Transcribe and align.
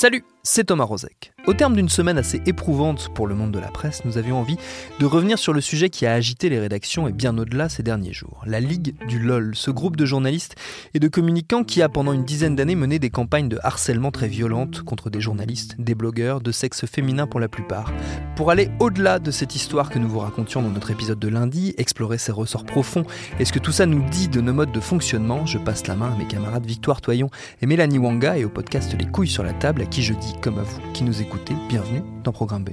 Salut, 0.00 0.24
c'est 0.52 0.64
Thomas 0.64 0.82
Rozek. 0.82 1.32
Au 1.46 1.54
terme 1.54 1.76
d'une 1.76 1.88
semaine 1.88 2.18
assez 2.18 2.42
éprouvante 2.44 3.08
pour 3.14 3.28
le 3.28 3.36
monde 3.36 3.52
de 3.52 3.60
la 3.60 3.68
presse, 3.68 4.04
nous 4.04 4.18
avions 4.18 4.38
envie 4.38 4.56
de 4.98 5.06
revenir 5.06 5.38
sur 5.38 5.52
le 5.52 5.60
sujet 5.60 5.90
qui 5.90 6.04
a 6.06 6.12
agité 6.12 6.48
les 6.48 6.58
rédactions 6.58 7.06
et 7.06 7.12
bien 7.12 7.38
au-delà 7.38 7.68
ces 7.68 7.84
derniers 7.84 8.12
jours. 8.12 8.42
La 8.46 8.58
Ligue 8.58 8.94
du 9.06 9.20
LOL, 9.20 9.52
ce 9.54 9.70
groupe 9.70 9.96
de 9.96 10.04
journalistes 10.04 10.56
et 10.92 10.98
de 10.98 11.06
communicants 11.06 11.62
qui 11.62 11.82
a 11.82 11.88
pendant 11.88 12.12
une 12.12 12.24
dizaine 12.24 12.56
d'années 12.56 12.74
mené 12.74 12.98
des 12.98 13.10
campagnes 13.10 13.48
de 13.48 13.60
harcèlement 13.62 14.10
très 14.10 14.26
violentes 14.26 14.82
contre 14.82 15.08
des 15.08 15.20
journalistes, 15.20 15.76
des 15.78 15.94
blogueurs, 15.94 16.40
de 16.40 16.50
sexe 16.50 16.84
féminin 16.84 17.28
pour 17.28 17.38
la 17.38 17.48
plupart. 17.48 17.92
Pour 18.34 18.50
aller 18.50 18.70
au-delà 18.80 19.20
de 19.20 19.30
cette 19.30 19.54
histoire 19.54 19.88
que 19.88 20.00
nous 20.00 20.08
vous 20.08 20.18
racontions 20.18 20.62
dans 20.62 20.70
notre 20.70 20.90
épisode 20.90 21.20
de 21.20 21.28
lundi, 21.28 21.74
explorer 21.78 22.18
ses 22.18 22.32
ressorts 22.32 22.66
profonds 22.66 23.04
et 23.38 23.44
ce 23.44 23.52
que 23.52 23.60
tout 23.60 23.72
ça 23.72 23.86
nous 23.86 24.02
dit 24.10 24.28
de 24.28 24.40
nos 24.40 24.52
modes 24.52 24.72
de 24.72 24.80
fonctionnement, 24.80 25.46
je 25.46 25.58
passe 25.58 25.86
la 25.86 25.94
main 25.94 26.12
à 26.12 26.18
mes 26.18 26.26
camarades 26.26 26.66
Victoire 26.66 27.00
Toyon 27.00 27.30
et 27.62 27.66
Mélanie 27.66 27.98
Wanga 27.98 28.36
et 28.36 28.44
au 28.44 28.50
podcast 28.50 28.94
Les 28.98 29.06
couilles 29.06 29.28
sur 29.28 29.44
la 29.44 29.52
table 29.52 29.82
à 29.82 29.86
qui 29.86 30.02
je 30.02 30.12
dis, 30.12 30.34
comme 30.40 30.58
à 30.58 30.62
vous 30.62 30.80
qui 30.92 31.04
nous 31.04 31.20
écoutez, 31.20 31.54
bienvenue 31.68 32.02
dans 32.24 32.32
Programme 32.32 32.64
B. 32.64 32.70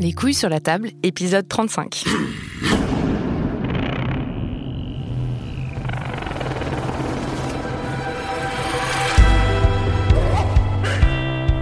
Les 0.00 0.12
couilles 0.12 0.34
sur 0.34 0.48
la 0.48 0.60
table, 0.60 0.90
épisode 1.02 1.46
35. 1.46 2.04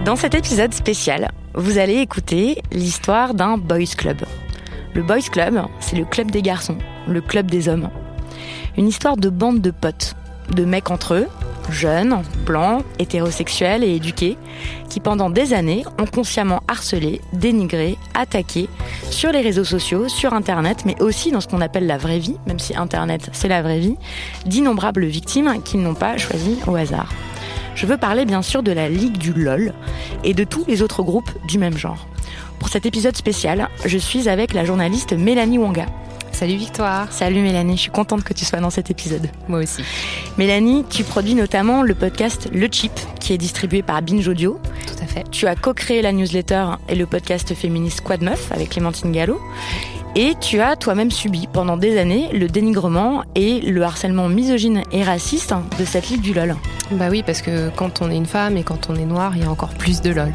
Dans 0.05 0.15
cet 0.15 0.35
épisode 0.35 0.73
spécial, 0.73 1.31
vous 1.55 1.77
allez 1.77 1.95
écouter 1.95 2.61
l'histoire 2.71 3.33
d'un 3.33 3.57
boys 3.57 3.95
club. 3.97 4.21
Le 4.93 5.03
boys 5.03 5.21
club, 5.31 5.61
c'est 5.79 5.97
le 5.97 6.05
club 6.05 6.31
des 6.31 6.41
garçons, 6.41 6.77
le 7.07 7.21
club 7.21 7.49
des 7.49 7.67
hommes. 7.67 7.89
Une 8.77 8.87
histoire 8.87 9.17
de 9.17 9.29
bande 9.29 9.61
de 9.61 9.71
potes, 9.71 10.15
de 10.51 10.65
mecs 10.65 10.91
entre 10.91 11.15
eux, 11.15 11.27
jeunes, 11.69 12.21
blancs, 12.45 12.83
hétérosexuels 12.99 13.83
et 13.83 13.95
éduqués, 13.95 14.37
qui 14.89 14.99
pendant 14.99 15.29
des 15.29 15.53
années 15.53 15.83
ont 15.99 16.05
consciemment 16.05 16.61
harcelé, 16.67 17.21
dénigré, 17.33 17.97
attaqué 18.13 18.69
sur 19.09 19.31
les 19.31 19.41
réseaux 19.41 19.63
sociaux, 19.63 20.07
sur 20.07 20.33
Internet, 20.33 20.83
mais 20.85 21.01
aussi 21.01 21.31
dans 21.31 21.41
ce 21.41 21.47
qu'on 21.47 21.61
appelle 21.61 21.87
la 21.87 21.97
vraie 21.97 22.19
vie, 22.19 22.37
même 22.47 22.59
si 22.59 22.75
Internet 22.75 23.29
c'est 23.31 23.47
la 23.47 23.61
vraie 23.61 23.79
vie, 23.79 23.95
d'innombrables 24.45 25.05
victimes 25.05 25.61
qu'ils 25.63 25.81
n'ont 25.81 25.95
pas 25.95 26.17
choisies 26.17 26.59
au 26.67 26.75
hasard. 26.75 27.09
Je 27.75 27.85
veux 27.85 27.97
parler 27.97 28.25
bien 28.25 28.41
sûr 28.41 28.61
de 28.61 28.71
la 28.71 28.87
Ligue 28.87 29.17
du 29.17 29.33
LOL 29.33 29.73
et 30.23 30.33
de 30.33 30.43
tous 30.43 30.63
les 30.67 30.81
autres 30.81 31.01
groupes 31.01 31.31
du 31.47 31.57
même 31.57 31.77
genre. 31.77 32.07
Pour 32.59 32.69
cet 32.69 32.85
épisode 32.85 33.17
spécial, 33.17 33.67
je 33.83 33.97
suis 33.97 34.29
avec 34.29 34.53
la 34.53 34.63
journaliste 34.63 35.13
Mélanie 35.13 35.57
Wanga. 35.57 35.85
Salut 36.33 36.55
Victoire. 36.55 37.11
Salut 37.11 37.41
Mélanie, 37.41 37.77
je 37.77 37.83
suis 37.83 37.91
contente 37.91 38.23
que 38.23 38.33
tu 38.33 38.43
sois 38.43 38.59
dans 38.59 38.71
cet 38.71 38.89
épisode. 38.89 39.29
Moi 39.47 39.59
aussi. 39.59 39.83
Mélanie, 40.37 40.83
tu 40.89 41.03
produis 41.03 41.35
notamment 41.35 41.83
le 41.83 41.93
podcast 41.93 42.49
Le 42.51 42.67
Chip, 42.69 42.91
qui 43.19 43.33
est 43.33 43.37
distribué 43.37 43.81
par 43.83 44.01
Binge 44.01 44.27
Audio. 44.27 44.59
Tout 44.87 45.01
à 45.01 45.05
fait. 45.05 45.23
Tu 45.31 45.47
as 45.47 45.55
co-créé 45.55 46.01
la 46.01 46.11
newsletter 46.11 46.65
et 46.89 46.95
le 46.95 47.05
podcast 47.05 47.53
féministe 47.53 48.01
Quad 48.01 48.23
Meuf 48.23 48.51
avec 48.51 48.69
Clémentine 48.69 49.11
Gallo. 49.11 49.39
Et 50.15 50.33
tu 50.41 50.59
as 50.59 50.75
toi-même 50.75 51.11
subi 51.11 51.47
pendant 51.51 51.77
des 51.77 51.97
années 51.97 52.29
le 52.33 52.47
dénigrement 52.47 53.23
et 53.35 53.61
le 53.61 53.81
harcèlement 53.83 54.27
misogyne 54.27 54.83
et 54.91 55.03
raciste 55.03 55.53
de 55.79 55.85
cette 55.85 56.09
ligue 56.09 56.21
du 56.21 56.33
LOL. 56.33 56.55
Bah 56.91 57.07
oui, 57.09 57.23
parce 57.23 57.41
que 57.41 57.69
quand 57.69 58.01
on 58.01 58.11
est 58.11 58.17
une 58.17 58.25
femme 58.25 58.57
et 58.57 58.63
quand 58.63 58.89
on 58.89 58.95
est 58.95 59.05
noire, 59.05 59.33
il 59.35 59.43
y 59.43 59.45
a 59.45 59.49
encore 59.49 59.73
plus 59.73 60.01
de 60.01 60.11
LOL. 60.11 60.31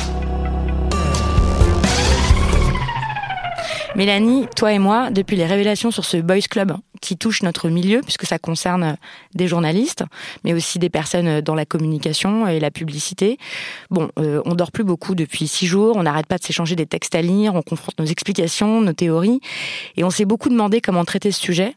Mélanie, 3.99 4.47
toi 4.55 4.73
et 4.73 4.79
moi, 4.79 5.11
depuis 5.11 5.35
les 5.35 5.45
révélations 5.45 5.91
sur 5.91 6.05
ce 6.05 6.19
Boys 6.19 6.47
Club 6.49 6.77
qui 7.01 7.17
touche 7.17 7.43
notre 7.43 7.69
milieu, 7.69 8.01
puisque 8.01 8.27
ça 8.27 8.39
concerne 8.39 8.97
des 9.35 9.49
journalistes, 9.49 10.05
mais 10.45 10.53
aussi 10.53 10.79
des 10.79 10.89
personnes 10.89 11.41
dans 11.41 11.57
la 11.57 11.67
communication 11.67 12.47
et 12.47 12.61
la 12.61 12.71
publicité. 12.71 13.39
Bon, 13.91 14.09
euh, 14.21 14.41
on 14.45 14.55
dort 14.55 14.71
plus 14.71 14.85
beaucoup 14.85 15.17
depuis 15.17 15.49
six 15.49 15.67
jours, 15.67 15.97
on 15.97 16.05
n'arrête 16.05 16.27
pas 16.27 16.39
de 16.39 16.45
s'échanger 16.45 16.77
des 16.77 16.87
textes 16.87 17.17
à 17.17 17.23
lire, 17.23 17.57
on 17.57 17.63
confronte 17.63 17.99
nos 17.99 18.05
explications, 18.05 18.81
nos 18.81 18.93
théories, 18.93 19.41
et 19.97 20.05
on 20.05 20.11
s'est 20.11 20.27
beaucoup 20.27 20.49
demandé 20.49 20.81
comment 20.81 21.05
traiter 21.05 21.33
ce 21.33 21.41
sujet. 21.41 21.75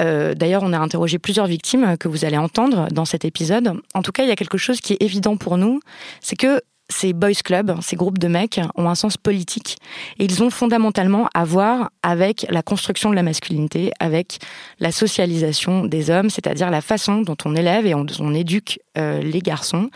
Euh, 0.00 0.34
D'ailleurs, 0.34 0.64
on 0.64 0.72
a 0.72 0.78
interrogé 0.80 1.20
plusieurs 1.20 1.46
victimes 1.46 1.96
que 1.98 2.08
vous 2.08 2.24
allez 2.24 2.36
entendre 2.36 2.88
dans 2.90 3.04
cet 3.04 3.24
épisode. 3.24 3.80
En 3.94 4.02
tout 4.02 4.10
cas, 4.10 4.24
il 4.24 4.28
y 4.28 4.32
a 4.32 4.36
quelque 4.36 4.58
chose 4.58 4.80
qui 4.80 4.94
est 4.94 5.02
évident 5.02 5.36
pour 5.36 5.56
nous, 5.56 5.78
c'est 6.20 6.34
que 6.34 6.60
ces 6.88 7.12
boys 7.12 7.32
clubs, 7.44 7.76
ces 7.82 7.96
groupes 7.96 8.18
de 8.18 8.28
mecs, 8.28 8.60
ont 8.76 8.88
un 8.88 8.94
sens 8.94 9.16
politique 9.16 9.76
et 10.18 10.24
ils 10.24 10.42
ont 10.42 10.50
fondamentalement 10.50 11.28
à 11.34 11.44
voir 11.44 11.90
avec 12.02 12.46
la 12.50 12.62
construction 12.62 13.10
de 13.10 13.14
la 13.14 13.22
masculinité, 13.22 13.92
avec 14.00 14.38
la 14.80 14.90
socialisation 14.92 15.84
des 15.84 16.10
hommes, 16.10 16.30
c'est-à-dire 16.30 16.70
la 16.70 16.80
façon 16.80 17.22
dont 17.22 17.36
on 17.44 17.54
élève 17.54 17.86
et 17.86 17.94
on, 17.94 18.34
éduque 18.34 18.80
euh, 18.96 19.20
les 19.20 19.40
garçons 19.40 19.90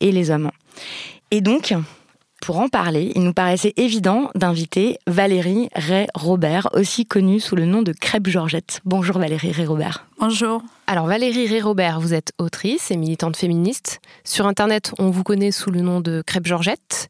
et 0.00 0.12
les 0.12 0.30
hommes. 0.30 0.50
Et 1.30 1.40
donc, 1.40 1.74
pour 2.46 2.60
en 2.60 2.68
parler, 2.68 3.10
il 3.16 3.24
nous 3.24 3.32
paraissait 3.32 3.72
évident 3.76 4.30
d'inviter 4.36 5.00
Valérie 5.08 5.68
Ray-Robert, 5.74 6.68
aussi 6.74 7.04
connue 7.04 7.40
sous 7.40 7.56
le 7.56 7.66
nom 7.66 7.82
de 7.82 7.92
Crêpe 7.92 8.28
Georgette. 8.28 8.82
Bonjour 8.84 9.18
Valérie 9.18 9.50
Ray-Robert. 9.50 10.06
Bonjour. 10.20 10.62
Alors 10.86 11.06
Valérie 11.06 11.48
Ray-Robert, 11.48 11.98
vous 11.98 12.14
êtes 12.14 12.32
autrice 12.38 12.92
et 12.92 12.96
militante 12.96 13.36
féministe. 13.36 14.00
Sur 14.22 14.46
Internet, 14.46 14.92
on 15.00 15.10
vous 15.10 15.24
connaît 15.24 15.50
sous 15.50 15.72
le 15.72 15.80
nom 15.80 16.00
de 16.00 16.22
Crêpe 16.24 16.46
Georgette. 16.46 17.08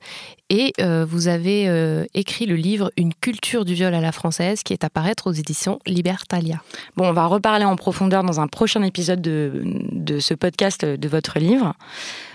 Et 0.48 0.72
euh, 0.80 1.04
vous 1.08 1.26
avez 1.26 1.68
euh, 1.68 2.04
écrit 2.14 2.46
le 2.46 2.54
livre 2.54 2.92
Une 2.96 3.12
culture 3.12 3.64
du 3.64 3.74
viol 3.74 3.92
à 3.94 4.00
la 4.00 4.12
française 4.12 4.62
qui 4.62 4.72
est 4.72 4.84
à 4.84 4.90
paraître 4.90 5.28
aux 5.28 5.32
éditions 5.32 5.80
Libertalia. 5.86 6.62
Bon, 6.96 7.08
on 7.08 7.12
va 7.12 7.26
reparler 7.26 7.64
en 7.64 7.74
profondeur 7.74 8.22
dans 8.22 8.38
un 8.38 8.46
prochain 8.46 8.82
épisode 8.82 9.20
de, 9.20 9.62
de 9.90 10.20
ce 10.20 10.34
podcast 10.34 10.84
de 10.84 11.08
votre 11.08 11.40
livre. 11.40 11.74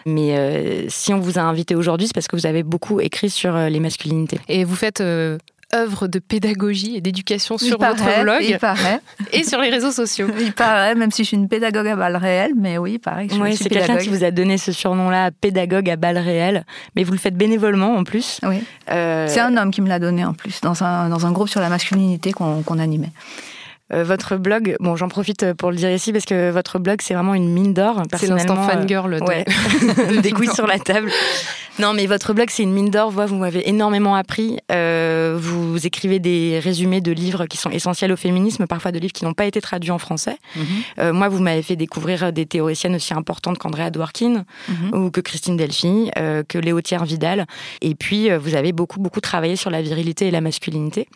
Mais 0.05 0.37
euh, 0.37 0.89
si 0.89 1.13
on 1.13 1.19
vous 1.19 1.39
a 1.39 1.41
invité 1.41 1.73
aujourd'hui, 1.73 2.07
c'est 2.07 2.13
parce 2.13 2.27
que 2.27 2.35
vous 2.35 2.45
avez 2.45 2.63
beaucoup 2.63 2.99
écrit 2.99 3.29
sur 3.29 3.55
les 3.55 3.79
masculinités. 3.79 4.39
Et 4.49 4.65
vous 4.65 4.75
faites 4.75 5.01
œuvre 5.73 6.07
de 6.07 6.19
pédagogie 6.19 6.95
et 6.95 7.01
d'éducation 7.01 7.57
sur 7.57 7.77
il 7.79 7.85
votre 7.85 8.03
paraît, 8.03 8.23
blog 8.23 8.37
Il 8.41 8.57
paraît. 8.57 8.99
et 9.33 9.43
sur 9.43 9.59
les 9.61 9.69
réseaux 9.69 9.91
sociaux. 9.91 10.27
Il 10.39 10.53
paraît, 10.53 10.95
même 10.95 11.11
si 11.11 11.23
je 11.23 11.29
suis 11.29 11.37
une 11.37 11.47
pédagogue 11.47 11.87
à 11.87 11.95
balles 11.95 12.17
réelles, 12.17 12.53
mais 12.57 12.77
oui, 12.77 12.97
pareil. 12.97 13.29
Je 13.31 13.39
Oui, 13.39 13.55
c'est 13.55 13.69
quelqu'un 13.69 13.97
qui 13.97 14.09
vous 14.09 14.23
a 14.23 14.31
donné 14.31 14.57
ce 14.57 14.71
surnom-là, 14.71 15.31
pédagogue 15.31 15.89
à 15.89 15.95
balles 15.95 16.17
réelles. 16.17 16.65
Mais 16.95 17.03
vous 17.03 17.13
le 17.13 17.17
faites 17.19 17.35
bénévolement 17.35 17.95
en 17.95 18.03
plus. 18.03 18.39
Oui. 18.43 18.63
Euh, 18.91 19.27
C'est 19.29 19.39
un 19.39 19.55
homme 19.57 19.71
qui 19.71 19.81
me 19.81 19.87
l'a 19.87 19.99
donné 19.99 20.25
en 20.25 20.33
plus, 20.33 20.61
dans 20.61 20.83
un, 20.83 21.09
dans 21.09 21.25
un 21.25 21.31
groupe 21.31 21.49
sur 21.49 21.61
la 21.61 21.69
masculinité 21.69 22.31
qu'on 22.33 22.61
qu'on 22.63 22.79
animait. 22.79 23.11
euh, 23.93 24.03
votre 24.03 24.37
blog, 24.37 24.75
bon, 24.79 24.95
j'en 24.95 25.09
profite 25.09 25.53
pour 25.53 25.69
le 25.71 25.77
dire 25.77 25.91
ici 25.91 26.13
parce 26.13 26.25
que 26.25 26.49
votre 26.51 26.79
blog, 26.79 26.99
c'est 27.01 27.13
vraiment 27.13 27.33
une 27.33 27.51
mine 27.51 27.73
d'or. 27.73 28.03
C'est 28.17 28.27
l'instant 28.27 28.57
euh, 28.57 28.67
fangirl 28.67 29.19
de... 29.19 29.25
Ouais. 29.25 29.45
des 30.21 30.31
couilles 30.31 30.47
sur 30.53 30.67
la 30.67 30.79
table. 30.79 31.09
Non, 31.79 31.93
mais 31.93 32.05
votre 32.05 32.33
blog, 32.33 32.49
c'est 32.49 32.63
une 32.63 32.73
mine 32.73 32.89
d'or. 32.89 33.11
Vous, 33.11 33.25
vous 33.27 33.35
m'avez 33.35 33.67
énormément 33.67 34.15
appris. 34.15 34.57
Euh, 34.71 35.00
vous 35.71 35.87
écrivez 35.87 36.19
des 36.19 36.59
résumés 36.59 37.01
de 37.01 37.11
livres 37.11 37.45
qui 37.47 37.57
sont 37.57 37.69
essentiels 37.71 38.11
au 38.11 38.15
féminisme, 38.17 38.67
parfois 38.67 38.91
de 38.91 38.99
livres 38.99 39.13
qui 39.13 39.25
n'ont 39.25 39.33
pas 39.33 39.45
été 39.45 39.61
traduits 39.61 39.91
en 39.91 39.97
français. 39.97 40.37
Euh, 40.99 41.13
moi, 41.13 41.29
vous 41.29 41.39
m'avez 41.39 41.63
fait 41.63 41.75
découvrir 41.75 42.31
des 42.31 42.45
théoriciennes 42.45 42.95
aussi 42.95 43.13
importantes 43.13 43.57
qu'Andrea 43.57 43.89
Dworkin 43.89 44.45
Mhm. 44.69 44.93
ou 44.93 45.11
que 45.11 45.21
Christine 45.21 45.57
Delphi, 45.57 46.11
euh, 46.17 46.43
que 46.47 46.57
Léotière 46.57 47.05
Vidal. 47.05 47.45
Et 47.81 47.95
puis, 47.95 48.29
euh, 48.29 48.37
vous 48.37 48.55
avez 48.55 48.71
beaucoup, 48.71 48.99
beaucoup 48.99 49.21
travaillé 49.21 49.55
sur 49.55 49.69
la 49.69 49.81
virilité 49.81 50.27
et 50.27 50.31
la 50.31 50.41
masculinité. 50.41 51.07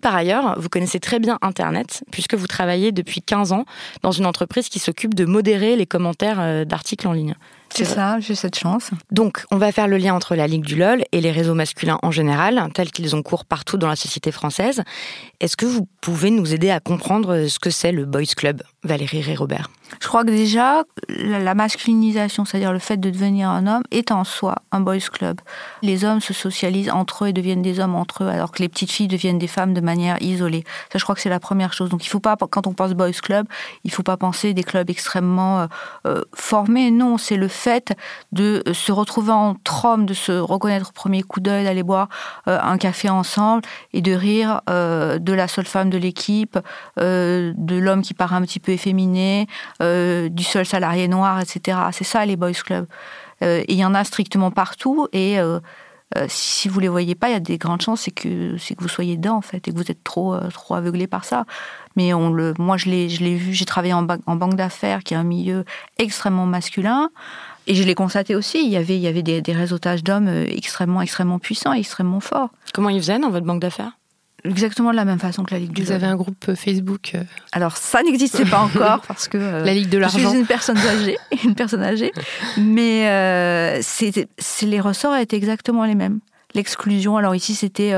Par 0.00 0.14
ailleurs, 0.16 0.58
vous 0.58 0.68
connaissez 0.68 0.98
très 1.00 1.18
bien 1.18 1.38
Internet, 1.42 2.04
puisque 2.10 2.34
vous 2.34 2.46
travaillez 2.46 2.92
depuis 2.92 3.22
15 3.22 3.52
ans 3.52 3.64
dans 4.02 4.12
une 4.12 4.26
entreprise 4.26 4.68
qui 4.68 4.78
s'occupe 4.78 5.14
de 5.14 5.24
modérer 5.24 5.76
les 5.76 5.86
commentaires 5.86 6.40
euh, 6.40 6.64
d'articles 6.64 7.06
en 7.06 7.12
ligne. 7.12 7.34
C'est 7.74 7.84
ça, 7.84 8.20
j'ai 8.20 8.34
cette 8.34 8.58
chance. 8.58 8.90
Donc, 9.10 9.44
on 9.50 9.56
va 9.56 9.72
faire 9.72 9.88
le 9.88 9.96
lien 9.96 10.14
entre 10.14 10.34
la 10.34 10.46
Ligue 10.46 10.64
du 10.64 10.76
LOL 10.76 11.04
et 11.12 11.20
les 11.20 11.30
réseaux 11.30 11.54
masculins 11.54 11.98
en 12.02 12.10
général, 12.10 12.68
tels 12.74 12.90
qu'ils 12.90 13.16
ont 13.16 13.22
cours 13.22 13.44
partout 13.44 13.78
dans 13.78 13.88
la 13.88 13.96
société 13.96 14.30
française. 14.30 14.82
Est-ce 15.40 15.56
que 15.56 15.66
vous 15.66 15.88
pouvez 16.00 16.30
nous 16.30 16.52
aider 16.52 16.70
à 16.70 16.80
comprendre 16.80 17.46
ce 17.46 17.58
que 17.58 17.70
c'est 17.70 17.92
le 17.92 18.04
Boys 18.04 18.34
Club, 18.36 18.62
Valérie 18.84 19.22
Ray-Robert 19.22 19.70
Je 20.00 20.08
crois 20.08 20.24
que 20.24 20.30
déjà, 20.30 20.84
la 21.08 21.54
masculinisation, 21.54 22.44
c'est-à-dire 22.44 22.72
le 22.72 22.78
fait 22.78 22.96
de 22.96 23.10
devenir 23.10 23.48
un 23.48 23.66
homme, 23.66 23.82
est 23.90 24.10
en 24.10 24.24
soi 24.24 24.56
un 24.72 24.80
boys 24.80 24.98
club. 25.12 25.40
Les 25.82 26.04
hommes 26.04 26.20
se 26.20 26.32
socialisent 26.32 26.90
entre 26.90 27.24
eux 27.24 27.28
et 27.28 27.32
deviennent 27.32 27.62
des 27.62 27.80
hommes 27.80 27.94
entre 27.94 28.24
eux, 28.24 28.28
alors 28.28 28.52
que 28.52 28.62
les 28.62 28.68
petites 28.68 28.90
filles 28.90 29.08
deviennent 29.08 29.38
des 29.38 29.46
femmes 29.46 29.74
de 29.74 29.80
manière 29.80 30.20
isolée. 30.22 30.64
Ça, 30.92 30.98
je 30.98 31.04
crois 31.04 31.14
que 31.14 31.20
c'est 31.20 31.28
la 31.28 31.40
première 31.40 31.72
chose. 31.72 31.90
Donc, 31.90 32.04
il 32.04 32.08
faut 32.08 32.20
pas, 32.20 32.36
quand 32.36 32.66
on 32.66 32.72
pense 32.72 32.92
boys 32.92 33.12
club, 33.12 33.46
il 33.84 33.90
faut 33.90 34.02
pas 34.02 34.16
penser 34.16 34.54
des 34.54 34.64
clubs 34.64 34.88
extrêmement 34.90 35.60
euh, 35.60 35.66
euh, 36.06 36.22
formés. 36.34 36.90
Non, 36.90 37.18
c'est 37.18 37.36
le 37.36 37.48
fait 37.48 37.94
de 38.32 38.62
se 38.72 38.92
retrouver 38.92 39.32
entre 39.32 39.84
hommes, 39.84 40.06
de 40.06 40.14
se 40.14 40.32
reconnaître 40.32 40.90
au 40.90 40.92
premier 40.92 41.22
coup 41.22 41.40
d'œil, 41.40 41.64
d'aller 41.64 41.82
boire 41.82 42.08
euh, 42.48 42.58
un 42.62 42.78
café 42.78 43.08
ensemble 43.08 43.62
et 43.92 44.00
de 44.00 44.12
rire 44.12 44.60
de 44.68 45.32
la 45.32 45.48
seule 45.48 45.66
femme 45.66 45.90
de 45.90 45.98
l'équipe, 45.98 46.58
de 46.96 47.76
l'homme 47.76 48.02
qui 48.02 48.14
paraît 48.14 48.36
un 48.36 48.42
petit 48.42 48.60
peu 48.60 48.72
efféminé. 48.72 49.46
Euh, 49.82 50.28
du 50.28 50.44
seul 50.44 50.64
salarié 50.64 51.08
noir, 51.08 51.40
etc. 51.40 51.78
C'est 51.92 52.04
ça 52.04 52.24
les 52.24 52.36
boys 52.36 52.52
clubs. 52.52 52.86
Euh, 53.42 53.64
il 53.66 53.76
y 53.76 53.84
en 53.84 53.94
a 53.94 54.04
strictement 54.04 54.52
partout 54.52 55.08
et 55.12 55.40
euh, 55.40 55.58
si 56.28 56.68
vous 56.68 56.78
les 56.78 56.88
voyez 56.88 57.16
pas, 57.16 57.30
il 57.30 57.32
y 57.32 57.36
a 57.36 57.40
des 57.40 57.58
grandes 57.58 57.80
chances 57.80 58.02
c'est 58.02 58.10
que 58.12 58.56
c'est 58.58 58.76
que 58.76 58.82
vous 58.82 58.88
soyez 58.88 59.16
dedans 59.16 59.36
en 59.36 59.40
fait 59.40 59.66
et 59.66 59.72
que 59.72 59.76
vous 59.76 59.90
êtes 59.90 60.04
trop 60.04 60.36
trop 60.50 60.74
aveuglé 60.74 61.06
par 61.06 61.24
ça. 61.24 61.46
Mais 61.96 62.12
moi 62.12 62.76
je 62.76 62.90
l'ai 62.90 63.08
je 63.08 63.24
l'ai 63.24 63.34
vu, 63.34 63.54
j'ai 63.54 63.64
travaillé 63.64 63.94
en, 63.94 64.02
banque 64.02 64.54
d'affaires 64.54 65.02
qui 65.02 65.14
est 65.14 65.16
un 65.16 65.24
milieu 65.24 65.64
extrêmement 65.98 66.46
masculin. 66.46 67.10
Et 67.66 67.74
je 67.74 67.82
l'ai 67.82 67.94
constaté 67.94 68.34
aussi, 68.34 68.62
il 68.64 68.70
y 68.70 68.76
avait, 68.76 68.96
il 68.96 69.02
y 69.02 69.06
avait 69.06 69.22
des, 69.22 69.40
des 69.40 69.52
réseautages 69.52 70.02
d'hommes 70.02 70.28
extrêmement, 70.28 71.00
extrêmement 71.00 71.38
puissants, 71.38 71.72
extrêmement 71.72 72.20
forts. 72.20 72.50
Comment 72.74 72.88
ils 72.88 73.00
faisaient 73.00 73.20
dans 73.20 73.30
votre 73.30 73.46
banque 73.46 73.60
d'affaires? 73.60 73.92
Exactement 74.44 74.90
de 74.90 74.96
la 74.96 75.04
même 75.04 75.18
façon 75.18 75.44
que 75.44 75.54
la 75.54 75.60
Ligue 75.60 75.72
du 75.72 75.82
Vous 75.82 75.92
avez 75.92 76.06
un 76.06 76.16
groupe 76.16 76.48
euh, 76.48 76.54
Facebook 76.54 77.12
euh, 77.14 77.22
Alors 77.52 77.76
ça 77.76 78.02
n'existait 78.02 78.44
pas 78.44 78.60
encore 78.62 79.02
parce 79.06 79.28
que 79.28 79.38
euh, 79.38 79.64
la 79.64 79.74
Ligue 79.74 79.88
de 79.88 79.98
l'argent. 79.98 80.18
Je 80.18 80.28
suis 80.28 80.38
une 80.38 80.46
personne 80.46 80.78
âgée, 80.78 81.18
une 81.44 81.54
personne 81.54 81.82
âgée, 81.82 82.12
mais 82.58 83.80
c'est 83.82 84.26
les 84.62 84.80
ressorts 84.80 85.16
étaient 85.16 85.36
exactement 85.36 85.84
les 85.84 85.94
mêmes. 85.94 86.20
L'exclusion, 86.54 87.16
alors 87.16 87.34
ici 87.34 87.54
c'était 87.54 87.94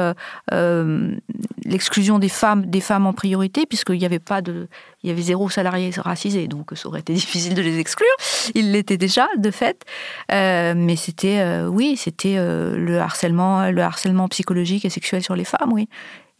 l'exclusion 1.65 2.21
des 2.21 2.29
femmes, 2.29 2.67
des 2.67 2.81
femmes 2.81 3.07
en 3.07 3.13
priorité, 3.13 3.67
puisqu'il 3.67 3.99
n'y 3.99 4.05
avait 4.05 4.21
pas 4.21 4.43
de, 4.43 4.69
il 5.03 5.09
y 5.09 5.13
avait 5.13 5.23
zéro 5.23 5.51
salarié 5.51 5.91
racisé, 5.97 6.47
donc 6.47 6.71
ça 6.75 6.87
aurait 6.87 7.01
été 7.01 7.13
difficile 7.15 7.55
de 7.55 7.63
les 7.63 7.81
exclure. 7.81 8.07
Ils 8.55 8.71
l'étaient 8.71 8.97
déjà 8.97 9.27
de 9.37 9.51
fait, 9.51 9.85
mais 10.31 10.95
c'était, 10.95 11.65
oui, 11.67 11.97
c'était 11.97 12.37
le 12.37 12.99
harcèlement, 13.01 13.71
le 13.73 13.83
harcèlement 13.83 14.29
psychologique 14.29 14.85
et 14.85 14.91
sexuel 14.91 15.25
sur 15.25 15.35
les 15.35 15.45
femmes, 15.45 15.73
oui. 15.73 15.89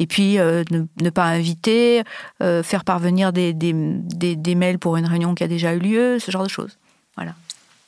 Et 0.01 0.07
puis, 0.07 0.39
euh, 0.39 0.65
ne, 0.71 1.11
pas 1.11 1.25
inviter, 1.25 2.03
euh, 2.43 2.63
faire 2.63 2.85
parvenir 2.85 3.33
des, 3.33 3.53
des, 3.53 3.73
des, 3.73 4.55
mails 4.55 4.79
pour 4.79 4.97
une 4.97 5.07
réunion 5.07 5.35
qui 5.35 5.45
a 5.45 5.49
déjà 5.49 5.73
eu 5.75 5.79
lieu, 5.79 6.19
ce 6.19 6.31
genre 6.31 6.43
de 6.43 6.49
choses. 6.49 6.79
Voilà. 7.17 7.35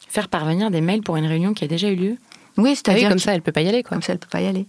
Faire 0.09 0.29
parvenir 0.29 0.71
des 0.71 0.81
mails 0.81 1.03
pour 1.03 1.17
une 1.17 1.27
réunion 1.27 1.53
qui 1.53 1.65
a 1.65 1.69
déjà 1.69 1.89
eu 1.89 1.97
lieu 1.97 2.17
Oui, 2.59 2.77
c'est-à-dire. 2.77 3.09
Ah 3.09 3.11
comme 3.11 3.19
ça, 3.19 3.35
elle 3.35 3.43
peut 3.43 3.53
pas 3.53 3.63
y 3.63 3.69
aller, 3.69 3.83
quoi. 3.83 3.97
Comme 3.97 4.03
ça, 4.03 4.13
elle 4.13 4.21
peut 4.21 4.29
pas 4.31 4.41
y 4.41 4.47
aller. 4.47 4.67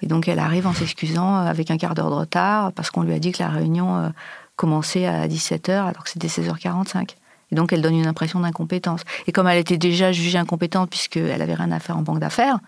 Et 0.00 0.06
donc, 0.06 0.26
elle 0.26 0.38
arrive 0.38 0.66
en 0.66 0.72
s'excusant 0.72 1.36
euh, 1.36 1.50
avec 1.50 1.70
un 1.70 1.76
quart 1.76 1.94
d'heure 1.94 2.10
de 2.10 2.16
retard 2.16 2.72
parce 2.72 2.90
qu'on 2.90 3.02
lui 3.02 3.12
a 3.12 3.18
dit 3.18 3.32
que 3.32 3.42
la 3.42 3.50
réunion 3.50 4.12
commençait 4.56 5.06
à 5.06 5.28
17h 5.28 5.70
alors 5.70 6.04
que 6.04 6.10
c'était 6.10 6.28
16h45. 6.28 7.10
Et 7.52 7.54
donc, 7.54 7.74
elle 7.74 7.82
donne 7.82 7.94
une 7.94 8.06
impression 8.06 8.40
d'incompétence. 8.40 9.02
Et 9.26 9.32
comme 9.32 9.46
elle 9.48 9.58
était 9.58 9.78
déjà 9.78 10.12
jugée 10.12 10.38
incompétente 10.38 10.88
puisqu'elle 10.88 11.42
avait 11.42 11.54
rien 11.54 11.70
à 11.72 11.78
faire 11.78 11.98
en 11.98 12.02
banque 12.02 12.20
d'affaires, 12.20 12.58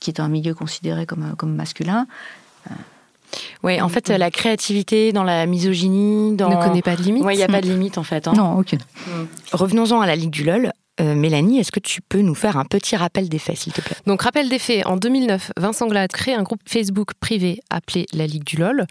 qui 0.00 0.10
est 0.10 0.20
un 0.20 0.28
milieu 0.28 0.54
considéré 0.54 1.06
comme, 1.06 1.34
comme 1.36 1.54
masculin, 1.54 2.06
oui, 3.62 3.80
en 3.80 3.88
fait, 3.88 4.08
la 4.08 4.30
créativité 4.30 5.12
dans 5.12 5.24
la 5.24 5.46
misogynie, 5.46 6.34
dans... 6.34 6.48
ne 6.48 6.56
connaît 6.56 6.82
pas 6.82 6.96
de 6.96 7.02
limite. 7.02 7.24
Oui, 7.24 7.34
il 7.34 7.36
n'y 7.36 7.42
a 7.42 7.48
pas 7.48 7.60
de 7.60 7.68
limite 7.68 7.98
en 7.98 8.02
fait. 8.02 8.26
Hein. 8.26 8.32
Non, 8.34 8.58
aucune. 8.58 8.80
Mm. 9.06 9.10
Revenons-en 9.52 10.00
à 10.00 10.06
la 10.06 10.16
Ligue 10.16 10.30
du 10.30 10.44
LOL. 10.44 10.72
Euh, 11.00 11.14
Mélanie, 11.14 11.58
est-ce 11.58 11.72
que 11.72 11.80
tu 11.80 12.02
peux 12.02 12.20
nous 12.20 12.34
faire 12.34 12.58
un 12.58 12.66
petit 12.66 12.94
rappel 12.94 13.28
des 13.30 13.38
faits, 13.38 13.56
s'il 13.56 13.72
te 13.72 13.80
plaît? 13.80 13.96
Donc, 14.06 14.20
rappel 14.20 14.50
des 14.50 14.58
faits. 14.58 14.86
En 14.86 14.96
2009, 14.96 15.52
Vincent 15.56 15.86
Glade 15.86 16.12
crée 16.12 16.34
un 16.34 16.42
groupe 16.42 16.60
Facebook 16.66 17.12
privé 17.18 17.60
appelé 17.70 18.06
la 18.12 18.26
Ligue 18.26 18.44
du 18.44 18.56
LOL, 18.56 18.86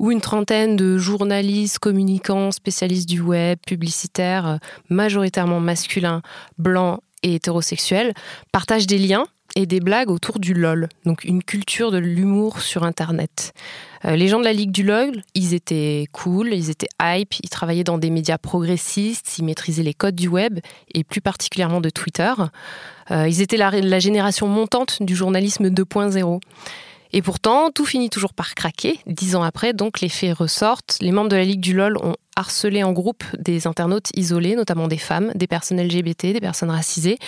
où 0.00 0.10
une 0.10 0.20
trentaine 0.20 0.74
de 0.74 0.98
journalistes, 0.98 1.78
communicants, 1.78 2.50
spécialistes 2.50 3.08
du 3.08 3.20
web, 3.20 3.58
publicitaires, 3.64 4.46
euh, 4.46 4.56
majoritairement 4.88 5.60
masculins, 5.60 6.22
blancs 6.58 6.98
et 7.22 7.36
hétérosexuels, 7.36 8.12
partagent 8.50 8.88
des 8.88 8.98
liens 8.98 9.26
et 9.56 9.66
des 9.66 9.80
blagues 9.80 10.10
autour 10.10 10.38
du 10.38 10.54
LOL, 10.54 10.88
donc 11.04 11.24
une 11.24 11.42
culture 11.42 11.90
de 11.90 11.98
l'humour 11.98 12.60
sur 12.60 12.84
Internet. 12.84 13.52
Euh, 14.04 14.16
les 14.16 14.28
gens 14.28 14.38
de 14.38 14.44
la 14.44 14.52
Ligue 14.52 14.72
du 14.72 14.82
LOL, 14.82 15.22
ils 15.34 15.54
étaient 15.54 16.06
cool, 16.12 16.52
ils 16.52 16.70
étaient 16.70 16.88
hype, 17.00 17.34
ils 17.42 17.48
travaillaient 17.48 17.84
dans 17.84 17.98
des 17.98 18.10
médias 18.10 18.38
progressistes, 18.38 19.38
ils 19.38 19.44
maîtrisaient 19.44 19.82
les 19.82 19.94
codes 19.94 20.16
du 20.16 20.28
web 20.28 20.60
et 20.94 21.04
plus 21.04 21.20
particulièrement 21.20 21.80
de 21.80 21.90
Twitter. 21.90 22.32
Euh, 23.10 23.28
ils 23.28 23.40
étaient 23.40 23.56
la, 23.56 23.70
la 23.70 23.98
génération 23.98 24.48
montante 24.48 25.02
du 25.02 25.14
journalisme 25.14 25.68
2.0. 25.68 26.40
Et 27.14 27.20
pourtant, 27.20 27.70
tout 27.70 27.84
finit 27.84 28.08
toujours 28.08 28.32
par 28.32 28.54
craquer. 28.54 28.98
Dix 29.06 29.36
ans 29.36 29.42
après, 29.42 29.74
donc, 29.74 30.00
les 30.00 30.08
faits 30.08 30.34
ressortent. 30.34 30.96
Les 31.02 31.12
membres 31.12 31.28
de 31.28 31.36
la 31.36 31.44
Ligue 31.44 31.60
du 31.60 31.74
LOL 31.74 31.98
ont 31.98 32.16
harcelé 32.36 32.82
en 32.82 32.92
groupe 32.92 33.24
des 33.38 33.66
internautes 33.66 34.08
isolés, 34.16 34.56
notamment 34.56 34.88
des 34.88 34.96
femmes, 34.96 35.30
des 35.34 35.46
personnes 35.46 35.78
LGBT, 35.78 36.32
des 36.32 36.40
personnes 36.40 36.70
racisées 36.70 37.18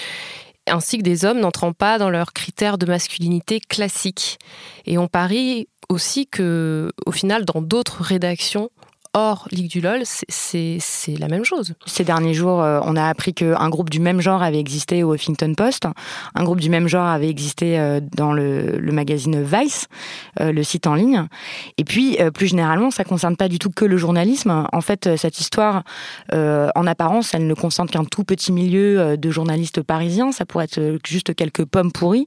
ainsi 0.67 0.99
que 0.99 1.03
des 1.03 1.25
hommes 1.25 1.41
n'entrant 1.41 1.73
pas 1.73 1.99
dans 1.99 2.11
leurs 2.11 2.33
critères 2.33 2.79
de 2.79 2.87
masculinité 2.87 3.61
classiques. 3.61 4.39
Et 4.87 4.99
on 4.99 5.09
parie 5.09 5.69
aussi 5.89 6.27
que, 6.27 6.93
au 7.07 7.13
final, 7.13 7.45
dans 7.45 7.61
d'autres 7.61 8.03
rédactions, 8.03 8.71
Or, 9.17 9.47
Ligue 9.53 9.71
du 9.71 9.81
LOL, 9.81 10.03
c'est 10.05 10.81
la 11.21 11.29
même 11.29 11.45
chose. 11.45 11.75
Ces 11.87 12.03
derniers 12.03 12.35
jours, 12.35 12.61
euh, 12.61 12.81
on 12.83 12.97
a 12.97 13.07
appris 13.07 13.33
qu'un 13.33 13.69
groupe 13.69 13.89
du 13.89 14.01
même 14.01 14.21
genre 14.21 14.43
avait 14.43 14.59
existé 14.59 15.05
au 15.05 15.15
Huffington 15.15 15.55
Post. 15.55 15.87
Un 16.35 16.43
groupe 16.43 16.59
du 16.59 16.69
même 16.69 16.89
genre 16.89 17.07
avait 17.07 17.29
existé 17.29 17.79
euh, 17.79 18.01
dans 18.17 18.33
le, 18.33 18.81
magazine 18.91 19.41
Vice, 19.41 19.87
euh, 20.41 20.51
le 20.51 20.65
site 20.65 20.89
en 20.89 20.97
ligne. 20.97 21.29
Et 21.79 21.85
puis, 21.85 22.19
plus 22.35 22.49
généralement, 22.49 22.91
ça 22.91 23.05
ne 23.05 23.09
concerne 23.09 23.37
pas 23.37 23.49
du 23.49 23.61
tout 23.61 23.71
que 23.71 23.85
le 23.85 23.97
journalisme. 23.97 24.67
En 24.73 24.81
fait, 24.81 25.17
cette 25.17 25.39
histoire, 25.39 25.85
en 26.33 26.87
apparence, 26.87 27.35
elle 27.35 27.47
ne 27.47 27.55
concerne 27.55 27.89
qu'un 27.89 28.05
tout 28.05 28.25
petit 28.25 28.51
milieu 28.51 29.17
de 29.17 29.31
journalistes 29.31 29.83
parisiens. 29.83 30.33
Ça 30.33 30.45
pourrait 30.45 30.65
être 30.65 30.99
juste 31.07 31.35
quelques 31.35 31.65
pommes 31.65 31.93
pourries. 31.93 32.25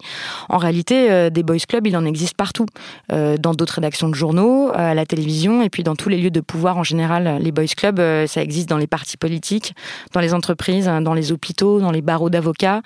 En 0.49 0.57
réalité, 0.57 1.29
des 1.31 1.43
boys 1.43 1.57
clubs, 1.67 1.85
il 1.87 1.97
en 1.97 2.05
existe 2.05 2.35
partout. 2.35 2.65
Dans 3.09 3.53
d'autres 3.53 3.75
rédactions 3.75 4.09
de 4.09 4.15
journaux, 4.15 4.71
à 4.73 4.93
la 4.93 5.05
télévision, 5.05 5.61
et 5.61 5.69
puis 5.69 5.83
dans 5.83 5.95
tous 5.95 6.09
les 6.09 6.17
lieux 6.17 6.31
de 6.31 6.41
pouvoir 6.41 6.76
en 6.77 6.83
général, 6.83 7.39
les 7.41 7.51
boys 7.51 7.65
clubs, 7.65 7.99
euh, 7.99 8.27
ça 8.27 8.41
existe 8.41 8.69
dans 8.69 8.77
les 8.77 8.87
partis 8.87 9.17
politiques, 9.17 9.73
dans 10.13 10.19
les 10.19 10.33
entreprises, 10.33 10.85
dans 10.85 11.13
les 11.13 11.31
hôpitaux, 11.31 11.79
dans 11.79 11.91
les 11.91 12.01
barreaux 12.01 12.29
d'avocats. 12.29 12.81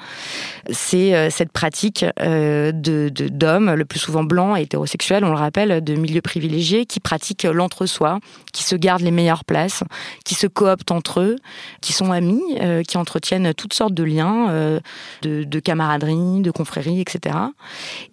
C'est 0.70 1.14
euh, 1.14 1.30
cette 1.30 1.52
pratique 1.52 2.06
euh, 2.22 2.72
de 2.72 3.10
d'hommes, 3.10 3.74
le 3.74 3.86
plus 3.86 4.00
souvent 4.00 4.24
blancs 4.24 4.58
et 4.58 4.62
hétérosexuels, 4.62 5.26
on 5.26 5.30
le 5.30 5.36
rappelle, 5.36 5.84
de 5.84 5.96
milieux 5.96 6.22
privilégiés, 6.22 6.86
qui 6.86 7.00
pratiquent 7.00 7.44
l'entre-soi, 7.44 8.20
qui 8.54 8.64
se 8.64 8.76
gardent 8.76 9.02
les 9.02 9.12
meilleures 9.12 9.44
places, 9.44 9.84
qui 10.24 10.36
se 10.36 10.48
cooptent 10.48 10.92
entre 10.92 11.20
eux, 11.20 11.36
qui 11.82 11.92
sont 11.92 12.12
amis, 12.12 12.42
qui 12.88 12.98
entretiennent 12.98 13.54
toutes 13.54 13.74
sortes 13.74 13.94
de 13.94 14.04
liens, 14.04 14.80
de, 15.22 15.60
camaraderie, 15.60 16.42
de 16.42 16.52
confrérie, 16.52 17.02
etc. 17.02 17.36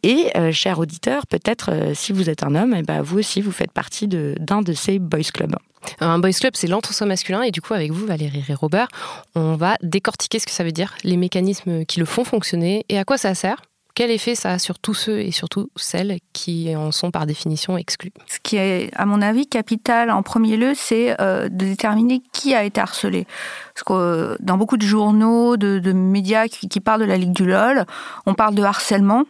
Et, 0.03 0.31
chers 0.53 0.79
auditeurs, 0.79 1.27
peut-être 1.27 1.93
si 1.95 2.13
vous 2.13 2.31
êtes 2.31 2.43
un 2.43 2.55
homme, 2.55 2.75
et 2.75 2.81
eh 2.81 2.83
ben, 2.83 3.03
vous 3.03 3.19
aussi, 3.19 3.41
vous 3.41 3.53
faites 3.53 3.73
partie 3.73 4.09
d'un 4.09 4.63
de 4.63 4.73
ces 4.73 4.99
boys 4.99 5.23
clubs. 5.33 5.57
Un 6.01 6.19
boys 6.19 6.33
club, 6.33 6.55
c'est 6.55 6.67
l'entre-soi 6.67 7.07
masculin. 7.07 7.43
Et 7.43 7.51
du 7.51 7.61
coup, 7.61 7.75
avec 7.75 7.93
vous, 7.93 8.07
Valérie 8.07 8.45
et 8.49 8.55
Robert, 8.55 8.89
on 9.35 9.57
va 9.57 9.77
décortiquer 9.83 10.39
ce 10.39 10.47
que 10.47 10.53
ça 10.53 10.65
veut 10.65 10.73
dire, 10.73 10.95
les 11.05 11.17
mécanismes 11.17 11.85
qui 11.85 12.01
le 12.01 12.07
font 12.07 12.25
fonctionner 12.25 12.85
et 12.89 12.99
à 12.99 13.05
quoi 13.05 13.19
ça 13.19 13.35
sert. 13.35 13.63
Quel 13.99 14.13
effet 14.13 14.37
ça 14.37 14.53
a 14.53 14.59
sur 14.61 14.79
tous 14.79 14.95
ceux 14.95 15.19
et 15.19 15.33
surtout 15.33 15.71
celles 15.75 16.19
qui 16.33 16.73
en 16.77 16.93
sont 16.93 17.11
par 17.11 17.27
définition 17.27 17.77
exclus 17.77 18.13
Ce 18.29 18.39
qui 18.41 18.57
est, 18.57 18.91
à 18.95 19.07
mon 19.07 19.21
avis, 19.21 19.49
capital 19.49 20.13
en 20.13 20.23
premier 20.23 20.57
lieu, 20.57 20.73
c'est 20.77 21.21
euh, 21.21 21.49
de 21.49 21.65
déterminer 21.65 22.23
qui 22.33 22.55
a 22.55 22.63
été 22.63 22.81
harcelé. 22.81 23.27
Parce 23.75 23.83
que 23.83 23.93
euh, 23.95 24.37
dans 24.39 24.57
beaucoup 24.57 24.77
de 24.77 24.87
journaux, 24.87 25.57
de, 25.57 25.93
médias 25.93 26.47
qui, 26.47 26.69
qui, 26.69 26.79
parlent 26.79 27.01
de 27.01 27.07
la 27.07 27.17
Ligue 27.17 27.33
du 27.33 27.45
LOL, 27.45 27.87
on 28.25 28.35
parle 28.35 28.55
de 28.55 28.63
harcèlement. 28.63 29.25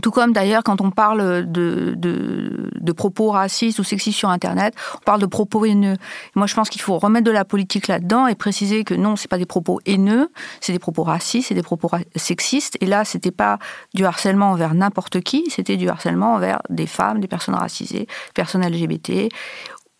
Tout 0.00 0.10
comme 0.10 0.32
d'ailleurs 0.32 0.64
quand 0.64 0.80
on 0.80 0.90
parle 0.90 1.50
de, 1.50 1.94
de, 1.96 2.92
propos 2.92 3.30
racistes 3.30 3.78
ou 3.78 3.84
sexistes 3.84 4.18
sur 4.18 4.30
Internet, 4.30 4.74
on 4.94 5.04
parle 5.04 5.20
de 5.20 5.26
propos 5.26 5.66
haineux. 5.66 5.96
Moi, 6.34 6.46
je 6.46 6.54
pense 6.54 6.70
qu'il 6.70 6.80
faut 6.80 6.98
remettre 6.98 7.26
de 7.26 7.30
la 7.30 7.44
politique 7.44 7.88
là-dedans 7.88 8.26
et 8.26 8.34
préciser 8.34 8.84
que 8.84 8.94
non, 8.94 9.16
c'est 9.16 9.28
pas 9.28 9.38
des 9.38 9.46
propos 9.46 9.80
haineux, 9.84 10.30
c'est 10.60 10.72
des 10.72 10.78
propos 10.78 11.02
racistes, 11.02 11.48
c'est 11.48 11.54
des 11.54 11.62
propos 11.62 11.90
sexistes. 12.16 12.78
Et 12.80 12.86
là, 12.86 13.04
c'était 13.04 13.30
pas 13.30 13.58
du 13.92 14.06
harcèlement 14.06 14.52
envers 14.52 14.74
n'importe 14.74 15.20
qui, 15.20 15.44
c'était 15.50 15.76
du 15.76 15.88
harcèlement 15.88 16.34
envers 16.34 16.62
des 16.70 16.86
femmes, 16.86 17.20
des 17.20 17.28
personnes 17.28 17.54
racisées, 17.54 18.06
personnes 18.34 18.66
LGBT 18.66 19.28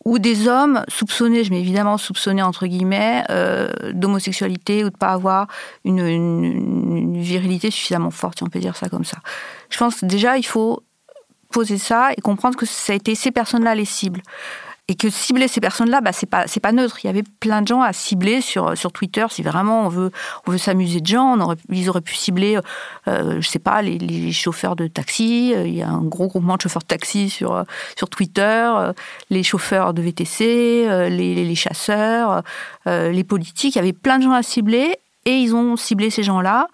ou 0.04 0.18
des 0.18 0.48
hommes 0.48 0.84
soupçonnés, 0.88 1.44
je 1.44 1.50
mets 1.50 1.60
évidemment 1.60 1.98
soupçonnés 1.98 2.42
entre 2.42 2.66
guillemets, 2.66 3.24
euh, 3.30 3.70
d'homosexualité 3.92 4.84
ou 4.84 4.90
de 4.90 4.96
pas 4.96 5.10
avoir 5.10 5.46
une, 5.84 7.20
virilité 7.20 7.70
suffisamment 7.70 8.10
forte, 8.10 8.38
si 8.38 8.42
on 8.42 8.48
peut 8.48 8.58
dire 8.58 8.76
ça 8.76 8.88
comme 8.88 9.04
ça. 9.04 9.18
Je 9.70 9.78
pense 9.78 10.02
déjà 10.02 10.36
il 10.36 10.46
faut 10.46 10.82
poser 11.50 11.78
ça 11.78 12.10
et 12.16 12.20
comprendre 12.20 12.56
que 12.56 12.66
ça 12.66 12.92
a 12.92 12.96
été 12.96 13.14
ces 13.14 13.30
personnes-là 13.30 13.74
les 13.74 13.84
cibles. 13.84 14.22
Et 14.88 14.96
que 14.96 15.08
cibler 15.10 15.46
ces 15.46 15.60
personnes-là, 15.60 16.00
bah, 16.00 16.12
c'est 16.12 16.28
pas 16.28 16.46
c'est 16.46 16.60
pas 16.60 16.72
neutre. 16.72 16.98
Il 17.02 17.06
y 17.06 17.10
avait 17.10 17.22
plein 17.22 17.62
de 17.62 17.68
gens 17.68 17.82
à 17.82 17.92
cibler 17.92 18.40
sur 18.40 18.76
sur 18.76 18.92
Twitter. 18.92 19.24
Si 19.30 19.42
vraiment 19.42 19.86
on 19.86 19.88
veut 19.88 20.10
on 20.46 20.50
veut 20.50 20.58
s'amuser 20.58 21.00
de 21.00 21.06
gens, 21.06 21.38
ils 21.70 21.88
auraient 21.88 22.00
pu 22.00 22.16
cibler, 22.16 22.58
euh, 23.06 23.40
je 23.40 23.48
sais 23.48 23.60
pas, 23.60 23.80
les, 23.82 24.32
chauffeurs 24.32 24.74
de 24.74 24.88
taxi. 24.88 25.52
Il 25.52 25.74
y 25.74 25.82
a 25.82 25.88
un 25.88 26.02
gros 26.02 26.26
groupement 26.26 26.56
de 26.56 26.62
chauffeurs 26.62 26.82
de 26.82 26.88
taxi 26.88 27.30
sur 27.30 27.64
sur 27.96 28.08
Twitter, 28.10 28.72
les 29.30 29.42
chauffeurs 29.42 29.94
de 29.94 30.02
VTC, 30.02 31.08
les, 31.10 31.34
les 31.34 31.54
chasseurs, 31.54 32.42
les 32.86 33.24
politiques. 33.24 33.76
Il 33.76 33.78
y 33.78 33.82
avait 33.82 33.92
plein 33.92 34.18
de 34.18 34.24
gens 34.24 34.32
à 34.32 34.42
cibler 34.42 34.98
et 35.24 35.36
ils 35.36 35.54
ont 35.54 35.76
ciblé 35.76 36.10
ces 36.10 36.22
gens-là. 36.22 36.66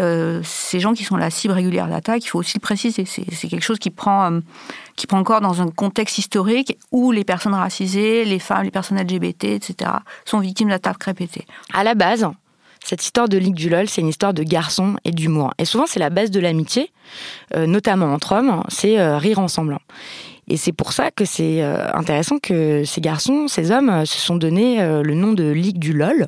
Euh, 0.00 0.40
ces 0.42 0.80
gens 0.80 0.92
qui 0.92 1.04
sont 1.04 1.16
la 1.16 1.30
cible 1.30 1.54
régulière 1.54 1.88
d'attaque, 1.88 2.24
il 2.24 2.28
faut 2.28 2.38
aussi 2.38 2.56
le 2.56 2.60
préciser. 2.60 3.04
C'est 3.04 3.48
quelque 3.48 3.62
chose 3.62 3.78
qui 3.78 3.90
prend, 3.90 4.32
euh, 4.32 4.40
qui 4.96 5.06
prend 5.06 5.18
encore 5.18 5.40
dans 5.40 5.62
un 5.62 5.68
contexte 5.68 6.18
historique 6.18 6.76
où 6.90 7.12
les 7.12 7.24
personnes 7.24 7.54
racisées, 7.54 8.24
les 8.24 8.38
femmes, 8.38 8.64
les 8.64 8.70
personnes 8.70 8.98
LGBT, 8.98 9.44
etc., 9.44 9.90
sont 10.24 10.40
victimes 10.40 10.70
d'attaques 10.70 11.02
répétées. 11.02 11.46
À 11.72 11.84
la 11.84 11.94
base, 11.94 12.26
cette 12.84 13.04
histoire 13.04 13.28
de 13.28 13.38
Ligue 13.38 13.54
du 13.54 13.68
LOL, 13.68 13.88
c'est 13.88 14.00
une 14.00 14.08
histoire 14.08 14.34
de 14.34 14.42
garçons 14.42 14.96
et 15.04 15.12
d'humour. 15.12 15.52
Et 15.58 15.64
souvent, 15.64 15.86
c'est 15.86 16.00
la 16.00 16.10
base 16.10 16.30
de 16.30 16.40
l'amitié, 16.40 16.90
euh, 17.54 17.66
notamment 17.66 18.12
entre 18.12 18.32
hommes, 18.32 18.62
c'est 18.68 19.16
rire 19.16 19.38
ensemble. 19.38 19.78
Et 20.48 20.56
c'est 20.56 20.72
pour 20.72 20.92
ça 20.92 21.10
que 21.10 21.24
c'est 21.24 21.62
euh, 21.62 21.92
intéressant 21.94 22.38
que 22.38 22.84
ces 22.84 23.00
garçons, 23.00 23.48
ces 23.48 23.70
hommes, 23.70 23.88
euh, 23.88 24.04
se 24.04 24.18
sont 24.18 24.36
donné 24.36 24.80
euh, 24.80 25.02
le 25.02 25.14
nom 25.14 25.32
de 25.32 25.50
Ligue 25.50 25.78
du 25.78 25.92
LOL. 25.92 26.26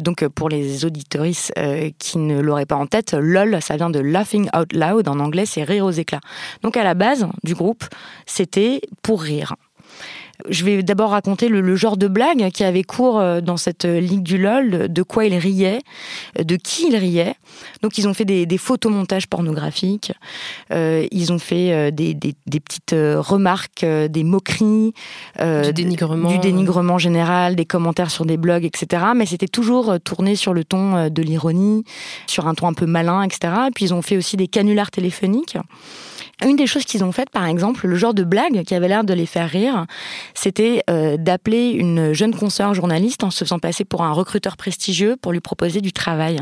donc 0.00 0.26
pour 0.28 0.48
les 0.48 0.84
auditoristes 0.84 1.52
qui 1.98 2.18
ne 2.18 2.40
l'auraient 2.40 2.66
pas 2.66 2.76
en 2.76 2.86
tête, 2.86 3.14
LOL, 3.14 3.58
ça 3.60 3.76
vient 3.76 3.90
de 3.90 3.98
Laughing 4.00 4.48
Out 4.56 4.72
Loud. 4.72 5.08
En 5.08 5.20
anglais, 5.20 5.46
c'est 5.46 5.62
rire 5.62 5.84
aux 5.84 5.90
éclats. 5.90 6.20
Donc 6.62 6.76
à 6.76 6.84
la 6.84 6.94
base 6.94 7.26
du 7.44 7.54
groupe, 7.54 7.84
c'était 8.26 8.80
pour 9.02 9.22
rire. 9.22 9.54
Je 10.48 10.64
vais 10.64 10.82
d'abord 10.82 11.10
raconter 11.10 11.48
le, 11.48 11.76
genre 11.76 11.96
de 11.96 12.08
blague 12.08 12.50
qui 12.50 12.64
avait 12.64 12.82
cours 12.82 13.18
euh, 13.18 13.40
dans 13.40 13.56
cette 13.56 13.84
euh, 13.84 14.00
ligue 14.00 14.22
du 14.22 14.38
LOL, 14.38 14.92
de 14.92 15.02
quoi 15.02 15.24
ils 15.24 15.36
riaient, 15.36 15.80
euh, 16.38 16.44
de 16.44 16.56
qui 16.56 16.88
ils 16.88 16.96
riaient. 16.96 17.34
Donc 17.82 17.98
ils 17.98 18.08
ont 18.08 18.14
fait 18.14 18.24
des, 18.24 18.58
photomontages 18.58 19.26
pornographiques, 19.26 20.12
ils 20.70 21.32
ont 21.32 21.38
fait 21.38 21.90
des, 21.90 22.14
petites 22.14 22.94
remarques, 22.94 23.84
des 23.84 24.24
moqueries, 24.24 24.92
du 25.38 25.72
dénigrement, 25.72 26.30
du 26.30 26.38
dénigrement 26.38 26.98
général, 26.98 27.56
des 27.56 27.64
commentaires 27.64 28.10
sur 28.10 28.24
des 28.24 28.36
blogs, 28.36 28.64
etc. 28.64 29.02
Mais 29.16 29.26
c'était 29.26 29.48
toujours 29.48 29.98
tourné 30.00 30.36
sur 30.36 30.54
le 30.54 30.64
ton 30.64 31.08
de 31.08 31.22
l'ironie, 31.22 31.84
sur 32.26 32.46
un 32.46 32.54
ton 32.54 32.68
un 32.68 32.74
peu 32.74 32.86
malin, 32.86 33.22
etc. 33.22 33.52
Et 33.68 33.70
puis 33.72 33.86
ils 33.86 33.94
ont 33.94 34.02
fait 34.02 34.16
aussi 34.16 34.36
des 34.36 34.48
canulars 34.48 34.90
téléphoniques. 34.90 35.56
Une 36.44 36.56
des 36.56 36.66
choses 36.66 36.84
qu'ils 36.84 37.04
ont 37.04 37.12
faites, 37.12 37.30
par 37.30 37.46
exemple, 37.46 37.86
le 37.86 37.96
genre 37.96 38.14
de 38.14 38.24
blague 38.24 38.64
qui 38.64 38.74
avait 38.74 38.88
l'air 38.88 39.04
de 39.04 39.14
les 39.14 39.26
faire 39.26 39.48
rire, 39.48 39.86
c'était 40.34 40.82
euh, 40.90 41.16
d'appeler 41.16 41.70
une 41.70 42.12
jeune 42.12 42.34
consoeur 42.34 42.74
journaliste 42.74 43.22
en 43.22 43.30
se 43.30 43.44
faisant 43.44 43.58
passer 43.58 43.84
pour 43.84 44.02
un 44.02 44.12
recruteur 44.12 44.56
prestigieux 44.56 45.16
pour 45.16 45.32
lui 45.32 45.40
proposer 45.40 45.80
du 45.80 45.92
travail. 45.92 46.40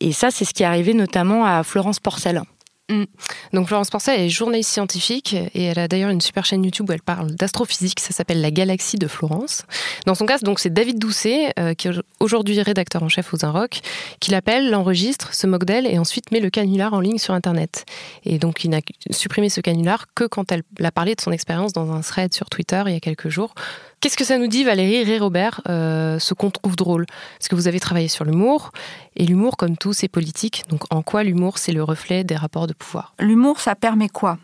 Et 0.00 0.12
ça, 0.12 0.30
c'est 0.30 0.44
ce 0.44 0.52
qui 0.52 0.62
est 0.62 0.66
arrivé 0.66 0.94
notamment 0.94 1.44
à 1.44 1.62
Florence 1.62 2.00
Porcel. 2.00 2.42
Mm. 2.90 3.04
Donc 3.52 3.68
Florence 3.68 3.88
Porcel 3.88 4.20
est 4.20 4.28
journaliste 4.28 4.70
scientifique 4.70 5.34
et 5.54 5.64
elle 5.64 5.78
a 5.78 5.88
d'ailleurs 5.88 6.10
une 6.10 6.20
super 6.20 6.44
chaîne 6.44 6.64
YouTube 6.64 6.90
où 6.90 6.92
elle 6.92 7.02
parle 7.02 7.30
d'astrophysique, 7.32 8.00
ça 8.00 8.12
s'appelle 8.12 8.40
La 8.40 8.50
Galaxie 8.50 8.98
de 8.98 9.06
Florence. 9.06 9.64
Dans 10.06 10.14
son 10.14 10.26
cas, 10.26 10.38
donc 10.38 10.58
c'est 10.58 10.70
David 10.70 10.98
Doucet, 10.98 11.52
euh, 11.58 11.74
qui 11.74 11.88
est 11.88 11.92
aujourd'hui 12.18 12.60
rédacteur 12.60 13.02
en 13.02 13.08
chef 13.08 13.32
aux 13.32 13.38
Rock, 13.50 13.80
qui 14.18 14.32
l'appelle, 14.32 14.70
l'enregistre, 14.70 15.32
se 15.34 15.46
moque 15.46 15.64
d'elle 15.64 15.86
et 15.86 15.98
ensuite 15.98 16.32
met 16.32 16.40
le 16.40 16.50
canular 16.50 16.92
en 16.92 17.00
ligne 17.00 17.18
sur 17.18 17.32
Internet. 17.32 17.84
Et 18.24 18.38
donc 18.38 18.64
il 18.64 18.70
n'a 18.70 18.80
supprimé 19.10 19.48
ce 19.48 19.60
canular 19.60 20.06
que 20.14 20.24
quand 20.24 20.50
elle 20.52 20.62
a 20.82 20.90
parlé 20.90 21.14
de 21.14 21.20
son 21.20 21.32
expérience 21.32 21.72
dans 21.72 21.92
un 21.92 22.00
thread 22.00 22.34
sur 22.34 22.50
Twitter 22.50 22.82
il 22.86 22.92
y 22.92 22.96
a 22.96 23.00
quelques 23.00 23.28
jours 23.28 23.54
Qu'est-ce 24.00 24.16
que 24.16 24.24
ça 24.24 24.38
nous 24.38 24.46
dit, 24.46 24.64
Valérie 24.64 24.94
et 24.94 25.18
Robert, 25.18 25.60
euh, 25.68 26.18
ce 26.18 26.32
qu'on 26.32 26.50
trouve 26.50 26.74
drôle? 26.74 27.04
Parce 27.38 27.48
que 27.48 27.54
vous 27.54 27.68
avez 27.68 27.80
travaillé 27.80 28.08
sur 28.08 28.24
l'humour, 28.24 28.72
et 29.14 29.26
l'humour, 29.26 29.58
comme 29.58 29.76
tout, 29.76 29.92
c'est 29.92 30.08
politique. 30.08 30.62
Donc 30.70 30.84
en 30.88 31.02
quoi 31.02 31.22
l'humour, 31.22 31.58
c'est 31.58 31.72
le 31.72 31.84
reflet 31.84 32.24
des 32.24 32.34
rapports 32.34 32.66
de 32.66 32.72
pouvoir? 32.72 33.12
L'humour, 33.18 33.60
ça 33.60 33.74
permet 33.74 34.08
quoi? 34.08 34.38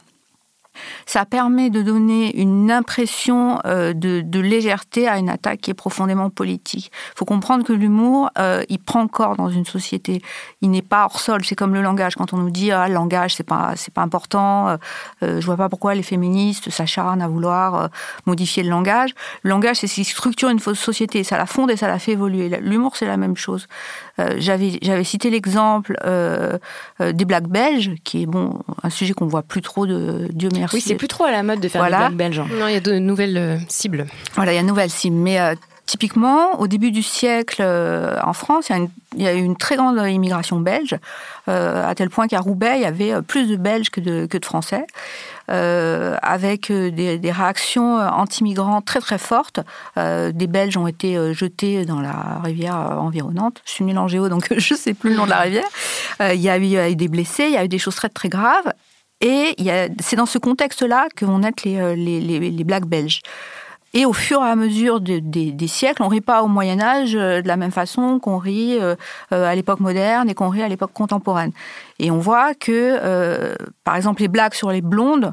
Ça 1.07 1.25
permet 1.25 1.71
de 1.71 1.83
donner 1.83 2.37
une 2.41 2.71
impression 2.71 3.61
euh, 3.67 3.93
de, 3.93 4.41
légèreté 4.41 5.09
à 5.09 5.19
une 5.19 5.29
attaque 5.29 5.61
qui 5.61 5.71
est 5.71 5.75
profondément 5.75 6.31
politique. 6.31 6.91
Il 7.15 7.19
faut 7.19 7.25
comprendre 7.25 7.65
que 7.65 7.73
l'humour, 7.73 8.31
euh, 8.39 8.63
il 8.69 8.79
prend 8.79 9.09
corps 9.09 9.37
dans 9.37 9.49
une 9.49 9.65
société. 9.65 10.23
Il 10.61 10.71
n'est 10.71 10.83
pas 10.83 11.05
hors 11.05 11.21
sol. 11.21 11.45
C'est 11.45 11.55
comme 11.55 11.75
le 11.75 11.83
langage. 11.83 12.15
Quand 12.15 12.33
on 12.33 12.37
nous 12.37 12.51
dit 12.51 12.71
ah, 12.71 12.89
le 12.89 12.95
langage, 12.95 13.35
c'est 13.35 13.45
pas 13.45 13.73
c'est 13.77 13.93
pas 13.93 14.03
important. 14.03 14.69
Euh, 15.23 15.41
je 15.41 15.47
vois 15.47 15.57
pas 15.57 15.69
pourquoi 15.69 15.95
les 15.95 16.03
féministes 16.03 16.71
s'acharnent 16.71 17.23
à 17.23 17.29
vouloir 17.29 17.89
modifier 18.27 18.63
le 18.63 18.71
langage. 18.71 19.15
Le 19.43 19.51
langage, 19.51 19.77
c'est 19.77 19.87
ce 19.87 19.95
qui 19.95 20.05
structure 20.05 20.49
une 20.49 20.61
fausse 20.61 20.79
société. 20.79 21.25
Ça 21.25 21.39
la 21.39 21.47
fonde 21.47 21.71
et 21.71 21.77
ça 21.77 21.89
la 21.89 21.99
fait 21.99 22.13
évoluer. 22.13 22.49
L'humour, 22.61 22.97
c'est 22.97 23.07
la 23.07 23.17
même 23.17 23.37
chose. 23.37 23.67
J'avais 24.39 24.79
j'avais 24.83 25.05
cité 25.05 25.31
l'exemple 25.31 25.97
des 27.01 27.25
blagues 27.25 27.49
belges, 27.49 27.93
qui 28.05 28.23
est 28.23 28.27
bon 28.27 28.61
un 28.83 28.91
sujet 28.91 29.13
qu'on 29.13 29.27
voit 29.27 29.43
plus 29.43 29.63
trop 29.63 29.87
de 29.87 30.29
Dieu 30.33 30.49
merci 30.53 30.77
oui, 30.77 30.81
c'est 30.81 30.95
plus 30.95 31.09
trop 31.09 31.25
à 31.25 31.31
la 31.31 31.43
mode 31.43 31.61
de 31.61 31.69
faire 31.69 31.81
voilà. 31.81 32.09
des 32.09 32.15
blagues 32.15 32.19
belges. 32.19 32.43
Non, 32.59 32.69
il 32.69 32.75
y 32.75 32.77
a 32.77 32.81
de 32.81 32.99
nouvelles 32.99 33.37
euh, 33.37 33.57
cibles. 33.69 34.07
Voilà, 34.35 34.53
il 34.53 34.57
y 34.57 34.59
a 34.59 34.63
de 34.63 34.67
nouvelles 34.67 34.91
cibles. 34.91 35.17
Mais 35.17 35.41
euh, 35.41 35.55
typiquement, 35.87 36.61
au 36.61 36.67
début 36.67 36.91
du 36.91 37.03
siècle, 37.03 37.61
euh, 37.61 38.19
en 38.23 38.33
France, 38.33 38.71
il 39.17 39.23
y, 39.23 39.27
a 39.27 39.35
eu 39.35 39.43
une 39.43 39.57
très 39.57 39.77
grande 39.77 39.99
immigration 40.09 40.61
belge, 40.61 40.97
à 41.47 41.95
tel 41.95 42.11
point 42.11 42.27
qu'à 42.27 42.41
Roubaix, 42.41 42.75
il 42.77 42.83
y 42.83 42.87
avait 42.87 43.23
plus 43.23 43.49
de 43.49 43.57
Belges 43.57 43.91
que 43.91 44.01
de, 44.01 44.27
que 44.27 44.37
de 44.37 44.45
Français. 44.45 44.85
avec 45.49 46.73
des, 46.73 47.33
réactions 47.33 47.99
anti-migrants 47.99 48.83
très 48.83 49.01
très 49.01 49.19
fortes. 49.19 49.61
des 49.97 50.47
Belges 50.49 50.77
ont 50.77 50.89
été 50.89 51.33
jetés 51.33 51.85
dans 51.85 52.01
la 52.01 52.41
rivière 52.43 52.75
environnante. 52.75 53.63
Je 53.65 53.71
suis 53.71 53.85
nulle 53.85 53.99
en 53.99 54.09
géo, 54.09 54.29
donc 54.29 54.53
je 54.59 54.75
ne 54.75 54.79
sais 54.79 54.93
plus 54.93 55.11
le 55.11 55.17
nom 55.17 55.25
de 55.25 55.31
la 55.31 55.41
rivière. 55.41 55.69
il 56.21 56.41
y 56.41 56.49
a 56.51 56.59
eu 56.91 56.97
des 56.97 57.09
blessés, 57.09 57.45
il 57.45 57.53
y 57.53 57.59
a 57.59 57.65
eu 57.65 57.69
des 57.69 57.79
choses 57.79 57.95
très 57.95 58.09
très 58.09 58.29
graves. 58.29 58.73
Et 59.21 59.57
c'est 60.01 60.17
dans 60.17 60.27
ce 60.27 60.39
contexte-là 60.39 61.09
que 61.15 61.25
vont 61.25 61.39
naître 61.39 61.63
les, 61.65 61.79
euh, 61.79 61.95
les, 61.95 62.21
les, 62.21 62.65
blagues 62.65 62.85
belges. 62.85 63.23
Et 63.97 64.05
au 64.05 64.13
fur 64.13 64.43
et 64.43 64.51
à 64.51 64.57
mesure 64.57 65.01
des 65.01 65.69
siècles, 65.69 66.03
on 66.03 66.09
rit 66.09 66.21
pas 66.21 66.43
au 66.43 66.49
Moyen 66.49 66.83
Âge 66.83 67.15
euh, 67.17 67.41
de 67.41 67.49
la 67.49 67.57
même 67.57 67.71
façon 67.71 68.19
qu'on 68.19 68.37
rit 68.37 68.77
euh, 68.79 68.95
à 69.31 69.55
l'époque 69.55 69.81
moderne 69.81 70.29
et 70.29 70.35
qu'on 70.35 70.51
rit 70.51 70.61
à 70.61 70.69
l'époque 70.69 70.93
contemporaine. 70.93 71.53
Et 71.99 72.11
on 72.11 72.19
voit 72.19 72.53
que, 72.53 73.57
par 73.85 73.97
exemple, 73.97 74.21
les 74.21 74.29
blagues 74.29 74.53
sur 74.53 74.71
les 74.71 74.83
blondes, 74.83 75.33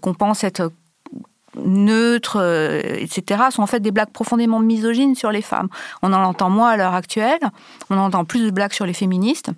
qu'on 0.00 0.14
pense 0.14 0.42
être 0.42 0.72
neutres, 1.62 2.40
etc., 2.98 3.42
sont 3.50 3.60
en 3.60 3.66
fait 3.66 3.80
des 3.80 3.90
blagues 3.90 4.10
profondément 4.10 4.60
misogynes 4.60 5.14
sur 5.14 5.30
les 5.30 5.42
femmes. 5.42 5.68
On 6.02 6.14
en 6.14 6.24
entend 6.24 6.48
moins 6.48 6.70
à 6.70 6.76
l'heure 6.78 6.94
actuelle, 6.94 7.40
on 7.90 7.98
entend 7.98 8.24
plus 8.24 8.42
de 8.42 8.50
blagues 8.50 8.72
sur 8.72 8.86
les 8.86 8.94
féministes. 8.94 9.50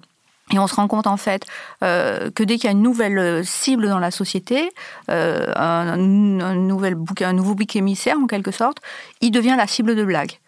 Et 0.52 0.59
on 0.59 0.66
se 0.66 0.75
rend 0.75 0.88
compte 0.88 1.07
en 1.07 1.16
fait 1.16 1.47
euh, 1.83 2.30
que 2.30 2.42
dès 2.42 2.57
qu'il 2.57 2.64
y 2.64 2.69
a 2.69 2.73
une 2.73 2.83
nouvelle 2.83 3.19
euh, 3.19 3.42
cible 3.45 3.88
dans 3.88 3.99
la 3.99 4.11
société, 4.11 4.71
euh, 5.11 5.52
un, 5.57 5.97
nouvel 5.97 6.95
bouc, 6.95 7.23
un 7.23 7.33
nouveau 7.33 7.54
bouc 7.54 7.76
émissaire 7.76 8.16
en 8.19 8.26
quelque 8.26 8.50
sorte, 8.50 8.78
il 9.21 9.30
devient 9.30 9.54
la 9.57 9.66
cible 9.66 9.95
de 9.95 10.04
blagues. 10.04 10.38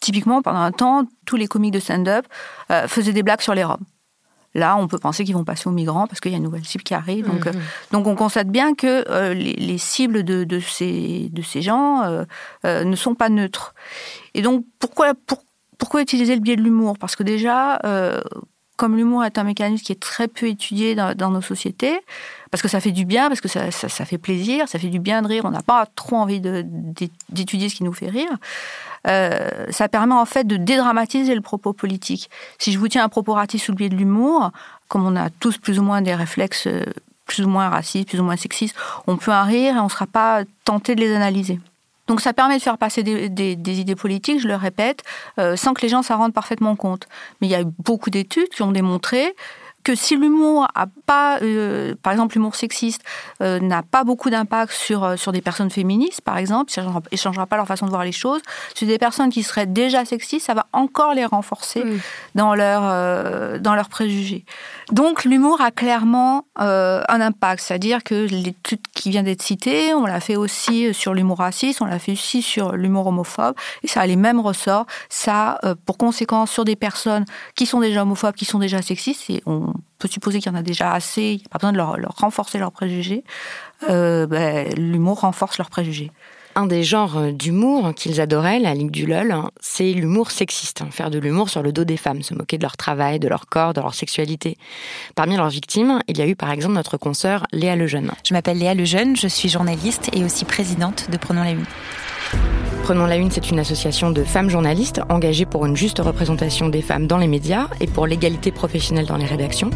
Typiquement, 0.00 0.42
pendant 0.42 0.60
un 0.60 0.72
temps, 0.72 1.04
tous 1.24 1.36
les 1.36 1.46
comiques 1.46 1.72
de 1.72 1.80
stand-up 1.80 2.26
faisaient 2.86 3.14
des 3.14 3.22
blagues 3.22 3.40
sur 3.40 3.54
les 3.54 3.64
Roms. 3.64 3.82
Là, 4.54 4.76
on 4.76 4.88
peut 4.88 4.98
penser 4.98 5.24
qu'ils 5.24 5.34
vont 5.34 5.44
passer 5.44 5.68
aux 5.68 5.72
migrants 5.72 6.06
parce 6.06 6.20
qu'il 6.20 6.32
y 6.32 6.34
a 6.34 6.38
une 6.38 6.44
nouvelle 6.44 6.66
cible 6.66 6.84
qui 6.84 6.92
arrive. 6.92 7.26
Donc, 7.26 7.46
mhm. 7.46 7.60
donc 7.92 8.06
on 8.06 8.14
constate 8.14 8.48
bien 8.48 8.74
que 8.74 9.32
les, 9.32 9.78
cibles 9.78 10.22
de, 10.22 10.44
de, 10.44 10.60
ces, 10.60 11.30
de 11.32 11.40
ces 11.40 11.62
gens 11.62 12.02
ne 12.64 12.96
sont 12.96 13.14
pas 13.14 13.30
neutres. 13.30 13.74
Et 14.34 14.42
donc, 14.42 14.66
pourquoi, 14.78 15.14
pourquoi 15.78 16.02
utiliser 16.02 16.34
le 16.34 16.42
biais 16.42 16.56
de 16.56 16.62
l'humour? 16.62 16.98
Parce 16.98 17.16
que 17.16 17.22
déjà, 17.22 17.80
comme 18.76 18.96
l'humour 18.96 19.24
est 19.24 19.38
un 19.38 19.44
mécanisme 19.44 19.82
qui 19.84 19.92
est 19.92 20.00
très 20.00 20.28
peu 20.28 20.46
étudié 20.46 20.94
dans, 20.94 21.30
nos 21.30 21.40
sociétés, 21.40 21.98
parce 22.50 22.62
que 22.62 22.68
ça 22.68 22.80
fait 22.80 22.92
du 22.92 23.04
bien, 23.04 23.28
parce 23.28 23.40
que 23.40 23.48
ça, 23.48 23.70
fait 23.70 24.18
plaisir, 24.18 24.68
ça 24.68 24.78
fait 24.78 24.88
du 24.88 24.98
bien 24.98 25.22
de 25.22 25.28
rire, 25.28 25.44
on 25.44 25.50
n'a 25.50 25.62
pas 25.62 25.86
trop 25.96 26.16
envie 26.16 26.40
d'étudier 26.40 27.68
ce 27.68 27.76
qui 27.76 27.84
nous 27.84 27.92
fait 27.92 28.08
rire, 28.08 28.30
euh, 29.06 29.66
ça 29.70 29.88
permet 29.88 30.14
en 30.14 30.26
fait 30.26 30.46
de 30.46 30.56
dédramatiser 30.56 31.34
le 31.34 31.40
propos 31.40 31.72
politique. 31.72 32.28
Si 32.58 32.72
je 32.72 32.78
vous 32.78 32.88
tiens 32.88 33.04
un 33.04 33.08
propos 33.08 33.32
raciste 33.32 33.64
sous 33.64 33.72
le 33.72 33.76
biais 33.76 33.88
de 33.88 33.96
l'humour, 33.96 34.50
comme 34.88 35.06
on 35.06 35.16
a 35.16 35.30
tous 35.30 35.58
plus 35.58 35.78
ou 35.78 35.82
moins 35.82 36.02
des 36.02 36.14
réflexes 36.14 36.66
euh, 36.66 36.84
plus 37.26 37.44
ou 37.44 37.48
moins 37.48 37.68
racistes, 37.68 38.08
plus 38.08 38.20
ou 38.20 38.24
moins 38.24 38.36
sexistes, 38.36 38.76
on 39.06 39.16
peut 39.16 39.32
en 39.32 39.44
rire 39.44 39.76
et 39.76 39.78
on 39.78 39.84
ne 39.84 39.90
sera 39.90 40.06
pas 40.06 40.42
tenté 40.64 40.94
de 40.94 41.00
les 41.00 41.14
analyser. 41.14 41.60
Donc 42.06 42.20
ça 42.20 42.32
permet 42.32 42.58
de 42.58 42.62
faire 42.62 42.78
passer 42.78 43.02
des, 43.02 43.80
idées 43.80 43.96
politiques, 43.96 44.40
je 44.40 44.48
le 44.48 44.54
répète, 44.54 45.02
euh, 45.38 45.56
sans 45.56 45.74
que 45.74 45.82
les 45.82 45.88
gens 45.88 46.02
s'en 46.02 46.18
rendent 46.18 46.34
parfaitement 46.34 46.76
compte. 46.76 47.08
Mais 47.40 47.48
il 47.48 47.50
y 47.50 47.54
a 47.54 47.62
eu 47.62 47.66
beaucoup 47.84 48.10
d'études 48.10 48.48
qui 48.48 48.62
ont 48.62 48.72
démontré 48.72 49.34
que 49.86 49.94
si 49.94 50.16
l'humour 50.16 50.66
a 50.74 50.86
pas, 51.06 51.38
euh, 51.42 51.94
par 52.02 52.12
exemple, 52.12 52.34
l'humour 52.34 52.56
sexiste 52.56 53.02
euh, 53.40 53.60
n'a 53.60 53.84
pas 53.84 54.02
beaucoup 54.02 54.30
d'impact 54.30 54.72
sur, 54.72 55.04
euh, 55.04 55.16
sur 55.16 55.30
des 55.30 55.40
personnes 55.40 55.70
féministes, 55.70 56.22
par 56.22 56.38
exemple, 56.38 56.72
ça 56.72 56.82
ne 56.82 57.16
changera 57.16 57.46
pas 57.46 57.56
leur 57.56 57.68
façon 57.68 57.86
de 57.86 57.90
voir 57.90 58.02
les 58.02 58.10
choses, 58.10 58.40
sur 58.74 58.88
des 58.88 58.98
personnes 58.98 59.30
qui 59.30 59.44
seraient 59.44 59.66
déjà 59.66 60.04
sexistes, 60.04 60.44
ça 60.44 60.54
va 60.54 60.66
encore 60.72 61.14
les 61.14 61.24
renforcer 61.24 61.84
dans, 62.34 62.56
leur, 62.56 63.60
dans 63.60 63.76
leurs 63.76 63.88
préjugés. 63.88 64.44
Donc 64.90 65.24
l'humour 65.24 65.60
a 65.60 65.70
clairement 65.70 66.46
un 66.56 67.20
impact, 67.20 67.62
c'est-à-dire 67.62 68.02
que 68.02 68.26
l'étude 68.26 68.80
qui 68.92 69.10
vient 69.10 69.22
d'être 69.22 69.42
citée, 69.42 69.94
on 69.94 70.04
l'a 70.04 70.18
fait 70.18 70.36
aussi 70.36 70.92
sur 70.94 71.14
l'humour 71.14 71.38
raciste, 71.38 71.80
on 71.80 71.84
l'a 71.84 72.00
fait 72.00 72.12
aussi 72.12 72.42
sur 72.42 72.72
l'humour 72.72 73.06
homophobe, 73.06 73.54
et 73.84 73.88
ça 73.88 74.00
a 74.00 74.06
les 74.06 74.16
mêmes 74.16 74.40
ressorts. 74.40 74.86
Ça 75.08 75.60
pour 75.84 75.96
conséquence 75.96 76.50
sur 76.50 76.64
des 76.64 76.76
personnes 76.76 77.24
qui 77.54 77.66
sont 77.66 77.78
déjà 77.78 78.02
homophobes, 78.02 78.34
qui 78.34 78.46
sont 78.46 78.58
déjà 78.58 78.82
sexistes, 78.82 79.30
et 79.30 79.42
on 79.46 79.75
peut 79.98 80.08
supposer 80.08 80.40
qu'il 80.40 80.52
y 80.52 80.54
en 80.54 80.58
a 80.58 80.62
déjà 80.62 80.92
assez, 80.92 81.22
il 81.22 81.36
n'y 81.36 81.44
a 81.46 81.48
pas 81.48 81.58
besoin 81.58 81.72
de 81.72 81.78
leur, 81.78 82.14
renforcer 82.16 82.58
leurs 82.58 82.72
préjugés. 82.72 83.24
Euh, 83.88 84.26
ben, 84.26 84.72
l'humour 84.76 85.20
renforce 85.20 85.58
leurs 85.58 85.70
préjugés. 85.70 86.10
Un 86.54 86.66
des 86.66 86.84
genres 86.84 87.32
d'humour 87.32 87.94
qu'ils 87.94 88.18
adoraient, 88.18 88.58
la 88.58 88.72
Ligue 88.72 88.90
du 88.90 89.04
LOL, 89.04 89.30
hein, 89.30 89.50
c'est 89.60 89.92
l'humour 89.92 90.30
sexiste. 90.30 90.80
Hein, 90.80 90.88
faire 90.90 91.10
de 91.10 91.18
l'humour 91.18 91.50
sur 91.50 91.62
le 91.62 91.70
dos 91.70 91.84
des 91.84 91.98
femmes, 91.98 92.22
se 92.22 92.32
moquer 92.32 92.56
de 92.56 92.62
leur 92.62 92.78
travail, 92.78 93.18
de 93.18 93.28
leur 93.28 93.46
corps, 93.46 93.74
de 93.74 93.80
leur 93.82 93.94
sexualité. 93.94 94.56
Parmi 95.14 95.36
leurs 95.36 95.50
victimes, 95.50 96.00
il 96.08 96.16
y 96.16 96.22
a 96.22 96.26
eu 96.26 96.34
par 96.34 96.50
exemple 96.50 96.74
notre 96.74 96.96
consoeur 96.96 97.46
Léa 97.52 97.76
Lejeune. 97.76 98.10
Je 98.26 98.32
m'appelle 98.32 98.56
Léa 98.56 98.72
Lejeune, 98.72 99.16
je 99.16 99.28
suis 99.28 99.50
journaliste 99.50 100.08
et 100.14 100.24
aussi 100.24 100.46
présidente 100.46 101.10
de 101.10 101.18
Prenons 101.18 101.44
la 101.44 101.50
Une. 101.50 102.65
Prenons 102.86 103.06
la 103.06 103.16
Une, 103.16 103.32
c'est 103.32 103.50
une 103.50 103.58
association 103.58 104.12
de 104.12 104.22
femmes 104.22 104.48
journalistes 104.48 105.00
engagées 105.08 105.44
pour 105.44 105.66
une 105.66 105.76
juste 105.76 105.98
représentation 105.98 106.68
des 106.68 106.82
femmes 106.82 107.08
dans 107.08 107.18
les 107.18 107.26
médias 107.26 107.66
et 107.80 107.88
pour 107.88 108.06
l'égalité 108.06 108.52
professionnelle 108.52 109.06
dans 109.06 109.16
les 109.16 109.24
rédactions. 109.24 109.70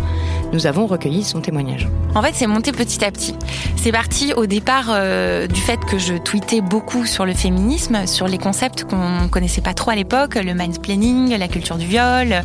Nous 0.53 0.69
avons 0.69 0.87
recueilli 0.87 1.25
son 1.25 1.41
témoignage. 1.41 1.89
En 2.15 2.23
fait, 2.23 2.35
c'est 2.35 2.47
monté 2.47 2.71
petit 2.71 3.05
à 3.05 3.11
petit. 3.11 3.35
C'est 3.75 3.91
parti 3.91 4.33
au 4.35 4.47
départ 4.47 4.91
euh, 4.91 5.49
du 5.49 5.61
fait 5.61 5.81
que 5.85 5.99
je 5.99 6.15
tweetais 6.15 6.61
beaucoup 6.61 7.05
sur 7.05 7.27
le 7.27 7.35
féminisme, 7.35 8.07
sur 8.07 8.29
les 8.29 8.39
concepts 8.39 8.85
qu'on 8.85 9.27
connaissait 9.29 9.61
pas 9.61 9.75
trop 9.75 9.91
à 9.91 9.97
l'époque, 9.97 10.37
le 10.37 10.55
mansplaining, 10.55 11.37
la 11.37 11.49
culture 11.49 11.79
du 11.79 11.87
viol, 11.87 12.45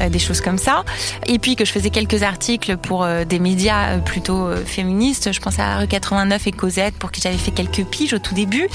euh, 0.00 0.08
des 0.08 0.18
choses 0.18 0.40
comme 0.40 0.56
ça. 0.56 0.84
Et 1.26 1.38
puis 1.38 1.56
que 1.56 1.66
je 1.66 1.72
faisais 1.72 1.90
quelques 1.90 2.22
articles 2.22 2.78
pour 2.78 3.04
euh, 3.04 3.24
des 3.24 3.38
médias 3.38 3.98
plutôt 3.98 4.48
féministes. 4.64 5.30
Je 5.30 5.40
pense 5.40 5.58
à 5.58 5.76
Rue 5.76 5.88
89 5.88 6.46
et 6.46 6.52
Cosette 6.52 6.94
pour 6.94 7.12
qui 7.12 7.20
j'avais 7.20 7.36
fait 7.36 7.50
quelques 7.50 7.84
piges 7.84 8.14
au 8.14 8.18
tout 8.18 8.34
début. 8.34 8.66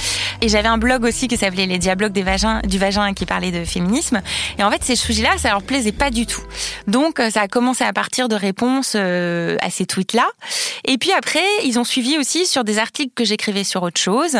Et 0.42 0.48
j'avais 0.48 0.68
un 0.68 0.78
blog 0.78 1.04
aussi 1.04 1.28
qui 1.32 1.38
s'appelait 1.38 1.66
Les 1.66 1.78
Diablogues 1.78 2.12
du 2.12 2.78
vagin 2.78 3.14
qui 3.14 3.26
parlait 3.26 3.52
de 3.52 3.64
féminisme. 3.64 4.22
Et 4.60 4.64
en 4.66 4.70
fait, 4.70 4.84
ces 4.84 4.98
sujets-là, 4.98 5.38
ça 5.38 5.52
leur 5.52 5.64
plaisait 5.64 5.94
pas 5.94 6.10
du 6.10 6.26
tout. 6.26 6.42
Donc, 6.88 7.22
euh, 7.22 7.30
ça 7.30 7.40
a 7.44 7.48
commencé 7.48 7.86
à 7.86 7.94
partir 7.94 8.28
de 8.28 8.36
réponses 8.36 8.98
euh, 8.98 9.56
à 9.62 9.70
ces 9.70 9.86
tweets-là. 9.86 10.28
Et 10.84 10.98
puis 10.98 11.14
après, 11.14 11.46
ils 11.64 11.80
ont 11.80 11.86
suivi 11.86 12.18
aussi 12.18 12.46
sur 12.46 12.66
des 12.66 12.80
articles 12.80 13.14
que 13.16 13.24
j'écrivais 13.24 13.64
sur 13.64 13.82
autre 13.84 14.02
chose. 14.02 14.40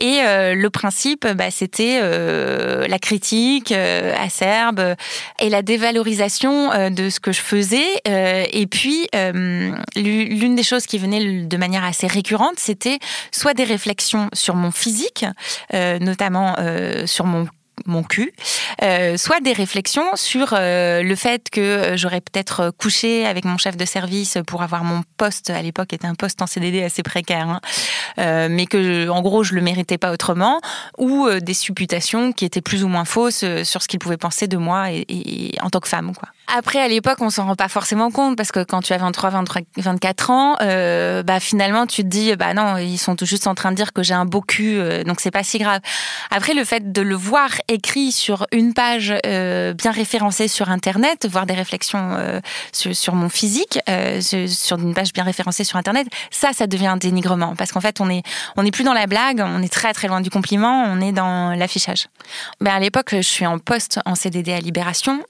Et 0.00 0.18
euh, 0.22 0.56
le 0.56 0.68
principe, 0.68 1.28
bah, 1.28 1.52
c'était 1.52 2.00
la 2.02 2.98
critique 2.98 3.70
acerbe 3.70 4.96
et 5.38 5.48
la 5.48 5.62
dévalorisation 5.62 6.90
de 6.90 7.08
ce 7.08 7.20
que 7.20 7.30
je 7.30 7.40
faisais. 7.40 7.86
et 8.04 8.66
puis, 8.66 9.06
l'une 9.14 10.54
des 10.56 10.62
choses 10.62 10.86
qui 10.86 10.98
venait 10.98 11.42
de 11.42 11.56
manière 11.56 11.84
assez 11.84 12.08
récurrente, 12.08 12.54
c'était 12.56 12.98
soit 13.30 13.54
des 13.54 13.64
réflexions 13.64 14.28
sur 14.32 14.56
mon 14.56 14.70
physique, 14.72 15.24
notamment 15.72 16.31
euh, 16.36 17.06
sur 17.06 17.26
mon 17.26 18.02
cul, 18.04 18.32
euh, 18.82 19.16
soit 19.16 19.40
des 19.40 19.52
réflexions 19.52 20.14
sur 20.14 20.52
euh, 20.52 21.02
le 21.02 21.16
fait 21.16 21.50
que 21.50 21.94
j'aurais 21.96 22.20
peut-être 22.20 22.72
couché 22.78 23.26
avec 23.26 23.44
mon 23.44 23.58
chef 23.58 23.76
de 23.76 23.84
service 23.84 24.38
pour 24.46 24.62
avoir 24.62 24.84
mon 24.84 25.02
poste. 25.16 25.50
À 25.50 25.62
l'époque 25.62 25.92
était 25.92 26.06
un 26.06 26.14
poste 26.14 26.42
en 26.42 26.46
CDD 26.46 26.82
assez 26.82 27.02
précaire, 27.02 27.48
hein, 27.48 28.48
mais 28.48 28.66
que 28.66 29.08
en 29.08 29.22
gros 29.22 29.42
je 29.42 29.54
le 29.54 29.62
méritais 29.62 29.98
pas 29.98 30.12
autrement, 30.12 30.60
ou 30.98 31.28
des 31.40 31.54
supputations 31.54 32.32
qui 32.32 32.44
étaient 32.44 32.60
plus 32.60 32.84
ou 32.84 32.88
moins 32.88 33.04
fausses 33.04 33.44
sur 33.64 33.82
ce 33.82 33.88
qu'il 33.88 33.98
pouvait 33.98 34.16
penser 34.16 34.46
de 34.46 34.56
moi 34.56 34.92
et, 34.92 35.04
et 35.08 35.60
en 35.60 35.70
tant 35.70 35.80
que 35.80 35.88
femme, 35.88 36.14
quoi. 36.14 36.28
Après, 36.54 36.80
à 36.80 36.86
l'époque, 36.86 37.22
on 37.22 37.30
s'en 37.30 37.46
rend 37.46 37.56
pas 37.56 37.68
forcément 37.68 38.10
compte 38.10 38.36
parce 38.36 38.52
que 38.52 38.62
quand 38.62 38.82
tu 38.82 38.92
as 38.92 38.98
23, 38.98 39.30
23 39.30 39.62
24 39.78 40.30
ans, 40.30 40.56
euh, 40.60 41.22
bah 41.22 41.40
finalement, 41.40 41.86
tu 41.86 42.02
te 42.02 42.08
dis, 42.08 42.36
bah 42.36 42.52
non, 42.52 42.76
ils 42.76 42.98
sont 42.98 43.16
tout 43.16 43.24
juste 43.24 43.46
en 43.46 43.54
train 43.54 43.70
de 43.70 43.76
dire 43.76 43.94
que 43.94 44.02
j'ai 44.02 44.12
un 44.12 44.26
beau 44.26 44.42
cul, 44.42 44.76
euh, 44.76 45.02
donc 45.02 45.20
c'est 45.20 45.30
pas 45.30 45.44
si 45.44 45.56
grave. 45.56 45.80
Après, 46.30 46.52
le 46.52 46.62
fait 46.64 46.92
de 46.92 47.00
le 47.00 47.14
voir 47.14 47.48
écrit 47.68 48.12
sur 48.12 48.46
une 48.52 48.74
page 48.74 49.14
euh, 49.24 49.72
bien 49.72 49.92
référencée 49.92 50.46
sur 50.46 50.68
Internet, 50.68 51.26
voir 51.26 51.46
des 51.46 51.54
réflexions 51.54 52.16
euh, 52.18 52.40
sur, 52.72 53.14
mon 53.14 53.30
physique, 53.30 53.80
sur 54.20 54.78
une 54.78 54.92
page 54.92 55.14
bien 55.14 55.24
référencée 55.24 55.64
sur 55.64 55.78
Internet, 55.78 56.06
ça, 56.30 56.52
ça 56.52 56.66
devient 56.66 56.88
un 56.88 56.98
dénigrement 56.98 57.56
parce 57.56 57.72
qu'en 57.72 57.80
fait, 57.80 57.98
on 58.02 58.10
est, 58.10 58.22
on 58.58 58.66
est 58.66 58.70
plus 58.70 58.84
dans 58.84 58.92
la 58.92 59.06
blague, 59.06 59.42
on 59.42 59.62
est 59.62 59.72
très 59.72 59.94
très 59.94 60.06
loin 60.06 60.20
du 60.20 60.28
compliment, 60.28 60.84
on 60.84 61.00
est 61.00 61.12
dans 61.12 61.54
l'affichage. 61.54 62.08
Ben 62.60 62.74
à 62.74 62.78
l'époque, 62.78 63.12
je 63.12 63.22
suis 63.22 63.46
en 63.46 63.58
poste 63.58 64.00
en 64.04 64.14
CDD 64.14 64.52
à 64.52 64.60
Libération. 64.60 65.22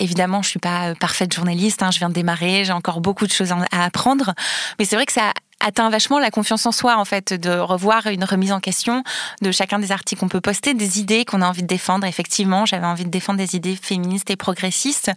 évidemment, 0.00 0.42
je 0.42 0.48
suis 0.48 0.55
pas 0.58 0.90
euh, 0.90 0.94
parfaite 0.94 1.32
journaliste, 1.32 1.82
hein, 1.82 1.90
je 1.90 1.98
viens 1.98 2.08
de 2.08 2.14
démarrer, 2.14 2.64
j'ai 2.64 2.72
encore 2.72 3.00
beaucoup 3.00 3.26
de 3.26 3.32
choses 3.32 3.52
à 3.52 3.84
apprendre. 3.84 4.34
Mais 4.78 4.84
c'est 4.84 4.96
vrai 4.96 5.06
que 5.06 5.12
ça 5.12 5.32
atteint 5.60 5.88
vachement 5.90 6.18
la 6.18 6.30
confiance 6.30 6.66
en 6.66 6.72
soi, 6.72 6.96
en 6.98 7.04
fait, 7.04 7.32
de 7.32 7.50
revoir 7.50 8.06
une 8.06 8.24
remise 8.24 8.52
en 8.52 8.60
question 8.60 9.02
de 9.42 9.50
chacun 9.50 9.78
des 9.78 9.92
articles 9.92 10.20
qu'on 10.20 10.28
peut 10.28 10.40
poster, 10.40 10.74
des 10.74 11.00
idées 11.00 11.24
qu'on 11.24 11.42
a 11.42 11.48
envie 11.48 11.62
de 11.62 11.66
défendre. 11.66 12.06
Effectivement, 12.06 12.66
j'avais 12.66 12.86
envie 12.86 13.04
de 13.04 13.10
défendre 13.10 13.38
des 13.38 13.56
idées 13.56 13.76
féministes 13.80 14.30
et 14.30 14.36
progressistes, 14.36 15.10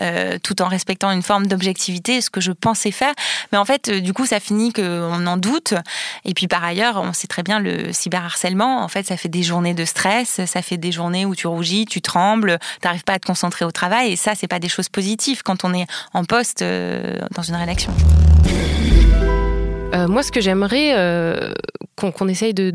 euh, 0.00 0.38
tout 0.42 0.60
en 0.62 0.68
respectant 0.68 1.10
une 1.10 1.22
forme 1.22 1.46
d'objectivité, 1.46 2.20
ce 2.20 2.30
que 2.30 2.40
je 2.40 2.52
pensais 2.52 2.90
faire. 2.90 3.14
Mais 3.52 3.58
en 3.58 3.64
fait, 3.64 3.88
euh, 3.88 4.00
du 4.00 4.12
coup, 4.12 4.26
ça 4.26 4.40
finit 4.40 4.72
qu'on 4.72 5.26
en 5.26 5.36
doute. 5.36 5.74
Et 6.24 6.34
puis, 6.34 6.46
par 6.46 6.62
ailleurs, 6.62 6.96
on 6.96 7.12
sait 7.12 7.26
très 7.26 7.42
bien 7.42 7.58
le 7.58 7.92
cyberharcèlement. 7.92 8.82
En 8.82 8.88
fait, 8.88 9.06
ça 9.06 9.16
fait 9.16 9.28
des 9.28 9.42
journées 9.42 9.74
de 9.74 9.84
stress, 9.84 10.44
ça 10.44 10.62
fait 10.62 10.76
des 10.76 10.92
journées 10.92 11.24
où 11.24 11.34
tu 11.34 11.46
rougis, 11.46 11.86
tu 11.86 12.02
trembles, 12.02 12.58
t'arrives 12.80 13.04
pas 13.04 13.14
à 13.14 13.18
te 13.18 13.26
concentrer 13.26 13.64
au 13.64 13.72
travail. 13.72 14.12
Et 14.12 14.16
ça, 14.16 14.34
c'est 14.34 14.48
pas 14.48 14.58
des 14.58 14.68
choses 14.68 14.88
positives 14.88 15.42
quand 15.42 15.64
on 15.64 15.72
est 15.72 15.86
en 16.12 16.24
poste 16.24 16.62
euh, 16.62 17.18
dans 17.34 17.42
une 17.42 17.56
rédaction. 17.56 17.92
Euh, 19.94 20.08
moi, 20.08 20.22
ce 20.22 20.32
que 20.32 20.40
j'aimerais 20.40 20.92
euh, 20.94 21.52
qu'on 21.96 22.28
essaye 22.28 22.54
de, 22.54 22.70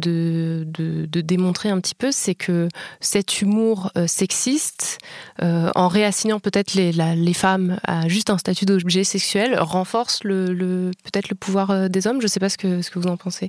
démontrer 1.22 1.70
un 1.70 1.80
petit 1.80 1.94
peu, 1.94 2.12
c'est 2.12 2.36
que 2.36 2.70
cet 3.00 3.42
humour 3.42 3.92
euh, 3.98 4.08
sexiste, 4.08 4.98
en 5.42 5.88
réassignant 5.88 6.40
peut-être 6.40 6.74
les, 6.76 7.34
femmes 7.34 7.80
à 7.84 8.08
juste 8.08 8.30
un 8.30 8.38
statut 8.38 8.66
d'objet 8.66 9.04
sexuel, 9.04 9.58
renforce 9.60 10.20
peut-être 10.20 11.30
le 11.30 11.36
pouvoir 11.36 11.90
des 11.90 12.08
hommes. 12.08 12.20
Je 12.20 12.26
ne 12.26 12.30
sais 12.30 12.40
pas 12.40 12.50
ce 12.50 12.58
que, 12.58 13.00
vous 13.00 13.08
en 13.08 13.18
pensez. 13.18 13.48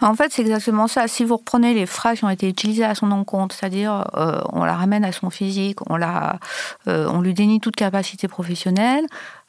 En 0.00 0.14
fait, 0.14 0.32
c'est 0.32 0.42
exactement 0.42 0.86
ça. 0.86 1.08
Si 1.08 1.24
vous 1.24 1.36
reprenez 1.36 1.74
les 1.74 1.86
phrases 1.86 2.18
qui 2.18 2.24
ont 2.24 2.30
été 2.30 2.48
utilisées 2.48 2.84
à 2.84 2.94
son 2.94 3.10
encontre, 3.10 3.54
c'est-à-dire 3.54 4.06
on 4.52 4.64
la 4.64 4.74
ramène 4.74 5.04
à 5.04 5.12
son 5.12 5.28
physique, 5.30 5.78
on 5.90 7.20
lui 7.20 7.34
dénie 7.34 7.60
toute 7.60 7.76
capacité 7.76 8.28
professionnelle, 8.28 9.04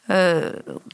euh, 0.10 0.52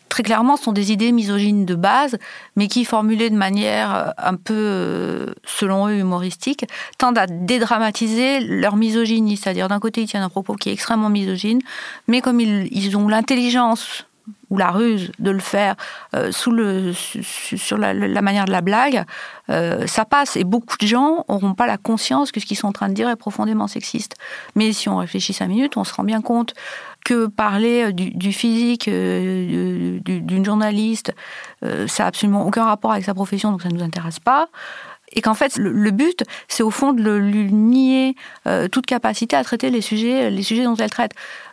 très 0.09 0.23
clairement, 0.23 0.57
sont 0.57 0.71
des 0.71 0.91
idées 0.91 1.11
misogynes 1.11 1.65
de 1.65 1.75
base, 1.75 2.17
mais 2.55 2.67
qui, 2.67 2.85
formulées 2.85 3.29
de 3.29 3.35
manière 3.35 3.95
euh, 3.95 4.09
un 4.17 4.35
peu, 4.35 4.53
euh, 4.55 5.33
selon 5.45 5.87
eux, 5.87 5.97
humoristique, 5.97 6.65
tendent 6.97 7.17
à 7.17 7.27
dédramatiser 7.27 8.39
leur 8.41 8.75
misogynie. 8.75 9.37
C'est-à-dire, 9.37 9.67
d'un 9.67 9.79
côté, 9.79 10.01
ils 10.01 10.07
tiennent 10.07 10.23
un 10.23 10.29
propos 10.29 10.55
qui 10.55 10.69
est 10.69 10.73
extrêmement 10.73 11.09
misogyne, 11.09 11.59
mais 12.07 12.21
comme 12.21 12.39
ils, 12.39 12.97
ont 12.97 13.07
l'intelligence 13.07 14.05
ou 14.49 14.57
la 14.57 14.69
ruse 14.69 15.11
de 15.19 15.31
le 15.31 15.39
faire 15.39 15.75
sur 16.31 16.51
la, 16.51 18.21
manière 18.21 18.45
de 18.45 18.51
la 18.51 18.61
blague, 18.61 19.03
ça 19.47 20.05
passe. 20.05 20.37
Et 20.37 20.43
beaucoup 20.43 20.77
de 20.79 20.85
gens 20.85 21.25
n'auront 21.27 21.55
pas 21.55 21.65
la 21.65 21.77
conscience 21.77 22.31
que 22.31 22.39
ce 22.39 22.45
qu'ils 22.45 22.57
sont 22.57 22.67
en 22.67 22.71
train 22.71 22.87
de 22.87 22.93
dire 22.93 23.09
est 23.09 23.15
profondément 23.15 23.67
sexiste. 23.67 24.15
Mais 24.55 24.71
si 24.71 24.89
on 24.89 24.97
réfléchit 24.97 25.33
cinq 25.33 25.47
minutes, 25.47 25.75
on 25.75 25.83
se 25.83 25.93
rend 25.93 26.03
bien 26.03 26.21
compte 26.21 26.53
que 27.03 27.27
parler 27.27 27.85
euh, 27.85 27.91
du, 27.91 28.33
physique 28.33 28.87
euh, 28.87 29.99
d'une 29.99 30.45
journaliste, 30.45 31.13
euh, 31.63 31.87
ça 31.87 32.03
n'a 32.03 32.07
absolument 32.07 32.45
aucun 32.45 32.65
rapport 32.65 32.91
avec 32.91 33.03
sa 33.05 33.13
profession, 33.13 33.51
donc 33.51 33.61
ça 33.61 33.69
ne 33.69 33.75
nous 33.75 33.83
intéresse 33.83 34.19
pas 34.19 34.49
et 35.13 35.21
qu'en 35.21 35.33
fait 35.33 35.57
le, 35.57 35.91
but 35.91 36.23
c'est 36.47 36.63
au 36.63 36.71
fond 36.71 36.93
de 36.93 37.11
lui 37.11 37.51
nier 37.51 38.15
euh, 38.47 38.67
toute 38.67 38.85
capacité 38.85 39.35
à 39.35 39.43
traiter 39.43 39.69
les 39.69 39.81
sujets 39.81 40.29
les 40.29 40.43
sujets 40.43 40.63
dont 40.63 40.75
elle 40.75 40.89
traite. 40.89 41.11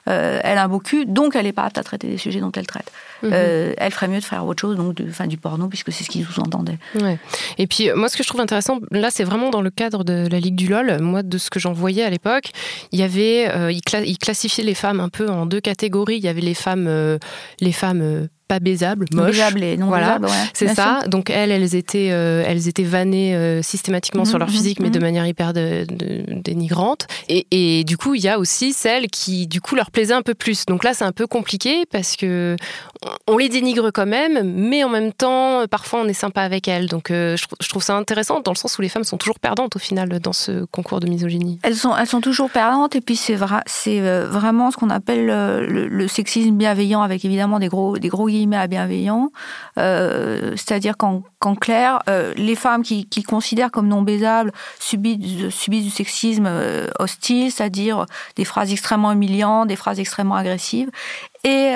Euh, 0.08 0.40
elle 0.42 0.56
a 0.56 0.64
un 0.64 0.68
beau 0.68 0.78
cul 0.78 1.04
donc 1.04 1.36
elle 1.36 1.44
n'est 1.44 1.52
pas 1.52 1.64
apte 1.64 1.76
à 1.76 1.82
traiter 1.82 2.08
les 2.08 2.16
sujets 2.16 2.40
dont 2.40 2.52
elle 2.52 2.66
traite. 2.66 2.90
Mhm. 3.22 3.30
euh, 3.34 3.74
elle 3.76 3.92
ferait 3.92 4.08
mieux 4.08 4.18
de 4.18 4.24
faire 4.24 4.46
autre 4.46 4.60
chose 4.60 4.76
donc 4.76 4.94
de, 4.94 5.10
fin, 5.10 5.26
du 5.26 5.36
porno 5.36 5.68
puisque 5.68 5.92
c'est 5.92 6.04
ce 6.04 6.08
qu'ils 6.08 6.24
sous-entendaient. 6.24 6.78
Ouais. 6.94 7.18
et 7.58 7.66
puis 7.66 7.90
moi 7.94 8.08
ce 8.08 8.16
que 8.16 8.22
je 8.22 8.28
trouve 8.28 8.40
intéressant 8.40 8.80
là 8.90 9.10
c'est 9.10 9.24
vraiment 9.24 9.50
dans 9.50 9.60
le 9.60 9.70
cadre 9.70 10.04
de 10.04 10.26
la 10.30 10.40
Ligue 10.40 10.56
du 10.56 10.68
LOL. 10.68 11.00
Moi 11.00 11.22
de 11.22 11.38
ce 11.38 11.50
que 11.50 11.60
j'en 11.60 11.72
voyais 11.72 12.02
à 12.02 12.10
l'époque 12.10 12.50
il 12.92 12.98
y 12.98 13.02
avait 13.02 13.72
il, 13.72 14.18
classifiait 14.18 14.64
les 14.64 14.74
femmes 14.74 15.00
un 15.00 15.10
peu 15.10 15.28
en 15.28 15.46
deux 15.46 15.60
catégories. 15.60 16.16
Il 16.16 16.24
y 16.24 16.28
avait 16.28 16.40
les 16.40 16.54
femmes 16.54 17.18
les 17.60 17.72
femmes 17.72 18.28
pas 18.50 18.58
baisables, 18.60 19.06
moches. 19.14 19.26
Baisables 19.30 19.62
et 19.62 19.76
non 19.76 19.86
voilà, 19.86 20.18
baisables, 20.18 20.26
ouais, 20.26 20.50
c'est 20.54 20.74
ça. 20.74 20.98
sûr. 21.02 21.08
Donc 21.08 21.30
elles, 21.30 21.50
elles 21.52 21.74
étaient, 21.76 22.08
euh, 22.10 22.42
elles 22.46 22.66
étaient 22.68 22.82
vannées 22.82 23.34
euh, 23.36 23.62
systématiquement 23.62 24.24
sur 24.24 24.38
leur 24.38 24.48
Mhm, 24.48 24.54
physique, 24.54 24.80
mais 24.80 24.88
mhm. 24.88 24.94
de 24.94 24.98
manière 24.98 25.26
hyper 25.26 25.52
de- 25.52 25.84
de- 25.88 26.24
dénigrante. 26.42 27.06
Et, 27.28 27.46
et 27.52 27.84
du 27.84 27.96
coup, 27.96 28.14
il 28.14 28.22
y 28.22 28.28
a 28.28 28.38
aussi 28.38 28.72
celles 28.72 29.06
qui, 29.08 29.46
du 29.46 29.60
coup, 29.60 29.76
leur 29.76 29.90
plaisaient 29.92 30.14
un 30.14 30.22
peu 30.22 30.34
plus. 30.34 30.66
Donc 30.66 30.82
là, 30.84 30.94
c'est 30.94 31.04
un 31.04 31.12
peu 31.12 31.26
compliqué 31.28 31.84
parce 31.92 32.16
que 32.16 32.56
on- 33.28 33.36
les 33.38 33.48
dénigre 33.48 33.90
quand 33.90 34.06
même, 34.06 34.42
mais 34.54 34.84
en 34.84 34.88
même 34.88 35.12
temps, 35.12 35.64
parfois, 35.70 36.00
on 36.04 36.08
est 36.08 36.12
sympa 36.12 36.42
avec 36.42 36.66
elles. 36.68 36.88
Donc 36.88 37.10
euh, 37.10 37.36
je, 37.36 37.44
trou- 37.46 37.56
je 37.60 37.68
trouve 37.68 37.82
ça 37.82 37.94
intéressant 37.96 38.40
dans 38.40 38.50
le 38.52 38.56
sens 38.56 38.76
où 38.78 38.82
les 38.82 38.88
femmes 38.90 39.04
sont 39.04 39.16
toujours 39.16 39.38
perdantes 39.38 39.76
au 39.76 39.78
final 39.78 40.08
dans 40.20 40.32
ce 40.32 40.64
concours 40.66 40.98
de 41.00 41.06
misogynie. 41.06 41.58
Elles 41.62 41.76
sont, 41.76 41.96
elles 41.96 42.06
sont 42.06 42.20
toujours 42.20 42.50
perdantes 42.50 42.96
et 42.96 43.00
puis 43.00 43.16
c'est 43.16 43.36
vra- 43.36 43.62
c'est 43.66 44.00
vraiment 44.00 44.70
ce 44.70 44.76
qu'on 44.76 44.90
appelle 44.90 45.26
le, 45.26 45.86
le 45.88 46.08
sexisme 46.08 46.50
bienveillant 46.56 47.02
avec 47.02 47.24
évidemment 47.24 47.58
des 47.58 47.68
gros, 47.68 47.96
des 47.98 48.08
gros 48.08 48.28
guillemets 48.28 48.39
à 48.52 48.66
bienveillant. 48.66 49.30
Euh, 49.78 50.52
C'est-à-dire 50.56 50.96
qu'en 50.96 51.22
clair, 51.60 52.00
euh, 52.08 52.32
les 52.36 52.54
femmes 52.54 52.82
qui, 52.82 53.06
considèrent 53.22 53.70
comme 53.70 53.88
non 53.88 54.02
baisables 54.02 54.52
subissent, 54.78 55.50
subissent 55.50 55.84
du 55.84 55.90
sexisme 55.90 56.46
euh, 56.46 56.88
hostile, 56.98 57.52
c'est-à-dire 57.52 58.06
des 58.36 58.44
phrases 58.44 58.72
extrêmement 58.72 59.12
humiliantes, 59.12 59.68
des 59.68 59.76
phrases 59.76 60.00
extrêmement 60.00 60.36
agressives. 60.36 60.90
Et, 61.44 61.74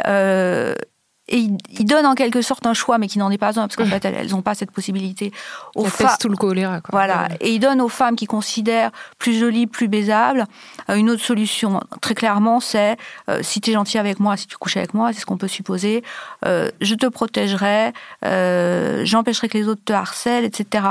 et 1.29 1.39
ils, 1.39 1.57
ils 1.71 1.85
donnent 1.85 2.07
en 2.07 2.15
quelque 2.15 2.43
sorte 2.43 2.67
un 2.67 2.75
choix, 2.75 2.99
mais 2.99 3.09
qui 3.09 3.19
n'en 3.19 3.31
est 3.31 3.39
pas 3.39 3.59
un, 3.59 3.67
parce 3.67 3.77
qu'en 3.77 3.87
fait, 3.87 4.05
elles 4.05 4.31
n'ont 4.31 4.43
pas 4.43 4.55
cette 4.55 4.71
possibilité. 4.71 5.33
Aux 5.75 5.89
Ça 5.89 6.17
tout 6.21 6.29
le 6.29 6.37
choléra. 6.37 6.81
Quoi. 6.81 6.91
voilà. 6.93 7.29
Et 7.41 7.55
il 7.55 7.61
donne 7.61 7.81
aux 7.81 7.89
femmes 7.89 8.17
qui 8.17 8.27
considèrent 8.27 8.91
plus 9.19 9.39
jolies, 9.39 9.67
plus 9.67 9.89
baisables, 9.89 10.47
euh, 10.91 10.97
une 10.97 11.09
autre 11.09 11.23
solution. 11.23 11.81
Très 12.03 12.15
clairement, 12.15 12.61
c'est 12.61 12.97
euh, 13.31 13.41
si 13.43 13.61
tu 13.61 13.71
es 13.71 13.73
gentil 13.73 13.99
avec 13.99 14.21
moi, 14.21 14.37
si 14.37 14.47
tu 14.47 14.57
couches 14.59 14.77
avec 14.77 14.93
moi, 14.93 15.13
c'est 15.13 15.21
ce 15.21 15.27
qu'on 15.27 15.39
peut 15.39 15.49
supposer, 15.49 16.03
euh, 16.45 16.71
je 16.81 16.95
te 16.95 17.07
protégerai, 17.07 17.93
euh, 18.25 19.03
j'empêcherai 19.05 19.49
que 19.49 19.57
les 19.57 19.69
autres 19.69 19.83
te 19.85 19.93
harcèlent, 19.93 20.45
etc. 20.45 20.85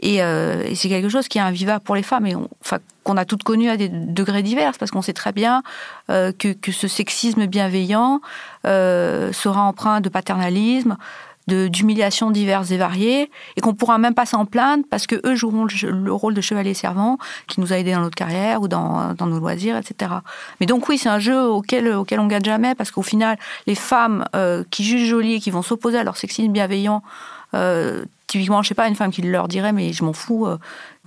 Et, 0.00 0.22
euh, 0.22 0.62
et 0.64 0.74
c'est 0.74 0.88
quelque 0.88 1.08
chose 1.08 1.28
qui 1.28 1.38
est 1.38 1.42
invivable 1.42 1.82
pour 1.82 1.96
les 1.96 2.02
femmes 2.02 2.26
et 2.26 2.36
on- 2.36 2.48
enfin, 2.60 2.78
qu'on 3.02 3.16
a 3.16 3.24
toutes 3.24 3.44
connu 3.44 3.70
à 3.70 3.76
des 3.76 3.88
degrés 3.88 4.42
divers 4.42 4.72
parce 4.78 4.90
qu'on 4.90 5.02
sait 5.02 5.14
très 5.14 5.32
bien 5.32 5.62
euh, 6.10 6.32
que, 6.32 6.52
que 6.52 6.70
ce 6.72 6.86
sexisme 6.86 7.46
bienveillant 7.46 8.20
euh, 8.66 9.32
sera 9.32 9.62
empreint 9.62 10.00
de 10.00 10.08
paternalisme, 10.08 10.96
d'humiliations 11.48 12.32
diverses 12.32 12.72
et 12.72 12.76
variées, 12.76 13.30
et 13.56 13.60
qu'on 13.60 13.72
pourra 13.72 13.98
même 13.98 14.14
pas 14.14 14.26
s'en 14.26 14.46
plaindre 14.46 14.82
parce 14.90 15.06
que 15.06 15.14
eux 15.24 15.36
joueront 15.36 15.64
le, 15.64 16.12
rôle 16.12 16.34
de 16.34 16.40
chevalier 16.40 16.74
servant 16.74 17.18
qui 17.46 17.60
nous 17.60 17.72
a 17.72 17.78
aidés 17.78 17.92
dans 17.92 18.00
notre 18.00 18.16
carrière 18.16 18.60
ou 18.62 18.68
dans, 18.68 19.14
dans 19.14 19.26
nos 19.26 19.38
loisirs, 19.38 19.76
etc. 19.76 20.10
Mais 20.58 20.66
donc 20.66 20.88
oui, 20.88 20.98
c'est 20.98 21.08
un 21.08 21.20
jeu 21.20 21.40
auquel, 21.46 21.94
auquel 21.94 22.18
on 22.18 22.26
gagne 22.26 22.42
jamais 22.44 22.74
parce 22.74 22.90
qu'au 22.90 23.02
final, 23.02 23.38
les 23.68 23.76
femmes 23.76 24.24
qui 24.72 24.82
jugent 24.82 25.08
jolies 25.08 25.34
et 25.34 25.40
qui 25.40 25.52
vont 25.52 25.62
s'opposer 25.62 25.98
à 25.98 26.02
leur 26.02 26.16
sexisme 26.16 26.50
bienveillant, 26.50 27.04
typiquement, 28.26 28.62
je 28.62 28.68
sais 28.68 28.74
pas, 28.74 28.88
une 28.88 28.96
femme 28.96 29.10
qui 29.12 29.22
leur 29.22 29.48
dirait 29.48 29.72
mais 29.72 29.92
je 29.92 30.04
m'en 30.04 30.12
fous. 30.12 30.46
euh, 30.46 30.58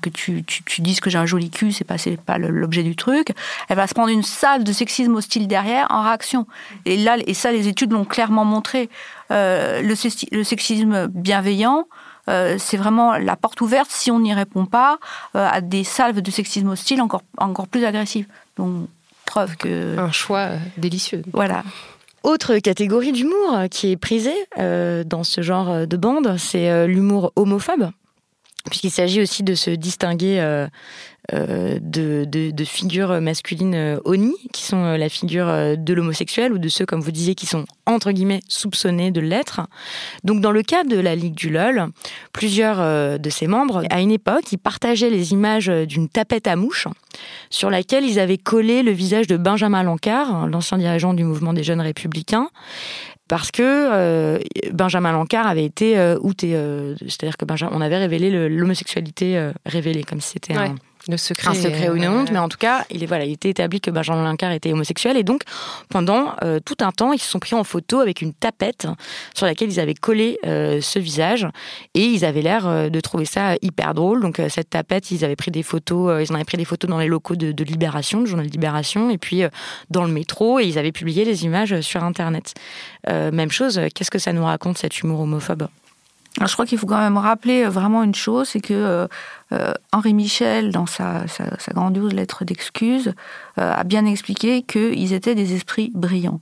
que 0.02 0.10
tu, 0.10 0.46
tu, 0.46 0.64
tu 0.64 0.80
dises 0.82 1.02
que 1.02 1.10
j'ai 1.10 1.18
un 1.18 1.26
joli 1.26 1.50
cul, 1.50 1.74
c'est 1.74 1.84
pas, 1.84 1.96
pas 2.26 2.38
l'objet 2.38 2.84
du 2.84 2.96
truc. 2.96 3.34
Elle 3.68 3.76
va 3.76 3.86
se 3.86 3.94
prendre 3.94 4.08
une 4.08 4.24
salve 4.24 4.64
de 4.64 4.72
sexisme 4.72 5.14
hostile 5.16 5.46
derrière 5.46 5.88
en 5.90 6.04
réaction. 6.04 6.48
Et 6.86 6.96
là, 6.96 7.18
et 7.28 7.34
ça, 7.34 7.52
les 7.52 7.68
études 7.68 7.92
l'ont 7.92 8.06
clairement 8.06 8.46
montré. 8.46 8.90
Euh, 9.32 9.82
le, 9.82 9.94
sexi- 9.96 10.30
le 10.32 10.46
sexisme 10.46 11.08
bienveillant, 11.08 11.84
euh, 12.30 12.56
c'est 12.58 12.78
vraiment 12.78 13.18
la 13.18 13.36
porte 13.36 13.60
ouverte 13.60 13.92
si 13.92 14.10
on 14.10 14.22
n'y 14.22 14.34
répond 14.34 14.66
pas 14.66 15.00
à 15.34 15.60
des 15.60 15.84
salves 15.84 16.22
de 16.22 16.32
sexisme 16.32 16.70
hostile 16.70 17.02
encore, 17.02 17.24
encore 17.38 17.68
plus 17.68 17.84
agressives. 17.84 18.28
Donc, 18.56 18.88
preuve 19.26 19.58
que. 19.58 20.00
Un 20.00 20.14
choix 20.14 20.52
délicieux. 20.78 21.24
Voilà. 21.34 21.64
Autre 22.24 22.58
catégorie 22.58 23.12
d'humour 23.14 23.64
qui 23.72 23.92
est 23.92 23.98
prisée 23.98 24.36
euh, 24.58 25.04
dans 25.06 25.24
ce 25.24 25.42
genre 25.42 25.70
euh, 25.70 25.86
de 25.86 25.96
bande, 25.96 26.36
c'est 26.38 26.70
euh, 26.70 26.86
l'humour 26.86 27.32
homophobe, 27.36 27.92
puisqu'il 28.70 28.92
s'agit 28.92 29.22
aussi 29.22 29.44
de 29.44 29.56
se 29.56 29.72
distinguer 29.72 30.40
euh, 30.40 30.68
euh, 31.34 31.78
de, 31.82 32.64
figures 32.64 33.22
masculines 33.22 33.76
euh, 33.76 34.00
honnies, 34.06 34.38
qui 34.54 34.64
sont 34.64 34.94
la 34.94 35.10
figure 35.10 35.48
de 35.78 35.94
l'homosexuel 35.94 36.54
ou 36.54 36.58
de 36.58 36.70
ceux, 36.70 36.86
comme 36.86 37.02
vous 37.02 37.12
disiez, 37.12 37.36
qui 37.36 37.46
sont 37.46 37.66
entre 37.86 38.12
guillemets 38.12 38.42
soupçonnés 38.48 39.12
de 39.12 39.22
l'être. 39.22 39.62
Donc, 40.24 40.42
dans 40.42 40.52
le 40.52 40.64
cas 40.64 40.84
de 40.84 40.98
la 40.98 41.16
Ligue 41.16 41.36
du 41.36 41.50
LOL, 41.50 41.88
plusieurs 42.34 43.20
de 43.20 43.30
ses 43.30 43.48
membres, 43.48 43.84
à 43.90 44.02
une 44.02 44.12
époque, 44.12 44.52
ils 44.52 44.58
partageaient 44.58 45.10
les 45.10 45.32
images 45.32 45.68
d'une 45.68 46.10
tapette 46.10 46.48
à 46.48 46.56
mouches 46.56 46.88
sur 47.50 47.70
laquelle 47.70 48.06
ils 48.06 48.20
avaient 48.20 48.38
collé 48.38 48.84
le 48.84 48.92
visage 48.92 49.28
de 49.28 49.38
Benjamin 49.38 49.84
Lancard, 49.84 50.48
l'ancien 50.48 50.78
dirigeant 50.78 51.14
du 51.14 51.24
mouvement 51.24 51.54
des 51.54 51.64
jeunes 51.64 51.82
républicains, 51.82 52.50
parce 53.30 53.52
que 53.52 53.62
euh, 53.64 54.40
Benjamin 54.74 55.14
Lancard 55.14 55.48
avait 55.48 55.64
été 55.64 55.98
euh, 55.98 56.18
outé, 56.22 56.56
euh, 56.56 56.96
c'est-à-dire 57.02 57.38
que 57.38 57.46
on 57.72 57.80
avait 57.80 57.98
révélé 57.98 58.50
l'homosexualité 58.50 59.52
révélée, 59.66 60.04
comme 60.04 60.20
si 60.20 60.32
c'était 60.32 60.56
un, 60.56 60.76
Le 61.08 61.18
secret. 61.18 61.50
un 61.50 61.54
secret 61.54 61.90
ou 61.90 61.96
une 61.96 62.04
euh, 62.04 62.12
honte, 62.12 62.32
mais 62.32 62.40
en 62.40 62.50
tout 62.50 62.58
cas, 62.58 62.86
il 62.92 63.02
est 63.04 63.06
voilà, 63.06 63.26
il 63.26 63.32
était 63.32 63.50
établi 63.50 63.80
que 63.80 63.90
Benjamin 63.90 64.24
Lancard 64.24 64.52
était 64.52 64.74
homosexuel 64.74 65.16
et 65.18 65.24
donc 65.24 65.44
pendant 65.90 66.34
euh, 66.44 66.60
tout 66.64 66.76
un 66.82 66.92
temps, 66.92 67.14
ils 67.14 67.20
se 67.20 67.30
sont 67.30 67.40
pris 67.40 67.56
en 67.56 67.64
photo 67.64 68.00
avec 68.00 68.22
une 68.22 68.34
tapette 68.34 68.86
sur 69.34 69.46
laquelle 69.46 69.72
ils 69.72 69.80
avaient 69.80 69.94
collé 69.94 70.40
euh, 70.46 70.82
ce 70.82 71.00
visage 71.00 71.48
et 71.94 72.04
ils 72.04 72.26
avaient 72.26 72.42
l'air 72.42 72.68
euh, 72.68 72.90
de 72.90 73.00
trouver 73.00 73.26
ça 73.26 73.56
hyper 73.62 73.94
drôle. 73.94 74.22
Donc 74.22 74.40
euh, 74.40 74.50
cette 74.50 74.70
tapette, 74.72 75.10
ils 75.12 75.24
avaient 75.24 75.38
pris 75.38 75.52
des 75.52 75.64
photos, 75.64 76.12
euh, 76.12 76.22
ils 76.22 76.32
en 76.32 76.36
avaient 76.36 76.44
pris 76.44 76.58
des 76.58 76.66
photos 76.66 76.90
dans 76.90 77.00
les 77.00 77.08
locaux 77.08 77.36
de, 77.38 77.54
de 77.54 77.64
Libération, 77.64 78.22
du 78.22 78.28
journal 78.28 78.46
Libération, 78.46 79.10
et 79.10 79.18
puis 79.18 79.44
euh, 79.44 79.50
dans 79.90 80.04
le 80.04 80.12
métro 80.12 80.60
et 80.60 80.66
ils 80.66 80.78
avaient 80.78 80.92
publié 80.92 81.24
les 81.24 81.46
images 81.46 81.80
sur 81.82 82.04
Internet. 82.04 82.54
Euh, 83.08 83.32
même 83.32 83.52
chose, 83.52 83.80
qu'est-ce 83.96 84.12
que 84.12 84.20
ça 84.20 84.34
nous 84.34 84.44
raconte 84.44 84.78
cet 84.78 85.00
humour 85.00 85.22
homophobe? 85.22 85.68
Alors, 86.40 86.48
je 86.48 86.54
crois 86.54 86.66
qu'il 86.66 86.78
faut 86.78 86.88
quand 86.88 86.98
même 86.98 87.18
rappeler 87.18 87.66
euh, 87.66 87.70
vraiment 87.70 88.02
une 88.02 88.16
chose, 88.16 88.48
c'est 88.48 88.62
que 88.62 88.74
euh, 88.74 89.08
euh, 89.52 89.74
Henri 89.92 90.14
Michel, 90.14 90.72
dans 90.72 90.86
sa, 90.86 91.26
grandiose 91.74 92.14
lettre 92.14 92.46
d'excuse, 92.46 93.14
a 93.58 93.84
bien 93.84 94.06
expliqué 94.06 94.62
qu'ils 94.62 95.12
étaient 95.12 95.36
des 95.36 95.54
esprits 95.54 95.92
brillants. 95.94 96.40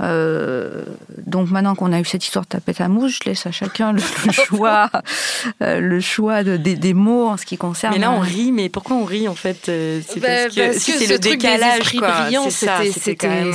Euh, 0.00 0.82
donc 1.26 1.50
maintenant 1.50 1.74
qu'on 1.76 1.92
a 1.92 2.00
eu 2.00 2.04
cette 2.04 2.24
histoire 2.24 2.44
de 2.44 2.48
tapette 2.48 2.80
à 2.80 2.88
mouche, 2.88 3.20
je 3.22 3.28
laisse 3.30 3.46
à 3.46 3.52
chacun 3.52 3.92
le, 3.92 4.02
le 4.26 4.32
choix, 4.32 4.90
euh, 5.62 5.78
le 5.80 6.00
choix 6.00 6.42
de- 6.42 6.56
des, 6.56 6.74
des 6.74 6.94
mots 6.94 7.28
en 7.28 7.36
ce 7.36 7.46
qui 7.46 7.56
concerne. 7.56 7.94
Mais 7.94 8.00
là, 8.00 8.10
on 8.10 8.18
rit, 8.18 8.50
mais 8.50 8.68
pourquoi 8.68 8.96
on 8.96 9.04
rit 9.04 9.28
en 9.28 9.34
fait 9.36 9.68
euh, 9.68 10.00
C'est 10.06 10.18
Bah, 10.20 10.28
parce 10.44 10.54
que, 10.56 10.72
c'est 10.78 10.92
ce 11.06 11.12
le 11.12 11.18
truc 11.20 11.22
des 11.22 11.36
décalage, 11.36 11.78
esprits 11.80 11.98
quoi. 11.98 12.22
brillants, 12.22 12.50
C'est 12.50 12.66
ça, 12.66 12.80
c'était 12.92 13.26
euh, 13.28 13.52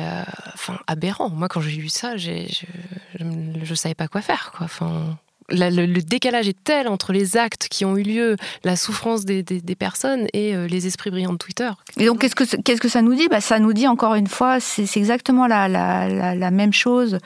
euh, 0.00 0.22
enfin, 0.54 0.78
aberrant. 0.88 1.30
Moi, 1.30 1.48
quand 1.48 1.60
j'ai 1.60 1.70
lu 1.76 1.88
ça, 1.88 2.16
j'ai- 2.16 2.48
je, 2.48 2.66
je, 3.20 3.64
je 3.64 3.74
savais 3.74 3.94
pas 3.94 4.08
quoi 4.08 4.20
faire. 4.20 4.52
Quoi. 4.56 4.64
Enfin, 4.66 5.16
la- 5.50 5.70
le, 5.70 5.86
le 5.86 6.02
décalage 6.02 6.48
est 6.48 6.56
tel 6.64 6.88
entre 6.88 7.12
les 7.12 7.36
actes 7.36 7.68
qui 7.68 7.84
ont 7.84 7.96
eu 7.96 8.02
lieu, 8.02 8.36
la 8.64 8.76
souffrance 8.76 9.24
des, 9.24 9.42
des- 9.42 9.60
des 9.60 9.74
personnes 9.74 10.26
et 10.32 10.54
euh, 10.54 10.66
les 10.66 10.86
esprits 10.86 11.10
brillants 11.10 11.32
de 11.32 11.38
Twitter. 11.38 11.70
Et 11.96 12.06
donc, 12.06 12.20
qu'est-ce 12.20 12.34
que, 12.34 12.56
qu'est-ce 12.62 12.80
que 12.80 12.88
ça 12.88 13.02
nous 13.02 13.14
dit? 13.14 13.28
Bah, 13.28 13.40
Ça 13.40 13.58
nous 13.58 13.72
dit 13.72 13.86
encore 13.88 14.14
une 14.14 14.26
fois, 14.26 14.60
c'est, 14.60 14.86
c'est 14.86 15.00
exactement 15.00 15.46
la, 15.46 15.68
la, 15.68 16.08
la, 16.08 16.34
la 16.34 16.50
même 16.50 16.72
chose 16.72 17.18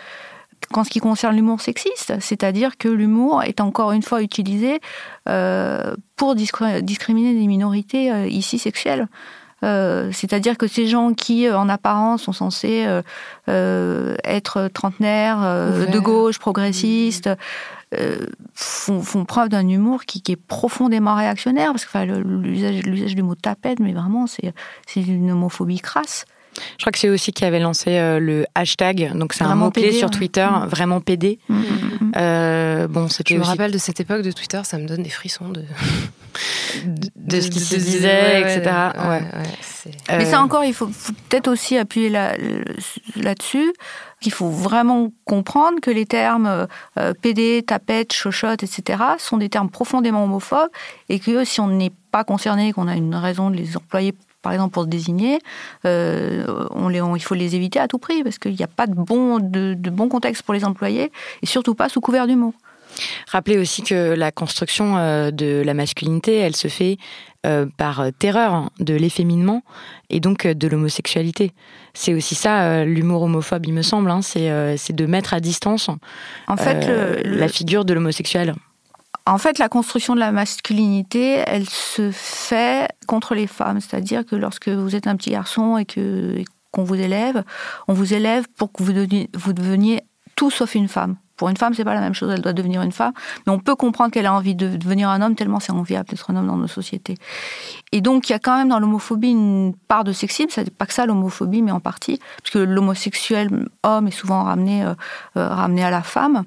qu'en 0.70 0.84
ce 0.84 0.90
qui 0.90 1.00
concerne 1.00 1.34
l'humour 1.34 1.60
sexiste. 1.60 2.14
C'est-à-dire 2.20 2.78
que 2.78 2.88
l'humour 2.88 3.42
est 3.42 3.60
encore 3.60 3.90
une 3.92 4.02
fois 4.02 4.22
utilisé 4.22 4.80
euh, 5.28 5.94
pour 6.16 6.34
discri- 6.36 6.80
discriminer 6.82 7.34
des 7.34 7.46
minorités 7.46 8.12
euh, 8.12 8.26
ici 8.28 8.58
sexuelles. 8.58 9.08
Euh, 9.64 10.10
c'est-à-dire 10.12 10.58
que 10.58 10.66
ces 10.66 10.86
gens 10.88 11.14
qui, 11.14 11.48
en 11.50 11.68
apparence, 11.68 12.22
sont 12.22 12.32
censés 12.32 12.84
euh, 12.86 13.00
euh, 13.48 14.16
être 14.24 14.68
trentenaires, 14.72 15.38
de 15.40 15.98
gauche, 16.00 16.38
progressistes, 16.40 17.30
euh, 17.94 18.26
font, 18.54 19.02
font 19.02 19.24
preuve 19.24 19.48
d'un 19.48 19.68
humour 19.68 20.04
qui, 20.04 20.22
qui 20.22 20.32
est 20.32 20.36
profondément 20.36 21.14
réactionnaire, 21.14 21.72
parce 21.72 21.84
que 21.84 21.90
enfin, 21.90 22.04
l'usage, 22.04 23.14
du 23.14 23.22
mot 23.22 23.34
tapette, 23.34 23.80
mais 23.80 23.92
vraiment, 23.92 24.26
c'est, 24.26 24.52
une 24.96 25.30
homophobie 25.30 25.80
crasse. 25.80 26.24
Je 26.76 26.82
crois 26.82 26.92
que 26.92 26.98
c'est 26.98 27.08
aussi 27.08 27.32
qui 27.32 27.46
avait 27.46 27.60
lancé 27.60 27.96
euh, 27.96 28.18
le 28.20 28.44
hashtag, 28.54 29.12
donc 29.16 29.32
c'est 29.32 29.42
un 29.44 29.54
mot-clé 29.54 29.90
sur. 29.92 30.10
Twitter, 30.10 30.46
Mm. 30.46 30.66
vraiment 30.66 31.00
PD. 31.00 31.38
Euh, 32.16 32.88
bon, 32.88 33.08
Je 33.08 33.34
me 33.34 33.40
aussi 33.40 33.48
rappelle 33.50 33.70
de 33.72 33.78
cette 33.78 34.00
époque 34.00 34.20
de 34.22 34.32
Twitter, 34.32 34.60
ça 34.64 34.76
me 34.76 34.86
donne 34.86 35.02
des 35.02 35.08
frissons 35.08 35.48
de, 35.48 35.64
de 37.16 37.40
ce 37.40 37.48
qui 37.48 37.60
se 37.60 37.76
disait, 37.76 38.42
ouais, 38.44 38.56
etc. 38.58 38.70
ouais, 38.96 39.08
Ouais. 39.08 39.20
ouais, 39.20 39.42
c'est- 39.62 39.90
Mais 40.10 40.26
Euh, 40.26 40.30
ça 40.30 40.42
encore, 40.42 40.64
il 40.64 40.74
faut, 40.74 40.88
faut 40.88 41.12
peut-être 41.30 41.48
aussi 41.48 41.78
appuyer 41.78 42.10
là- 42.10 42.34
là-dessus, 43.16 43.72
qu'il 44.22 44.32
faut 44.32 44.48
vraiment 44.48 45.12
comprendre 45.26 45.80
que 45.80 45.90
les 45.90 46.06
termes 46.06 46.66
euh, 46.98 47.12
PD, 47.20 47.62
tapette, 47.66 48.12
chochotte, 48.12 48.62
etc., 48.62 49.02
sont 49.18 49.36
des 49.36 49.48
termes 49.48 49.68
profondément 49.68 50.24
homophobes 50.24 50.70
et 51.08 51.18
que 51.18 51.44
si 51.44 51.60
on 51.60 51.68
n'est 51.68 51.92
pas 52.10 52.24
concerné, 52.24 52.72
qu'on 52.72 52.88
a 52.88 52.94
une 52.94 53.14
raison 53.14 53.50
de 53.50 53.56
les 53.56 53.76
employer 53.76 54.14
par 54.40 54.52
exemple 54.52 54.72
pour 54.72 54.82
se 54.84 54.88
désigner, 54.88 55.38
euh, 55.84 56.44
il 57.14 57.22
faut 57.22 57.34
les 57.34 57.54
éviter 57.54 57.78
à 57.78 57.86
tout 57.86 57.98
prix 57.98 58.24
parce 58.24 58.38
qu'il 58.38 58.54
n'y 58.54 58.64
a 58.64 58.68
pas 58.68 58.86
de 58.86 58.94
bon, 58.94 60.08
contexte 60.08 60.42
pour 60.42 60.54
les 60.54 60.64
employer 60.64 61.12
et 61.42 61.46
surtout 61.46 61.74
pas 61.74 61.88
sous 61.88 62.00
couvert 62.00 62.26
d'humour. 62.26 62.54
Rappelez 63.30 63.56
aussi 63.56 63.82
que 63.82 64.14
la 64.14 64.32
construction 64.32 64.96
de 65.30 65.62
la 65.64 65.74
masculinité, 65.74 66.36
elle 66.36 66.56
se 66.56 66.68
fait 66.68 66.98
par 67.76 68.06
terreur 68.18 68.70
de 68.78 68.94
l'efféminement 68.94 69.62
et 70.10 70.20
donc 70.20 70.46
de 70.46 70.68
l'homosexualité. 70.68 71.52
C'est 71.92 72.14
aussi 72.14 72.34
ça 72.34 72.84
l'humour 72.84 73.22
homophobe, 73.22 73.66
il 73.66 73.72
me 73.72 73.82
semble. 73.82 74.10
Hein. 74.10 74.22
c'est 74.22 74.92
de 74.92 75.06
mettre 75.06 75.34
à 75.34 75.40
distance 75.40 75.90
en 76.48 76.56
fait, 76.56 76.88
la 77.24 77.48
figure 77.48 77.84
de 77.84 77.94
l'homosexuel. 77.94 78.54
En 79.24 79.38
fait, 79.38 79.58
la 79.58 79.68
construction 79.68 80.14
de 80.14 80.20
la 80.20 80.32
masculinité, 80.32 81.42
elle 81.46 81.68
se 81.68 82.10
fait 82.10 82.88
contre 83.06 83.34
les 83.34 83.46
femmes. 83.46 83.80
C'est-à-dire 83.80 84.26
que 84.26 84.34
lorsque 84.34 84.68
vous 84.68 84.96
êtes 84.96 85.06
un 85.06 85.16
petit 85.16 85.30
garçon 85.30 85.78
et 85.78 85.84
que 85.84 86.42
qu'on 86.72 86.84
vous 86.84 86.94
élève, 86.94 87.44
on 87.86 87.92
vous 87.92 88.14
élève 88.14 88.46
pour 88.56 88.72
que 88.72 88.82
vous 88.82 88.92
deveniez, 88.92 89.28
vous 89.34 89.52
deveniez 89.52 90.02
tout 90.36 90.50
sauf 90.50 90.74
une 90.74 90.88
femme. 90.88 91.16
Pour 91.42 91.48
une 91.48 91.56
femme, 91.56 91.74
c'est 91.74 91.82
pas 91.82 91.94
la 91.94 92.00
même 92.00 92.14
chose. 92.14 92.30
Elle 92.32 92.40
doit 92.40 92.52
devenir 92.52 92.82
une 92.82 92.92
femme, 92.92 93.12
mais 93.44 93.52
on 93.52 93.58
peut 93.58 93.74
comprendre 93.74 94.12
qu'elle 94.12 94.26
a 94.26 94.32
envie 94.32 94.54
de 94.54 94.76
devenir 94.76 95.08
un 95.08 95.20
homme 95.22 95.34
tellement 95.34 95.58
c'est 95.58 95.72
enviable 95.72 96.08
d'être 96.08 96.30
un 96.30 96.36
homme 96.36 96.46
dans 96.46 96.56
nos 96.56 96.68
sociétés. 96.68 97.16
Et 97.90 98.00
donc, 98.00 98.28
il 98.28 98.32
y 98.32 98.34
a 98.36 98.38
quand 98.38 98.56
même 98.56 98.68
dans 98.68 98.78
l'homophobie 98.78 99.30
une 99.30 99.74
part 99.88 100.04
de 100.04 100.12
sexisme. 100.12 100.50
C'est 100.52 100.70
pas 100.70 100.86
que 100.86 100.94
ça 100.94 101.04
l'homophobie, 101.04 101.60
mais 101.60 101.72
en 101.72 101.80
partie, 101.80 102.20
parce 102.40 102.50
que 102.50 102.60
l'homosexuel 102.60 103.66
homme 103.82 104.06
est 104.06 104.12
souvent 104.12 104.44
ramené, 104.44 104.84
euh, 104.84 104.94
euh, 105.36 105.48
ramené 105.48 105.82
à 105.82 105.90
la 105.90 106.02
femme. 106.02 106.44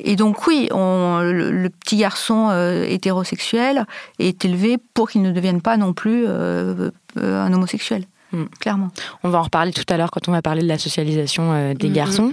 Et 0.00 0.16
donc 0.16 0.48
oui, 0.48 0.66
le, 0.72 1.68
petit 1.68 1.98
garçon 1.98 2.48
euh, 2.50 2.86
hétérosexuel 2.88 3.86
est 4.18 4.44
élevé 4.44 4.78
pour 4.94 5.10
qu'il 5.10 5.22
ne 5.22 5.30
devienne 5.30 5.62
pas 5.62 5.76
non 5.76 5.92
plus 5.92 6.24
euh, 6.26 6.90
un 7.14 7.52
homosexuel, 7.52 8.02
hmm. 8.32 8.46
clairement. 8.58 8.88
On 9.22 9.28
va 9.28 9.38
en 9.38 9.42
reparler 9.42 9.72
tout 9.72 9.86
à 9.88 9.96
l'heure 9.96 10.10
quand 10.10 10.28
on 10.28 10.32
va 10.32 10.42
parler 10.42 10.62
de 10.62 10.68
la 10.68 10.78
socialisation 10.78 11.72
des 11.74 11.88
hmm. 11.88 11.92
garçons. 11.92 12.32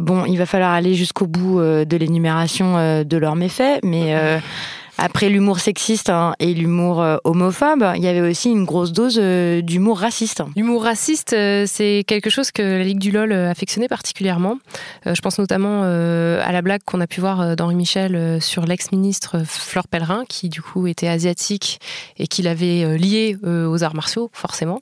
Bon, 0.00 0.24
il 0.24 0.36
va 0.38 0.46
falloir 0.46 0.72
aller 0.72 0.94
jusqu'au 0.94 1.26
bout 1.26 1.60
de 1.60 1.96
l'énumération 1.96 3.04
de 3.04 3.16
leurs 3.18 3.36
méfaits, 3.36 3.80
mais 3.84 4.40
après 5.00 5.30
l'humour 5.30 5.60
sexiste 5.60 6.10
hein, 6.10 6.34
et 6.38 6.52
l'humour 6.52 7.00
euh, 7.00 7.16
homophobe, 7.24 7.92
il 7.96 8.02
y 8.02 8.06
avait 8.06 8.20
aussi 8.20 8.50
une 8.50 8.64
grosse 8.64 8.92
dose 8.92 9.18
euh, 9.20 9.62
d'humour 9.62 9.98
raciste. 9.98 10.42
L'humour 10.56 10.84
raciste, 10.84 11.32
euh, 11.32 11.64
c'est 11.66 12.04
quelque 12.06 12.28
chose 12.28 12.50
que 12.50 12.60
la 12.60 12.84
Ligue 12.84 12.98
du 12.98 13.10
LOL 13.10 13.32
affectionnait 13.32 13.88
particulièrement. 13.88 14.58
Je 15.06 15.20
pense 15.20 15.38
notamment 15.38 15.82
à 15.82 16.52
la 16.52 16.62
blague 16.62 16.82
qu'on 16.84 17.00
a 17.00 17.06
pu 17.06 17.20
voir 17.20 17.56
d'Henri 17.56 17.74
Michel 17.74 18.40
sur 18.42 18.66
l'ex-ministre 18.66 19.42
Fleur 19.44 19.88
Pellerin, 19.88 20.24
qui 20.28 20.48
du 20.48 20.60
coup 20.60 20.86
était 20.86 21.08
asiatique 21.08 21.80
et 22.18 22.26
qui 22.26 22.42
l'avait 22.42 22.98
lié 22.98 23.36
aux 23.42 23.82
arts 23.82 23.94
martiaux, 23.94 24.30
forcément. 24.32 24.80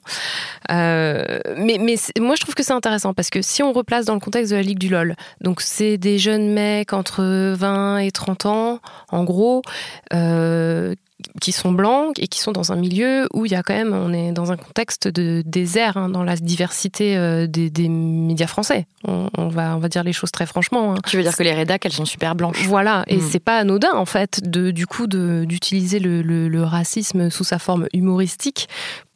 Mais, 0.69 1.77
mais 1.79 1.95
moi, 2.19 2.35
je 2.35 2.41
trouve 2.41 2.55
que 2.55 2.63
c'est 2.63 2.73
intéressant 2.73 3.13
parce 3.13 3.29
que 3.29 3.41
si 3.41 3.63
on 3.63 3.71
replace 3.71 4.05
dans 4.05 4.15
le 4.15 4.19
contexte 4.19 4.51
de 4.51 4.57
la 4.57 4.63
Ligue 4.63 4.79
du 4.79 4.89
LOL, 4.89 5.15
donc 5.41 5.61
c'est 5.61 5.97
des 5.97 6.17
jeunes 6.17 6.51
mecs 6.51 6.93
entre 6.93 7.53
20 7.53 7.99
et 7.99 8.11
30 8.11 8.45
ans, 8.45 8.79
en 9.11 9.23
gros, 9.23 9.61
euh, 10.13 10.95
qui 11.41 11.51
sont 11.51 11.71
blancs 11.71 12.17
et 12.19 12.27
qui 12.27 12.39
sont 12.39 12.51
dans 12.51 12.71
un 12.71 12.75
milieu 12.75 13.27
où 13.33 13.45
il 13.45 13.51
y 13.51 13.55
a 13.55 13.63
quand 13.63 13.73
même, 13.73 13.93
on 13.93 14.13
est 14.13 14.31
dans 14.31 14.51
un 14.51 14.57
contexte 14.57 15.07
de 15.07 15.43
désert 15.45 15.97
hein, 15.97 16.09
dans 16.09 16.23
la 16.23 16.35
diversité 16.35 17.17
euh, 17.17 17.47
des, 17.47 17.89
médias 17.89 18.47
français. 18.47 18.85
On, 19.05 19.47
va, 19.49 19.75
on 19.75 19.79
va 19.79 19.89
dire 19.89 20.03
les 20.03 20.13
choses 20.13 20.31
très 20.31 20.45
franchement. 20.45 20.93
Hein. 20.93 20.97
Tu 21.05 21.17
veux 21.17 21.23
dire 21.23 21.35
que 21.35 21.43
les 21.43 21.53
rédacs, 21.53 21.85
elles 21.85 21.93
sont 21.93 22.05
super 22.05 22.35
blanches. 22.35 22.65
Voilà, 22.67 23.03
et 23.07 23.17
hmm. 23.17 23.27
c'est 23.29 23.39
pas 23.39 23.57
anodin 23.57 23.93
en 23.93 24.05
fait 24.05 24.41
de, 24.49 24.71
du 24.71 24.87
coup 24.87 25.07
d'utiliser 25.07 25.99
le, 25.99 26.21
le, 26.21 26.63
racisme 26.63 27.29
sous 27.29 27.43
sa 27.43 27.57
forme 27.57 27.87
humoristique 27.93 28.67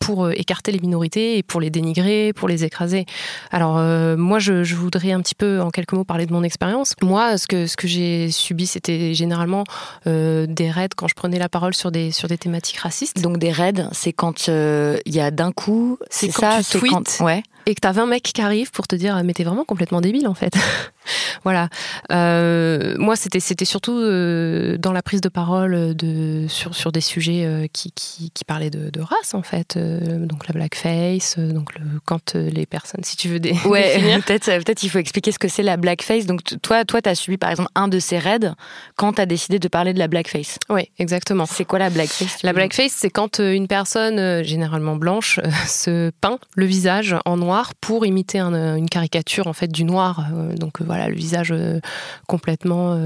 pour 0.04 0.26
euh, 0.26 0.32
écarter 0.36 0.72
les 0.72 0.80
minorités 0.80 1.38
et 1.38 1.44
pour 1.44 1.62
les 1.62 1.70
dénigrer, 1.70 2.34
pour 2.34 2.48
les 2.48 2.66
écraser. 2.66 3.06
Alors 3.52 3.78
euh, 3.78 4.18
moi, 4.18 4.40
je, 4.40 4.76
voudrais 4.76 5.12
un 5.12 5.22
petit 5.22 5.36
peu, 5.36 5.62
en 5.62 5.70
quelques 5.70 5.94
mots, 5.94 6.04
parler 6.04 6.26
de 6.26 6.34
mon 6.34 6.44
expérience. 6.44 6.94
Moi, 7.02 7.38
ce 7.38 7.48
que, 7.48 7.68
ce 7.68 7.78
que 7.78 7.88
j'ai 7.88 8.30
subi, 8.30 8.68
c'était 8.68 9.14
généralement 9.14 9.64
euh, 10.08 10.46
des 10.48 10.70
raids 10.70 10.90
quand 10.96 11.08
je 11.08 11.16
prenais 11.16 11.40
la 11.40 11.48
parole 11.48 11.74
sur 11.74 11.92
des, 11.94 12.12
sur 12.12 12.28
des 12.28 12.38
thématiques 12.38 12.80
racistes. 12.80 13.22
Donc 13.22 13.38
des 13.38 13.54
raids, 13.54 13.88
c'est 13.94 14.12
quand 14.12 14.48
il 14.48 15.02
y 15.06 15.22
a 15.22 15.32
d'un 15.32 15.54
coup, 15.54 15.98
c'est 16.10 16.32
ça, 16.32 16.60
tu 16.62 16.80
tweets, 16.80 17.22
ouais 17.22 17.44
et 17.66 17.76
que 17.76 17.80
t'as 17.80 17.92
20 17.92 18.06
mecs 18.06 18.24
qui 18.24 18.42
arrivent 18.42 18.72
pour 18.72 18.88
te 18.88 18.96
dire 18.96 19.22
mais 19.24 19.34
t'es 19.34 19.44
vraiment 19.44 19.66
complètement 19.66 20.02
débile 20.02 20.28
en 20.28 20.34
fait. 20.34 20.54
voilà. 21.44 21.70
Euh, 22.12 22.96
moi 22.98 23.16
c'était 23.16 23.40
c'était 23.40 23.66
surtout 23.66 23.98
euh, 23.98 24.78
dans 24.78 24.92
la 24.92 25.02
prise 25.02 25.22
de 25.22 25.30
parole 25.30 25.96
de 25.96 26.46
sur 26.48 26.76
sur 26.76 26.92
des 26.92 27.02
sujets 27.02 27.46
euh, 27.46 27.68
qui, 27.72 27.92
qui, 27.92 28.32
qui 28.32 28.46
parlaient 28.46 28.70
de, 28.70 28.90
de, 28.90 29.02
race 29.02 29.34
en 29.34 29.44
fait. 29.44 29.78
donc 29.78 30.48
la 30.48 30.54
blackface, 30.54 31.38
donc 31.38 31.78
le, 31.78 31.86
quand 32.06 32.36
les 32.36 32.66
personnes 32.66 33.04
si 33.04 33.18
tu 33.18 33.30
veux 33.30 33.40
des 33.40 33.54
ouais 33.66 34.22
peut-être 34.26 34.46
peut-être 34.46 34.84
il 34.84 34.90
faut 34.90 35.00
expliquer 35.00 35.32
ce 35.32 35.40
que 35.40 35.48
c'est 35.48 35.64
la 35.64 35.78
blackface. 35.78 36.26
Donc 36.26 36.42
toi 36.62 36.86
toi 36.86 37.02
t'as 37.02 37.16
subi 37.16 37.38
par 37.38 37.50
exemple 37.50 37.70
un 37.76 37.88
de 37.88 38.00
ces 38.00 38.20
raids 38.20 38.54
quand 38.96 39.14
t'as 39.14 39.26
décidé 39.26 39.60
de 39.60 39.68
parler 39.68 39.94
de 39.94 40.00
la 40.00 40.08
blackface. 40.08 40.58
Oui 40.70 40.90
exactement. 41.00 41.46
C'est 41.46 41.66
quoi 41.66 41.80
la 41.80 41.90
blackface 41.90 42.44
La 42.44 42.54
blackface 42.54 42.92
c'est 42.92 43.10
quand 43.10 43.40
une 43.40 43.68
personne 43.68 44.44
généralement 44.44 44.96
blanche 44.96 45.40
se 45.68 46.12
peint 46.22 46.40
le 46.56 46.66
visage 46.66 47.16
en 47.26 47.38
noir 47.38 47.53
pour 47.82 48.06
imiter 48.06 48.40
une 48.40 48.90
caricature 48.90 49.48
en 49.48 49.54
fait 49.54 49.68
du 49.68 49.84
noir. 49.84 50.26
Euh, 50.34 50.56
donc 50.56 50.82
euh, 50.82 50.84
voilà, 50.86 51.08
le 51.08 51.16
visage 51.16 51.52
euh, 51.52 51.80
complètement 52.28 52.98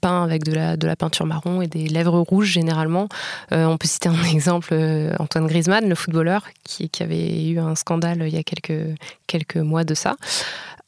peint 0.00 0.24
avec 0.24 0.44
de 0.44 0.52
la, 0.86 0.96
peinture 0.96 1.26
marron 1.26 1.62
et 1.62 1.66
des 1.66 1.86
lèvres 1.88 2.18
rouges 2.20 2.48
généralement. 2.48 3.08
on 3.50 3.76
peut 3.76 3.88
citer 3.88 4.08
un 4.08 4.22
exemple, 4.32 4.74
Antoine 5.18 5.46
Griezmann, 5.46 5.88
le 5.88 5.94
footballeur, 5.94 6.44
qui, 6.64 6.90
avait 7.00 7.48
eu 7.48 7.58
un 7.58 7.74
scandale 7.74 8.24
il 8.26 8.34
y 8.34 8.38
a 8.38 8.42
quelques 9.26 9.56
mois 9.56 9.84
de 9.84 9.94
ça. 9.94 10.16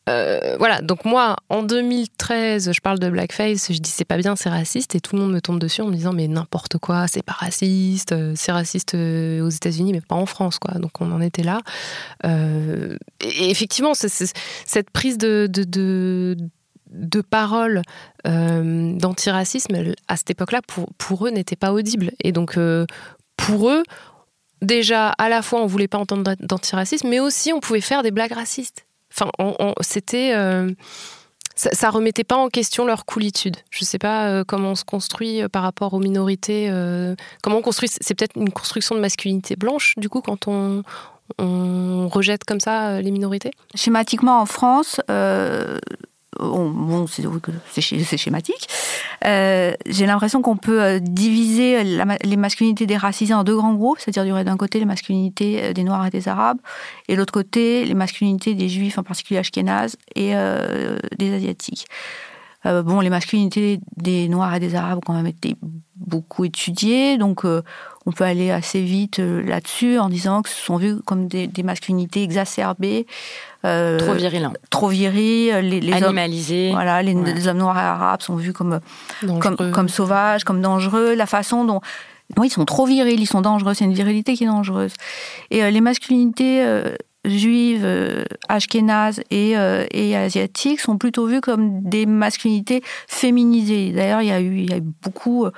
Euh, 0.08 0.56
voilà, 0.58 0.82
donc 0.82 1.04
moi, 1.04 1.36
en 1.48 1.62
2013, 1.62 2.72
je 2.72 2.80
parle 2.80 2.98
de 2.98 3.08
blackface, 3.08 3.72
je 3.72 3.78
dis 3.78 3.90
c'est 3.90 4.04
pas 4.04 4.18
bien, 4.18 4.36
c'est 4.36 4.50
raciste, 4.50 4.94
et 4.94 5.00
tout 5.00 5.16
le 5.16 5.22
monde 5.22 5.32
me 5.32 5.40
tombe 5.40 5.58
dessus 5.58 5.80
en 5.80 5.86
me 5.86 5.94
disant 5.94 6.12
mais 6.12 6.28
n'importe 6.28 6.76
quoi, 6.78 7.06
c'est 7.08 7.22
pas 7.22 7.32
raciste, 7.32 8.12
euh, 8.12 8.34
c'est 8.36 8.52
raciste 8.52 8.94
euh, 8.94 9.40
aux 9.40 9.48
États-Unis, 9.48 9.92
mais 9.92 10.02
pas 10.02 10.16
en 10.16 10.26
France, 10.26 10.58
quoi. 10.58 10.74
Donc 10.78 11.00
on 11.00 11.10
en 11.10 11.20
était 11.20 11.42
là. 11.42 11.60
et 12.24 13.50
effectivement, 13.50 13.94
cette 13.94 14.90
prise 14.90 15.16
de, 15.16 16.36
parole 17.30 17.82
d'antiracisme, 18.24 19.94
à 20.08 20.16
cette 20.16 20.30
époque-là, 20.30 20.60
pour, 20.66 20.92
pour 20.98 21.26
eux, 21.26 21.30
n'était 21.30 21.56
pas 21.56 21.72
audible. 21.72 22.12
Et 22.22 22.32
donc, 22.32 22.58
pour 23.36 23.70
eux, 23.70 23.82
déjà, 24.60 25.08
à 25.10 25.30
la 25.30 25.40
fois, 25.40 25.62
on 25.62 25.66
voulait 25.66 25.88
pas 25.88 25.98
entendre 25.98 26.34
d'antiracisme, 26.40 27.08
mais 27.08 27.20
aussi 27.20 27.52
on 27.54 27.60
pouvait 27.60 27.80
faire 27.80 28.02
des 28.02 28.10
blagues 28.10 28.32
racistes. 28.32 28.84
Enfin, 29.16 29.30
c'était. 29.80 30.32
Euh, 30.34 30.70
ça, 31.54 31.90
remettait 31.90 32.24
pas 32.24 32.36
en 32.36 32.48
question 32.48 32.84
leur 32.84 33.04
coolitude. 33.04 33.56
Je 33.70 33.84
sais 33.84 33.98
pas 33.98 34.28
euh, 34.28 34.44
comment 34.44 34.70
on 34.70 34.74
se 34.74 34.84
construit 34.84 35.40
euh, 35.40 35.48
par 35.48 35.62
rapport 35.62 35.94
aux 35.94 36.00
minorités. 36.00 36.68
comment 37.42 37.58
on 37.58 37.62
construit. 37.62 37.88
C'est 37.88 38.14
peut-être 38.14 38.36
une 38.36 38.50
construction 38.50 38.94
de 38.94 39.00
masculinité 39.00 39.54
blanche, 39.56 39.94
du 39.96 40.08
coup, 40.08 40.20
quand 40.20 40.48
on 40.48 40.82
rejette 42.08 42.44
comme 42.44 42.60
ça 42.60 43.00
les 43.00 43.10
minorités? 43.10 43.52
Schématiquement, 43.74 44.40
en 44.40 44.46
France, 44.46 45.00
bon, 46.38 47.06
c'est 47.06 47.80
schématique. 47.80 48.68
Euh, 49.24 49.74
j'ai 49.86 50.06
l'impression 50.06 50.42
qu'on 50.42 50.56
peut 50.56 50.82
euh, 50.82 50.98
diviser 51.00 51.82
les 51.84 52.36
masculinités 52.36 52.86
des 52.86 52.96
racisés 52.96 53.34
en 53.34 53.44
deux 53.44 53.56
grands 53.56 53.74
groupes, 53.74 53.98
c'est-à-dire 53.98 54.44
d'un 54.44 54.56
côté 54.56 54.78
les 54.78 54.84
masculinités 54.84 55.62
euh, 55.62 55.72
des 55.72 55.84
Noirs 55.84 56.06
et 56.06 56.10
des 56.10 56.28
Arabes, 56.28 56.58
et 57.08 57.16
l'autre 57.16 57.32
côté 57.32 57.84
les 57.84 57.94
masculinités 57.94 58.54
des 58.54 58.68
Juifs, 58.68 58.98
en 58.98 59.02
particulier 59.02 59.38
ashkénazes, 59.40 59.96
et 60.14 60.34
des 61.18 61.34
Asiatiques. 61.34 61.86
bon, 62.64 63.00
les 63.00 63.10
masculinités 63.10 63.80
des 63.96 64.28
Noirs 64.28 64.54
et 64.54 64.60
des 64.60 64.74
Arabes 64.74 64.98
ont 64.98 65.06
quand 65.06 65.14
même 65.14 65.26
été 65.26 65.56
beaucoup 65.96 66.44
étudiées, 66.44 67.18
donc 67.18 67.44
on 67.44 68.12
peut 68.12 68.24
aller 68.24 68.50
assez 68.50 68.82
vite 68.82 69.18
là-dessus 69.18 69.98
en 69.98 70.08
disant 70.08 70.42
que 70.42 70.48
ce 70.48 70.60
sont 70.60 70.76
vus 70.76 70.96
comme 71.04 71.28
des 71.28 71.62
masculinités 71.62 72.22
exacerbées, 72.22 73.06
euh, 73.64 73.98
trop 73.98 74.12
viril. 74.12 74.50
Trop 74.70 74.88
viril. 74.88 75.54
Les, 75.56 75.80
les 75.80 75.92
Animalisés. 75.92 76.68
Hommes, 76.68 76.74
voilà, 76.74 77.02
les, 77.02 77.48
hommes 77.48 77.58
noirs 77.58 77.78
et 77.78 77.80
arabes 77.80 78.22
sont 78.22 78.36
vus 78.36 78.52
comme, 78.52 78.80
comme, 79.40 79.70
comme, 79.72 79.88
sauvages, 79.88 80.44
comme 80.44 80.60
dangereux. 80.60 81.14
La 81.14 81.26
façon 81.26 81.64
dont. 81.64 81.80
ils 82.42 82.50
sont 82.50 82.64
trop 82.64 82.86
virils, 82.86 83.20
ils 83.20 83.26
sont 83.26 83.40
dangereux. 83.40 83.74
C'est 83.74 83.84
une 83.84 83.94
virilité 83.94 84.34
qui 84.34 84.44
est 84.44 84.48
dangereuse. 84.48 84.92
Et 85.50 85.62
euh, 85.62 85.70
les 85.70 85.80
masculinités 85.80 86.62
euh, 86.62 86.94
juives, 87.24 87.84
euh, 87.84 88.24
ashkénazes 88.48 89.20
et, 89.30 89.56
euh, 89.56 89.86
et 89.90 90.16
asiatiques 90.16 90.80
sont 90.80 90.98
plutôt 90.98 91.26
vues 91.26 91.40
comme 91.40 91.82
des 91.82 92.06
masculinités 92.06 92.82
féminisées. 93.08 93.92
D'ailleurs, 93.92 94.22
il 94.22 94.28
y 94.28 94.32
a 94.32 94.40
eu, 94.40 94.82
beaucoup, 95.02 95.46
euh, 95.46 95.50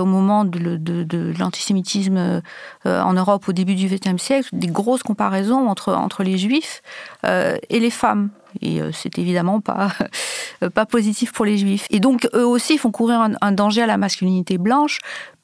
au 0.00 0.04
moment 0.04 0.44
de 0.44 1.38
l'antisémitisme 1.38 2.42
en 2.84 3.12
Europe 3.12 3.48
au 3.48 3.52
début 3.52 3.74
du 3.74 3.86
XXe 3.86 4.20
siècle, 4.20 4.48
des 4.52 4.66
grosses 4.66 5.02
comparaisons 5.02 5.68
entre, 5.68 5.92
entre 5.92 6.22
les 6.22 6.38
juifs 6.38 6.82
et 7.24 7.80
les 7.80 7.90
femmes. 7.90 8.30
Et 8.60 8.80
c'est 8.92 9.18
évidemment 9.18 9.60
pas, 9.60 9.92
pas 10.74 10.86
positif 10.86 11.32
pour 11.32 11.44
les 11.44 11.58
juifs. 11.58 11.86
Et 11.90 12.00
donc, 12.00 12.28
eux 12.34 12.46
aussi 12.46 12.78
font 12.78 12.90
courir 12.90 13.28
un 13.40 13.52
danger 13.52 13.82
à 13.82 13.86
la 13.86 13.96
masculinité 13.96 14.58
blanche, 14.58 15.00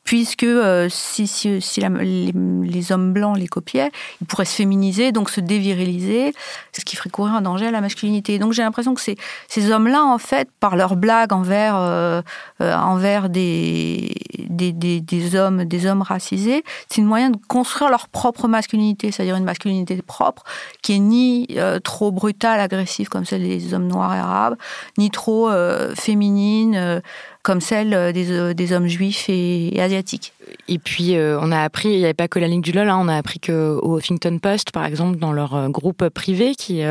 puisque 0.09 0.45
euh, 0.45 0.89
si, 0.89 1.27
si, 1.27 1.61
si 1.61 1.81
les, 1.83 2.93
hommes 2.93 3.13
blancs 3.13 3.37
les 3.37 3.47
copiaient, 3.47 3.91
ils 4.23 4.27
pourraient 4.27 4.47
se 4.47 4.55
féminiser, 4.55 5.13
donc 5.13 5.29
se 5.29 5.43
déviriliser, 5.43 6.33
ce 6.73 6.83
qui 6.83 6.97
ferait 6.97 7.11
courir 7.11 7.35
un 7.35 7.43
danger 7.43 7.67
à 7.67 7.71
la 7.71 7.83
masculinité. 7.83 8.39
Donc 8.39 8.55
j'ai 8.55 8.63
l'impression 8.63 8.95
que 8.95 9.03
ces, 9.03 9.17
ces 9.49 9.71
hommes-là, 9.71 10.03
en 10.03 10.17
fait, 10.17 10.49
par 10.61 10.77
leurs 10.77 10.97
blagues 10.97 11.35
envers, 11.35 11.77
euh, 11.77 12.23
euh, 12.63 12.75
envers 12.75 13.29
des, 13.29 14.15
des, 14.49 14.73
des, 14.73 15.37
hommes, 15.37 15.67
des 15.67 15.85
hommes 15.85 16.01
racisés, 16.01 16.65
c'est 16.89 17.03
une 17.03 17.07
moyen 17.07 17.29
de 17.29 17.37
construire 17.47 17.91
leur 17.91 18.09
propre 18.09 18.49
masculinité, 18.49 19.13
c'est-à-dire 19.13 19.37
une 19.37 19.45
masculinité 19.45 20.01
propre 20.01 20.43
qui 20.81 20.95
est 20.95 21.01
ni 21.01 21.49
trop 21.85 22.13
brutale, 22.13 22.61
agressive 22.61 23.11
comme 23.11 23.27
celle 23.27 23.43
des 23.43 23.75
hommes 23.75 23.89
noirs 23.89 24.15
et 24.15 24.19
arabes, 24.19 24.57
ni 24.97 25.11
trop 25.11 25.51
féminine 25.95 27.03
comme 27.49 27.63
celle 27.63 27.95
euh, 27.95 28.13
euh, 28.15 28.53
des, 28.53 28.75
hommes 28.75 28.89
juifs 28.89 29.25
et, 29.31 29.81
asiatiques. 29.81 30.35
Et 30.69 30.79
puis, 30.79 31.17
euh, 31.17 31.39
on 31.41 31.53
a 31.53 31.61
appris, 31.61 31.89
il 31.89 31.99
n'y 31.99 32.05
avait 32.05 32.15
pas 32.15 32.29
que 32.29 32.39
la 32.39 32.49
ligne 32.49 32.61
du 32.61 32.73
LOL, 32.73 32.89
hein, 32.89 32.99
on 33.01 33.09
a 33.09 33.17
appris 33.17 33.41
qu'au 33.41 33.99
Huffington 33.99 34.39
Post, 34.39 34.71
par 34.73 34.85
exemple, 34.85 35.19
dans 35.19 35.33
leur 35.33 35.69
groupe 35.71 36.09
privé 36.09 36.55
qui 36.55 36.83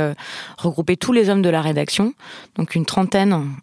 regroupait 0.57 0.95
tous 0.95 1.13
les 1.13 1.29
hommes 1.29 1.41
de 1.41 1.49
la 1.49 1.61
rédaction, 1.61 2.13
donc 2.55 2.75
une 2.75 2.85
trentaine 2.85 3.55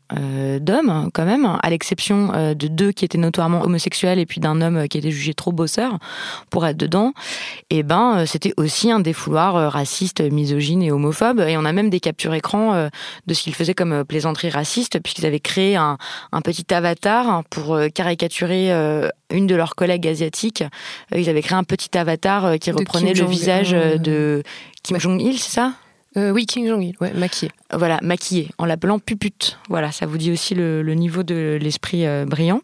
d'hommes 0.61 1.11
quand 1.13 1.25
même, 1.25 1.59
à 1.63 1.71
l'exception 1.71 2.55
de 2.55 2.69
deux 2.69 2.93
qui 2.93 3.05
étaient 3.05 3.19
notoirement 3.19 3.63
homosexuels 3.63 4.19
et 4.19 4.27
puis 4.27 4.41
d'un 4.41 4.61
homme 4.61 4.89
qui 4.89 4.99
était 4.99 5.11
jugé 5.11 5.35
trop 5.35 5.53
bosseur 5.53 5.99
pour 6.51 6.67
être 6.67 6.77
dedans, 6.77 7.13
et 7.71 7.79
eh 7.79 7.83
ben 7.83 8.25
c'était 8.27 8.55
aussi 8.57 8.91
un 8.91 9.01
défouloir 9.01 9.73
raciste, 9.73 10.21
misogyne 10.21 10.83
et 10.83 10.91
homophobe. 10.91 11.41
Et 11.41 11.57
on 11.57 11.65
a 11.65 11.73
même 11.73 11.91
des 11.91 12.01
captures 12.01 12.35
écran 12.35 12.89
de 13.27 13.35
ce 13.35 13.43
qu'ils 13.43 13.55
faisaient 13.55 13.75
comme 13.75 14.05
plaisanterie 14.05 14.51
raciste, 14.51 15.01
puisqu'ils 15.01 15.27
avaient 15.27 15.41
créé 15.41 15.77
un, 15.77 15.99
un 16.33 16.41
petit 16.41 16.73
avatar 16.73 17.43
pour 17.51 17.75
euh, 17.75 17.89
caricaturer 17.89 18.73
euh, 18.73 19.09
une 19.31 19.47
de 19.47 19.55
leurs 19.55 19.75
collègues 19.75 19.84
asiatiques. 19.91 20.63
Euh, 21.13 21.19
ils 21.19 21.29
avaient 21.29 21.43
créé 21.43 21.57
un 21.57 21.65
petit 21.65 21.97
avatar 21.97 22.59
qui 22.59 22.71
reprenait 22.71 23.15
le 23.15 23.25
visage 23.25 23.71
de 23.71 24.43
Kim 24.83 24.99
Jong-il, 24.99 25.39
c'est 25.39 25.53
ça? 25.53 25.75
Oui, 26.17 26.47
Kim 26.47 26.65
Jong-il, 26.67 26.95
ouais, 27.01 27.13
maquillé. 27.13 27.51
Voilà, 27.73 27.99
maquillé, 28.01 28.49
en 28.59 28.67
l'appelant 28.67 29.01
pupute. 29.01 29.59
Voilà, 29.69 29.91
ça 29.91 30.07
vous 30.07 30.17
dit 30.17 30.31
aussi 30.31 30.55
le, 30.55 30.83
niveau 30.95 31.25
de 31.25 31.59
l'esprit 31.61 32.05
brillant. 32.27 32.61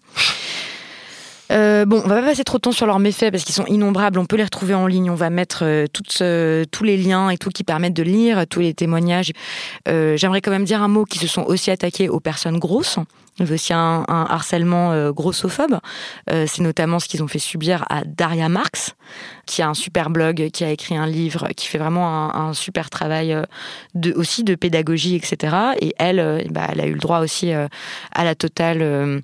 Euh, 1.50 1.84
bon, 1.84 2.00
on 2.04 2.08
va 2.08 2.20
pas 2.20 2.28
passer 2.28 2.44
trop 2.44 2.58
de 2.58 2.62
temps 2.62 2.72
sur 2.72 2.86
leurs 2.86 2.98
méfaits 2.98 3.30
parce 3.30 3.44
qu'ils 3.44 3.54
sont 3.54 3.66
innombrables. 3.66 4.18
On 4.18 4.26
peut 4.26 4.36
les 4.36 4.44
retrouver 4.44 4.74
en 4.74 4.86
ligne. 4.86 5.10
On 5.10 5.16
va 5.16 5.30
mettre 5.30 5.64
euh, 5.64 5.86
euh, 6.20 6.64
tous 6.70 6.84
les 6.84 6.96
liens 6.96 7.30
et 7.30 7.38
tout 7.38 7.50
qui 7.50 7.64
permettent 7.64 7.94
de 7.94 8.02
lire 8.02 8.46
tous 8.46 8.60
les 8.60 8.74
témoignages. 8.74 9.32
J'aimerais 9.86 10.40
quand 10.40 10.50
même 10.50 10.64
dire 10.64 10.82
un 10.82 10.88
mot 10.88 11.04
qui 11.04 11.18
se 11.18 11.26
sont 11.26 11.42
aussi 11.42 11.70
attaqués 11.70 12.08
aux 12.08 12.20
personnes 12.20 12.58
grosses. 12.58 12.98
Il 13.38 13.46
y 13.46 13.50
a 13.50 13.54
aussi 13.54 13.72
un, 13.72 14.04
harcèlement 14.08 15.10
grossophobe. 15.10 15.78
C'est 16.28 16.60
notamment 16.60 16.98
ce 16.98 17.08
qu'ils 17.08 17.22
ont 17.22 17.28
fait 17.28 17.38
subir 17.38 17.84
à 17.88 18.02
Daria 18.04 18.48
Marx, 18.48 18.94
qui 19.46 19.62
a 19.62 19.68
un 19.68 19.74
super 19.74 20.10
blog, 20.10 20.50
qui 20.52 20.64
a 20.64 20.70
écrit 20.70 20.96
un 20.96 21.06
livre, 21.06 21.48
qui 21.56 21.66
fait 21.66 21.78
vraiment 21.78 22.34
un, 22.34 22.52
super 22.52 22.90
travail 22.90 23.36
de, 23.94 24.12
aussi 24.12 24.44
de 24.44 24.54
pédagogie, 24.54 25.16
etc. 25.16 25.56
Et 25.80 25.94
elle, 25.98 26.46
bah, 26.50 26.68
elle 26.70 26.80
a 26.80 26.86
eu 26.86 26.92
le 26.92 27.00
droit 27.00 27.20
aussi 27.20 27.52
à 27.52 28.24
la 28.24 28.34
totale 28.34 29.22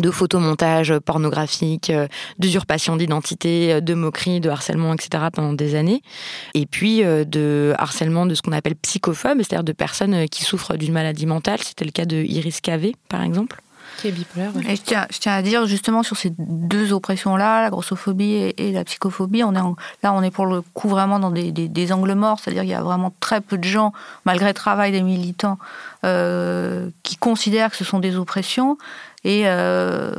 de 0.00 0.10
photomontage 0.10 0.98
pornographique, 0.98 1.90
euh, 1.90 2.06
d'usurpation 2.38 2.96
d'identité, 2.96 3.74
euh, 3.74 3.80
de 3.80 3.94
moquerie, 3.94 4.40
de 4.40 4.50
harcèlement, 4.50 4.94
etc. 4.94 5.24
pendant 5.32 5.52
des 5.52 5.74
années. 5.74 6.02
Et 6.54 6.66
puis 6.66 7.04
euh, 7.04 7.24
de 7.24 7.74
harcèlement 7.78 8.26
de 8.26 8.34
ce 8.34 8.42
qu'on 8.42 8.52
appelle 8.52 8.76
psychophobe, 8.76 9.38
c'est-à-dire 9.38 9.64
de 9.64 9.72
personnes 9.72 10.28
qui 10.28 10.44
souffrent 10.44 10.76
d'une 10.76 10.92
maladie 10.92 11.26
mentale. 11.26 11.60
C'était 11.62 11.84
le 11.84 11.90
cas 11.90 12.04
de 12.04 12.16
Iris 12.16 12.60
Cavé, 12.60 12.96
par 13.08 13.22
exemple. 13.22 13.60
Qui 13.98 14.08
est 14.08 14.12
bipolaire. 14.12 14.52
Et 14.68 14.76
je, 14.76 14.82
tiens, 14.82 15.06
je 15.10 15.18
tiens 15.18 15.32
à 15.32 15.42
dire 15.42 15.66
justement 15.66 16.02
sur 16.02 16.16
ces 16.16 16.32
deux 16.38 16.92
oppressions-là, 16.92 17.62
la 17.62 17.70
grossophobie 17.70 18.52
et, 18.56 18.72
la 18.72 18.84
psychophobie, 18.84 19.42
on 19.42 19.52
est 19.52 19.60
là 20.02 20.12
on 20.12 20.22
est 20.22 20.30
pour 20.30 20.46
le 20.46 20.60
coup 20.60 20.88
vraiment 20.88 21.18
dans 21.18 21.30
des, 21.30 21.50
des, 21.50 21.92
angles 21.92 22.14
morts, 22.14 22.38
c'est-à-dire 22.38 22.62
qu'il 22.62 22.70
y 22.70 22.74
a 22.74 22.82
vraiment 22.82 23.12
très 23.18 23.40
peu 23.40 23.58
de 23.58 23.64
gens, 23.64 23.92
malgré 24.24 24.48
le 24.48 24.54
travail 24.54 24.92
des 24.92 25.02
militants, 25.02 25.58
qui 27.02 27.16
considèrent 27.16 27.70
que 27.70 27.76
ce 27.76 27.84
sont 27.84 27.98
des 27.98 28.16
oppressions. 28.16 28.78
Et 29.28 29.42
euh, 29.44 30.10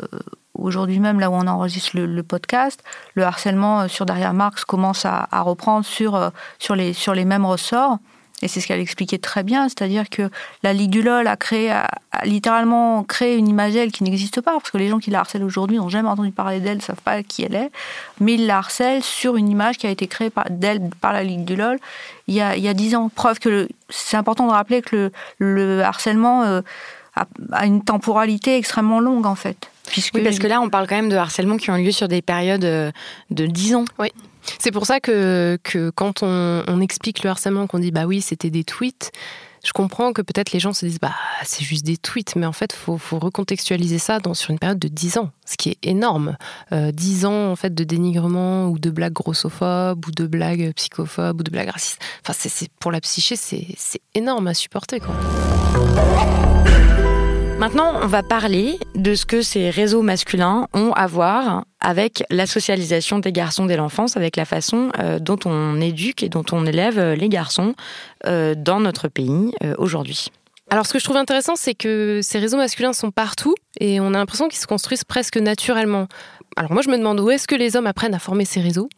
aujourd'hui 0.53 0.99
même, 0.99 1.19
là 1.19 1.31
où 1.31 1.33
on 1.33 1.47
enregistre 1.47 1.97
le, 1.97 2.21
podcast, 2.21 2.83
le 3.15 3.23
harcèlement 3.23 3.81
euh, 3.81 3.87
sur 3.87 4.05
Daria 4.05 4.33
Marx 4.33 4.65
commence 4.65 5.03
à, 5.03 5.27
reprendre 5.41 5.83
sur, 5.83 6.13
euh, 6.13 6.29
sur, 6.59 6.75
les, 6.75 7.25
mêmes 7.25 7.43
ressorts. 7.43 7.97
Et 8.43 8.47
c'est 8.47 8.61
ce 8.61 8.67
qu'elle 8.67 8.79
expliquait 8.79 9.17
très 9.17 9.41
bien, 9.41 9.67
c'est-à-dire 9.67 10.11
que 10.11 10.29
la 10.61 10.73
Ligue 10.73 10.91
du 10.91 11.01
LOL 11.01 11.25
a 11.25 11.35
créé, 11.37 11.71
a, 11.71 11.89
littéralement 12.23 13.03
créé 13.03 13.35
une 13.35 13.47
image 13.47 13.73
d'elle 13.73 13.91
qui 13.91 14.03
n'existe 14.03 14.41
pas, 14.41 14.51
parce 14.51 14.69
que 14.69 14.77
les 14.77 14.89
gens 14.89 14.99
qui 14.99 15.09
la 15.09 15.21
harcèlent 15.21 15.43
aujourd'hui 15.43 15.77
n'ont 15.77 15.89
jamais 15.89 16.07
entendu 16.07 16.31
parler 16.31 16.59
d'elle, 16.59 16.77
ne 16.77 16.81
savent 16.81 17.01
pas 17.03 17.23
qui 17.23 17.43
elle 17.43 17.55
est, 17.55 17.71
mais 18.19 18.35
ils 18.35 18.45
la 18.45 18.59
harcèlent 18.59 19.03
sur 19.03 19.37
une 19.37 19.49
image 19.49 19.79
qui 19.79 19.87
a 19.87 19.89
été 19.89 20.05
créée 20.05 20.31
d'elle 20.51 20.81
par 21.01 21.13
la 21.13 21.23
Ligue 21.23 21.45
du 21.45 21.55
LOL 21.55 21.79
il 22.27 22.35
y 22.35 22.41
a 22.41 22.73
dix 22.75 22.95
ans. 22.95 23.09
Preuve 23.09 23.39
que 23.39 23.67
c'est 23.89 24.15
important 24.15 24.45
de 24.45 24.51
rappeler 24.51 24.83
que 24.83 25.11
le 25.39 25.81
harcèlement 25.81 26.61
à, 27.51 27.65
une 27.65 27.83
temporalité 27.83 28.57
extrêmement 28.57 28.99
longue 28.99 29.25
en 29.25 29.35
fait. 29.35 29.69
Puisque... 29.87 30.15
Oui, 30.15 30.23
parce 30.23 30.37
que 30.37 30.47
là, 30.47 30.61
on 30.61 30.69
parle 30.69 30.87
quand 30.87 30.95
même 30.95 31.09
de 31.09 31.15
harcèlement 31.15 31.57
qui 31.57 31.71
ont 31.71 31.75
lieu 31.75 31.91
sur 31.91 32.07
des 32.07 32.21
périodes 32.21 32.63
euh, 32.63 32.91
de 33.31 33.47
10 33.47 33.75
ans. 33.75 33.85
Oui. 33.97 34.09
C'est 34.59 34.71
pour 34.71 34.85
ça 34.85 34.99
que, 34.99 35.57
que 35.63 35.89
quand 35.89 36.21
on, 36.21 36.63
on 36.67 36.81
explique 36.81 37.23
le 37.23 37.29
harcèlement, 37.29 37.67
qu'on 37.67 37.79
dit 37.79 37.91
bah 37.91 38.05
oui, 38.05 38.21
c'était 38.21 38.49
des 38.49 38.63
tweets, 38.63 39.11
je 39.63 39.73
comprends 39.73 40.13
que 40.13 40.21
peut-être 40.21 40.51
les 40.51 40.59
gens 40.59 40.73
se 40.73 40.85
disent 40.85 40.99
bah 40.99 41.13
c'est 41.43 41.63
juste 41.63 41.85
des 41.85 41.97
tweets, 41.97 42.35
mais 42.35 42.45
en 42.45 42.53
fait 42.53 42.73
faut, 42.73 42.97
faut 42.97 43.19
recontextualiser 43.19 43.99
ça 43.99 44.19
dans, 44.19 44.33
sur 44.33 44.51
une 44.51 44.59
période 44.59 44.79
de 44.79 44.87
10 44.87 45.17
ans, 45.17 45.31
ce 45.45 45.57
qui 45.57 45.69
est 45.69 45.77
énorme. 45.83 46.37
Euh, 46.71 46.91
10 46.91 47.25
ans 47.25 47.51
en 47.51 47.55
fait 47.55 47.73
de 47.73 47.83
dénigrement 47.83 48.67
ou 48.67 48.79
de 48.79 48.89
blagues 48.89 49.13
grossophobes 49.13 50.05
ou 50.07 50.11
de 50.11 50.27
blagues 50.27 50.73
psychophobes 50.75 51.39
ou 51.39 51.43
de 51.43 51.51
blagues 51.51 51.69
racistes. 51.69 52.01
Enfin 52.23 52.33
c'est, 52.37 52.69
pour 52.79 52.91
la 52.91 53.01
psyché 53.01 53.35
c'est, 53.35 53.67
énorme 54.15 54.47
à 54.47 54.53
supporter 54.53 54.99
quoi. 54.99 55.15
Maintenant, 57.59 57.99
on 58.01 58.07
va 58.07 58.23
parler 58.23 58.79
de 58.95 59.15
ce 59.15 59.25
que 59.25 59.41
ces 59.41 59.69
réseaux 59.69 60.01
masculins 60.01 60.69
ont 60.73 60.93
à 60.93 61.07
voir 61.07 61.65
avec 61.81 62.23
la 62.29 62.45
socialisation 62.45 63.19
des 63.19 63.33
garçons 63.33 63.65
dès 63.65 63.75
l'enfance, 63.75 64.15
avec 64.15 64.37
la 64.37 64.45
façon 64.45 64.93
euh, 64.97 65.19
dont 65.19 65.39
on 65.43 65.81
éduque 65.81 66.23
et 66.23 66.29
dont 66.29 66.45
on 66.53 66.65
élève 66.65 66.97
euh, 66.97 67.15
les 67.15 67.27
garçons 67.27 67.75
euh, 68.25 68.55
dans 68.55 68.79
notre 68.79 69.09
pays 69.09 69.51
aujourd'hui. 69.77 70.29
Alors 70.69 70.85
ce 70.85 70.93
que 70.93 70.99
je 70.99 71.03
trouve 71.03 71.17
intéressant, 71.17 71.57
c'est 71.57 71.73
que 71.73 72.21
ces 72.23 72.39
réseaux 72.39 72.55
masculins 72.55 72.93
sont 72.93 73.11
partout 73.11 73.55
et 73.81 73.99
on 73.99 74.13
a 74.13 74.17
l'impression 74.19 74.47
qu'ils 74.47 74.59
se 74.59 74.67
construisent 74.67 75.03
presque 75.03 75.35
naturellement. 75.35 76.07
Alors 76.59 76.73
moi 76.73 76.81
je 76.81 76.89
me 76.89 76.97
demande 76.97 77.21
où 77.21 77.29
est-ce 77.29 77.47
que 77.47 77.55
les 77.55 77.77
hommes 77.77 77.87
apprennent 77.87 78.13
à 78.13 78.19
former 78.19 78.43
ces 78.43 78.59
réseaux? 78.59 78.89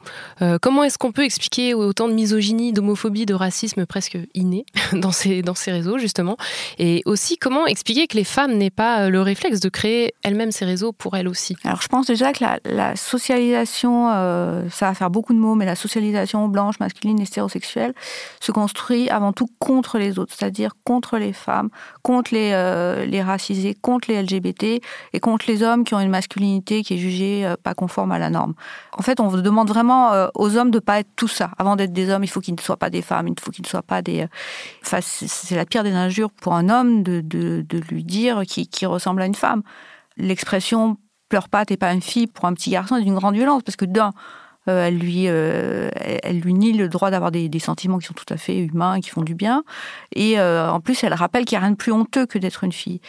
Euh, 0.41 0.58
Comment 0.60 0.84
est-ce 0.84 0.97
qu'on 0.97 1.12
peut 1.12 1.24
expliquer 1.24 1.76
autant 1.76 2.08
de 2.08 2.13
misogynie, 2.13 2.74
d'homophobie, 2.74 3.28
de 3.28 3.36
racisme 3.36 3.86
presque 3.86 4.17
inné 4.34 4.65
dans 4.93 5.12
ces, 5.12 5.43
dans 5.43 5.54
ces 5.54 5.71
réseaux 5.71 6.00
justement? 6.00 6.38
Et 6.80 7.04
aussi 7.06 7.38
comment 7.38 7.67
expliquer 7.67 8.08
que 8.08 8.17
les 8.17 8.24
femmes 8.24 8.54
n'aient 8.54 8.71
pas 8.71 9.02
euh, 9.02 9.10
le 9.10 9.21
réflexe 9.21 9.60
de 9.60 9.69
créer 9.69 10.15
elles-mêmes 10.24 10.52
ces 10.52 10.65
réseaux 10.65 10.91
pour 10.91 11.15
elles 11.15 11.28
aussi? 11.28 11.56
Alors 11.63 11.84
je 11.84 11.88
pense 11.88 12.08
déjà 12.08 12.34
que 12.34 12.43
la, 12.65 12.95
socialisation, 12.95 14.10
euh, 14.12 14.67
ça 14.71 14.88
va 14.88 14.95
faire 14.95 15.12
beaucoup 15.12 15.36
de 15.36 15.39
mots, 15.39 15.54
mais 15.54 15.67
la 15.67 15.76
socialisation 15.76 16.47
blanche, 16.47 16.80
masculine, 16.80 17.21
hétérosexuelle 17.21 17.93
se 18.39 18.52
construit 18.52 19.08
avant 19.12 19.34
tout 19.34 19.47
contre 19.60 20.00
les 20.00 20.17
autres, 20.17 20.34
c'est-à-dire 20.36 20.71
contre 20.84 21.19
les 21.19 21.32
femmes, 21.32 21.69
contre 22.02 22.34
les, 22.34 23.06
les 23.06 23.21
racisés, 23.21 23.78
contre 23.80 24.10
les 24.10 24.24
LGBT 24.24 24.82
et 25.13 25.19
contre 25.19 25.45
les 25.47 25.62
hommes 25.62 25.84
qui 25.84 25.93
ont 25.93 26.00
une 26.00 26.10
masculinité 26.10 26.82
qui 26.82 26.95
est 26.95 26.97
jugée 26.97 27.50
pas 27.57 27.73
conforme 27.73 28.11
à 28.11 28.19
la 28.19 28.29
norme. 28.29 28.53
En 28.97 29.01
fait, 29.01 29.19
on 29.19 29.31
demande 29.31 29.69
vraiment 29.69 30.13
euh, 30.13 30.27
aux 30.35 30.57
hommes 30.57 30.71
de 30.71 30.79
pas 30.79 30.99
être 30.99 31.09
tout 31.15 31.27
ça. 31.27 31.51
Avant 31.57 31.75
d'être 31.75 31.93
des 31.93 32.09
hommes, 32.09 32.23
il 32.23 32.27
faut 32.27 32.41
qu'ils 32.41 32.55
ne 32.55 32.59
soient 32.59 32.77
pas 32.77 32.89
des 32.89 33.01
femmes, 33.01 33.27
il 33.27 33.35
faut 33.39 33.51
qu'ils 33.51 33.63
ne 33.63 33.67
soient 33.67 33.81
pas 33.81 34.01
des. 34.01 34.21
Euh, 34.21 34.27
enfin, 34.85 34.99
c'est 35.01 35.55
la 35.55 35.65
pire 35.65 35.83
des 35.83 35.93
injures 35.93 36.31
pour 36.31 36.53
un 36.53 36.69
homme 36.69 37.03
de, 37.03 37.65
lui 37.89 38.03
dire 38.03 38.43
qu'il 38.45 38.87
ressemble 38.87 39.21
à 39.21 39.25
une 39.25 39.35
femme. 39.35 39.63
L'expression 40.17 40.97
pleure 41.29 41.49
pas, 41.49 41.65
t'es 41.65 41.77
pas 41.77 41.93
une 41.93 42.01
fille 42.01 42.27
pour 42.27 42.45
un 42.45 42.53
petit 42.53 42.71
garçon 42.71 42.97
est 42.97 43.03
d'une 43.03 43.15
grande 43.15 43.35
violence 43.35 43.63
parce 43.63 43.77
que 43.77 43.85
d'un, 43.85 44.11
elle, 44.67 44.97
lui, 44.97 45.25
elle 45.25 46.39
lui 46.39 46.53
nie 46.53 46.73
le 46.73 46.89
droit 46.89 47.09
d'avoir 47.09 47.31
des, 47.31 47.49
sentiments 47.59 47.99
qui 47.99 48.07
sont 48.07 48.13
tout 48.13 48.31
à 48.33 48.37
fait 48.37 48.57
humains, 48.57 48.99
qui 48.99 49.09
font 49.09 49.21
du 49.21 49.33
bien. 49.33 49.63
Et 50.13 50.39
en 50.39 50.79
plus, 50.81 51.03
elle 51.03 51.13
rappelle 51.13 51.45
qu'il 51.45 51.57
n'y 51.57 51.63
a 51.63 51.65
rien 51.65 51.71
de 51.71 51.77
plus 51.77 51.93
honteux 51.93 52.25
que 52.25 52.37
d'être 52.37 52.63
une 52.63 52.73
fille. 52.73 52.99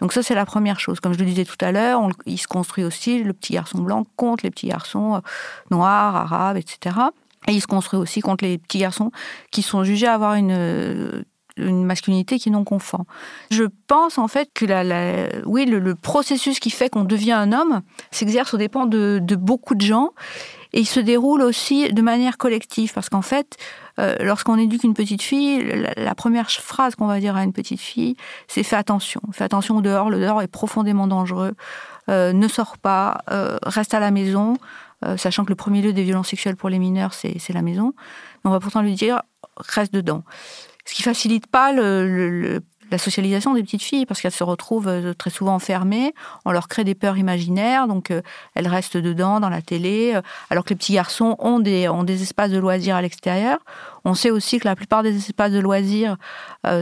Donc 0.00 0.12
ça, 0.12 0.22
c'est 0.22 0.34
la 0.34 0.46
première 0.46 0.80
chose. 0.80 1.00
Comme 1.00 1.12
je 1.12 1.18
le 1.18 1.24
disais 1.24 1.44
tout 1.44 1.56
à 1.60 1.72
l'heure, 1.72 2.06
il 2.26 2.38
se 2.38 2.46
construit 2.46 2.84
aussi 2.84 3.22
le 3.22 3.32
petit 3.32 3.52
garçon 3.52 3.78
blanc 3.78 4.04
contre 4.16 4.44
les 4.44 4.50
petits 4.50 4.68
garçons 4.68 5.16
euh, 5.16 5.20
noirs, 5.70 6.16
arabes, 6.16 6.56
etc. 6.56 6.96
Et 7.48 7.52
il 7.52 7.60
se 7.60 7.66
construit 7.66 7.98
aussi 7.98 8.20
contre 8.20 8.44
les 8.44 8.58
petits 8.58 8.78
garçons 8.78 9.10
qui 9.50 9.62
sont 9.62 9.84
jugés 9.84 10.06
avoir 10.06 10.34
une, 10.34 10.52
euh, 10.52 11.22
une 11.56 11.84
masculinité 11.84 12.38
qui 12.38 12.48
est 12.48 12.52
non 12.52 12.64
conforme. 12.64 13.04
Je 13.50 13.64
pense 13.86 14.18
en 14.18 14.28
fait 14.28 14.50
que 14.54 14.64
la, 14.64 15.28
oui, 15.46 15.66
le, 15.66 15.94
processus 15.94 16.60
qui 16.60 16.70
fait 16.70 16.88
qu'on 16.88 17.04
devient 17.04 17.32
un 17.32 17.52
homme 17.52 17.82
s'exerce 18.10 18.54
au 18.54 18.56
dépend 18.56 18.86
de, 18.86 19.20
de, 19.22 19.36
beaucoup 19.36 19.74
de 19.74 19.82
gens 19.82 20.10
et 20.72 20.80
il 20.80 20.86
se 20.86 21.00
déroule 21.00 21.42
aussi 21.42 21.92
de 21.92 22.02
manière 22.02 22.38
collective 22.38 22.92
parce 22.92 23.08
qu'en 23.08 23.22
fait, 23.22 23.56
euh, 23.98 24.16
lorsqu'on 24.20 24.56
éduque 24.56 24.84
une 24.84 24.94
petite 24.94 25.22
fille, 25.22 25.84
la, 25.96 26.14
première 26.14 26.50
phrase 26.50 26.94
qu'on 26.94 27.06
va 27.06 27.20
dire 27.20 27.36
à 27.36 27.44
une 27.44 27.52
petite 27.52 27.80
fille, 27.80 28.16
c'est 28.48 28.62
fais 28.62 28.76
attention, 28.76 29.20
fais 29.32 29.44
attention 29.44 29.76
au 29.76 29.82
dehors, 29.82 30.10
le 30.10 30.20
dehors 30.20 30.42
est 30.42 30.48
profondément 30.48 31.06
dangereux. 31.06 31.54
ne 32.08 32.48
sort 32.48 32.78
pas, 32.78 33.22
reste 33.64 33.94
à 33.94 34.00
la 34.00 34.10
maison, 34.10 34.56
sachant 35.16 35.44
que 35.44 35.50
le 35.50 35.56
premier 35.56 35.82
lieu 35.82 35.92
des 35.92 36.02
violences 36.02 36.28
sexuelles 36.28 36.56
pour 36.56 36.68
les 36.68 36.78
mineurs, 36.78 37.14
c'est 37.14 37.52
la 37.52 37.62
maison. 37.62 37.92
on 38.44 38.50
va 38.50 38.60
pourtant 38.60 38.82
lui 38.82 38.94
dire, 38.94 39.22
reste 39.56 39.92
dedans. 39.92 40.24
Ce 40.90 40.94
qui 40.94 41.02
facilite 41.02 41.46
pas 41.46 41.72
le, 41.72 42.60
la 42.90 42.98
socialisation 42.98 43.54
des 43.54 43.62
petites 43.62 43.82
filles, 43.82 44.06
parce 44.06 44.20
qu'elles 44.20 44.32
se 44.32 44.44
retrouvent 44.44 44.88
euh, 44.88 45.14
très 45.14 45.30
souvent 45.30 45.54
enfermées, 45.54 46.14
on 46.44 46.52
leur 46.52 46.68
crée 46.68 46.84
des 46.84 46.94
peurs 46.94 47.18
imaginaires, 47.18 47.86
donc 47.86 48.10
euh, 48.10 48.22
elles 48.54 48.68
restent 48.68 48.96
dedans, 48.96 49.40
dans 49.40 49.48
la 49.48 49.62
télé, 49.62 50.12
euh, 50.14 50.22
alors 50.50 50.64
que 50.64 50.70
les 50.70 50.76
petits 50.76 50.94
garçons 50.94 51.36
ont 51.38 51.58
des, 51.58 51.88
ont 51.88 52.04
des 52.04 52.22
espaces 52.22 52.50
de 52.50 52.58
loisirs 52.58 52.96
à 52.96 53.02
l'extérieur. 53.02 53.58
On 54.04 54.14
sait 54.14 54.30
aussi 54.30 54.58
que 54.58 54.66
la 54.66 54.76
plupart 54.76 55.02
des 55.02 55.16
espaces 55.16 55.52
de 55.52 55.58
loisirs 55.58 56.16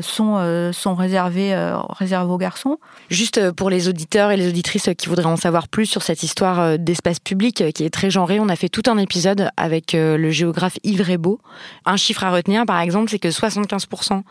sont, 0.03 0.73
sont 0.73 0.95
réservés, 0.95 1.55
réservés 1.91 2.33
aux 2.33 2.39
garçons. 2.39 2.79
Juste 3.11 3.53
pour 3.53 3.71
les 3.71 3.89
auditeurs 3.89 4.31
et 4.31 4.37
les 4.37 4.49
auditrices 4.49 4.91
qui 4.97 5.09
voudraient 5.09 5.25
en 5.25 5.37
savoir 5.37 5.69
plus 5.69 5.87
sur 5.87 6.03
cette 6.03 6.23
histoire 6.23 6.79
d'espace 6.79 7.21
public 7.21 7.73
qui 7.73 7.85
est 7.85 7.91
très 7.91 8.11
genré, 8.11 8.41
on 8.41 8.49
a 8.49 8.57
fait 8.57 8.69
tout 8.69 8.83
un 8.87 8.99
épisode 8.99 9.51
avec 9.57 9.93
le 9.95 10.31
géographe 10.31 10.79
Yves 10.85 11.03
Rebaud. 11.03 11.41
Un 11.85 11.97
chiffre 11.97 12.25
à 12.25 12.31
retenir, 12.31 12.67
par 12.67 12.81
exemple, 12.81 13.11
c'est 13.11 13.19
que 13.19 13.29
75% 13.29 14.23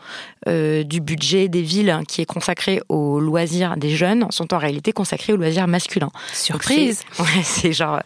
du 0.84 1.00
budget 1.00 1.48
des 1.48 1.62
villes 1.62 2.00
qui 2.08 2.22
est 2.22 2.26
consacrée 2.26 2.80
aux 2.88 3.20
loisirs 3.20 3.76
des 3.76 3.90
jeunes 3.90 4.26
sont 4.30 4.54
en 4.54 4.58
réalité 4.58 4.92
consacrées 4.92 5.32
aux 5.32 5.36
loisirs 5.36 5.68
masculins. 5.68 6.10
Surprise 6.32 7.02
C'est 7.42 7.72
genre 7.78 8.00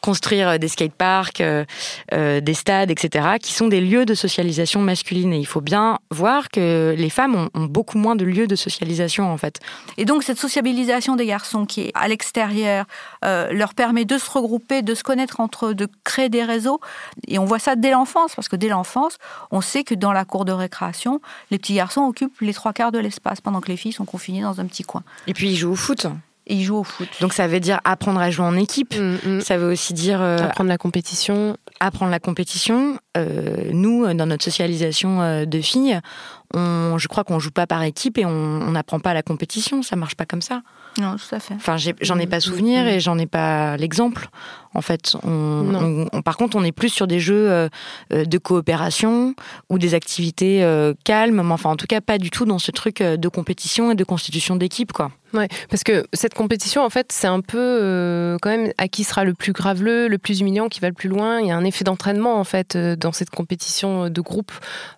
construire 0.00 0.58
des 0.58 0.68
skateparks, 0.68 1.40
euh, 1.40 1.64
euh, 2.12 2.40
des 2.40 2.54
stades, 2.54 2.90
etc., 2.90 3.26
qui 3.40 3.52
sont 3.52 3.68
des 3.68 3.80
lieux 3.80 4.04
de 4.04 4.14
socialisation 4.28 4.80
masculine. 4.80 5.32
Et 5.32 5.38
il 5.38 5.46
faut 5.46 5.60
bien 5.60 5.98
voir 6.10 6.48
que 6.48 6.94
les 6.96 7.10
femmes 7.10 7.48
ont, 7.54 7.64
beaucoup 7.64 7.98
moins 7.98 8.16
de 8.16 8.24
lieux 8.24 8.46
de 8.46 8.56
socialisation, 8.56 9.30
en 9.32 9.36
fait. 9.36 9.60
Et 9.98 10.04
donc, 10.04 10.22
cette 10.22 10.38
sociabilisation 10.38 11.16
des 11.16 11.26
garçons 11.26 11.66
qui 11.66 11.82
est 11.82 11.92
à 11.94 12.08
l'extérieur 12.08 12.86
euh, 13.24 13.52
leur 13.52 13.74
permet 13.74 14.04
de 14.04 14.16
se 14.18 14.30
regrouper, 14.30 14.82
de 14.82 14.94
se 14.94 15.02
connaître 15.02 15.40
entre 15.40 15.66
eux, 15.66 15.74
de 15.74 15.88
créer 16.04 16.28
des 16.28 16.44
réseaux. 16.44 16.80
Et 17.28 17.38
on 17.38 17.44
voit 17.44 17.58
ça 17.58 17.76
dès 17.76 17.90
l'enfance, 17.90 18.34
parce 18.34 18.48
que 18.48 18.56
dès 18.56 18.68
l'enfance, 18.68 19.18
on 19.50 19.60
sait 19.60 19.84
que 19.84 19.94
dans 19.94 20.12
la 20.12 20.24
cour 20.24 20.44
de 20.44 20.52
récréation, 20.52 21.20
les 21.50 21.58
petits 21.58 21.74
garçons 21.74 22.02
occupent 22.02 22.40
les 22.40 22.54
trois 22.54 22.72
quarts 22.72 22.92
de 22.92 22.98
l'espace 22.98 23.40
pendant 23.40 23.60
que 23.60 23.68
les 23.68 23.76
filles 23.76 23.92
sont 23.92 24.04
confinées 24.04 24.42
dans 24.42 24.60
un 24.60 24.66
petit 24.66 24.84
coin. 24.84 25.02
Et 25.26 25.34
puis 25.34 25.50
ils 25.50 25.56
jouent 25.56 25.72
au 25.72 25.76
foot. 25.76 26.06
Et 26.46 26.56
ils 26.56 26.64
jouent 26.64 26.78
au 26.78 26.84
foot. 26.84 27.08
Donc 27.20 27.32
ça 27.32 27.46
veut 27.48 27.60
dire 27.60 27.80
apprendre 27.84 28.20
à 28.20 28.30
jouer 28.30 28.44
en 28.44 28.56
équipe. 28.56 28.94
Mm, 28.94 29.36
mm. 29.36 29.40
Ça 29.40 29.56
veut 29.56 29.72
aussi 29.72 29.94
dire 29.94 30.20
euh, 30.20 30.38
apprendre 30.38 30.68
la 30.68 30.78
compétition. 30.78 31.56
Apprendre 31.80 32.10
la 32.10 32.20
compétition. 32.20 32.98
Euh, 33.16 33.70
nous, 33.72 34.12
dans 34.14 34.26
notre 34.26 34.44
socialisation 34.44 35.22
euh, 35.22 35.44
de 35.44 35.60
filles, 35.60 36.00
on, 36.54 36.98
je 36.98 37.08
crois 37.08 37.24
qu'on 37.24 37.38
joue 37.38 37.50
pas 37.50 37.66
par 37.66 37.82
équipe 37.82 38.18
et 38.18 38.24
on 38.24 38.70
n'apprend 38.70 39.00
pas 39.00 39.14
la 39.14 39.22
compétition. 39.22 39.82
Ça 39.82 39.96
marche 39.96 40.14
pas 40.14 40.26
comme 40.26 40.42
ça. 40.42 40.62
Non, 41.00 41.16
tout 41.16 41.34
à 41.34 41.40
fait. 41.40 41.54
Enfin, 41.54 41.76
j'en 41.76 42.18
ai, 42.18 42.26
pas 42.26 42.40
souvenir 42.40 42.86
et 42.86 43.00
j'en 43.00 43.18
ai 43.18 43.26
pas 43.26 43.76
l'exemple. 43.76 44.28
En 44.74 44.80
fait, 44.80 45.16
on, 45.24 46.08
par 46.24 46.36
contre, 46.36 46.56
on 46.56 46.64
est 46.64 46.72
plus 46.72 46.88
sur 46.88 47.06
des 47.06 47.20
jeux 47.20 47.50
euh, 47.50 47.68
euh, 48.12 48.24
de 48.24 48.38
coopération 48.38 49.34
ou 49.70 49.78
des 49.78 49.94
activités 49.94 50.62
euh, 50.62 50.94
calmes, 51.04 51.42
mais 51.42 51.52
enfin, 51.52 51.70
en 51.70 51.76
tout 51.76 51.86
cas, 51.86 52.00
pas 52.00 52.18
du 52.18 52.30
tout 52.30 52.44
dans 52.44 52.58
ce 52.58 52.70
truc 52.70 53.02
de 53.02 53.28
compétition 53.28 53.90
et 53.90 53.94
de 53.94 54.04
constitution 54.04 54.56
d'équipe, 54.56 54.92
quoi. 54.92 55.10
Ouais, 55.34 55.48
parce 55.68 55.82
que 55.82 56.06
cette 56.12 56.34
compétition, 56.34 56.82
en 56.82 56.90
fait, 56.90 57.10
c'est 57.12 57.26
un 57.26 57.40
peu 57.40 58.36
quand 58.40 58.50
même 58.50 58.72
à 58.78 58.88
qui 58.88 59.04
sera 59.04 59.24
le 59.24 59.34
plus 59.34 59.52
graveleux, 59.52 60.08
le 60.08 60.18
plus 60.18 60.40
humiliant, 60.40 60.68
qui 60.68 60.80
va 60.80 60.88
le 60.88 60.94
plus 60.94 61.08
loin. 61.08 61.40
Il 61.40 61.48
y 61.48 61.50
a 61.50 61.56
un 61.56 61.64
effet 61.64 61.84
d'entraînement, 61.84 62.38
en 62.38 62.44
fait, 62.44 62.76
dans 62.76 63.12
cette 63.12 63.30
compétition 63.30 64.08
de 64.08 64.20
groupe 64.20 64.52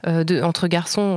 entre 0.06 0.68
garçons. 0.68 1.16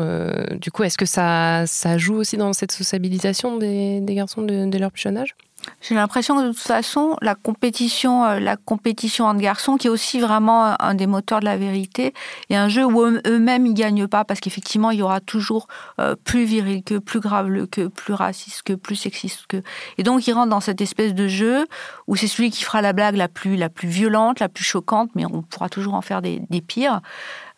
du 0.53 0.71
coup, 0.71 0.83
est-ce 0.83 0.97
que 0.97 1.05
ça, 1.05 1.65
ça 1.67 1.97
joue 1.97 2.15
aussi 2.15 2.37
dans 2.37 2.53
cette 2.53 2.71
sociabilisation 2.71 3.57
des, 3.57 4.01
garçons 4.09 4.41
de, 4.41 4.69
de 4.69 4.77
leur 4.77 4.91
plus 4.91 5.01
jeune 5.01 5.17
âge? 5.17 5.35
J'ai 5.81 5.95
l'impression 5.95 6.37
que 6.37 6.43
de 6.43 6.47
toute 6.49 6.59
façon, 6.59 7.15
la 7.21 7.35
compétition, 7.35 8.25
euh, 8.25 8.39
la 8.39 8.57
compétition 8.57 9.25
entre 9.25 9.39
garçons, 9.39 9.77
qui 9.77 9.87
est 9.87 9.89
aussi 9.89 10.19
vraiment 10.19 10.81
un 10.81 10.93
des 10.93 11.07
moteurs 11.07 11.39
de 11.39 11.45
la 11.45 11.57
vérité, 11.57 12.13
est 12.49 12.55
un 12.55 12.69
jeu 12.69 12.85
où 12.85 13.01
eux-mêmes 13.01 13.65
ils 13.65 13.73
gagnent 13.73 14.07
pas 14.07 14.25
parce 14.25 14.39
qu'effectivement 14.39 14.91
il 14.91 14.99
y 14.99 15.01
aura 15.01 15.19
toujours 15.19 15.67
euh, 15.99 16.15
plus 16.21 16.43
viril 16.43 16.83
que, 16.83 16.97
plus 16.97 17.19
grave 17.19 17.67
que, 17.67 17.87
plus 17.87 18.13
raciste 18.13 18.63
que, 18.63 18.73
plus 18.73 18.95
sexiste 18.95 19.47
que. 19.47 19.61
Et 19.97 20.03
donc 20.03 20.27
ils 20.27 20.33
rentrent 20.33 20.49
dans 20.49 20.59
cette 20.59 20.81
espèce 20.81 21.13
de 21.13 21.27
jeu 21.27 21.65
où 22.07 22.15
c'est 22.15 22.27
celui 22.27 22.51
qui 22.51 22.63
fera 22.63 22.81
la 22.81 22.93
blague 22.93 23.15
la 23.15 23.27
plus 23.27 23.55
la 23.55 23.69
plus 23.69 23.87
violente, 23.87 24.39
la 24.39 24.49
plus 24.49 24.63
choquante, 24.63 25.09
mais 25.15 25.25
on 25.25 25.41
pourra 25.41 25.69
toujours 25.69 25.93
en 25.93 26.01
faire 26.01 26.21
des, 26.21 26.39
pires. 26.67 27.01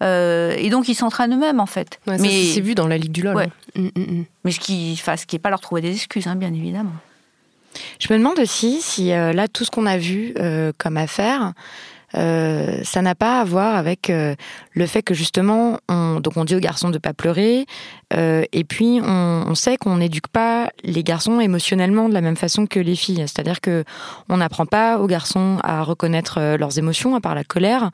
Euh, 0.04 0.54
et 0.58 0.70
donc 0.70 0.88
ils 0.88 0.96
s'entraînent 0.96 1.34
eux-mêmes 1.34 1.60
en 1.60 1.66
fait. 1.66 2.00
mais 2.08 2.18
c'est 2.18 2.62
vu 2.62 2.76
dans 2.76 2.88
la 2.88 2.98
Ligue 2.98 3.12
du 3.12 3.22
LOL. 3.22 3.38
Hein. 3.38 3.48
Mm, 3.76 3.82
mm, 3.96 4.02
mm. 4.20 4.26
Mais 4.44 4.52
ce 4.52 4.60
qui, 4.60 4.92
enfin, 4.94 5.18
ce 5.18 5.26
qui 5.26 5.36
est 5.36 5.40
pas 5.40 5.50
leur 5.50 5.60
trouver 5.60 5.82
des 5.82 5.94
excuses, 5.94 6.28
hein, 6.28 6.36
bien 6.36 6.54
évidemment. 6.54 6.94
Je 8.00 8.12
me 8.12 8.18
demande 8.18 8.40
aussi 8.40 8.82
si 8.82 9.12
euh, 9.12 9.34
là, 9.34 9.48
tout 9.48 9.64
ce 9.64 9.72
qu'on 9.72 9.86
a 9.86 9.98
vu 9.98 10.34
euh, 10.40 10.72
comme 10.78 10.98
affaire, 10.98 11.54
euh, 12.16 12.80
ça 12.84 13.02
n'a 13.02 13.16
pas 13.16 13.40
à 13.40 13.44
voir 13.44 13.76
avec 13.76 14.10
euh, 14.10 14.36
le 14.72 14.86
fait 14.86 15.02
que 15.02 15.14
justement, 15.14 15.80
on, 15.90 16.20
donc 16.20 16.38
on 16.38 16.46
dit 16.46 16.56
aux 16.56 16.60
garçons 16.60 16.90
de 16.90 16.98
pas 16.98 17.14
pleurer, 17.14 17.66
euh, 18.14 18.44
et 18.52 18.64
puis 18.64 19.00
on, 19.04 19.46
on 19.48 19.56
sait 19.56 19.78
qu'on 19.78 19.98
n'éduque 19.98 20.28
pas 20.28 20.70
les 20.84 21.04
garçons 21.04 21.40
émotionnellement 21.40 22.10
de 22.10 22.14
la 22.14 22.22
même 22.22 22.36
façon 22.36 22.66
que 22.66 22.80
les 22.80 22.96
filles. 22.96 23.24
C'est-à-dire 23.28 23.62
que 23.62 23.84
on 24.30 24.38
n'apprend 24.38 24.66
pas 24.66 25.00
aux 25.00 25.08
garçons 25.08 25.58
à 25.64 25.84
reconnaître 25.84 26.58
leurs 26.58 26.78
émotions, 26.78 27.16
à 27.16 27.22
part 27.22 27.36
la 27.36 27.44
colère. 27.44 27.92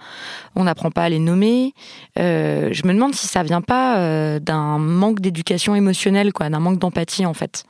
On 0.56 0.64
n'apprend 0.64 0.92
pas 0.92 1.04
à 1.04 1.10
les 1.10 1.20
nommer. 1.20 1.74
je 2.16 2.88
me 2.88 2.94
demande 2.94 3.14
si 3.14 3.28
ça 3.28 3.44
vient 3.44 3.62
pas 3.62 4.40
d'un 4.40 4.78
manque 4.80 5.20
d'éducation 5.20 5.76
émotionnelle, 5.76 6.34
quoi, 6.34 6.50
d'un 6.50 6.60
manque 6.60 6.80
d'empathie 6.80 7.26
en 7.26 7.34
fait, 7.34 7.64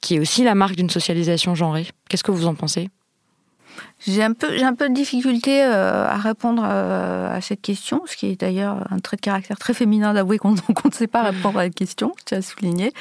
qui 0.00 0.16
est 0.16 0.20
aussi 0.20 0.44
la 0.44 0.54
marque 0.54 0.76
d'une 0.76 0.90
socialisation 0.90 1.54
genrée. 1.54 1.86
Qu'est-ce 2.08 2.24
que 2.24 2.30
vous 2.30 2.46
en 2.46 2.54
pensez? 2.54 2.88
J'ai 4.06 4.22
un 4.22 4.32
peu, 4.32 4.46
un 4.62 4.74
peu 4.74 4.88
de 4.88 4.94
difficulté 4.94 5.64
euh, 5.64 6.06
à 6.06 6.16
répondre 6.16 6.62
euh, 6.64 7.36
à 7.36 7.40
cette 7.40 7.60
question, 7.60 8.02
ce 8.06 8.16
qui 8.16 8.26
est 8.26 8.40
d'ailleurs 8.40 8.86
un 8.90 9.00
trait 9.00 9.16
de 9.16 9.20
caractère 9.20 9.58
très 9.58 9.74
féminin 9.74 10.14
d'avouer 10.14 10.38
qu'on 10.38 10.52
ne 10.54 10.92
sait 10.92 11.08
pas 11.08 11.22
répondre 11.22 11.58
à 11.58 11.64
la 11.64 11.70
question, 11.70 12.14
je 12.20 12.24
tiens 12.24 12.38
à 12.38 12.42
souligner. 12.42 12.92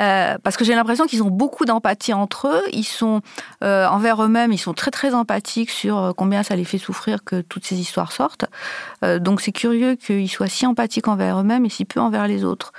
Euh, 0.00 0.36
parce 0.42 0.56
que 0.56 0.64
j'ai 0.64 0.74
l'impression 0.74 1.06
qu'ils 1.06 1.22
ont 1.22 1.30
beaucoup 1.30 1.64
d'empathie 1.64 2.12
entre 2.12 2.48
eux, 2.48 2.62
ils 2.72 2.84
sont 2.84 3.20
envers 3.62 4.22
eux-mêmes, 4.22 4.52
ils 4.52 4.58
sont 4.58 4.74
très 4.74 4.90
très 4.90 5.14
empathiques 5.14 5.70
sur 5.70 6.12
combien 6.16 6.42
ça 6.42 6.56
les 6.56 6.64
fait 6.64 6.78
souffrir 6.78 7.22
que 7.22 7.40
toutes 7.40 7.64
ces 7.64 7.78
histoires 7.78 8.10
sortent. 8.10 8.46
donc 9.20 9.40
c'est 9.40 9.52
curieux 9.52 9.94
qu'ils 9.94 10.30
soient 10.30 10.48
si 10.48 10.66
empathiques 10.66 11.08
envers 11.08 11.38
eux-mêmes 11.38 11.64
et 11.64 11.68
si 11.68 11.84
peu 11.84 12.00
envers 12.00 12.26
les 12.26 12.44
autres. 12.44 12.72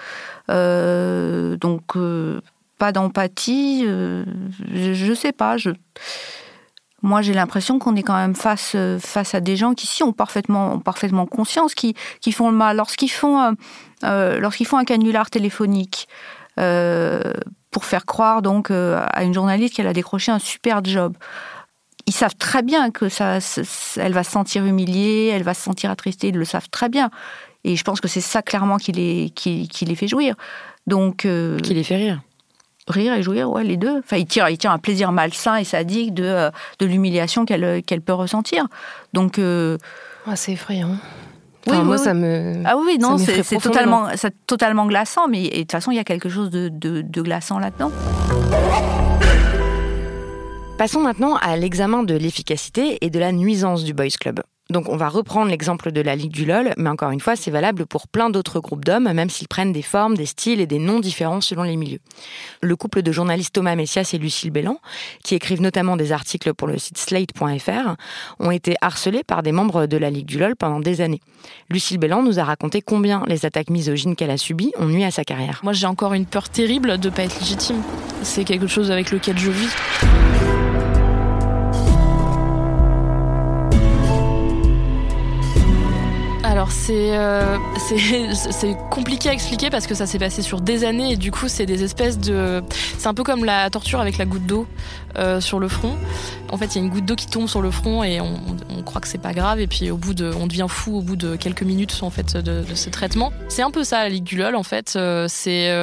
donc 0.50 1.98
pas 2.78 2.92
d'empathie, 2.92 3.86
je, 3.86 5.10
ne 5.10 5.16
sais 5.16 5.32
pas, 5.32 5.58
je 5.58 5.72
moi 7.04 7.22
j'ai 7.22 7.34
l'impression 7.34 7.78
qu'on 7.78 7.96
est 7.96 8.02
quand 8.02 8.16
même 8.16 8.34
face 8.34 8.72
euh, 8.76 8.98
face 8.98 9.36
à 9.36 9.42
des 9.42 9.56
gens 9.56 9.74
qui 9.74 9.86
si 9.86 10.02
ont 10.02 10.14
parfaitement 10.14 10.74
ont 10.74 10.80
parfaitement 10.80 11.28
conscience 11.28 11.76
qui 11.76 11.94
qui 12.22 12.32
font 12.32 12.50
le 12.50 12.56
mal 12.56 12.78
lorsqu'ils 12.78 13.12
font 13.12 13.40
euh, 13.40 13.52
euh, 14.06 14.40
lorsqu'ils 14.40 14.66
font 14.66 14.78
un 14.78 14.86
canular 14.86 15.30
téléphonique 15.30 16.08
pour 17.72 17.86
faire 17.86 18.06
croire 18.06 18.44
donc 18.44 18.70
à 18.70 19.24
une 19.24 19.34
journaliste 19.34 19.76
qu'elle 19.76 19.88
a 19.88 19.94
décroché 19.94 20.32
un 20.32 20.38
super 20.38 20.84
job. 20.84 21.18
Ils 22.06 22.14
savent 22.14 22.36
très 22.36 22.62
bien 22.62 22.92
que 22.92 23.10
ça, 23.10 23.40
elle 23.96 24.14
va 24.14 24.24
se 24.24 24.30
sentir 24.30 24.64
humiliée, 24.64 25.32
elle 25.34 25.42
va 25.42 25.56
se 25.56 25.64
sentir 25.64 25.90
attristée, 25.90 26.28
ils 26.28 26.38
le 26.38 26.46
savent 26.46 26.70
très 26.70 26.90
bien. 26.90 27.10
Et 27.64 27.76
je 27.76 27.84
pense 27.84 28.02
que 28.02 28.08
c'est 28.08 28.22
ça 28.22 28.44
clairement 28.44 28.78
qui 28.78 28.92
les, 28.92 29.32
qui, 29.32 29.68
les 29.82 29.96
fait 29.96 30.08
jouir. 30.08 30.36
Donc, 30.86 31.22
qui 31.22 31.74
les 31.74 31.84
fait 31.84 31.96
rire 31.96 32.22
rire 32.88 33.14
et 33.14 33.24
jouir, 33.24 33.50
ouais, 33.52 33.64
les 33.64 33.78
deux. 33.78 34.00
Enfin, 34.00 34.18
il 34.18 34.26
tire, 34.26 34.50
il 34.50 34.58
tire 34.58 34.72
un 34.72 34.80
plaisir 34.80 35.12
malsain 35.12 35.56
et 35.56 35.64
sadique 35.64 36.14
de, 36.14 36.24
euh, 36.24 36.52
de 36.80 36.86
l'humiliation 36.86 37.46
qu'elle 37.46 37.82
qu'elle 37.84 38.02
peut 38.02 38.14
ressentir. 38.14 38.68
Donc. 39.14 39.40
Euh, 39.40 39.78
ah, 40.26 40.36
c'est 40.36 40.54
effrayant. 40.54 40.98
oui, 41.68 41.78
moi, 41.84 41.98
ça 41.98 42.14
me. 42.14 42.62
Ah 42.66 42.76
oui, 42.78 42.98
non, 43.00 43.18
c'est 43.18 43.58
totalement, 43.60 44.08
totalement 44.48 44.86
glaçant, 44.86 45.28
mais 45.28 45.50
de 45.50 45.58
toute 45.60 45.72
façon, 45.72 45.92
il 45.92 45.96
y 45.96 46.00
a 46.00 46.04
quelque 46.04 46.30
chose 46.30 46.50
de, 46.50 46.70
de, 46.70 47.02
de 47.02 47.22
glaçant 47.22 47.60
là-dedans. 47.60 47.92
Passons 50.78 51.02
maintenant 51.02 51.36
à 51.38 51.56
l'examen 51.56 52.04
de 52.04 52.16
l'efficacité 52.16 52.98
et 53.02 53.10
de 53.10 53.20
la 53.20 53.32
nuisance 53.32 53.84
du 53.84 53.94
Boys 53.94 54.18
Club. 54.20 54.42
Donc 54.74 54.90
on 54.90 54.98
va 54.98 55.08
reprendre 55.08 55.52
l'exemple 55.52 55.92
de 55.92 56.02
la 56.02 56.16
Ligue 56.16 56.32
du 56.32 56.46
LOL, 56.46 56.74
mais 56.78 56.90
encore 56.90 57.12
une 57.12 57.20
fois, 57.20 57.36
c'est 57.36 57.52
valable 57.52 57.86
pour 57.86 58.08
plein 58.08 58.32
d'autres 58.32 58.60
groupes 58.60 58.84
d'hommes, 58.84 59.14
même 59.14 59.30
s'ils 59.30 59.48
prennent 59.48 59.72
des 59.72 59.84
formes, 59.84 60.18
des 60.18 60.26
styles 60.26 60.60
et 60.60 60.66
des 60.66 60.80
noms 60.80 61.00
différents 61.00 61.42
selon 61.42 61.62
les 61.62 61.78
milieux. 61.78 62.00
Le 62.60 62.76
couple 62.76 63.04
de 63.04 63.12
journalistes 63.12 63.54
Thomas 63.54 63.76
Messias 63.76 64.10
et 64.14 64.18
Lucille 64.18 64.50
Bélan, 64.50 64.80
qui 65.24 65.36
écrivent 65.36 65.62
notamment 65.62 65.96
des 65.96 66.12
articles 66.12 66.56
pour 66.56 66.68
le 66.68 66.80
site 66.80 66.98
slate.fr, 66.98 67.96
ont 68.40 68.50
été 68.50 68.76
harcelés 68.82 69.24
par 69.24 69.44
des 69.44 69.52
membres 69.52 69.86
de 69.86 69.98
la 69.98 70.10
Ligue 70.10 70.26
du 70.26 70.40
LOL 70.40 70.56
pendant 70.56 70.80
des 70.80 71.02
années. 71.02 71.22
Lucille 71.70 72.00
Bélan 72.00 72.24
nous 72.24 72.40
a 72.40 72.44
raconté 72.44 72.82
combien 72.82 73.24
les 73.28 73.46
attaques 73.46 73.70
misogynes 73.70 74.16
qu'elle 74.16 74.32
a 74.32 74.38
subies 74.38 74.72
ont 74.80 74.88
nuit 74.88 75.04
à 75.04 75.12
sa 75.12 75.24
carrière. 75.24 75.60
Moi 75.62 75.74
j'ai 75.74 75.86
encore 75.86 76.14
une 76.14 76.26
peur 76.26 76.50
terrible 76.50 76.98
de 76.98 77.10
pas 77.12 77.26
être 77.26 77.40
légitime. 77.40 77.84
C'est 78.24 78.44
quelque 78.44 78.66
chose 78.66 78.90
avec 78.90 79.12
lequel 79.12 79.38
je 79.38 79.52
vis. 79.52 79.70
Alors 86.54 86.72
c'est 86.72 87.18
euh, 87.18 87.58
c'est 88.34 88.78
compliqué 88.92 89.30
à 89.30 89.34
expliquer 89.34 89.72
parce 89.72 89.88
que 89.88 89.96
ça 89.96 90.06
s'est 90.06 90.20
passé 90.20 90.44
sur 90.44 90.62
des 90.62 90.84
années 90.84 91.14
et 91.14 91.16
du 91.16 91.32
coup 91.32 91.48
c'est 91.48 91.66
des 91.66 91.84
espèces 91.84 92.20
de 92.20 92.62
c'est 93.00 93.08
un 93.08 93.16
peu 93.16 93.24
comme 93.24 93.44
la 93.44 93.72
torture 93.72 94.00
avec 94.00 94.20
la 94.20 94.26
goutte 94.26 94.46
d'eau 94.46 94.68
euh, 95.18 95.42
sur 95.42 95.58
le 95.58 95.68
front. 95.68 95.96
En 96.52 96.58
fait 96.58 96.68
il 96.68 96.76
y 96.76 96.82
a 96.82 96.84
une 96.84 96.92
goutte 96.92 97.06
d'eau 97.06 97.16
qui 97.16 97.26
tombe 97.26 97.48
sur 97.48 97.64
le 97.64 97.72
front 97.72 98.04
et 98.04 98.22
on, 98.22 98.40
on 98.70 98.84
croit 98.84 99.02
que 99.02 99.08
c'est 99.08 99.18
pas 99.18 99.34
grave 99.34 99.60
et 99.62 99.66
puis 99.66 99.90
au 99.90 99.98
bout 99.98 100.14
de 100.14 100.32
on 100.40 100.46
devient 100.46 100.68
fou 100.70 100.96
au 100.96 101.02
bout 101.02 101.16
de 101.16 101.36
quelques 101.36 101.64
minutes 101.64 101.98
en 102.04 102.12
fait 102.12 102.38
de, 102.38 102.64
ce 102.76 102.92
traitement. 102.92 103.34
C'est 103.50 103.64
un 103.64 103.72
peu 103.72 103.84
ça 103.84 104.04
la 104.04 104.10
ligue 104.10 104.40
en 104.54 104.64
fait. 104.64 104.94
Euh, 104.96 105.26
c'est 105.28 105.74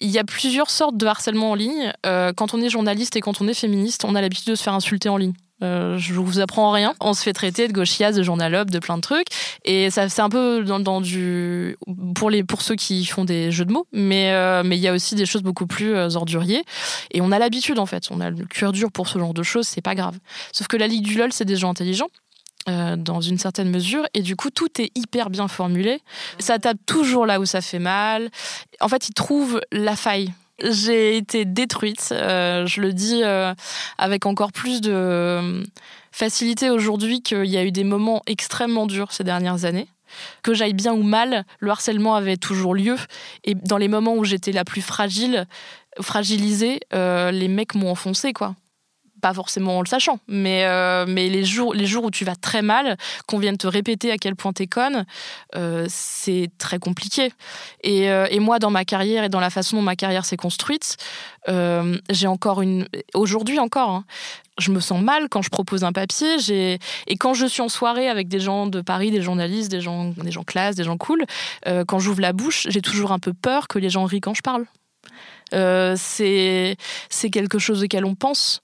il 0.00 0.10
y 0.10 0.18
a 0.18 0.24
plusieurs 0.24 0.70
sortes 0.70 0.96
de 0.96 1.06
harcèlement 1.06 1.52
en 1.52 1.54
ligne. 1.54 1.92
Quand 2.02 2.52
on 2.52 2.60
est 2.60 2.68
journaliste 2.68 3.14
et 3.14 3.20
quand 3.20 3.40
on 3.40 3.46
est 3.46 3.54
féministe, 3.54 4.04
on 4.04 4.16
a 4.16 4.20
l'habitude 4.20 4.48
de 4.48 4.54
se 4.56 4.64
faire 4.64 4.74
insulter 4.74 5.08
en 5.08 5.16
ligne. 5.16 5.34
Euh, 5.62 5.96
je 5.98 6.14
vous 6.14 6.40
apprends 6.40 6.70
rien. 6.70 6.94
On 7.00 7.14
se 7.14 7.22
fait 7.22 7.32
traiter 7.32 7.68
de 7.68 7.72
gauchias, 7.72 8.12
de 8.12 8.22
journalope, 8.22 8.70
de 8.70 8.78
plein 8.78 8.96
de 8.96 9.02
trucs. 9.02 9.28
Et 9.64 9.90
ça, 9.90 10.08
c'est 10.08 10.22
un 10.22 10.28
peu 10.28 10.64
dans, 10.64 11.00
du 11.00 11.76
pour 12.14 12.30
les 12.30 12.42
pour 12.42 12.62
ceux 12.62 12.74
qui 12.74 13.04
font 13.06 13.24
des 13.24 13.50
jeux 13.50 13.64
de 13.64 13.72
mots, 13.72 13.86
mais 13.92 14.32
euh, 14.32 14.62
mais 14.64 14.76
il 14.76 14.80
y 14.80 14.88
a 14.88 14.92
aussi 14.92 15.14
des 15.14 15.26
choses 15.26 15.42
beaucoup 15.42 15.66
plus 15.66 15.94
euh, 15.94 16.16
orduriers. 16.16 16.64
Et 17.12 17.20
on 17.20 17.32
a 17.32 17.38
l'habitude 17.38 17.78
en 17.78 17.86
fait. 17.86 18.08
On 18.10 18.20
a 18.20 18.30
le 18.30 18.44
cœur 18.46 18.72
dur 18.72 18.90
pour 18.90 19.08
ce 19.08 19.18
genre 19.18 19.34
de 19.34 19.42
choses. 19.42 19.66
C'est 19.66 19.82
pas 19.82 19.94
grave. 19.94 20.18
Sauf 20.52 20.66
que 20.66 20.76
la 20.76 20.86
ligue 20.86 21.04
du 21.04 21.16
lol, 21.16 21.32
c'est 21.32 21.44
des 21.44 21.56
gens 21.56 21.70
intelligents. 21.70 22.08
Dans 22.68 23.20
une 23.20 23.38
certaine 23.38 23.70
mesure 23.70 24.04
et 24.14 24.22
du 24.22 24.36
coup 24.36 24.50
tout 24.50 24.80
est 24.80 24.96
hyper 24.96 25.30
bien 25.30 25.48
formulé 25.48 26.00
ça 26.38 26.60
tape 26.60 26.76
toujours 26.86 27.26
là 27.26 27.40
où 27.40 27.44
ça 27.44 27.60
fait 27.60 27.80
mal 27.80 28.30
en 28.78 28.88
fait 28.88 29.08
ils 29.08 29.14
trouvent 29.14 29.60
la 29.72 29.96
faille 29.96 30.32
j'ai 30.62 31.16
été 31.16 31.44
détruite. 31.44 32.10
Euh, 32.12 32.66
je 32.66 32.80
le 32.80 32.92
dis 32.92 33.22
euh, 33.22 33.54
avec 33.98 34.26
encore 34.26 34.52
plus 34.52 34.80
de 34.80 34.92
euh, 34.92 35.64
facilité 36.10 36.70
aujourd'hui 36.70 37.22
qu'il 37.22 37.46
y 37.46 37.56
a 37.56 37.64
eu 37.64 37.72
des 37.72 37.84
moments 37.84 38.22
extrêmement 38.26 38.86
durs 38.86 39.12
ces 39.12 39.24
dernières 39.24 39.64
années. 39.64 39.88
Que 40.42 40.52
j'aille 40.52 40.74
bien 40.74 40.92
ou 40.92 41.02
mal, 41.02 41.44
le 41.58 41.70
harcèlement 41.70 42.14
avait 42.14 42.36
toujours 42.36 42.74
lieu. 42.74 42.96
Et 43.44 43.54
dans 43.54 43.78
les 43.78 43.88
moments 43.88 44.14
où 44.14 44.24
j'étais 44.24 44.52
la 44.52 44.64
plus 44.64 44.82
fragile, 44.82 45.46
fragilisée, 46.02 46.80
les 46.92 47.48
mecs 47.48 47.74
m'ont 47.74 47.90
enfoncé, 47.90 48.34
quoi 48.34 48.54
pas 49.22 49.32
forcément 49.32 49.78
en 49.78 49.82
le 49.82 49.86
sachant, 49.86 50.18
mais, 50.26 50.64
euh, 50.64 51.06
mais 51.08 51.28
les, 51.28 51.44
jours, 51.44 51.72
les 51.72 51.86
jours 51.86 52.04
où 52.04 52.10
tu 52.10 52.24
vas 52.24 52.34
très 52.34 52.60
mal, 52.60 52.96
qu'on 53.26 53.38
vienne 53.38 53.56
te 53.56 53.68
répéter 53.68 54.10
à 54.10 54.18
quel 54.18 54.34
point 54.34 54.52
t'es 54.52 54.66
conne, 54.66 55.06
euh, 55.54 55.86
c'est 55.88 56.50
très 56.58 56.80
compliqué. 56.80 57.32
Et, 57.84 58.10
euh, 58.10 58.26
et, 58.30 58.40
moi, 58.40 58.58
dans 58.58 58.72
ma 58.72 58.84
carrière 58.84 59.22
et 59.22 59.28
dans 59.28 59.38
la 59.38 59.48
façon 59.48 59.76
dont 59.76 59.82
ma 59.82 59.94
carrière 59.94 60.24
s'est 60.24 60.36
construite, 60.36 60.96
j'ai 61.46 62.26
encore 62.26 62.62
une. 62.62 62.86
Aujourd'hui 63.14 63.58
encore, 63.60 63.90
hein, 63.90 64.04
je 64.58 64.72
me 64.72 64.80
sens 64.80 65.00
mal 65.00 65.28
quand 65.28 65.42
je 65.42 65.50
propose 65.50 65.84
un 65.84 65.92
papier. 65.92 66.36
Et 67.06 67.16
quand 67.16 67.34
je 67.34 67.46
suis 67.46 67.62
en 67.62 67.68
soirée 67.68 68.08
avec 68.08 68.26
des 68.26 68.40
gens 68.40 68.66
de 68.66 68.80
Paris, 68.80 69.12
des 69.12 69.22
journalistes, 69.22 69.70
des 69.70 69.80
gens, 69.80 70.12
des 70.16 70.32
gens 70.32 70.42
classe, 70.42 70.74
des 70.74 70.84
gens 70.84 70.96
cool, 70.96 71.24
quand 71.64 71.98
j'ouvre 72.00 72.20
la 72.20 72.32
bouche, 72.32 72.66
j'ai 72.70 72.80
toujours 72.80 73.12
un 73.12 73.20
peu 73.20 73.32
peur 73.32 73.68
que 73.68 73.78
les 73.78 73.90
gens 73.90 74.04
rient 74.04 74.20
quand 74.20 74.34
je 74.34 74.42
parle. 74.42 74.66
C'est 75.96 76.76
quelque 77.30 77.58
chose 77.58 77.82
auquel 77.84 78.04
on 78.04 78.14
pense 78.14 78.62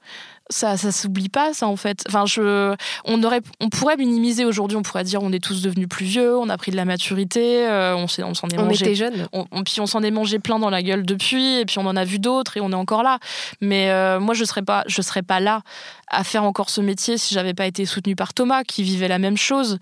ça, 0.51 0.77
ça 0.77 0.93
s'oublie 0.93 1.29
pas, 1.29 1.53
ça 1.53 1.67
en 1.67 1.77
fait. 1.77 2.05
Enfin, 2.09 2.25
je, 2.27 2.75
on 3.05 3.23
aurait, 3.23 3.41
on 3.61 3.69
pourrait 3.69 3.97
minimiser 3.97 4.45
aujourd'hui. 4.45 4.77
On 4.77 4.83
pourrait 4.83 5.05
dire, 5.05 5.23
on 5.23 5.33
est 5.33 5.43
tous 5.43 5.63
devenus 5.63 5.89
plus 5.89 6.07
vieux, 6.07 6.37
on 6.37 6.49
a 6.49 6.57
pris 6.57 6.71
de 6.71 6.77
la 6.77 6.85
maturité, 6.85 7.67
euh, 7.67 7.95
on 7.97 8.07
s'en 8.09 8.49
est, 8.49 8.59
on 8.59 8.65
mangé. 8.65 8.85
était 8.87 8.95
jeunes. 8.95 9.29
On, 9.33 9.45
puis 9.63 9.81
on 9.81 9.87
s'en 9.87 10.03
est 10.03 10.11
mangé 10.11 10.39
plein 10.39 10.59
dans 10.59 10.71
la 10.71 10.83
gueule 10.83 11.05
depuis, 11.05 11.59
et 11.59 11.67
puis 11.67 11.79
on 11.79 11.87
en 11.87 11.97
a 11.97 12.05
vu 12.05 12.19
d'autres, 12.19 12.57
et 12.57 12.61
on 12.61 12.71
est 12.71 12.75
encore 12.75 13.03
là. 13.03 13.19
Mais 13.61 13.91
euh, 13.91 14.21
moi, 14.21 14.35
je 14.35 14.45
serais 14.45 14.63
pas, 14.63 14.85
je 14.87 15.03
serais 15.03 15.23
pas 15.23 15.41
là 15.41 15.63
à 16.11 16.25
faire 16.25 16.45
encore 16.45 16.71
ce 16.71 16.81
métier 16.81 17.19
si 17.19 17.35
j'avais 17.35 17.55
pas 17.55 17.67
été 17.67 17.85
soutenue 17.85 18.17
par 18.17 18.33
Thomas, 18.33 18.65
qui 18.65 18.83
vivait 18.83 19.09
la 19.09 19.19
même 19.19 19.37
chose. 19.37 19.79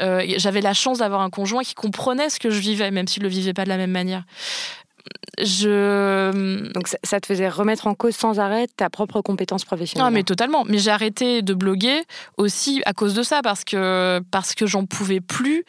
Euh, 0.00 0.22
j'avais 0.36 0.60
la 0.60 0.74
chance 0.74 0.98
d'avoir 0.98 1.22
un 1.22 1.30
conjoint 1.30 1.62
qui 1.62 1.74
comprenait 1.74 2.28
ce 2.28 2.38
que 2.38 2.50
je 2.50 2.60
vivais, 2.60 2.90
même 2.90 3.08
s'il 3.08 3.22
le 3.22 3.28
vivait 3.28 3.54
pas 3.54 3.64
de 3.64 3.70
la 3.70 3.78
même 3.78 3.90
manière 3.90 4.24
je. 5.38 6.72
Donc 6.72 6.88
ça, 6.88 7.20
te 7.20 7.26
faisait 7.26 7.48
remettre 7.48 7.86
en 7.86 7.94
cause 7.94 8.14
sans 8.14 8.40
arrêt 8.40 8.66
ta 8.76 8.90
propre 8.90 9.20
compétence 9.20 9.64
professionnelle. 9.64 10.06
Ah 10.06 10.10
mais 10.10 10.22
totalement. 10.22 10.64
Mais 10.64 10.78
j'ai 10.78 10.90
arrêté 10.90 11.42
de 11.42 11.54
bloguer 11.54 12.02
aussi 12.36 12.82
à 12.86 12.92
cause 12.92 13.14
de 13.14 13.22
ça 13.22 13.40
parce 13.42 13.64
que 13.64 14.20
parce 14.30 14.54
que 14.54 14.66
j'en 14.66 14.86
pouvais 14.86 15.20
plus 15.20 15.64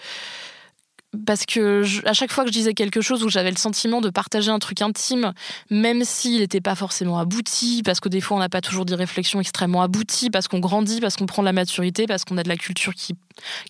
parce 1.25 1.45
que 1.45 1.83
à 2.07 2.13
chaque 2.13 2.31
fois 2.31 2.43
que 2.43 2.49
je 2.49 2.53
disais 2.53 2.73
quelque 2.73 3.01
chose 3.01 3.23
où 3.23 3.29
j'avais 3.29 3.51
le 3.51 3.57
sentiment 3.57 4.01
de 4.01 4.09
partager 4.09 4.49
un 4.49 4.59
truc 4.59 4.81
intime, 4.81 5.33
même 5.69 6.03
s'il 6.05 6.39
n'était 6.39 6.61
pas 6.61 6.75
forcément 6.75 7.19
abouti, 7.19 7.81
parce 7.83 7.99
que 7.99 8.09
des 8.09 8.21
fois 8.21 8.37
on 8.37 8.39
n'a 8.39 8.49
pas 8.49 8.61
toujours 8.61 8.85
des 8.85 8.95
réflexions 8.95 9.39
extrêmement 9.39 9.81
abouties, 9.81 10.29
parce 10.29 10.47
qu'on 10.47 10.59
grandit, 10.59 11.01
parce 11.01 11.17
qu'on 11.17 11.25
prend 11.25 11.41
de 11.41 11.47
la 11.47 11.53
maturité, 11.53 12.07
parce 12.07 12.23
qu'on 12.23 12.37
a 12.37 12.43
de 12.43 12.49
la 12.49 12.55
culture 12.55 12.93
qui, 12.95 13.15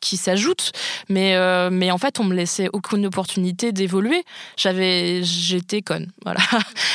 qui 0.01 0.17
s'ajoute, 0.17 0.71
mais, 1.09 1.35
euh, 1.35 1.69
mais 1.71 1.91
en 1.91 1.97
fait 1.97 2.19
on 2.19 2.23
me 2.23 2.35
laissait 2.35 2.69
aucune 2.73 3.05
opportunité 3.05 3.71
d'évoluer. 3.71 4.23
J'avais, 4.57 5.23
j'étais 5.23 5.81
conne, 5.81 6.11
voilà. 6.23 6.39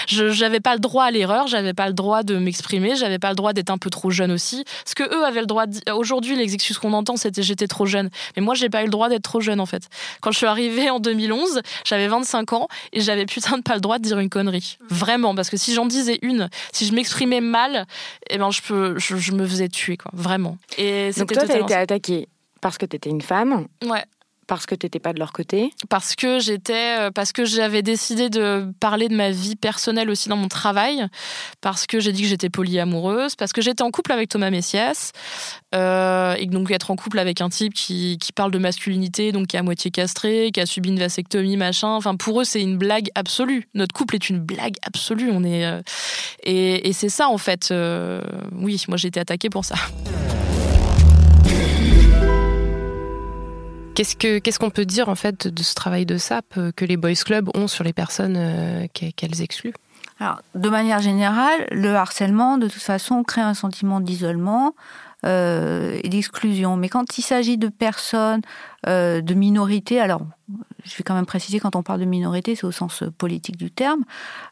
J'avais 0.07 0.61
pas 0.61 0.75
le 0.75 0.81
droit 0.81 1.05
à 1.05 1.11
l'erreur, 1.11 1.47
j'avais 1.47 1.75
pas 1.75 1.89
le 1.89 1.95
droit 1.95 2.23
de 2.23 2.37
m'exprimer, 2.37 2.97
j'avais 2.97 3.19
pas 3.19 3.31
le 3.31 3.37
droit 3.37 3.53
d'être 3.53 3.71
un 3.71 3.79
peu 3.79 3.91
trop 3.91 4.11
jeune 4.11 4.31
aussi. 4.31 4.65
Ce 4.85 4.95
que 4.95 5.03
eux 5.03 5.25
avaient 5.25 5.41
le 5.41 5.47
droit. 5.47 5.65
Aujourd'hui, 5.95 6.37
les 6.37 6.55
excuses 6.55 6.79
qu'on 6.79 6.93
entend, 6.93 7.17
c'était 7.17 7.43
j'étais 7.43 7.67
trop 7.67 7.87
jeune, 7.87 8.11
mais 8.37 8.43
moi 8.43 8.55
j'ai 8.55 8.69
pas 8.69 8.83
eu 8.83 8.87
le 8.87 8.91
droit 8.91 9.09
d'être 9.09 9.23
trop 9.23 9.41
jeune 9.41 9.61
en 9.61 9.67
fait. 9.67 9.89
Quand 10.21 10.33
je 10.33 10.39
suis 10.39 10.47
arrivée 10.47 10.91
en 10.91 11.01
2011, 11.01 11.61
j'avais 11.85 12.09
25 12.09 12.53
ans 12.53 12.69
et 12.93 13.01
j'avais 13.01 13.27
putain 13.27 13.59
de 13.59 13.63
pas 13.63 13.75
le 13.75 13.81
droit 13.81 13.99
de 13.99 14.05
dire 14.05 14.19
une 14.19 14.31
connerie. 14.31 14.79
Vraiment, 14.89 15.35
parce 15.35 15.51
que 15.51 15.57
si 15.57 15.75
j'en 15.75 15.87
disais 15.87 16.19
une, 16.23 16.49
si 16.73 16.87
je 16.87 16.95
m'exprimais 16.95 17.41
mal, 17.41 17.87
eh 18.31 18.39
ben 18.39 18.51
je, 18.51 18.63
peux, 18.63 18.99
je, 18.99 19.17
je, 19.17 19.33
me 19.33 19.47
faisais 19.47 19.69
tuer, 19.69 19.97
quoi. 19.97 20.11
Vraiment. 20.15 20.59
Et 20.79 21.11
Donc 21.17 21.33
toi, 21.33 21.45
t'as 21.47 21.61
été 21.61 21.75
attaquée 21.75 22.29
parce 22.67 22.79
que 22.79 22.87
t'étais 22.87 23.11
une 23.11 23.23
femme. 23.23 23.69
Ouais 23.85 24.05
parce 24.49 24.67
que 24.67 24.75
tu 24.75 24.87
n'étais 24.87 25.01
pas 25.01 25.13
de 25.13 25.19
leur 25.19 25.33
côté 25.33 25.73
Parce 25.89 26.15
que 26.15 26.39
j'étais, 26.39 27.01
euh, 27.01 27.11
parce 27.11 27.33
que 27.33 27.45
j'avais 27.45 27.83
décidé 27.83 28.31
de 28.31 28.73
parler 28.79 29.09
de 29.09 29.17
ma 29.17 29.31
vie 29.31 29.57
personnelle 29.57 30.09
aussi 30.09 30.29
dans 30.29 30.37
mon 30.37 30.47
travail, 30.47 31.07
parce 31.61 31.87
que 31.87 31.99
j'ai 31.99 32.13
dit 32.13 32.23
que 32.23 32.29
j'étais 32.29 32.49
polyamoureuse, 32.49 33.35
parce 33.35 33.53
que 33.53 33.61
j'étais 33.61 33.83
en 33.83 33.91
couple 33.91 34.13
avec 34.13 34.29
Thomas 34.29 34.51
Messias, 34.51 35.11
euh, 35.75 36.37
et 36.39 36.47
donc 36.47 36.71
être 36.71 36.93
en 36.93 36.97
couple 36.97 37.19
avec 37.19 37.41
un 37.41 37.49
type 37.49 37.75
qui, 37.75 38.19
qui, 38.19 38.33
parle 38.33 38.53
de 38.53 38.59
masculinité, 38.59 39.33
donc 39.33 39.49
qui 39.49 39.57
est 39.57 39.59
à 39.59 39.65
moitié 39.65 39.91
castré, 39.91 40.51
qui 40.53 40.61
a 40.61 40.67
subi 40.67 40.91
une 40.91 41.01
vasectomie, 41.01 41.57
machin. 41.57 41.89
Enfin, 41.89 42.15
pour 42.15 42.41
eux, 42.41 42.45
c'est 42.45 42.63
une 42.63 42.79
blague 42.79 43.09
absolue. 43.17 43.69
Notre 43.75 43.95
couple 43.95 44.15
est 44.15 44.31
une 44.31 44.39
blague 44.39 44.77
absolue. 44.83 45.31
On 45.33 45.43
est 45.43 45.67
euh, 45.67 45.83
et, 46.45 46.89
et 46.89 46.93
c'est 46.93 47.09
ça 47.09 47.29
en 47.29 47.39
fait. 47.39 47.71
Euh, 47.73 48.21
oui, 48.53 48.85
moi 48.87 48.97
j'ai 48.97 49.09
été 49.09 49.19
attaquée 49.19 49.51
pour 49.51 49.65
ça. 49.65 49.75
Qu'est-ce 53.97 54.59
qu'on 54.59 54.69
peut 54.69 54.85
dire 54.85 55.09
en 55.09 55.15
fait 55.15 55.49
de 55.49 55.63
ce 55.63 55.75
travail 55.75 56.05
de 56.05 56.19
SAP 56.19 56.59
euh, 56.59 56.71
que 56.71 56.85
les 56.85 56.99
boys 56.99 57.15
clubs 57.15 57.49
ont 57.57 57.67
sur 57.67 57.83
les 57.83 57.95
personnes 57.95 58.37
euh, 58.37 58.87
qu'elles 58.93 59.41
excluent? 59.41 59.73
Alors, 60.21 60.43
de 60.55 60.69
manière 60.69 61.01
générale, 61.01 61.67
le 61.71 61.95
harcèlement, 61.95 62.59
de 62.59 62.69
toute 62.69 62.83
façon, 62.83 63.23
crée 63.23 63.41
un 63.41 63.55
sentiment 63.55 64.01
d'isolement 64.01 64.75
euh, 65.25 65.99
et 66.03 66.11
d'exclusion. 66.11 66.77
Mais 66.77 66.91
quand 66.91 67.17
il 67.17 67.23
s'agit 67.23 67.57
de 67.57 67.69
personnes 67.69 68.43
de 68.87 69.35
minorité, 69.35 69.99
alors 69.99 70.21
je 70.85 70.97
vais 70.97 71.03
quand 71.03 71.15
même 71.15 71.27
préciser 71.27 71.59
quand 71.59 71.75
on 71.75 71.83
parle 71.83 71.99
de 71.99 72.05
minorité, 72.05 72.55
c'est 72.55 72.67
au 72.67 72.71
sens 72.71 73.03
politique 73.19 73.57
du 73.57 73.73
terme, 73.73 74.05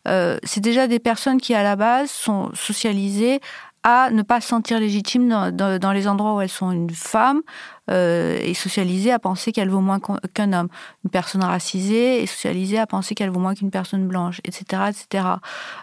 c'est 0.04 0.60
déjà 0.60 0.88
des 0.88 0.98
personnes 0.98 1.40
qui 1.40 1.54
à 1.54 1.62
la 1.62 1.76
base 1.76 2.10
sont 2.10 2.50
socialisées 2.52 3.40
à 3.84 4.10
ne 4.10 4.22
pas 4.22 4.40
se 4.40 4.48
sentir 4.48 4.80
légitimes 4.80 5.28
dans, 5.52 5.92
les 5.92 6.08
endroits 6.08 6.34
où 6.34 6.40
elles 6.40 6.48
sont 6.48 6.72
une 6.72 6.90
femme, 6.90 7.42
euh, 7.90 8.38
est 8.38 8.54
socialisée 8.54 9.12
à 9.12 9.18
penser 9.18 9.52
qu'elle 9.52 9.68
vaut 9.68 9.80
moins 9.80 10.00
qu'un 10.32 10.52
homme. 10.54 10.68
Une 11.04 11.10
personne 11.10 11.44
racisée 11.44 12.22
est 12.22 12.26
socialisée 12.26 12.78
à 12.78 12.86
penser 12.86 13.14
qu'elle 13.14 13.28
vaut 13.28 13.40
moins 13.40 13.54
qu'une 13.54 13.70
personne 13.70 14.08
blanche, 14.08 14.40
etc., 14.44 14.84
etc. 14.88 15.28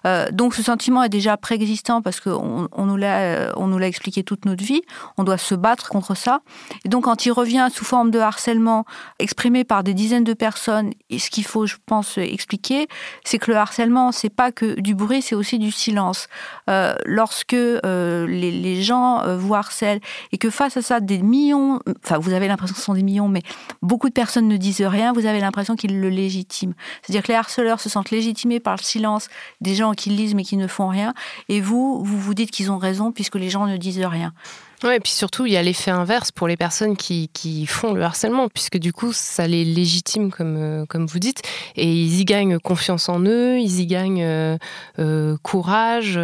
Euh, 0.07 0.31
donc 0.31 0.55
ce 0.55 0.63
sentiment 0.63 1.03
est 1.03 1.09
déjà 1.09 1.37
préexistant 1.37 2.01
parce 2.01 2.19
qu'on 2.19 2.67
on 2.71 2.85
nous 2.85 2.97
l'a 2.97 3.87
expliqué 3.87 4.23
toute 4.23 4.45
notre 4.45 4.63
vie. 4.63 4.81
On 5.17 5.23
doit 5.23 5.37
se 5.37 5.53
battre 5.53 5.89
contre 5.89 6.15
ça. 6.15 6.41
Et 6.85 6.89
donc 6.89 7.03
quand 7.03 7.27
il 7.27 7.31
revient 7.31 7.67
sous 7.71 7.85
forme 7.85 8.09
de 8.09 8.17
harcèlement 8.17 8.85
exprimé 9.19 9.63
par 9.63 9.83
des 9.83 9.93
dizaines 9.93 10.23
de 10.23 10.33
personnes, 10.33 10.91
et 11.11 11.19
ce 11.19 11.29
qu'il 11.29 11.45
faut, 11.45 11.67
je 11.67 11.75
pense, 11.85 12.17
expliquer, 12.17 12.87
c'est 13.23 13.37
que 13.37 13.51
le 13.51 13.57
harcèlement, 13.57 14.11
c'est 14.11 14.29
pas 14.29 14.51
que 14.51 14.79
du 14.79 14.95
bruit, 14.95 15.21
c'est 15.21 15.35
aussi 15.35 15.59
du 15.59 15.71
silence. 15.71 16.27
Euh, 16.67 16.95
lorsque 17.05 17.53
euh, 17.53 18.25
les, 18.25 18.51
les, 18.51 18.81
gens 18.81 19.37
vous 19.37 19.53
harcèlent 19.53 20.01
et 20.31 20.39
que 20.39 20.49
face 20.49 20.77
à 20.77 20.81
ça, 20.81 20.99
des 20.99 21.19
millions 21.19 21.79
enfin 22.03 22.17
vous 22.17 22.33
avez 22.33 22.47
l'impression 22.47 22.73
que 22.73 22.79
ce 22.79 22.85
sont 22.85 22.93
des 22.93 23.03
millions, 23.03 23.27
mais 23.27 23.41
beaucoup 23.81 24.09
de 24.09 24.13
personnes 24.13 24.47
ne 24.47 24.57
disent 24.57 24.81
rien, 24.81 25.13
vous 25.13 25.25
avez 25.25 25.39
l'impression 25.39 25.75
qu'ils 25.75 25.99
le 25.99 26.09
légitiment. 26.09 26.73
C'est-à-dire 27.01 27.23
que 27.23 27.29
les 27.29 27.37
harceleurs 27.37 27.79
se 27.79 27.89
sentent 27.89 28.11
légitimés 28.11 28.59
par 28.59 28.75
le 28.75 28.83
silence 28.83 29.29
des 29.61 29.75
gens 29.75 29.93
qui 29.93 30.09
lisent 30.09 30.35
mais 30.35 30.43
qui 30.43 30.57
ne 30.57 30.67
font 30.67 30.87
rien, 30.87 31.13
et 31.49 31.61
vous, 31.61 32.03
vous 32.03 32.19
vous 32.19 32.33
dites 32.33 32.51
qu'ils 32.51 32.71
ont 32.71 32.77
raison 32.77 33.11
puisque 33.11 33.35
les 33.35 33.49
gens 33.49 33.67
ne 33.67 33.77
disent 33.77 34.03
rien. 34.03 34.33
Oui, 34.83 34.95
et 34.95 34.99
puis 34.99 35.11
surtout, 35.11 35.45
il 35.45 35.53
y 35.53 35.57
a 35.57 35.61
l'effet 35.61 35.91
inverse 35.91 36.31
pour 36.31 36.47
les 36.47 36.57
personnes 36.57 36.97
qui, 36.97 37.29
qui, 37.33 37.67
font 37.67 37.93
le 37.93 38.01
harcèlement, 38.01 38.47
puisque 38.49 38.79
du 38.79 38.93
coup, 38.93 39.13
ça 39.13 39.45
les 39.45 39.63
légitime, 39.63 40.31
comme, 40.31 40.57
euh, 40.57 40.85
comme 40.87 41.05
vous 41.05 41.19
dites, 41.19 41.43
et 41.75 41.85
ils 41.85 42.19
y 42.19 42.25
gagnent 42.25 42.57
confiance 42.57 43.07
en 43.07 43.21
eux, 43.21 43.59
ils 43.59 43.79
y 43.79 43.85
gagnent 43.85 44.23
euh, 44.23 44.57
euh, 44.97 45.37
courage, 45.43 46.19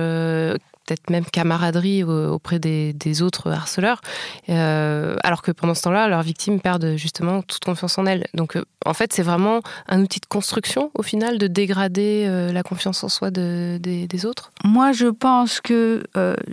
peut-être 0.87 1.09
même 1.09 1.25
camaraderie 1.25 2.03
auprès 2.03 2.59
des, 2.59 3.21
autres 3.21 3.51
harceleurs, 3.51 4.01
alors 4.47 5.41
que 5.41 5.51
pendant 5.51 5.73
ce 5.73 5.83
temps-là, 5.83 6.07
leurs 6.07 6.23
victimes 6.23 6.59
perdent 6.59 6.95
justement 6.95 7.41
toute 7.41 7.63
confiance 7.63 7.97
en 7.97 8.05
elles. 8.05 8.25
Donc 8.33 8.57
en 8.85 8.93
fait, 8.93 9.13
c'est 9.13 9.23
vraiment 9.23 9.61
un 9.87 10.01
outil 10.01 10.19
de 10.19 10.25
construction 10.25 10.91
au 10.93 11.03
final 11.03 11.37
de 11.37 11.47
dégrader 11.47 12.27
la 12.51 12.63
confiance 12.63 13.03
en 13.03 13.09
soi 13.09 13.31
des, 13.31 13.79
des, 13.79 14.25
autres. 14.25 14.51
Moi, 14.63 14.91
je 14.91 15.07
pense 15.07 15.61
que 15.61 16.03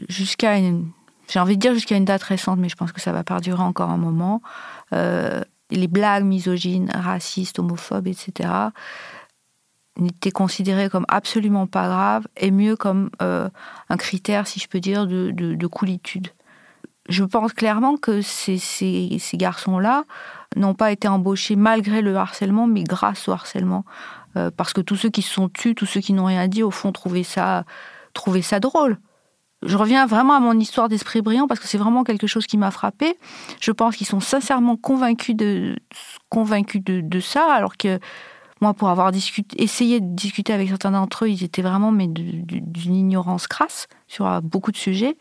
jusqu'à 0.08 0.56
une 0.56 0.90
j'ai 1.28 1.40
envie 1.40 1.56
de 1.56 1.60
dire 1.60 1.74
jusqu'à 1.74 1.96
une 1.96 2.04
date 2.04 2.22
récente, 2.22 2.58
mais 2.58 2.68
je 2.68 2.76
pense 2.76 2.92
que 2.92 3.00
ça 3.00 3.12
va 3.12 3.24
perdurer 3.24 3.62
encore 3.62 3.90
un 3.90 3.96
moment, 3.96 4.42
euh, 4.92 5.42
les 5.70 5.88
blagues 5.88 6.24
misogynes, 6.24 6.90
racistes, 6.94 7.58
homophobes, 7.58 8.06
etc., 8.06 8.50
n'étaient 9.98 10.30
considérées 10.30 10.88
comme 10.88 11.04
absolument 11.08 11.66
pas 11.66 11.86
graves 11.86 12.26
et 12.36 12.50
mieux 12.50 12.76
comme 12.76 13.10
euh, 13.22 13.48
un 13.88 13.96
critère, 13.96 14.46
si 14.46 14.60
je 14.60 14.68
peux 14.68 14.80
dire, 14.80 15.06
de, 15.06 15.30
de, 15.30 15.66
coolitude. 15.66 16.28
Je 17.08 17.22
pense 17.24 17.52
clairement 17.52 17.96
que 17.96 18.22
ces, 18.22 18.58
ces, 18.58 19.18
ces 19.20 19.36
garçons-là 19.36 20.04
n'ont 20.56 20.74
pas 20.74 20.90
été 20.90 21.06
embauchés 21.06 21.56
malgré 21.56 22.00
le 22.00 22.16
harcèlement, 22.16 22.66
mais 22.66 22.82
grâce 22.82 23.28
au 23.28 23.32
harcèlement. 23.32 23.84
Euh, 24.36 24.50
parce 24.50 24.72
que 24.72 24.80
tous 24.80 24.96
ceux 24.96 25.10
qui 25.10 25.22
se 25.22 25.32
sont 25.32 25.48
tus, 25.48 25.74
tous 25.74 25.86
ceux 25.86 26.00
qui 26.00 26.12
n'ont 26.12 26.24
rien 26.24 26.48
dit, 26.48 26.62
au 26.62 26.70
fond, 26.70 26.90
trouvaient 26.90 27.22
ça, 27.22 27.64
trouvaient 28.14 28.42
ça 28.42 28.60
drôle 28.60 28.98
je 29.64 29.76
reviens 29.76 30.06
vraiment 30.06 30.34
à 30.34 30.40
mon 30.40 30.58
histoire 30.58 30.88
d'esprit 30.88 31.22
brillant 31.22 31.46
parce 31.46 31.60
que 31.60 31.66
c'est 31.66 31.78
vraiment 31.78 32.04
quelque 32.04 32.26
chose 32.26 32.46
qui 32.46 32.58
m'a 32.58 32.70
frappé. 32.70 33.16
Je 33.60 33.72
pense 33.72 33.96
qu'ils 33.96 34.06
sont 34.06 34.20
sincèrement 34.20 34.76
convaincus 34.76 35.34
de, 35.34 35.76
convaincus 36.28 36.82
de, 36.84 37.20
ça, 37.20 37.52
alors 37.52 37.76
que 37.76 37.98
moi, 38.64 38.72
pour 38.72 38.88
avoir 38.88 39.12
discuté, 39.12 39.62
essayé 39.62 40.00
de 40.00 40.06
discuter 40.06 40.54
avec 40.54 40.70
certains 40.70 40.92
d'entre 40.92 41.26
eux, 41.26 41.28
ils 41.28 41.44
étaient 41.44 41.60
vraiment 41.60 41.92
mais 41.92 42.06
d'une 42.08 42.94
ignorance 42.94 43.46
crasse 43.46 43.88
sur 44.08 44.26
euh, 44.26 44.40
beaucoup 44.40 44.72
de 44.72 44.78
sujets. 44.78 45.18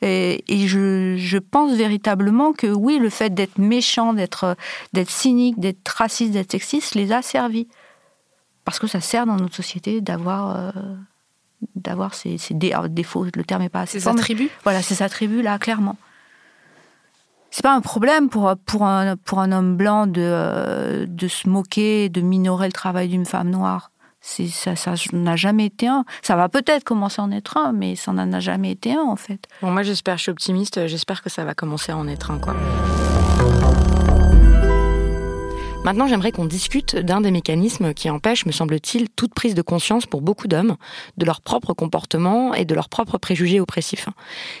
Et, 0.00 0.42
je, 0.48 1.16
je, 1.18 1.36
pense 1.36 1.76
véritablement 1.76 2.54
que 2.54 2.68
oui, 2.68 2.98
le 2.98 3.10
fait 3.10 3.34
d'être 3.34 3.58
méchant, 3.58 4.14
d'être 4.14 4.56
d'être 4.94 5.10
cynique, 5.10 5.60
d'être 5.60 5.86
raciste, 5.88 6.32
d'être 6.32 6.52
sexiste, 6.52 6.94
les 6.94 7.12
a 7.12 7.20
servis. 7.20 7.68
Parce 8.64 8.78
que 8.78 8.86
ça 8.86 9.02
sert 9.02 9.26
dans 9.26 9.36
notre 9.36 9.54
société 9.54 10.00
d'avoir... 10.00 10.56
Euh, 10.56 10.70
d'avoir 11.74 12.14
ces, 12.14 12.38
défauts, 12.88 13.24
le 13.24 13.44
terme 13.44 13.62
n'est 13.62 13.70
pas 13.70 13.80
assez 13.82 14.00
Ces 14.00 14.08
attributs 14.08 14.50
Voilà, 14.62 14.82
ces 14.82 15.02
attributs-là, 15.02 15.58
clairement. 15.58 15.96
C'est 17.56 17.62
pas 17.62 17.74
un 17.74 17.80
problème 17.80 18.28
pour, 18.28 18.54
pour, 18.66 18.84
un, 18.84 19.16
pour 19.16 19.38
un 19.38 19.50
homme 19.50 19.78
blanc 19.78 20.06
de, 20.06 21.06
de 21.08 21.26
se 21.26 21.48
moquer, 21.48 22.10
de 22.10 22.20
minorer 22.20 22.66
le 22.66 22.72
travail 22.74 23.08
d'une 23.08 23.24
femme 23.24 23.48
noire. 23.48 23.92
Ça, 24.20 24.76
ça 24.76 24.92
n'a 25.14 25.36
jamais 25.36 25.64
été 25.64 25.86
un. 25.86 26.04
Ça 26.20 26.36
va 26.36 26.50
peut-être 26.50 26.84
commencer 26.84 27.22
à 27.22 27.24
en 27.24 27.30
être 27.30 27.56
un, 27.56 27.72
mais 27.72 27.96
ça 27.96 28.12
n'en 28.12 28.30
a 28.30 28.40
jamais 28.40 28.72
été 28.72 28.92
un, 28.92 29.00
en 29.00 29.16
fait. 29.16 29.40
Moi, 29.62 29.82
j'espère, 29.84 30.18
je 30.18 30.24
suis 30.24 30.30
optimiste, 30.32 30.86
j'espère 30.86 31.22
que 31.22 31.30
ça 31.30 31.46
va 31.46 31.54
commencer 31.54 31.92
à 31.92 31.96
en 31.96 32.06
être 32.08 32.30
un, 32.30 32.38
quoi. 32.38 32.54
Maintenant, 35.86 36.08
j'aimerais 36.08 36.32
qu'on 36.32 36.46
discute 36.46 36.96
d'un 36.96 37.20
des 37.20 37.30
mécanismes 37.30 37.94
qui 37.94 38.10
empêche, 38.10 38.44
me 38.44 38.50
semble-t-il, 38.50 39.08
toute 39.08 39.32
prise 39.32 39.54
de 39.54 39.62
conscience 39.62 40.04
pour 40.04 40.20
beaucoup 40.20 40.48
d'hommes 40.48 40.74
de 41.16 41.24
leur 41.24 41.40
propre 41.40 41.74
comportement 41.74 42.54
et 42.54 42.64
de 42.64 42.74
leurs 42.74 42.88
propres 42.88 43.18
préjugés 43.18 43.60
oppressifs. 43.60 44.08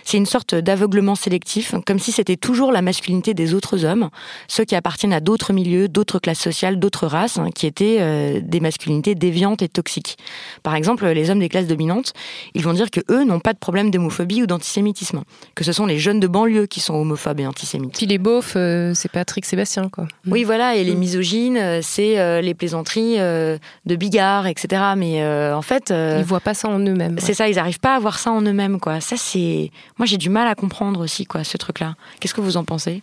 C'est 0.04 0.18
une 0.18 0.26
sorte 0.26 0.54
d'aveuglement 0.54 1.16
sélectif, 1.16 1.74
comme 1.84 1.98
si 1.98 2.12
c'était 2.12 2.36
toujours 2.36 2.70
la 2.70 2.80
masculinité 2.80 3.34
des 3.34 3.54
autres 3.54 3.84
hommes, 3.84 4.08
ceux 4.46 4.64
qui 4.64 4.76
appartiennent 4.76 5.12
à 5.12 5.18
d'autres 5.18 5.52
milieux, 5.52 5.88
d'autres 5.88 6.20
classes 6.20 6.38
sociales, 6.38 6.78
d'autres 6.78 7.08
races, 7.08 7.38
hein, 7.38 7.48
qui 7.52 7.66
étaient 7.66 7.96
euh, 7.98 8.40
des 8.40 8.60
masculinités 8.60 9.16
déviantes 9.16 9.62
et 9.62 9.68
toxiques. 9.68 10.18
Par 10.62 10.76
exemple, 10.76 11.04
les 11.08 11.28
hommes 11.30 11.40
des 11.40 11.48
classes 11.48 11.66
dominantes, 11.66 12.12
ils 12.54 12.62
vont 12.62 12.72
dire 12.72 12.88
que 12.88 13.00
eux 13.10 13.24
n'ont 13.24 13.40
pas 13.40 13.52
de 13.52 13.58
problème 13.58 13.90
d'homophobie 13.90 14.44
ou 14.44 14.46
d'antisémitisme, 14.46 15.22
que 15.56 15.64
ce 15.64 15.72
sont 15.72 15.86
les 15.86 15.98
jeunes 15.98 16.20
de 16.20 16.28
banlieue 16.28 16.66
qui 16.66 16.78
sont 16.78 16.94
homophobes 16.94 17.40
et 17.40 17.48
antisémites. 17.48 17.96
Puis 17.96 18.06
les 18.06 18.18
beaufs, 18.18 18.52
euh, 18.54 18.94
c'est 18.94 19.10
Patrick 19.10 19.44
Sébastien, 19.44 19.88
quoi. 19.88 20.06
Oui, 20.28 20.44
voilà, 20.44 20.76
et 20.76 20.84
les 20.84 20.94
mm. 20.94 21.15
Euh, 21.16 21.80
c'est 21.82 22.18
euh, 22.18 22.40
les 22.40 22.54
plaisanteries 22.54 23.16
euh, 23.18 23.58
de 23.84 23.96
Bigard, 23.96 24.46
etc. 24.46 24.82
Mais 24.96 25.24
en 25.52 25.62
fait, 25.62 25.90
ils 25.90 26.24
voient 26.24 26.40
pas 26.40 26.54
ça 26.54 26.68
en 26.68 26.78
eux-mêmes. 26.78 27.16
C'est 27.18 27.34
ça, 27.34 27.48
ils 27.48 27.56
n'arrivent 27.56 27.80
pas 27.80 27.96
à 27.96 27.98
voir 27.98 28.18
ça 28.18 28.30
en 28.30 28.42
eux-mêmes, 28.42 28.80
quoi. 28.80 29.00
Ça, 29.00 29.16
c'est, 29.16 29.70
moi, 29.98 30.06
j'ai 30.06 30.18
du 30.18 30.30
mal 30.30 30.48
à 30.48 30.54
comprendre 30.54 31.00
aussi, 31.00 31.26
quoi, 31.26 31.44
ce 31.44 31.56
truc-là. 31.56 31.94
Qu'est-ce 32.20 32.34
que 32.34 32.40
vous 32.40 32.56
en 32.56 32.64
pensez? 32.64 33.02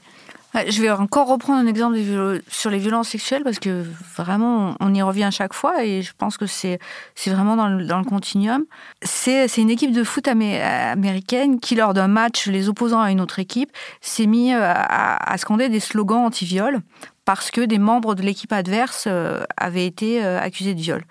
Je 0.68 0.82
vais 0.84 0.92
encore 0.92 1.28
reprendre 1.28 1.60
un 1.60 1.66
exemple 1.66 1.98
sur 2.48 2.70
les 2.70 2.78
violences 2.78 3.10
sexuelles 3.10 3.44
parce 3.44 3.58
que 3.58 3.84
vraiment, 4.16 4.76
on 4.80 4.94
y 4.94 5.02
revient 5.02 5.24
à 5.24 5.32
chaque 5.32 5.54
fois 5.54 5.84
et 5.84 6.04
je 6.04 6.12
pense 6.16 6.38
que 6.38 6.46
c'est 6.46 6.80
vraiment 7.26 7.56
dans 7.56 7.70
le, 7.70 7.86
dans 7.86 7.98
le 7.98 8.04
continuum. 8.04 8.64
C'est 9.02 9.48
une 9.58 9.72
équipe 9.72 9.92
de 9.92 10.04
foot 10.04 10.28
américaine 10.28 11.60
qui, 11.60 11.74
lors 11.74 11.96
d'un 11.96 12.08
match, 12.08 12.46
les 12.46 12.70
opposants 12.70 13.02
à 13.02 13.10
une 13.10 13.20
autre 13.20 13.40
équipe, 13.40 13.72
s'est 14.02 14.28
mis 14.28 14.54
à, 14.54 14.74
à, 14.74 15.38
scander 15.40 15.70
des 15.70 15.80
slogans 15.80 16.26
anti-viol 16.26 16.82
parce 17.26 17.52
que 17.52 17.62
des 17.62 17.80
membres 17.80 18.16
de 18.16 18.22
l'équipe 18.22 18.52
adverse 18.52 19.06
euh, 19.08 19.44
avaient 19.56 19.86
été 19.86 20.24
euh, 20.24 20.40
accusés 20.40 20.74
de 20.74 20.82
viol. 20.82 21.04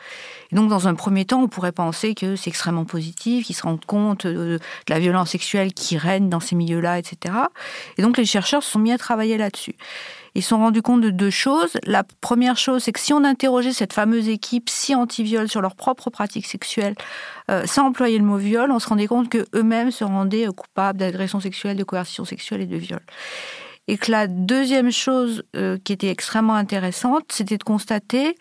Et 0.50 0.56
donc, 0.56 0.68
dans 0.68 0.88
un 0.88 0.94
premier 0.94 1.24
temps, 1.24 1.42
on 1.42 1.48
pourrait 1.48 1.72
penser 1.72 2.14
que 2.14 2.36
c'est 2.36 2.50
extrêmement 2.50 2.84
positif, 2.84 3.46
qu'ils 3.46 3.56
se 3.56 3.62
rendent 3.62 3.84
compte 3.84 4.26
de, 4.26 4.58
la 4.88 4.98
violence 4.98 5.30
sexuelle 5.30 5.72
qui 5.72 5.96
règne 5.96 6.28
dans 6.28 6.40
ces 6.40 6.54
milieux-là, 6.54 6.98
etc. 6.98 7.34
Et 7.96 8.02
donc, 8.02 8.18
les 8.18 8.26
chercheurs 8.26 8.62
se 8.62 8.70
sont 8.72 8.78
mis 8.78 8.92
à 8.92 8.98
travailler 8.98 9.38
là-dessus. 9.38 9.74
Ils 10.34 10.42
se 10.42 10.50
sont 10.50 10.58
rendus 10.58 10.82
compte 10.82 11.00
de 11.00 11.10
deux 11.10 11.30
choses. 11.30 11.76
La 11.84 12.04
première 12.20 12.56
chose, 12.56 12.82
c'est 12.82 12.92
que 12.92 13.00
si 13.00 13.12
on 13.12 13.24
interrogeait 13.24 13.72
cette 13.72 13.92
fameuse 13.92 14.28
équipe 14.28 14.68
si 14.70 14.94
anti-viol 14.94 15.48
sur 15.48 15.60
leurs 15.60 15.76
propres 15.76 16.10
pratiques 16.10 16.46
sexuelles, 16.46 16.94
euh, 17.50 17.66
sans 17.66 17.86
employer 17.86 18.18
le 18.18 18.24
mot 18.24 18.38
viol, 18.38 18.70
on 18.70 18.78
se 18.78 18.88
rendait 18.88 19.06
compte 19.06 19.28
qu'eux-mêmes 19.28 19.90
se 19.90 20.04
rendaient 20.04 20.46
coupables 20.54 20.98
d'agression 20.98 21.40
sexuelle, 21.40 21.76
de 21.76 21.84
coercition 21.84 22.24
sexuelle 22.24 22.62
et 22.62 22.66
de 22.66 22.76
viol. 22.76 23.00
Et 23.88 23.98
que 23.98 24.10
la 24.10 24.26
deuxième 24.26 24.92
chose 24.92 25.42
euh, 25.56 25.76
qui 25.82 25.92
était 25.92 26.08
extrêmement 26.08 26.54
intéressante, 26.54 27.24
c'était 27.30 27.58
de 27.58 27.64
constater 27.64 28.36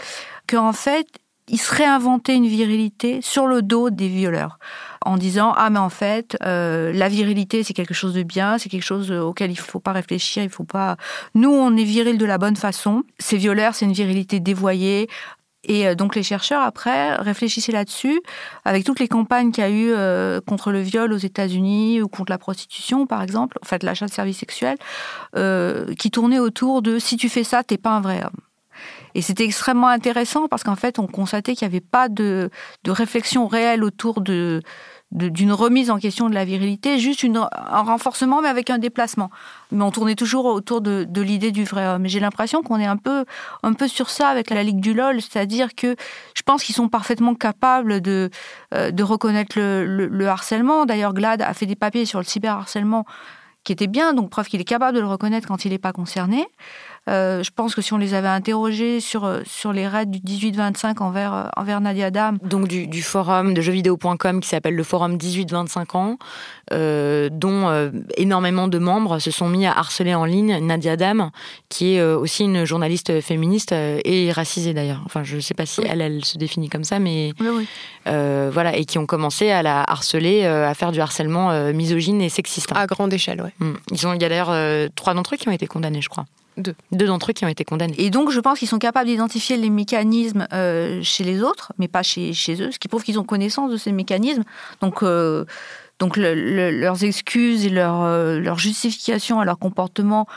qu'en 0.48 0.74
fait, 0.74 1.08
ils 1.48 1.60
se 1.60 1.74
réinventaient 1.74 2.36
une 2.36 2.48
virilité 2.48 3.22
sur 3.22 3.46
le 3.46 3.62
dos 3.62 3.90
des 3.90 4.08
violeurs, 4.08 4.58
en 5.06 5.18
disant 5.18 5.54
ah 5.58 5.70
mais 5.70 5.80
en 5.80 5.90
fait 5.90 6.38
euh, 6.44 6.94
la 6.94 7.10
virilité 7.10 7.64
c'est 7.64 7.74
quelque 7.74 7.94
chose 7.94 8.14
de 8.14 8.24
bien, 8.24 8.58
c'est 8.58 8.70
quelque 8.70 8.86
chose 8.86 9.12
auquel 9.12 9.52
il 9.52 9.58
faut 9.58 9.80
pas 9.80 9.92
réfléchir, 9.92 10.44
il 10.44 10.50
faut 10.50 10.64
pas. 10.64 10.96
Nous 11.36 11.50
on 11.50 11.76
est 11.76 11.84
viril 11.84 12.18
de 12.18 12.26
la 12.26 12.38
bonne 12.38 12.56
façon. 12.56 13.04
Ces 13.20 13.38
violeurs 13.38 13.76
c'est 13.76 13.86
une 13.86 13.92
virilité 13.92 14.40
dévoyée, 14.40 15.10
et 15.64 15.88
euh, 15.88 15.96
donc 15.96 16.16
les 16.16 16.24
chercheurs, 16.24 16.62
après, 16.62 17.16
réfléchissaient 17.16 17.72
là-dessus, 17.72 18.22
avec 18.66 18.84
toutes 18.84 19.00
les 19.00 19.08
campagnes 19.08 19.52
qu'il 19.52 19.64
y 19.64 19.68
a 19.68 19.70
eu 19.70 19.92
euh, 19.92 20.42
contre 20.42 20.72
le 20.72 20.80
viol 20.82 21.14
aux 21.14 21.18
États-Unis 21.18 22.02
ou 22.02 22.08
contre 22.08 22.32
la 22.32 22.38
prostitution, 22.38 23.06
par 23.06 23.22
exemple, 23.22 23.58
en 23.62 23.66
fait 23.66 23.84
l'achat 23.84 24.08
de 24.08 24.12
services 24.12 24.40
sexuels, 24.40 24.78
euh, 25.36 25.94
qui 25.96 26.10
tournaient 26.12 26.40
autour 26.40 26.82
de 26.82 27.00
si 27.00 27.18
tu 27.18 27.30
fais 27.30 27.44
ça, 27.44 27.64
t'es 27.64 27.78
pas 27.78 27.92
un 27.92 28.02
vrai 28.02 28.24
homme. 28.24 28.40
Et 29.14 29.22
c'était 29.22 29.44
extrêmement 29.44 29.90
intéressant 29.90 30.48
parce 30.48 30.64
qu'en 30.64 30.76
fait, 30.76 30.98
on 30.98 31.06
constatait 31.06 31.54
qu'il 31.54 31.68
n'y 31.68 31.74
avait 31.74 31.86
pas 31.86 32.10
de, 32.10 32.50
de 32.84 32.92
réflexion 32.92 33.48
réelle 33.48 33.84
autour 33.84 34.22
de, 34.22 34.62
d'une 35.12 35.52
remise 35.52 35.92
en 35.92 35.98
question 35.98 36.30
de 36.30 36.34
la 36.34 36.46
virilité, 36.46 36.98
juste 36.98 37.26
un 37.26 37.82
renforcement, 37.82 38.42
mais 38.42 38.48
avec 38.48 38.70
un 38.70 38.78
déplacement. 38.78 39.30
Mais 39.72 39.84
on 39.84 39.92
tournait 39.92 40.16
toujours 40.16 40.46
autour 40.46 40.82
de, 40.82 41.06
l'idée 41.22 41.52
du 41.52 41.66
vrai 41.66 41.86
homme. 41.86 42.08
J'ai 42.08 42.20
l'impression 42.20 42.64
qu'on 42.64 42.80
est 42.80 42.86
un 42.86 42.98
peu, 42.98 43.26
un 43.64 43.74
peu 43.74 43.88
sur 43.88 44.10
ça 44.10 44.30
avec 44.30 44.50
la 44.50 44.64
Ligue 44.64 44.80
du 44.80 44.94
LOL, 44.94 45.22
c'est-à-dire 45.22 45.76
que 45.76 45.96
je 46.34 46.42
pense 46.44 46.64
qu'ils 46.64 46.76
sont 46.76 46.88
parfaitement 46.88 47.36
capables 47.36 48.00
de, 48.02 48.30
euh, 48.74 48.92
de 48.92 49.04
reconnaître 49.04 49.60
le, 49.60 49.86
le, 49.86 50.28
harcèlement. 50.28 50.86
D'ailleurs, 50.86 51.14
Glad 51.14 51.42
a 51.42 51.54
fait 51.54 51.66
des 51.66 51.76
papiers 51.76 52.06
sur 52.06 52.20
le 52.20 52.26
cyberharcèlement 52.26 53.06
qui 53.64 53.74
étaient 53.74 53.88
bien, 53.88 54.14
donc 54.14 54.30
preuve 54.30 54.48
qu'il 54.48 54.60
est 54.62 54.66
capable 54.66 54.96
de 54.96 55.02
le 55.02 55.08
reconnaître 55.08 55.48
quand 55.48 55.66
il 55.66 55.72
n'est 55.72 55.78
pas 55.78 55.94
concerné. 55.94 56.48
Euh, 57.10 57.42
je 57.42 57.50
pense 57.50 57.74
que 57.74 57.82
si 57.82 57.94
on 57.94 57.98
les 57.98 58.14
avait 58.14 58.28
interrogés 58.28 59.00
sur, 59.00 59.26
euh, 59.26 59.42
sur 59.44 59.74
les 59.74 59.88
raids 59.88 60.06
du 60.06 60.20
18-25 60.20 61.02
envers, 61.02 61.34
euh, 61.34 61.44
envers 61.58 61.82
Nadia 61.82 62.12
Dam. 62.12 62.38
Donc 62.44 62.68
du, 62.68 62.86
du 62.86 63.02
forum 63.02 63.56
de 63.56 63.62
jeuxvideo.com 63.62 64.40
qui 64.40 64.48
s'appelle 64.48 64.76
le 64.76 64.84
forum 64.84 65.18
18-25 65.18 65.98
ans, 65.98 66.18
dont 66.72 67.92
énormément 68.16 68.68
de 68.68 68.78
membres 68.78 69.20
se 69.20 69.32
sont 69.32 69.50
mis 69.50 69.66
à 69.66 69.78
harceler 69.78 70.14
en 70.16 70.26
ligne 70.26 70.58
Nadia 70.66 70.96
Dam, 70.96 71.32
qui 71.70 71.96
est 71.96 72.04
aussi 72.04 72.44
une 72.44 72.66
journaliste 72.66 73.20
féministe 73.20 73.74
et 73.74 74.32
racisée 74.32 74.74
d'ailleurs. 74.74 75.02
Enfin, 75.06 75.24
je 75.24 75.36
ne 75.36 75.42
sais 75.42 75.54
pas 75.54 75.66
si 75.66 75.82
elle, 75.82 76.02
elle 76.02 76.24
se 76.24 76.38
définit 76.38 76.70
comme 76.70 76.84
ça, 76.86 77.00
mais 77.00 77.34
oui, 77.40 77.68
voilà, 78.06 78.76
et 78.78 78.86
qui 78.86 79.00
ont 79.00 79.06
commencé 79.06 79.50
à 79.50 79.64
la 79.64 79.84
harceler, 79.84 80.46
à 80.46 80.74
faire 80.74 80.92
du 80.92 81.02
harcèlement 81.02 81.52
misogyne 81.74 82.22
et 82.22 82.30
sexiste. 82.30 82.72
À 82.74 82.88
grande 82.88 83.14
échelle, 83.14 83.42
oui. 83.44 83.50
Mm. 83.60 83.74
Ils 83.92 84.08
ont, 84.08 84.14
il 84.14 84.22
y 84.22 84.26
a 84.26 84.30
d'ailleurs 84.30 84.90
trois 84.96 85.14
d'entre 85.14 85.34
eux 85.34 85.38
qui 85.38 85.50
ont 85.50 85.54
été 85.54 85.68
condamnés, 85.68 86.02
je 86.02 86.10
crois. 86.10 86.26
Deux. 86.58 86.76
Deux 86.92 87.08
d'entre 87.08 87.32
eux 87.32 87.34
qui 87.34 87.46
ont 87.46 87.50
été 87.50 87.64
condamnés. 87.64 87.96
Et 87.98 88.10
donc, 88.10 88.30
je 88.32 88.40
pense 88.40 88.60
qu'ils 88.60 88.68
sont 88.68 88.80
capables 88.80 89.08
d'identifier 89.08 89.58
les 89.58 89.70
mécanismes 89.70 90.48
euh, 90.54 91.02
chez 91.02 91.24
les 91.24 91.42
autres, 91.42 91.72
mais 91.78 91.88
pas 91.88 92.04
chez, 92.04 92.34
chez 92.34 92.62
eux, 92.62 92.72
ce 92.72 92.80
qui 92.80 92.88
prouve 92.88 93.04
qu'ils 93.04 93.20
ont 93.20 93.24
connaissance 93.24 93.72
de 93.72 93.78
ces 93.78 93.92
mécanismes. 93.92 94.44
Donc, 94.82 95.02
euh, 95.04 95.46
donc 96.00 96.18
leurs 96.18 97.04
excuses 97.04 97.66
et 97.66 97.70
leur, 97.70 98.02
euh, 98.02 98.40
leur 98.40 98.60
justification 98.60 99.40
à 99.40 99.46
leur 99.46 99.60
comportement 99.60 100.28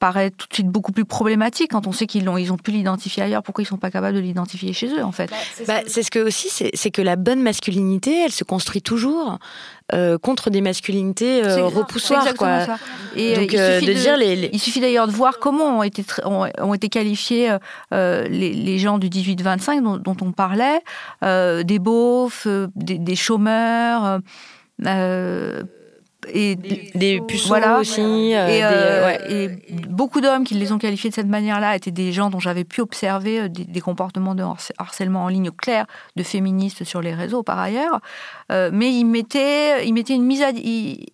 paraît 0.00 0.30
tout 0.30 0.48
de 0.48 0.54
suite 0.54 0.66
beaucoup 0.66 0.90
plus 0.90 1.04
problématique 1.04 1.70
quand 1.70 1.86
on 1.86 1.92
sait 1.92 2.06
qu'ils 2.06 2.24
l'ont, 2.24 2.38
ils 2.38 2.52
ont 2.52 2.56
pu 2.56 2.72
l'identifier 2.72 3.22
ailleurs. 3.22 3.42
Pourquoi 3.42 3.62
ils 3.62 3.66
sont 3.66 3.76
pas 3.76 3.90
capables 3.90 4.16
de 4.16 4.20
l'identifier 4.20 4.72
chez 4.72 4.88
eux, 4.88 5.04
en 5.04 5.12
fait? 5.12 5.30
Bah, 5.68 5.80
C'est 5.86 6.02
ce 6.02 6.10
que 6.10 6.18
aussi, 6.18 6.48
c'est 6.48 6.90
que 6.90 7.02
la 7.02 7.16
bonne 7.16 7.42
masculinité, 7.42 8.24
elle 8.24 8.32
se 8.32 8.42
construit 8.42 8.82
toujours 8.82 9.38
euh, 9.92 10.18
contre 10.18 10.50
des 10.50 10.62
masculinités 10.62 11.44
euh, 11.44 11.66
repoussoires. 11.66 12.34
Quoi. 12.34 12.64
Ça. 12.66 12.78
Et 13.14 13.34
Donc, 13.36 13.52
il 13.52 13.58
suffit 13.58 13.86
de, 13.86 13.92
dire 13.92 14.16
les, 14.16 14.50
Il 14.52 14.58
suffit 14.58 14.80
d'ailleurs 14.80 15.06
de 15.06 15.12
voir 15.12 15.38
comment 15.38 15.78
ont 15.78 15.82
été, 15.82 16.02
ont, 16.24 16.74
été 16.74 16.88
qualifiés 16.88 17.56
les, 17.92 18.26
les, 18.28 18.78
gens 18.78 18.98
du 18.98 19.08
18-25 19.08 19.82
dont, 19.82 19.96
dont, 19.98 20.16
on 20.22 20.32
parlait, 20.32 20.80
des 21.22 21.78
beaufs, 21.78 22.48
des, 22.74 22.98
des 22.98 23.16
chômeurs 23.16 24.20
et 26.32 26.56
des, 26.56 27.20
puceaux 27.20 27.54
aussi. 27.78 28.34
Euh, 28.34 28.48
euh, 28.48 29.16
et, 29.28 29.48
beaucoup 29.88 30.20
d'hommes 30.20 30.44
qui 30.44 30.54
les 30.54 30.72
ont 30.72 30.78
qualifiés 30.78 31.10
de 31.10 31.14
cette 31.14 31.28
manière-là 31.28 31.76
étaient 31.76 31.90
des 31.90 32.12
gens 32.12 32.30
dont 32.30 32.40
j'avais 32.40 32.64
pu 32.64 32.80
observer 32.80 33.40
euh, 33.40 33.48
des, 33.48 33.80
comportements 33.80 34.34
de 34.34 34.44
harcèlement 34.78 35.24
en 35.24 35.28
ligne 35.28 35.50
clair 35.50 35.86
de 36.16 36.22
féministes 36.22 36.84
sur 36.84 37.00
les 37.00 37.14
réseaux 37.14 37.42
par 37.42 37.58
ailleurs. 37.58 38.00
mais 38.50 38.92
ils 38.92 39.04
mettaient, 39.04 39.86
ils 39.86 39.92
mettaient 39.92 40.14
une 40.14 40.24
mise 40.24 40.42
à, 40.42 40.50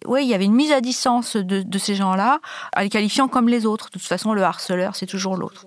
ouais, 0.06 0.24
il 0.24 0.28
y 0.28 0.34
avait 0.34 0.44
une 0.44 0.54
mise 0.54 0.72
à 0.72 0.80
distance 0.80 1.36
de, 1.36 1.78
ces 1.78 1.94
gens-là, 1.94 2.40
en 2.76 2.80
les 2.80 2.88
qualifiant 2.88 3.28
comme 3.28 3.48
les 3.48 3.66
autres. 3.66 3.86
De 3.86 3.92
toute 3.92 4.02
façon, 4.02 4.32
le 4.32 4.42
harceleur, 4.42 4.96
c'est 4.96 5.06
toujours 5.06 5.36
l'autre. 5.36 5.66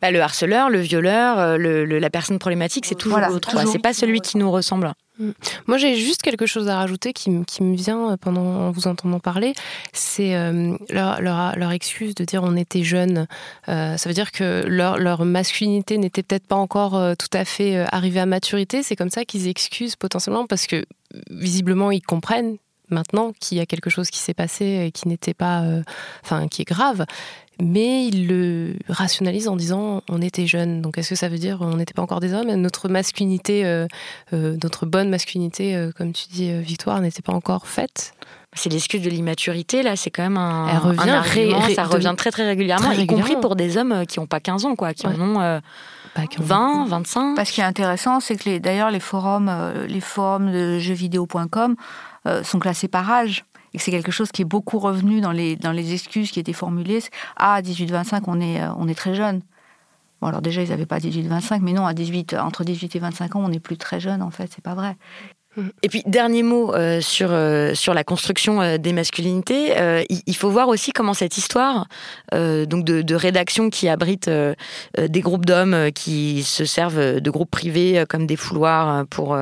Bah, 0.00 0.10
le 0.10 0.20
harceleur, 0.20 0.70
le 0.70 0.80
violeur, 0.80 1.58
la 1.58 2.10
personne 2.10 2.38
problématique, 2.38 2.86
c'est 2.86 2.94
toujours 2.94 3.18
l'autre. 3.18 3.50
C'est 3.70 3.78
pas 3.78 3.92
celui 3.92 4.20
qui 4.20 4.38
nous 4.38 4.50
ressemble. 4.50 4.92
Mm. 5.18 5.30
Moi, 5.66 5.76
j'ai 5.78 5.96
juste 5.96 6.22
quelque 6.22 6.46
chose 6.46 6.68
à 6.68 6.76
rajouter 6.76 7.12
qui, 7.12 7.30
me 7.30 7.76
vient 7.76 8.16
pendant 8.20 8.42
en 8.42 8.70
vous 8.70 8.86
entendant 8.86 9.20
parler. 9.20 9.54
C'est 9.92 10.34
euh, 10.34 10.76
leur, 10.90 11.72
excuse 11.72 12.14
de 12.14 12.24
dire 12.24 12.42
on 12.42 12.56
était 12.56 12.82
jeunes. 12.82 13.26
Euh, 13.68 13.96
ça 13.96 14.08
veut 14.08 14.14
dire 14.14 14.32
que 14.32 14.64
leur, 14.66 15.24
masculinité 15.24 15.98
n'était 15.98 16.22
peut-être 16.22 16.46
pas 16.46 16.56
encore 16.56 16.96
euh, 16.96 17.14
tout 17.14 17.28
à 17.32 17.44
fait 17.44 17.84
arrivée 17.92 18.20
à 18.20 18.26
maturité. 18.26 18.82
C'est 18.82 18.96
comme 18.96 19.10
ça 19.10 19.24
qu'ils 19.24 19.48
excusent 19.48 19.96
potentiellement 19.96 20.46
parce 20.46 20.66
que 20.66 20.84
visiblement 21.30 21.90
ils 21.90 22.02
comprennent 22.02 22.56
maintenant 22.88 23.32
qu'il 23.38 23.58
y 23.58 23.60
a 23.60 23.66
quelque 23.66 23.90
chose 23.90 24.10
qui 24.10 24.18
s'est 24.18 24.34
passé 24.34 24.84
et 24.86 24.92
qui 24.92 25.08
n'était 25.08 25.34
pas, 25.34 25.64
enfin, 26.22 26.48
qui 26.48 26.62
est 26.62 26.66
grave 26.66 27.06
mais 27.62 28.06
il 28.06 28.26
le 28.26 28.74
rationalise 28.88 29.46
en 29.46 29.54
disant 29.54 30.02
on 30.08 30.20
était 30.20 30.46
jeunes. 30.46 30.82
Donc 30.82 30.98
est-ce 30.98 31.10
que 31.10 31.14
ça 31.14 31.28
veut 31.28 31.38
dire 31.38 31.58
on 31.60 31.76
n'était 31.76 31.94
pas 31.94 32.02
encore 32.02 32.18
des 32.18 32.34
hommes? 32.34 32.52
Notre 32.54 32.88
masculinité, 32.88 33.64
euh, 33.64 33.86
euh, 34.32 34.56
notre 34.62 34.84
bonne 34.84 35.08
masculinité, 35.08 35.76
euh, 35.76 35.92
comme 35.96 36.12
tu 36.12 36.26
dis, 36.28 36.52
Victoire, 36.60 37.00
n'était 37.00 37.22
pas 37.22 37.32
encore 37.32 37.68
faite. 37.68 38.14
C'est 38.54 38.70
l'excuse 38.70 39.00
de 39.00 39.08
l'immaturité, 39.08 39.82
là, 39.82 39.96
c'est 39.96 40.10
quand 40.10 40.24
même 40.24 40.36
un, 40.36 40.68
Elle 40.68 40.76
revient 40.76 41.74
ça 41.74 41.84
revient 41.84 42.14
très 42.16 42.30
très 42.30 42.46
régulièrement, 42.46 42.90
y 42.90 43.06
compris 43.06 43.36
pour 43.40 43.56
des 43.56 43.78
hommes 43.78 44.04
qui 44.06 44.20
n'ont 44.20 44.26
pas 44.26 44.40
15 44.40 44.66
ans, 44.66 44.74
quoi, 44.74 44.92
qui 44.92 45.06
en 45.06 45.18
ont 45.18 45.60
20, 46.38 46.86
25. 46.86 47.34
Parce 47.34 47.50
qui 47.50 47.62
est 47.62 47.64
intéressant, 47.64 48.20
c'est 48.20 48.36
que 48.36 48.58
d'ailleurs 48.58 48.90
les 48.90 49.00
forums, 49.00 49.50
les 49.88 50.00
forums 50.00 50.52
de 50.52 50.78
jeuxvideo.com 50.78 51.76
sont 52.42 52.58
classés 52.58 52.88
par 52.88 53.10
âge 53.10 53.44
et 53.74 53.78
que 53.78 53.84
c'est 53.84 53.90
quelque 53.90 54.12
chose 54.12 54.30
qui 54.32 54.42
est 54.42 54.46
beaucoup 54.46 54.78
revenu 54.78 55.20
dans 55.20 55.32
les, 55.32 55.92
excuses 55.92 56.30
qui 56.30 56.40
étaient 56.40 56.52
formulées. 56.52 57.00
Ah, 57.36 57.54
à 57.54 57.62
18-25, 57.62 58.22
on 58.26 58.40
est, 58.40 58.60
euh, 58.60 58.68
on 58.76 58.88
est 58.88 58.94
très 58.94 59.14
jeune. 59.14 59.40
Bon, 60.20 60.28
alors 60.28 60.42
déjà, 60.42 60.62
ils 60.62 60.70
n'avaient 60.70 60.86
pas 60.86 60.98
18-25, 60.98 61.60
mais 61.62 61.72
non, 61.72 61.90
18, 61.90 62.34
entre 62.34 62.64
18 62.64 62.96
et 62.96 62.98
25 62.98 63.36
ans, 63.36 63.44
on 63.44 63.48
n'est 63.48 63.60
plus 63.60 63.76
très 63.76 63.98
jeune, 63.98 64.22
en 64.22 64.30
fait, 64.30 64.50
c'est 64.54 64.62
pas 64.62 64.74
vrai. 64.74 64.96
Et 65.82 65.90
puis, 65.90 66.02
dernier 66.06 66.42
mot 66.42 66.72
euh, 66.74 67.02
sur, 67.02 67.28
euh, 67.30 67.74
la 67.88 68.04
construction 68.04 68.78
des 68.78 68.92
masculinités. 68.94 69.74
il, 70.08 70.36
faut 70.36 70.50
voir 70.50 70.68
aussi 70.68 70.92
comment 70.92 71.12
cette 71.12 71.36
histoire 71.36 71.88
donc 72.32 72.84
de, 72.84 73.14
rédaction 73.14 73.68
qui 73.68 73.88
abrite 73.88 74.30
des 74.98 75.20
groupes 75.20 75.44
d'hommes 75.44 75.90
qui 75.94 76.42
se 76.42 76.64
servent 76.64 77.20
de 77.20 77.30
groupes 77.30 77.50
privés 77.50 78.04
comme 78.08 78.26
des 78.26 78.36
fouloirs 78.36 79.04
pour 79.08 79.36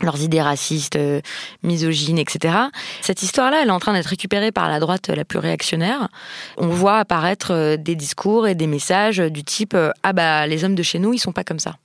leurs 0.00 0.20
idées 0.22 0.42
racistes, 0.42 0.96
euh, 0.96 1.20
misogynes, 1.62 2.18
etc. 2.18 2.54
Cette 3.00 3.22
histoire-là, 3.22 3.60
elle 3.62 3.68
est 3.68 3.72
en 3.72 3.78
train 3.78 3.92
d'être 3.92 4.06
récupérée 4.06 4.50
par 4.50 4.68
la 4.68 4.80
droite 4.80 5.08
la 5.08 5.24
plus 5.24 5.38
réactionnaire. 5.38 6.08
On 6.56 6.68
voit 6.68 6.98
apparaître 6.98 7.52
euh, 7.52 7.76
des 7.76 7.94
discours 7.94 8.48
et 8.48 8.54
des 8.54 8.66
messages 8.66 9.18
du 9.18 9.44
type 9.44 9.74
euh, 9.74 9.90
ah 10.02 10.12
bah 10.12 10.46
les 10.46 10.64
hommes 10.64 10.74
de 10.74 10.82
chez 10.82 10.98
nous, 10.98 11.12
ils 11.12 11.18
sont 11.18 11.32
pas 11.32 11.44
comme 11.44 11.60
ça. 11.60 11.76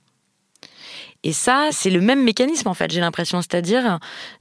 Et 1.22 1.32
ça, 1.32 1.68
c'est 1.70 1.90
le 1.90 2.00
même 2.00 2.22
mécanisme 2.22 2.68
en 2.68 2.74
fait, 2.74 2.90
j'ai 2.90 3.00
l'impression. 3.00 3.42
C'est-à-dire, 3.42 3.98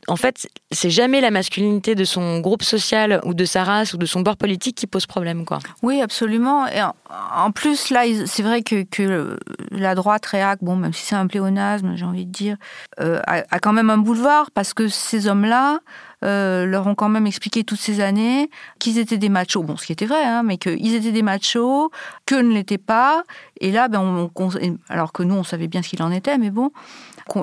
en 0.08 0.16
fait, 0.16 0.48
c'est 0.72 0.90
jamais 0.90 1.20
la 1.22 1.32
masculinité 1.32 1.96
de 1.96 2.06
son 2.06 2.40
groupe 2.40 2.64
social 2.64 3.20
ou 3.26 3.34
de 3.34 3.46
sa 3.46 3.64
race 3.64 3.94
ou 3.94 3.98
de 3.98 4.06
son 4.06 4.22
bord 4.22 4.38
politique 4.38 4.78
qui 4.78 4.88
pose 4.88 5.06
problème, 5.06 5.46
quoi. 5.46 5.60
Oui, 5.84 6.02
absolument. 6.02 6.68
Et 6.68 6.82
en 6.82 7.52
plus, 7.52 7.90
là, 7.90 8.04
c'est 8.26 8.44
vrai 8.44 8.62
que, 8.62 9.38
la 9.72 9.96
droite 9.96 10.26
réac, 10.26 10.60
bon, 10.62 10.76
même 10.76 10.94
si 10.94 11.06
c'est 11.06 11.16
un 11.16 11.28
pléonasme, 11.28 11.96
j'ai 11.96 12.06
envie 12.06 12.26
de 12.26 12.32
dire, 12.32 12.58
euh, 13.00 13.20
a, 13.26 13.60
quand 13.60 13.74
même 13.74 13.90
un 13.90 13.98
boulevard 13.98 14.52
parce 14.52 14.74
que 14.74 14.88
ces 14.88 15.28
hommes-là, 15.28 15.80
euh, 16.26 16.66
leur 16.66 16.86
ont 16.88 16.96
quand 16.96 17.08
même 17.08 17.28
expliqué 17.28 17.64
toutes 17.64 17.80
ces 17.80 18.02
années 18.02 18.50
qu'ils 18.80 18.98
étaient 18.98 19.18
des 19.18 19.30
machos. 19.30 19.64
Bon, 19.64 19.78
ce 19.78 19.86
qui 19.86 19.94
était 19.94 20.06
vrai, 20.06 20.24
hein, 20.24 20.44
mais 20.44 20.58
qu'ils 20.58 20.94
étaient 20.96 21.12
des 21.12 21.22
machos, 21.22 21.92
que 22.26 22.36
ne 22.36 22.54
l'étaient 22.54 22.78
pas. 22.78 23.24
Et 23.62 23.72
là, 23.72 23.88
ben, 23.88 24.30
on, 24.36 24.50
alors 24.90 25.14
que 25.14 25.24
nous, 25.24 25.36
on 25.36 25.44
savait 25.44 25.68
bien 25.68 25.82
ce 25.82 25.90
qu'il 25.90 26.04
en 26.04 26.12
était, 26.12 26.38
mais 26.38 26.50
bon, 26.50 26.72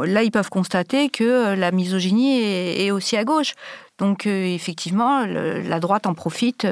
là, 0.04 0.22
ils 0.22 0.30
peuvent 0.30 0.50
constater 0.50 1.08
que 1.08 1.24
euh, 1.24 1.56
la 1.56 1.70
misogynie 1.70 2.40
est, 2.40 2.90
aussi 2.90 3.16
à 3.16 3.24
gauche. 3.24 3.54
Donc, 3.98 4.26
euh, 4.26 4.44
effectivement, 4.44 5.24
la 5.24 5.80
droite 5.80 6.06
en 6.06 6.14
profite. 6.14 6.66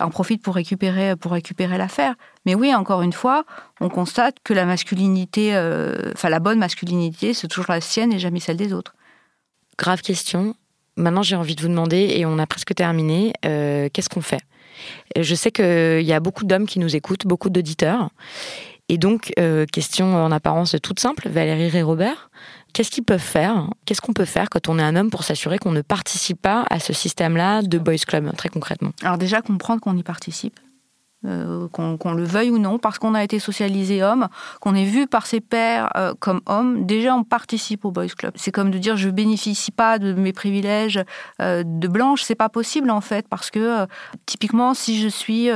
en 0.00 0.10
profite 0.10 0.42
pour 0.42 0.56
récupérer, 0.56 1.14
pour 1.14 1.30
récupérer 1.30 1.78
l'affaire. 1.78 2.14
Mais 2.44 2.56
oui, 2.56 2.74
encore 2.74 3.02
une 3.02 3.12
fois, 3.12 3.44
on 3.80 3.88
constate 3.88 4.38
que 4.42 4.52
la 4.52 4.64
masculinité, 4.64 5.52
la 5.52 6.40
bonne 6.40 6.58
masculinité, 6.58 7.32
c'est 7.34 7.46
toujours 7.46 7.70
la 7.70 7.80
sienne 7.80 8.12
et 8.12 8.18
jamais 8.18 8.40
celle 8.40 8.56
des 8.56 8.72
autres. 8.72 8.94
Grave 9.78 10.02
question. 10.02 10.56
Maintenant, 10.96 11.22
j'ai 11.22 11.36
envie 11.36 11.54
de 11.54 11.62
vous 11.62 11.68
demander, 11.68 12.14
et 12.16 12.26
on 12.26 12.38
a 12.38 12.46
presque 12.46 12.74
terminé, 12.74 13.32
euh, 13.44 13.88
qu'est-ce 13.92 14.08
qu'on 14.08 14.20
fait? 14.20 14.40
Je 15.18 15.34
sais 15.34 15.50
qu'il 15.50 16.02
y 16.02 16.12
a 16.12 16.20
beaucoup 16.20 16.44
d'hommes 16.44 16.66
qui 16.66 16.78
nous 16.78 16.96
écoutent, 16.96 17.26
beaucoup 17.26 17.50
d'auditeurs. 17.50 18.10
Et 18.88 18.98
donc, 18.98 19.32
euh, 19.38 19.64
question 19.64 20.16
en 20.16 20.32
apparence 20.32 20.76
toute 20.82 21.00
simple, 21.00 21.28
Valérie 21.28 21.74
et 21.76 21.82
Robert, 21.82 22.30
qu'est-ce 22.72 22.90
qu'ils 22.90 23.04
peuvent 23.04 23.20
faire? 23.20 23.70
Qu'est-ce 23.86 24.00
qu'on 24.00 24.12
peut 24.12 24.24
faire 24.24 24.50
quand 24.50 24.68
on 24.68 24.78
est 24.78 24.82
un 24.82 24.96
homme 24.96 25.10
pour 25.10 25.24
s'assurer 25.24 25.58
qu'on 25.58 25.72
ne 25.72 25.82
participe 25.82 26.42
pas 26.42 26.64
à 26.68 26.78
ce 26.78 26.92
système-là 26.92 27.62
de 27.62 27.78
boys 27.78 27.96
club, 28.06 28.34
très 28.36 28.48
concrètement? 28.48 28.92
Alors 29.02 29.18
déjà, 29.18 29.40
comprendre 29.40 29.80
qu'on 29.80 29.96
y 29.96 30.02
participe. 30.02 30.58
Euh, 31.24 31.68
qu'on 31.68 32.14
le 32.14 32.24
veuille 32.24 32.50
ou 32.50 32.58
non, 32.58 32.78
parce 32.78 32.98
qu'on 32.98 33.14
a 33.14 33.22
été 33.22 33.38
socialisé 33.38 34.02
homme, 34.02 34.26
qu'on 34.60 34.74
est 34.74 34.84
vu 34.84 35.06
par 35.06 35.26
ses 35.26 35.40
pairs 35.40 35.92
euh, 35.96 36.14
comme 36.18 36.40
homme, 36.46 36.84
déjà 36.84 37.14
on 37.14 37.22
participe 37.22 37.84
au 37.84 37.92
Boys 37.92 38.08
Club. 38.08 38.32
C'est 38.34 38.50
comme 38.50 38.72
de 38.72 38.78
dire 38.78 38.96
je 38.96 39.08
bénéficie 39.08 39.70
pas 39.70 40.00
de 40.00 40.14
mes 40.14 40.32
privilèges 40.32 41.00
euh, 41.40 41.62
de 41.64 41.86
blanche, 41.86 42.24
c'est 42.24 42.34
pas 42.34 42.48
possible 42.48 42.90
en 42.90 43.00
fait, 43.00 43.28
parce 43.28 43.52
que 43.52 43.86
typiquement 44.26 44.74
si 44.74 45.00
je 45.00 45.06
suis 45.06 45.48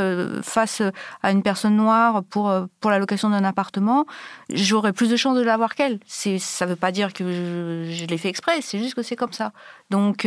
face 0.43 0.83
à 1.25 1.33
une 1.33 1.43
personne 1.43 1.75
noire 1.75 2.23
pour, 2.23 2.55
pour 2.79 2.93
la 2.93 3.01
location 3.01 3.31
d'un 3.31 3.43
appartement, 3.43 4.07
j'aurai 4.51 4.93
plus 4.93 5.11
de 5.11 5.17
chances 5.17 5.37
de 5.37 5.43
l'avoir 5.43 5.75
qu'elle. 5.75 5.99
Ça 6.07 6.67
veut 6.67 6.77
pas 6.77 6.93
dire 6.93 7.13
que 7.13 7.25
je, 7.25 7.91
je 7.91 8.07
l'ai 8.07 8.19
fait 8.19 8.29
exprès, 8.29 8.61
c'est 8.61 8.79
juste 8.79 8.95
que 8.95 9.03
c'est 9.03 9.17
comme 9.17 9.33
ça. 9.33 9.51
Donc 9.91 10.27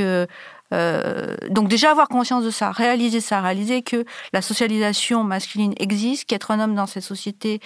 euh, 0.73 1.35
donc 1.49 1.67
déjà 1.67 1.91
avoir 1.91 2.07
conscience 2.07 2.43
de 2.43 2.49
ça, 2.49 2.71
réaliser 2.71 3.21
ça, 3.21 3.41
réaliser 3.41 3.81
que 3.81 4.05
la 4.33 4.41
socialisation 4.41 5.23
masculine 5.23 5.73
existe, 5.77 6.25
qu'être 6.25 6.51
un 6.51 6.59
homme 6.59 6.75
dans 6.75 6.87
cette 6.87 7.03
société, 7.03 7.59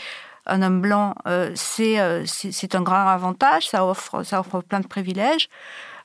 un 0.45 0.61
homme 0.61 0.81
blanc, 0.81 1.15
euh, 1.27 1.53
euh, 1.79 2.23
c'est 2.25 2.75
un 2.75 2.81
grand 2.81 3.07
avantage, 3.07 3.67
ça 3.67 3.85
offre, 3.85 4.23
ça 4.23 4.39
offre 4.39 4.61
plein 4.61 4.79
de 4.79 4.87
privilèges. 4.87 5.49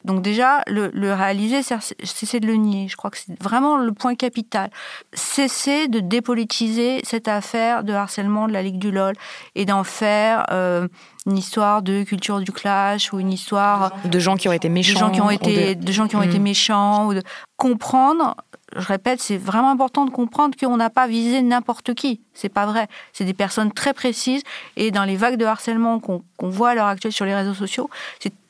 Donc 0.04 0.22
déjà, 0.22 0.62
le, 0.68 0.90
le 0.94 1.12
réaliser, 1.12 1.60
cesser 1.62 2.38
de 2.40 2.46
le 2.46 2.54
nier. 2.54 2.86
Je 2.88 2.96
crois 2.96 3.10
que 3.10 3.18
c'est 3.18 3.40
vraiment 3.42 3.76
le 3.76 3.92
point 3.92 4.14
capital. 4.14 4.70
Cesser 5.12 5.88
de 5.88 5.98
dépolitiser 5.98 7.00
cette 7.02 7.26
affaire 7.26 7.82
de 7.82 7.92
harcèlement 7.92 8.46
de 8.46 8.52
la 8.52 8.62
Ligue 8.62 8.78
du 8.78 8.92
LOL 8.92 9.14
et 9.56 9.64
d'en 9.64 9.82
faire 9.82 10.46
euh, 10.52 10.86
une 11.28 11.36
histoire 11.36 11.82
de 11.82 12.04
culture 12.04 12.40
du 12.40 12.50
clash 12.50 13.12
ou 13.12 13.20
une 13.20 13.32
histoire 13.32 13.92
de 14.04 14.18
gens 14.18 14.36
qui 14.36 14.48
ont 14.48 14.52
été 14.52 14.68
méchants, 14.68 14.94
de 14.94 14.98
gens 14.98 15.10
qui 15.10 15.20
ont 15.20 15.30
été, 15.30 15.74
de... 15.74 15.92
gens 15.92 16.08
qui 16.08 16.16
ont 16.16 16.22
été 16.22 16.38
hmm. 16.38 16.42
méchants, 16.42 17.06
ou 17.06 17.14
de 17.14 17.22
comprendre. 17.56 18.34
Je 18.76 18.86
répète, 18.86 19.20
c'est 19.20 19.36
vraiment 19.36 19.70
important 19.70 20.04
de 20.04 20.10
comprendre 20.10 20.56
qu'on 20.58 20.76
n'a 20.76 20.90
pas 20.90 21.06
visé 21.06 21.42
n'importe 21.42 21.94
qui. 21.94 22.20
C'est 22.34 22.48
pas 22.48 22.66
vrai. 22.66 22.86
C'est 23.12 23.24
des 23.24 23.34
personnes 23.34 23.72
très 23.72 23.92
précises 23.92 24.42
et 24.76 24.90
dans 24.90 25.04
les 25.04 25.16
vagues 25.16 25.36
de 25.36 25.44
harcèlement 25.44 26.00
qu'on 26.00 26.22
voit 26.40 26.70
à 26.70 26.74
l'heure 26.74 26.86
actuelle 26.86 27.12
sur 27.12 27.24
les 27.24 27.34
réseaux 27.34 27.54
sociaux, 27.54 27.90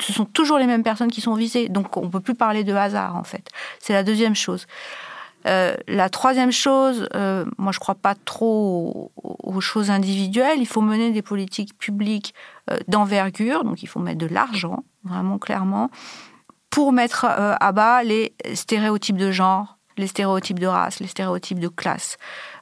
ce 0.00 0.12
sont 0.12 0.24
toujours 0.24 0.58
les 0.58 0.66
mêmes 0.66 0.82
personnes 0.82 1.10
qui 1.10 1.20
sont 1.20 1.34
visées. 1.34 1.68
Donc 1.68 1.96
on 1.96 2.08
peut 2.08 2.20
plus 2.20 2.34
parler 2.34 2.64
de 2.64 2.74
hasard 2.74 3.16
en 3.16 3.24
fait. 3.24 3.48
C'est 3.80 3.92
la 3.92 4.04
deuxième 4.04 4.34
chose. 4.34 4.66
Euh, 5.46 5.76
la 5.86 6.08
troisième 6.08 6.50
chose, 6.50 7.08
euh, 7.14 7.44
moi 7.58 7.72
je 7.72 7.78
crois 7.78 7.94
pas 7.94 8.14
trop 8.14 9.12
aux, 9.22 9.60
choses 9.60 9.90
individuelles. 9.90 10.58
Il 10.58 10.66
faut 10.66 10.80
mener 10.80 11.10
des 11.10 11.22
politiques 11.22 11.76
publiques 11.78 12.34
d'envergure, 12.86 13.64
donc 13.64 13.82
il 13.82 13.86
faut 13.86 14.00
mettre 14.00 14.18
de 14.18 14.26
l'argent, 14.26 14.84
vraiment 15.04 15.38
clairement, 15.38 15.90
pour 16.70 16.92
mettre 16.92 17.24
à 17.24 17.72
bas 17.72 18.02
les 18.02 18.34
stéréotypes 18.54 19.16
de 19.16 19.30
genre, 19.30 19.78
les 19.98 20.06
stéréotypes 20.06 20.58
de 20.58 20.66
race, 20.66 21.00
les 21.00 21.06
stéréotypes 21.06 21.58
de 21.58 21.68
classe. 21.68 22.16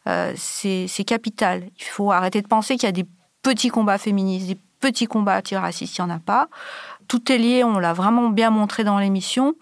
Euh, 0.08 0.32
c'est 0.36 1.04
capital. 1.04 1.68
Il 1.78 1.84
faut 1.84 2.10
arrêter 2.10 2.42
de 2.42 2.48
penser 2.48 2.74
qu'il 2.76 2.84
y 2.84 2.88
a 2.88 2.92
des 2.92 3.06
petits 3.42 3.68
combats 3.68 3.98
féministes, 3.98 4.48
des 4.48 4.58
petits 4.80 5.06
combats 5.06 5.38
antiracistes, 5.38 5.98
il 5.98 6.04
n'y 6.04 6.10
en 6.10 6.14
a 6.14 6.18
pas. 6.18 6.48
Tout 7.08 7.30
est 7.30 7.38
lié, 7.38 7.64
on 7.64 7.78
l'a 7.78 7.92
vraiment 7.92 8.30
bien 8.30 8.50
montré 8.50 8.84
dans 8.84 8.98
l'émission. 8.98 9.54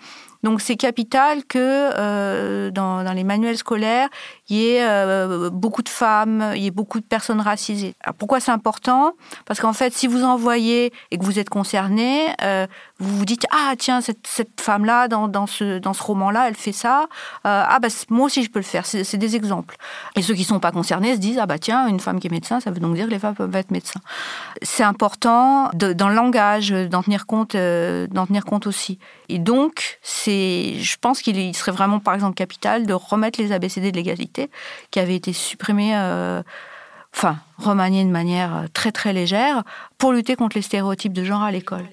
Donc 0.45 0.61
c'est 0.61 0.77
capital 0.77 1.43
que 1.47 1.59
euh, 1.59 2.71
dans, 2.71 3.03
les 3.15 3.25
manuels 3.25 3.57
scolaires, 3.57 4.11
il 4.51 4.57
y 4.59 4.67
ait 4.67 4.85
euh, 4.85 5.49
beaucoup 5.49 5.81
de 5.81 5.89
femmes, 5.89 6.53
il 6.55 6.63
y 6.63 6.67
ait 6.67 6.71
beaucoup 6.71 7.01
de 7.01 7.05
personnes 7.05 7.41
racisées. 7.41 7.95
pourquoi 8.19 8.41
c'est 8.41 8.51
important? 8.51 9.15
Parce 9.47 9.59
qu'en 9.59 9.73
fait, 9.73 9.95
si 9.95 10.07
vous 10.07 10.23
envoyez 10.23 10.93
et 11.11 11.17
que 11.17 11.25
vous 11.25 11.39
êtes 11.39 11.49
concerné, 11.49 12.27
euh, 12.43 12.67
vous 12.99 13.17
vous 13.17 13.25
dites 13.25 13.47
ah 13.53 13.73
tiens 13.79 14.03
cette, 14.03 14.27
cette 14.27 14.61
femme 14.61 14.85
là 14.85 15.09
dans, 15.09 15.29
dans, 15.29 15.47
ce 15.47 15.79
dans 15.79 15.95
ce 15.95 16.03
roman 16.03 16.31
là 16.31 16.47
elle 16.47 16.57
fait 16.57 16.73
ça. 16.73 17.07
Ah 17.45 17.79
bah 17.81 17.89
moi 18.11 18.27
aussi 18.27 18.45
je 18.45 18.51
peux 18.51 18.59
le 18.59 18.65
faire 18.65 18.85
c'est 18.85 19.17
des 19.17 19.37
exemples. 19.37 19.77
Et 20.15 20.21
ceux 20.21 20.35
qui 20.35 20.45
sont 20.45 20.61
pas 20.61 20.73
concernés 20.73 21.15
se 21.15 21.21
disent 21.21 21.39
ah 21.39 21.47
bah 21.47 21.59
tiens 21.59 21.89
une 21.89 22.01
femme 22.01 22.21
qui 22.21 22.27
est 22.27 22.31
médecin 22.31 22.61
ça 22.61 22.71
veut 22.71 22.81
donc 22.81 22.95
dire 22.95 23.07
que 23.07 23.11
les 23.11 23.19
femmes 23.19 23.35
peuvent 23.35 23.57
être 23.57 23.71
médecins 23.71 24.01
c'est 24.63 24.85
important 24.85 25.71
dans 25.73 26.09
le 26.09 26.15
langage 26.15 26.71
d'en 26.71 27.03
tenir 27.03 27.27
compte 27.27 27.57
d'en 27.57 28.27
tenir 28.27 28.45
compte 28.45 28.67
aussi. 28.67 28.99
Et 29.29 29.39
donc 29.39 29.99
c'est 30.03 30.34
je 30.81 30.97
pense 31.01 31.23
qu'il 31.23 31.57
serait 31.57 31.73
vraiment 31.73 31.99
par 31.99 32.15
exemple 32.15 32.35
capital 32.35 32.87
de 32.87 32.93
remettre 32.93 33.41
les 33.41 33.53
ABCD 33.53 33.91
de 33.91 33.97
l'égalité 33.97 34.51
qui 34.91 35.01
avaient 35.01 35.17
été 35.17 35.33
supprimés 35.33 35.95
enfin 37.15 37.39
remaniés 37.59 38.05
de 38.05 38.11
manière 38.11 38.67
très 38.73 38.93
très 38.93 39.13
légère 39.13 39.63
pour 39.99 40.13
lutter 40.13 40.37
contre 40.37 40.57
les 40.57 40.63
stéréotypes 40.63 41.13
de 41.13 41.25
genre 41.25 41.43
à 41.43 41.51
l'école 41.51 41.85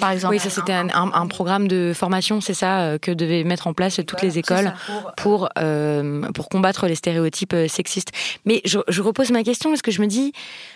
par 0.00 0.10
exemple. 0.10 0.34
Oui, 0.34 0.40
ça 0.40 0.50
c'était 0.50 0.72
un, 0.72 1.26
programme 1.26 1.68
de 1.68 1.92
formation, 1.94 2.40
c'est 2.40 2.54
ça, 2.54 2.80
euh, 2.80 2.98
que 2.98 3.10
devaient 3.10 3.44
mettre 3.44 3.66
en 3.66 3.74
place 3.74 4.00
toutes 4.06 4.22
les 4.22 4.38
écoles 4.38 4.72
pour, 5.16 5.48
euh, 5.58 6.22
pour 6.32 6.48
combattre 6.48 6.86
les 6.86 6.94
stéréotypes 6.94 7.54
euh, 7.54 7.68
sexistes. 7.68 8.12
Mais 8.44 8.60
je, 8.64 8.78
repose 9.00 9.30
ma 9.30 9.42
question 9.42 9.70
parce 9.70 9.82
que 9.82 9.90
je 9.90 10.00
me 10.00 10.06
dis, 10.06 10.32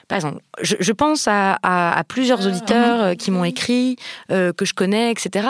par 0.08 0.16
exemple, 0.16 0.40
je, 0.60 0.92
pense 0.92 1.26
à, 1.28 1.58
à, 1.62 2.04
plusieurs 2.04 2.46
auditeurs 2.46 3.16
qui 3.16 3.30
m'ont 3.30 3.44
écrit, 3.44 3.96
que 4.28 4.64
je 4.64 4.74
connais, 4.74 5.10
etc. 5.10 5.48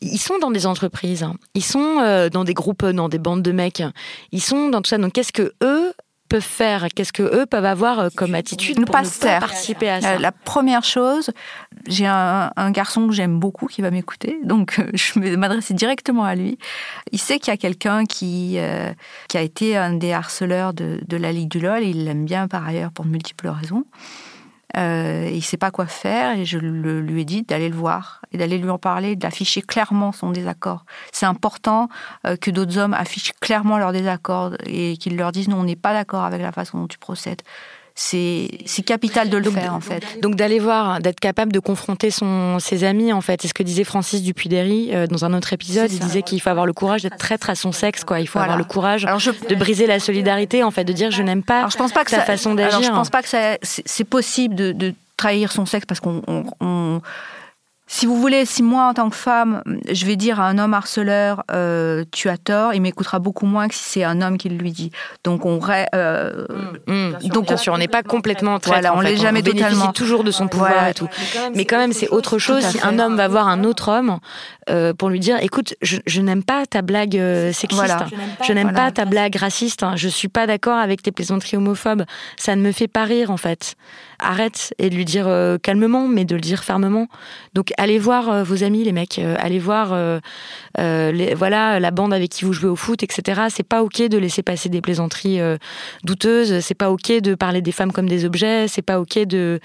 Ils 0.00 0.18
sont 0.18 0.38
dans 0.38 0.50
des 0.50 0.66
entreprises, 0.66 1.22
hein. 1.22 1.34
ils 1.54 1.64
sont 1.64 2.28
dans 2.32 2.44
des 2.44 2.54
groupes, 2.54 2.84
dans 2.84 3.08
des 3.08 3.18
bandes 3.18 3.42
de 3.42 3.52
mecs, 3.52 3.82
ils 4.30 4.42
sont 4.42 4.68
dans 4.68 4.82
tout 4.82 4.88
ça. 4.88 4.98
Donc 4.98 5.12
qu'est-ce 5.12 5.32
que 5.32 5.52
eux 5.62 5.92
peuvent 6.32 6.40
faire 6.40 6.86
Qu'est-ce 6.94 7.12
que 7.12 7.22
eux 7.22 7.44
peuvent 7.44 7.66
avoir 7.66 7.98
euh, 7.98 8.08
comme 8.16 8.34
attitude 8.34 8.76
pour 8.76 8.86
pas, 8.86 9.02
pas 9.02 9.40
participer 9.40 9.90
à 9.90 10.00
ça 10.00 10.18
La 10.18 10.32
première 10.32 10.82
chose, 10.82 11.30
j'ai 11.86 12.06
un, 12.06 12.50
garçon 12.70 13.06
que 13.06 13.12
j'aime 13.12 13.38
beaucoup 13.38 13.66
qui 13.66 13.82
va 13.82 13.90
m'écouter, 13.90 14.38
donc 14.42 14.78
euh, 14.78 14.90
je 14.94 15.20
vais 15.20 15.36
m'adresser 15.36 15.74
directement 15.74 16.24
à 16.24 16.34
lui. 16.34 16.58
Il 17.10 17.20
sait 17.20 17.38
qu'il 17.38 17.52
y 17.52 17.54
a 17.54 17.58
quelqu'un 17.58 18.06
qui, 18.06 18.54
euh, 18.56 18.90
qui 19.28 19.36
a 19.36 19.42
été 19.42 19.76
un 19.76 19.92
des 19.92 20.12
harceleurs 20.12 20.72
de, 20.72 21.00
de 21.06 21.16
la 21.18 21.32
Ligue 21.32 21.50
du 21.50 21.60
LOL, 21.60 21.82
il 21.82 22.06
l'aime 22.06 22.24
bien 22.24 22.48
par 22.48 22.66
ailleurs 22.66 22.92
pour 22.92 23.04
de 23.04 23.10
multiples 23.10 23.48
raisons. 23.48 23.84
Euh, 24.76 25.28
il 25.30 25.36
ne 25.36 25.40
sait 25.40 25.58
pas 25.58 25.70
quoi 25.70 25.86
faire 25.86 26.36
et 26.36 26.44
je 26.44 26.58
lui 26.58 27.20
ai 27.20 27.24
dit 27.24 27.42
d'aller 27.42 27.68
le 27.68 27.74
voir 27.74 28.22
et 28.32 28.38
d'aller 28.38 28.58
lui 28.58 28.70
en 28.70 28.78
parler, 28.78 29.16
d'afficher 29.16 29.60
clairement 29.60 30.12
son 30.12 30.30
désaccord. 30.30 30.84
C'est 31.12 31.26
important 31.26 31.88
euh, 32.26 32.36
que 32.36 32.50
d'autres 32.50 32.78
hommes 32.78 32.94
affichent 32.94 33.34
clairement 33.40 33.78
leur 33.78 33.92
désaccord 33.92 34.52
et 34.64 34.96
qu'ils 34.96 35.16
leur 35.16 35.32
disent 35.32 35.48
non, 35.48 35.60
on 35.60 35.64
n'est 35.64 35.76
pas 35.76 35.92
d'accord 35.92 36.24
avec 36.24 36.40
la 36.40 36.52
façon 36.52 36.78
dont 36.78 36.88
tu 36.88 36.98
procèdes 36.98 37.42
c'est 37.94 38.82
capital 38.84 39.28
de 39.28 39.36
le 39.36 39.50
faire 39.50 39.74
en 39.74 39.80
fait. 39.80 40.20
Donc 40.20 40.36
d'aller 40.36 40.58
voir, 40.58 41.00
d'être 41.00 41.20
capable 41.20 41.52
de 41.52 41.58
confronter 41.58 42.10
son, 42.10 42.58
ses 42.58 42.84
amis 42.84 43.12
en 43.12 43.20
fait. 43.20 43.42
C'est 43.42 43.48
ce 43.48 43.54
que 43.54 43.62
disait 43.62 43.84
Francis 43.84 44.22
Dupuy-Derry 44.22 44.90
euh, 44.92 45.06
dans 45.06 45.24
un 45.24 45.34
autre 45.34 45.52
épisode. 45.52 45.92
Il 45.92 45.98
disait 45.98 46.22
qu'il 46.22 46.40
faut 46.40 46.50
avoir 46.50 46.66
le 46.66 46.72
courage 46.72 47.02
d'être 47.02 47.18
traître 47.18 47.50
à 47.50 47.54
son 47.54 47.72
sexe, 47.72 48.04
quoi. 48.04 48.20
Il 48.20 48.26
faut 48.26 48.38
avoir 48.38 48.56
le 48.56 48.64
courage 48.64 49.04
de 49.04 49.54
briser 49.54 49.86
la 49.86 50.00
solidarité, 50.00 50.62
en 50.62 50.70
fait, 50.70 50.84
de 50.84 50.92
dire 50.92 51.10
je 51.10 51.22
n'aime 51.22 51.42
pas, 51.42 51.68
je 51.70 51.76
pense 51.76 51.92
pas 51.92 52.04
que 52.04 52.10
sa 52.10 52.20
façon 52.20 52.54
d'agir. 52.54 52.82
Je 52.82 52.90
pense 52.90 53.10
pas 53.10 53.22
que 53.22 53.28
c'est 53.62 54.04
possible 54.04 54.54
de, 54.54 54.72
de, 54.72 54.94
trahir 55.16 55.52
son 55.52 55.66
sexe 55.66 55.86
parce 55.86 56.00
qu'on 56.00 57.00
si 57.92 58.06
vous 58.06 58.18
voulez, 58.18 58.46
si 58.46 58.62
moi, 58.62 58.86
en 58.86 58.94
tant 58.94 59.10
que 59.10 59.16
femme, 59.16 59.62
je 59.90 60.06
vais 60.06 60.16
dire 60.16 60.40
à 60.40 60.48
un 60.48 60.56
homme 60.56 60.72
harceleur, 60.72 61.44
euh, 61.52 62.04
tu 62.10 62.30
as 62.30 62.38
tort, 62.38 62.72
il 62.72 62.80
m'écoutera 62.80 63.18
beaucoup 63.18 63.44
moins 63.44 63.68
que 63.68 63.74
si 63.74 63.84
c'est 63.84 64.02
un 64.02 64.22
homme 64.22 64.38
qui 64.38 64.48
le 64.48 64.56
lui 64.56 64.72
dit. 64.72 64.90
Donc, 65.24 65.44
on. 65.44 65.60
Euh, 65.94 66.46
mmh, 66.86 66.92
mmh. 66.92 67.28
donc, 67.28 67.48
bien 67.48 67.58
sûr, 67.58 67.74
on 67.74 67.76
n'est 67.76 67.88
pas 67.88 68.02
complètement 68.02 68.58
traître. 68.58 68.80
Voilà, 68.80 68.96
on 68.96 69.02
n'est 69.02 69.16
jamais 69.16 69.40
on 69.40 69.52
totalement. 69.52 69.92
toujours 69.92 70.24
de 70.24 70.30
son 70.30 70.48
pouvoir 70.48 70.88
et 70.88 70.94
tout. 70.94 71.06
Mais 71.54 71.66
quand 71.66 71.76
même, 71.76 71.92
c'est 71.92 72.08
autre 72.08 72.38
chose 72.38 72.64
si 72.64 72.80
un 72.82 72.98
homme 72.98 73.14
va 73.16 73.28
voir 73.28 73.46
un 73.46 73.62
autre 73.62 73.90
homme 73.90 74.20
euh, 74.70 74.94
pour 74.94 75.10
lui 75.10 75.20
dire 75.20 75.36
écoute, 75.42 75.74
je, 75.82 76.20
n'aime 76.22 76.44
pas 76.44 76.64
ta 76.64 76.80
blague 76.80 77.20
sexiste, 77.52 78.04
je 78.42 78.52
n'aime 78.54 78.72
pas, 78.72 78.90
ta 78.90 79.04
blague 79.04 79.36
raciste, 79.36 79.84
je 79.96 80.08
suis 80.08 80.28
pas 80.28 80.46
d'accord 80.46 80.78
avec 80.78 81.02
tes 81.02 81.12
plaisanteries 81.12 81.58
homophobes, 81.58 82.04
ça 82.38 82.56
ne 82.56 82.62
me 82.62 82.72
fait 82.72 82.88
pas 82.88 83.04
rire 83.04 83.30
en 83.30 83.36
fait. 83.36 83.74
Arrête 84.24 84.72
et 84.78 84.88
de 84.88 84.94
lui 84.94 85.04
dire 85.04 85.28
calmement, 85.62 86.06
mais 86.08 86.24
de 86.24 86.36
le 86.36 86.40
dire 86.40 86.64
fermement. 86.64 87.08
Donc, 87.54 87.72
allez 87.82 87.98
voir 87.98 88.30
euh, 88.30 88.44
vos 88.44 88.64
amis, 88.64 88.84
les 88.84 88.92
mecs. 88.92 89.18
Euh, 89.18 89.34
allez 89.38 89.58
voir, 89.58 89.90
euh, 89.92 90.20
les, 90.76 91.34
voilà, 91.34 91.80
la 91.80 91.90
bande 91.90 92.14
avec 92.14 92.30
qui 92.30 92.44
vous 92.44 92.52
jouez 92.52 92.68
au 92.68 92.76
foot, 92.76 93.02
etc. 93.02 93.42
C'est 93.50 93.62
pas 93.62 93.82
ok 93.82 94.02
de 94.02 94.18
laisser 94.18 94.42
passer 94.42 94.68
des 94.68 94.80
plaisanteries 94.80 95.40
douteuses. 96.04 96.60
C'est 96.60 96.74
pas 96.74 96.90
ok 96.90 97.20
de 97.20 97.34
parler 97.34 97.60
des 97.60 97.72
femmes 97.72 97.92
comme 97.92 98.08
des 98.08 98.24
objets. 98.24 98.68
C'est 98.68 98.82
pas 98.82 99.00
ok 99.00 99.18
de 99.20 99.60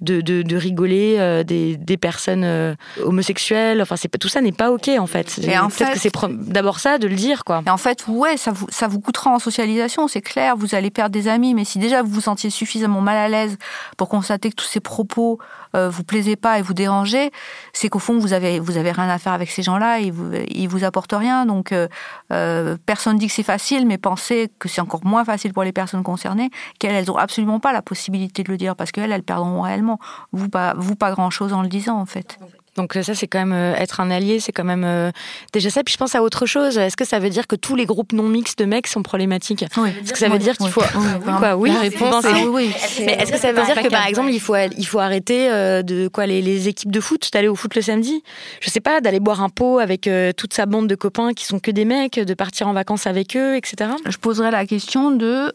de, 0.00 0.20
de, 0.20 0.56
rigoler 0.56 1.42
des, 1.44 1.76
des, 1.76 1.96
personnes 1.96 2.76
homosexuelles. 3.02 3.80
Enfin, 3.82 3.96
c'est 3.96 4.08
tout 4.18 4.28
ça 4.28 4.40
n'est 4.40 4.52
pas 4.52 4.70
ok 4.70 4.90
en 4.98 5.06
fait. 5.06 5.30
Fait, 5.30 5.92
que 5.92 5.98
c'est 5.98 6.12
d'abord 6.30 6.78
ça 6.78 6.98
de 6.98 7.08
le 7.08 7.14
dire 7.14 7.44
quoi. 7.44 7.62
Et 7.66 7.70
en 7.70 7.76
fait, 7.76 8.04
ouais, 8.06 8.36
ça 8.36 8.52
vous 8.52 8.66
ça 8.70 8.88
vous 8.88 9.00
coûtera 9.00 9.30
en 9.30 9.38
socialisation, 9.38 10.06
c'est 10.08 10.20
clair. 10.20 10.56
Vous 10.56 10.74
allez 10.74 10.90
perdre 10.90 11.12
des 11.12 11.28
amis, 11.28 11.54
mais 11.54 11.64
si 11.64 11.78
déjà 11.78 12.02
vous 12.02 12.10
vous 12.10 12.20
sentiez 12.20 12.50
suffisamment 12.50 13.00
mal 13.00 13.16
à 13.16 13.28
l'aise 13.28 13.56
pour 13.96 14.08
constater 14.08 14.50
que 14.50 14.56
tous 14.56 14.66
ces 14.66 14.80
propos 14.80 15.38
euh, 15.76 15.88
vous 15.88 16.04
plaisez 16.04 16.36
pas 16.36 16.58
et 16.58 16.62
vous 16.62 16.74
dérangez, 16.74 17.30
c'est 17.72 17.88
qu'au 17.88 17.98
fond 17.98 18.18
vous 18.18 18.32
avez 18.32 18.60
vous 18.60 18.76
avez 18.76 18.92
rien 18.92 19.08
à 19.08 19.18
faire 19.18 19.32
avec 19.32 19.50
ces 19.50 19.62
gens-là 19.62 20.00
et 20.00 20.10
vous 20.10 20.32
ils 20.48 20.68
vous 20.68 20.84
apportent 20.84 21.12
rien. 21.12 21.46
Donc 21.46 21.72
euh, 21.72 21.88
euh, 22.32 22.76
personne 22.86 23.18
dit 23.18 23.26
que 23.26 23.32
c'est 23.32 23.42
facile, 23.42 23.86
mais 23.86 23.98
pensez 23.98 24.50
que 24.58 24.68
c'est 24.68 24.80
encore 24.80 25.04
moins 25.04 25.24
facile 25.24 25.52
pour 25.52 25.64
les 25.64 25.72
personnes 25.72 26.02
concernées 26.02 26.50
qu'elles 26.78 26.94
elles 26.94 27.10
ont 27.10 27.16
absolument 27.16 27.60
pas 27.60 27.72
la 27.72 27.82
possibilité 27.82 28.42
de 28.42 28.50
le 28.50 28.56
dire 28.56 28.76
parce 28.76 28.92
qu'elles 28.92 29.12
elles 29.12 29.22
perdront 29.22 29.62
réellement. 29.62 29.98
Vous 30.32 30.48
pas 30.48 30.74
vous 30.76 30.96
pas 30.96 31.12
grand 31.12 31.30
chose 31.30 31.52
en 31.52 31.62
le 31.62 31.68
disant 31.68 31.98
en 31.98 32.06
fait. 32.06 32.38
Donc 32.76 32.96
euh, 32.96 33.02
ça, 33.02 33.14
c'est 33.14 33.26
quand 33.26 33.40
même 33.40 33.52
euh, 33.52 33.74
être 33.74 34.00
un 34.00 34.10
allié, 34.10 34.40
c'est 34.40 34.52
quand 34.52 34.64
même 34.64 34.84
euh, 34.84 35.10
déjà 35.52 35.68
ça. 35.68 35.84
Puis 35.84 35.92
je 35.92 35.98
pense 35.98 36.14
à 36.14 36.22
autre 36.22 36.46
chose. 36.46 36.78
Est-ce 36.78 36.96
que 36.96 37.04
ça 37.04 37.18
veut 37.18 37.28
dire 37.28 37.46
que 37.46 37.56
tous 37.56 37.76
les 37.76 37.84
groupes 37.84 38.12
non 38.12 38.28
mixtes 38.28 38.58
de 38.58 38.64
mecs 38.64 38.86
sont 38.86 39.02
problématiques? 39.02 39.64
Oui. 39.76 39.90
Est-ce 40.02 40.12
que 40.12 40.18
ça 40.18 40.28
veut 40.28 40.38
dire 40.38 40.56
qu'il 40.56 40.70
faut 40.70 40.82
quoi? 41.24 41.56
Oui. 41.56 41.70
réponse 41.70 42.24
oui. 42.48 42.70
Mais 43.00 43.12
est-ce 43.12 43.32
que 43.32 43.38
ça 43.38 43.52
veut 43.52 43.64
dire 43.64 43.82
que 43.82 43.88
par 43.88 44.06
exemple, 44.06 44.30
il 44.32 44.40
faut 44.40 44.56
il 44.56 44.86
faut 44.86 44.98
arrêter 44.98 45.48
de 45.82 46.08
quoi 46.08 46.26
les, 46.26 46.40
les 46.40 46.68
équipes 46.68 46.92
de 46.92 47.00
foot 47.00 47.30
d'aller 47.32 47.48
au 47.48 47.54
foot 47.54 47.74
le 47.74 47.82
samedi? 47.82 48.22
Je 48.60 48.70
sais 48.70 48.80
pas, 48.80 49.00
d'aller 49.00 49.20
boire 49.20 49.42
un 49.42 49.48
pot 49.48 49.78
avec 49.78 50.08
toute 50.36 50.54
sa 50.54 50.66
bande 50.66 50.86
de 50.86 50.94
copains 50.94 51.32
qui 51.32 51.44
sont 51.44 51.58
que 51.58 51.70
des 51.70 51.84
mecs, 51.84 52.18
de 52.18 52.34
partir 52.34 52.68
en 52.68 52.72
vacances 52.72 53.06
avec 53.06 53.36
eux, 53.36 53.56
etc. 53.56 53.90
Je 54.08 54.16
poserais 54.16 54.50
la 54.50 54.66
question 54.66 55.10
de 55.10 55.54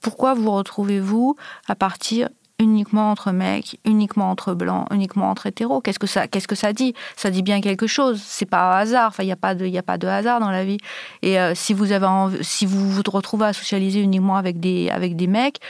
pourquoi 0.00 0.34
vous 0.34 0.50
retrouvez-vous 0.50 1.36
à 1.68 1.74
partir 1.74 2.28
uniquement 2.64 3.10
entre 3.10 3.30
mecs, 3.30 3.78
uniquement 3.84 4.30
entre 4.30 4.54
blancs, 4.54 4.88
uniquement 4.90 5.30
entre 5.30 5.46
hétéros. 5.46 5.80
Qu'est-ce 5.80 5.98
que 5.98 6.06
ça, 6.06 6.26
qu'est-ce 6.26 6.48
que 6.48 6.54
ça 6.54 6.72
dit? 6.72 6.94
Ça 7.16 7.30
dit 7.30 7.42
bien 7.42 7.60
quelque 7.60 7.86
chose. 7.86 8.20
C'est 8.24 8.46
pas 8.46 8.72
un 8.72 8.78
hasard. 8.78 9.08
Enfin, 9.08 9.22
il 9.22 9.26
n'y 9.26 9.32
a 9.32 9.36
pas 9.36 9.54
de, 9.54 9.66
il 9.66 9.78
a 9.78 9.82
pas 9.82 9.98
de 9.98 10.08
hasard 10.08 10.40
dans 10.40 10.50
la 10.50 10.64
vie. 10.64 10.78
Et 11.22 11.38
euh, 11.38 11.54
si 11.54 11.74
vous 11.74 11.92
avez, 11.92 12.08
si 12.42 12.66
vous 12.66 12.90
vous 12.90 13.02
retrouvez 13.06 13.46
à 13.46 13.52
socialiser 13.52 14.00
uniquement 14.00 14.36
avec 14.36 14.58
des, 14.58 14.88
avec 14.90 15.14
des 15.14 15.26
mecs, 15.26 15.60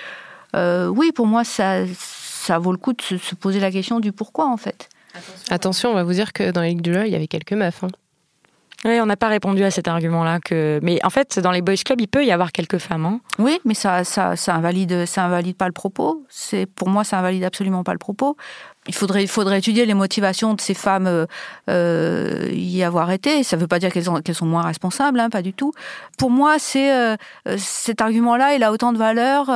euh, 0.55 0.87
oui, 0.87 1.11
pour 1.13 1.27
moi, 1.27 1.43
ça, 1.45 1.85
ça 1.97 2.59
vaut 2.59 2.73
le 2.73 2.79
coup 2.79 2.93
de 2.93 3.03
se, 3.03 3.35
poser 3.35 3.59
la 3.61 3.73
question 3.73 4.01
du 4.01 4.13
pourquoi 4.13 4.49
en 4.49 4.57
fait. 4.57 4.89
Attention, 5.51 5.91
on 5.91 5.95
va 5.95 6.05
vous 6.05 6.13
dire 6.13 6.33
que 6.33 6.51
dans 6.51 6.61
les 6.61 6.75
du 6.75 6.93
LOL, 6.93 7.07
il 7.07 7.13
y 7.13 7.17
avait 7.17 7.29
quelques 7.29 7.53
meufs. 7.53 7.83
Hein. 7.85 7.89
Oui, 8.85 9.01
on 9.01 9.07
n'a 9.07 9.17
pas 9.17 9.29
répondu 9.29 9.65
à 9.65 9.71
cet 9.71 9.89
argument-là. 9.89 10.41
Que... 10.41 10.79
Mais 10.83 11.05
en 11.05 11.11
fait, 11.11 11.39
dans 11.39 11.51
les 11.51 11.63
boys 11.63 11.75
clubs, 11.77 12.01
il 12.01 12.09
peut 12.09 12.25
y 12.25 12.31
avoir 12.31 12.53
quelques 12.53 12.79
femmes. 12.79 13.07
Hein. 13.07 13.21
Oui, 13.39 13.59
mais 13.65 13.75
ça, 13.75 14.05
ça, 14.05 14.35
invalide, 14.49 15.07
ça 15.07 15.25
invalide 15.25 15.57
pas 15.57 15.67
le 15.67 15.73
propos. 15.73 16.25
C'est 16.29 16.67
Pour 16.67 16.89
moi, 16.89 17.03
ça 17.05 17.19
invalide 17.19 17.45
absolument 17.45 17.83
pas 17.83 17.93
le 17.93 17.99
propos 17.99 18.37
il 18.87 18.95
faudrait, 18.95 19.23
il 19.23 19.29
faudrait 19.29 19.59
étudier 19.59 19.87
les 19.87 19.95
motivations 19.95 20.55
de 20.55 20.61
ces 20.61 20.75
femmes 20.75 21.07
euh, 21.07 21.27
euh 21.71 22.51
y 22.53 22.83
avoir 22.83 23.11
été. 23.11 23.43
Ça 23.43 23.57
ne 23.57 23.61
veut 23.63 23.67
pas 23.67 23.79
dire 23.79 23.91
qu'elles, 23.91 24.05
sont 24.05 24.47
moins 24.47 24.63
responsables, 24.63 25.21
hein, 25.21 25.31
pas 25.31 25.43
du 25.43 25.53
tout. 25.53 25.73
Pour 26.19 26.31
moi, 26.31 26.57
euh, 26.77 27.17
cet 27.57 28.01
argument-là, 28.01 28.55
il 28.55 28.63
a 28.63 28.73
autant 28.73 28.93
de 28.93 28.99
valeur 28.99 29.47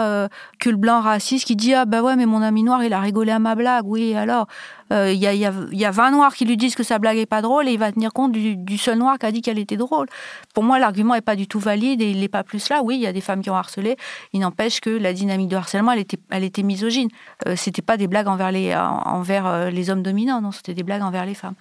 que 0.59 0.71
le 0.71 0.77
blanc 0.77 1.01
raciste 1.01 1.47
qui 1.47 1.57
dit 1.57 1.75
ah 1.75 1.85
bah 1.85 2.03
ouais 2.03 2.17
mais 2.17 2.27
mon 2.27 2.43
ami 2.43 2.63
noir 2.63 2.83
il 2.83 2.93
a 2.93 3.01
rigolé 3.01 3.33
à 3.33 3.39
ma 3.39 3.55
blague. 3.55 3.85
Oui 3.87 4.15
alors 4.15 4.47
il 4.91 5.15
y, 5.15 5.27
a, 5.27 5.35
y, 5.35 5.45
a, 5.45 5.53
y, 5.73 5.85
a, 5.85 5.91
20 5.91 6.11
noirs 6.13 6.35
qui 6.35 6.45
lui 6.45 6.57
disent 6.57 6.75
que 6.75 6.83
sa 6.83 6.99
blague 6.99 7.19
est 7.19 7.27
pas 7.27 7.43
drôle 7.43 7.69
et 7.69 7.73
il 7.73 7.79
va 7.79 7.93
tenir 7.93 8.13
compte 8.13 8.33
du, 8.33 8.79
seul 8.79 8.99
noir 8.99 9.19
qui 9.19 9.27
a 9.27 9.33
dit 9.33 9.43
qu'elle 9.43 9.59
était 9.59 9.77
drôle. 9.77 10.07
Pour 10.55 10.65
moi, 10.65 10.79
l'argument 10.79 11.15
est 11.15 11.21
pas 11.21 11.37
du 11.37 11.47
tout 11.47 11.59
valide 11.59 12.01
et 12.01 12.11
il 12.11 12.21
n'est 12.21 12.29
pas 12.29 12.43
plus 12.43 12.69
là. 12.69 12.81
Oui, 12.83 12.97
il 12.97 13.03
y 13.03 13.07
a 13.07 13.13
des 13.13 13.21
femmes 13.21 13.43
qui 13.43 13.51
ont 13.51 13.57
harcelé. 13.57 13.97
Il 14.33 14.41
n'empêche 14.41 14.81
que 14.81 14.91
la 14.91 15.13
dynamique 15.13 15.49
de 15.49 15.57
harcèlement, 15.57 15.93
elle 15.93 16.01
était, 16.01 16.19
elle 16.31 16.45
était 16.45 16.63
misogyne. 16.63 17.09
c'était 17.57 17.83
pas 17.83 17.97
des 17.97 18.07
blagues 18.07 18.29
envers 18.29 18.51
les 18.51 18.75
envers 18.75 19.47
euh, 19.47 19.71
les 19.71 19.91
hommes 19.91 20.03
dominants, 20.03 20.41
non, 20.41 20.53
c'était 20.53 20.75
des 20.75 20.83
blagues 20.83 21.03
envers 21.03 21.27
les 21.27 21.35
femmes. 21.35 21.55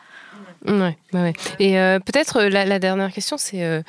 Ouais, 0.65 0.97
ouais. 1.13 1.33
Et 1.59 1.79
euh, 1.79 1.99
peut-être 1.99 2.37
euh, 2.41 2.49
la, 2.49 2.79
dernière 2.79 3.11
question, 3.11 3.37
c'est 3.37 3.83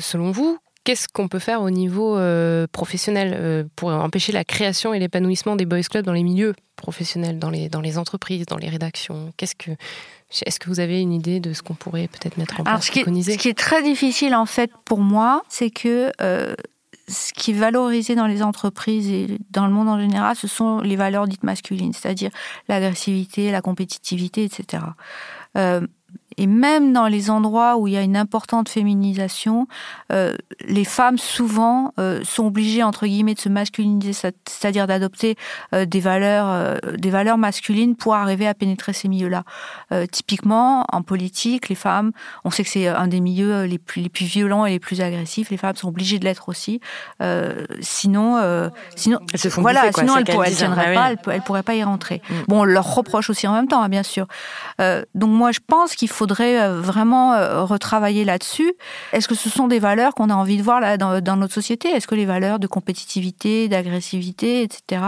selon 0.00 0.30
vous, 0.30 0.58
qu'est-ce 0.84 1.08
qu'on 1.08 1.28
peut 1.28 1.38
faire 1.38 1.62
au 1.62 1.70
niveau 1.70 2.16
euh, 2.16 2.66
professionnel 2.70 3.34
euh, 3.36 3.64
pour 3.74 3.90
empêcher 3.90 4.32
la 4.32 4.44
création 4.44 4.94
et 4.94 4.98
l'épanouissement 4.98 5.56
des 5.56 5.66
boys 5.66 5.82
clubs 5.82 6.04
dans 6.04 6.12
les 6.12 6.22
milieux 6.22 6.54
professionnels, 6.76 7.38
dans 7.38 7.50
les, 7.50 7.68
dans 7.68 7.80
les 7.80 7.98
entreprises, 7.98 8.46
dans 8.46 8.58
les 8.58 8.68
rédactions? 8.68 9.32
Qu'est-ce 9.36 9.56
que 9.56 9.72
est-ce 10.46 10.58
que 10.58 10.68
vous 10.68 10.80
avez 10.80 11.00
une 11.00 11.12
idée 11.12 11.38
de 11.38 11.52
ce 11.52 11.62
qu'on 11.62 11.74
pourrait 11.74 12.08
peut-être 12.08 12.38
mettre 12.38 12.58
en 12.60 12.64
place, 12.64 12.86
ce 12.86 12.90
qui, 12.90 13.00
est, 13.00 13.04
ce 13.04 13.38
qui 13.38 13.48
est 13.48 13.56
très 13.56 13.82
difficile 13.84 14.34
en 14.34 14.46
fait 14.46 14.70
pour 14.84 14.98
moi, 14.98 15.44
c'est 15.48 15.70
que 15.70 16.10
euh, 16.20 16.56
ce 17.06 17.32
qui 17.32 17.52
est 17.52 17.54
valorisé 17.54 18.16
dans 18.16 18.26
les 18.26 18.42
entreprises 18.42 19.08
et 19.10 19.38
dans 19.50 19.66
le 19.66 19.72
monde 19.72 19.88
en 19.88 20.00
général, 20.00 20.34
ce 20.34 20.48
sont 20.48 20.80
les 20.80 20.96
valeurs 20.96 21.28
dites 21.28 21.44
masculines, 21.44 21.92
c'est-à-dire 21.92 22.30
l'agressivité, 22.68 23.52
la 23.52 23.60
compétitivité, 23.60 24.44
etc. 24.44 24.82
Et 26.38 26.46
même 26.46 26.92
dans 26.92 27.06
les 27.06 27.30
endroits 27.30 27.76
où 27.76 27.86
il 27.86 27.94
y 27.94 27.96
a 27.96 28.02
une 28.02 28.16
importante 28.16 28.68
féminisation, 28.68 29.66
euh, 30.12 30.36
les 30.66 30.84
femmes 30.84 31.18
souvent 31.18 31.92
euh, 31.98 32.20
sont 32.24 32.46
obligées 32.46 32.82
entre 32.82 33.06
guillemets 33.06 33.34
de 33.34 33.40
se 33.40 33.48
masculiniser, 33.48 34.12
c'est-à-dire 34.12 34.86
d'adopter 34.86 35.36
euh, 35.74 35.84
des 35.84 36.00
valeurs, 36.00 36.80
des 36.96 37.10
valeurs 37.10 37.38
masculines 37.38 37.96
pour 37.96 38.14
arriver 38.14 38.46
à 38.46 38.54
pénétrer 38.54 38.92
ces 38.92 39.08
milieux-là. 39.08 39.44
Typiquement, 40.10 40.84
en 40.92 41.02
politique, 41.02 41.68
les 41.68 41.74
femmes, 41.74 42.12
on 42.44 42.50
sait 42.50 42.64
que 42.64 42.70
c'est 42.70 42.88
un 42.88 43.06
des 43.06 43.20
milieux 43.20 43.64
les 43.64 43.78
plus, 43.78 44.02
les 44.02 44.08
plus 44.08 44.24
violents 44.24 44.66
et 44.66 44.70
les 44.70 44.78
plus 44.78 45.00
agressifs. 45.00 45.50
Les 45.50 45.56
femmes 45.56 45.76
sont 45.76 45.88
obligées 45.88 46.18
de 46.18 46.24
l'être 46.24 46.48
aussi. 46.48 46.80
sinon, 47.80 48.70
sinon, 48.96 49.18
elles 49.32 49.38
se 49.38 49.48
font 49.48 49.62
voilà, 49.62 49.80
bouffer, 49.82 49.92
quoi, 49.92 50.02
sinon 50.02 50.16
elles, 50.16 50.48
disent, 50.48 50.58
tiendraient 50.58 50.94
pas, 50.94 51.12
elles, 51.12 51.18
elles 51.32 51.42
pourraient 51.42 51.62
pas 51.62 51.74
y 51.74 51.82
rentrer. 51.84 52.22
Mm. 52.28 52.34
Bon, 52.48 52.60
on 52.60 52.64
leur 52.64 52.94
reproche 52.94 53.30
aussi 53.30 53.46
en 53.46 53.52
même 53.52 53.68
temps, 53.68 53.82
hein, 53.82 53.88
bien 53.88 54.02
sûr. 54.02 54.26
Donc 54.78 55.30
moi, 55.30 55.52
je 55.52 55.60
pense 55.66 55.94
qu'il 55.94 56.08
faudrait 56.24 56.58
euh, 56.58 56.80
vraiment 56.80 57.34
euh, 57.34 57.64
retravailler 57.64 58.24
là-dessus. 58.24 58.72
Est-ce 59.12 59.28
que 59.28 59.34
ce 59.34 59.50
sont 59.50 59.68
des 59.68 59.78
valeurs 59.78 60.14
qu'on 60.14 60.30
a 60.30 60.34
envie 60.34 60.56
de 60.56 60.62
voir 60.62 60.80
là 60.80 60.96
dans, 60.96 61.20
dans 61.20 61.36
notre 61.36 61.52
société? 61.52 61.88
Est-ce 61.90 62.06
que 62.06 62.14
les 62.14 62.24
valeurs 62.24 62.58
de 62.58 62.66
compétitivité, 62.66 63.68
d'agressivité, 63.68 64.62
etc., 64.62 65.02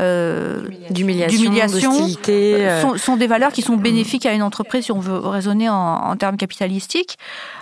euh, 0.00 0.66
D'humiliation, 0.90 1.92
euh, 2.28 2.80
sont, 2.80 2.96
sont 2.96 3.16
des 3.16 3.28
valeurs 3.28 3.52
qui 3.52 3.62
sont 3.62 3.76
bénéfiques 3.76 4.26
à 4.26 4.32
une 4.32 4.42
entreprise 4.42 4.86
si 4.86 4.92
on 4.92 4.98
veut 4.98 5.16
raisonner 5.16 5.68
en, 5.68 5.74
en 5.76 6.16
termes 6.16 6.36
capitalistiques? 6.36 7.18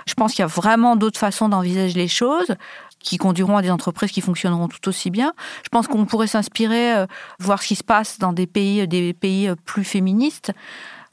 Je 0.06 0.14
pense 0.14 0.32
qu'il 0.32 0.40
y 0.40 0.44
a 0.44 0.46
vraiment 0.46 0.96
d'autres 0.96 1.20
façons 1.20 1.50
d'envisager 1.50 1.98
les 1.98 2.08
choses 2.08 2.54
qui 3.02 3.18
conduiront 3.18 3.58
à 3.58 3.62
des 3.62 3.70
entreprises 3.70 4.10
qui 4.10 4.22
fonctionneront 4.22 4.68
tout 4.68 4.88
aussi 4.88 5.10
bien. 5.10 5.34
Je 5.64 5.68
pense 5.68 5.86
qu'on 5.86 6.06
pourrait 6.06 6.28
s'inspirer, 6.28 6.96
euh, 6.96 7.06
voir 7.38 7.62
ce 7.62 7.68
qui 7.68 7.76
se 7.76 7.84
passe 7.84 8.18
dans 8.18 8.32
des 8.32 8.46
pays, 8.46 8.88
des 8.88 9.12
pays 9.12 9.50
plus 9.66 9.84
féministes. 9.84 10.52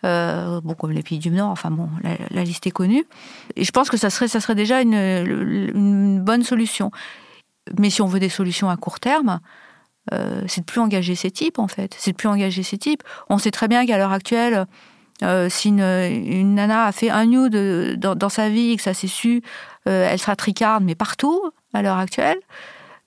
Euh, 0.05 0.61
bon, 0.63 0.73
comme 0.75 0.91
les 0.91 1.01
pays 1.03 1.17
du 1.19 1.31
Nord, 1.31 1.49
enfin 1.49 1.71
bon, 1.71 1.89
la, 2.03 2.11
la 2.29 2.43
liste 2.43 2.67
est 2.67 2.71
connue. 2.71 3.05
Et 3.55 3.63
je 3.63 3.71
pense 3.71 3.89
que 3.89 3.97
ça 3.97 4.09
serait, 4.09 4.27
ça 4.27 4.39
serait 4.39 4.53
déjà 4.55 4.81
une, 4.81 4.93
une 4.93 6.19
bonne 6.21 6.43
solution. 6.43 6.91
Mais 7.79 7.89
si 7.89 8.01
on 8.01 8.07
veut 8.07 8.19
des 8.19 8.29
solutions 8.29 8.69
à 8.69 8.77
court 8.77 8.99
terme, 8.99 9.39
euh, 10.13 10.41
c'est 10.47 10.61
de 10.61 10.65
plus 10.65 10.79
engager 10.79 11.15
ces 11.15 11.31
types, 11.31 11.59
en 11.59 11.67
fait. 11.67 11.95
C'est 11.97 12.11
de 12.11 12.15
plus 12.15 12.27
engager 12.29 12.63
ces 12.63 12.77
types. 12.77 13.03
On 13.29 13.37
sait 13.39 13.51
très 13.51 13.67
bien 13.67 13.85
qu'à 13.85 13.97
l'heure 13.97 14.13
actuelle, 14.13 14.67
euh, 15.23 15.49
si 15.49 15.69
une, 15.69 15.81
une 15.81 16.53
nana 16.55 16.85
a 16.85 16.91
fait 16.91 17.09
un 17.09 17.25
nude 17.25 17.51
de- 17.53 17.95
dans, 17.97 18.13
dans 18.15 18.29
sa 18.29 18.49
vie 18.49 18.71
et 18.71 18.77
que 18.77 18.83
ça 18.83 18.93
s'est 18.93 19.07
su, 19.07 19.41
euh, 19.89 20.07
elle 20.09 20.19
sera 20.19 20.35
tricarde, 20.35 20.83
mais 20.83 20.93
partout, 20.95 21.41
à 21.73 21.81
l'heure 21.81 21.97
actuelle. 21.97 22.37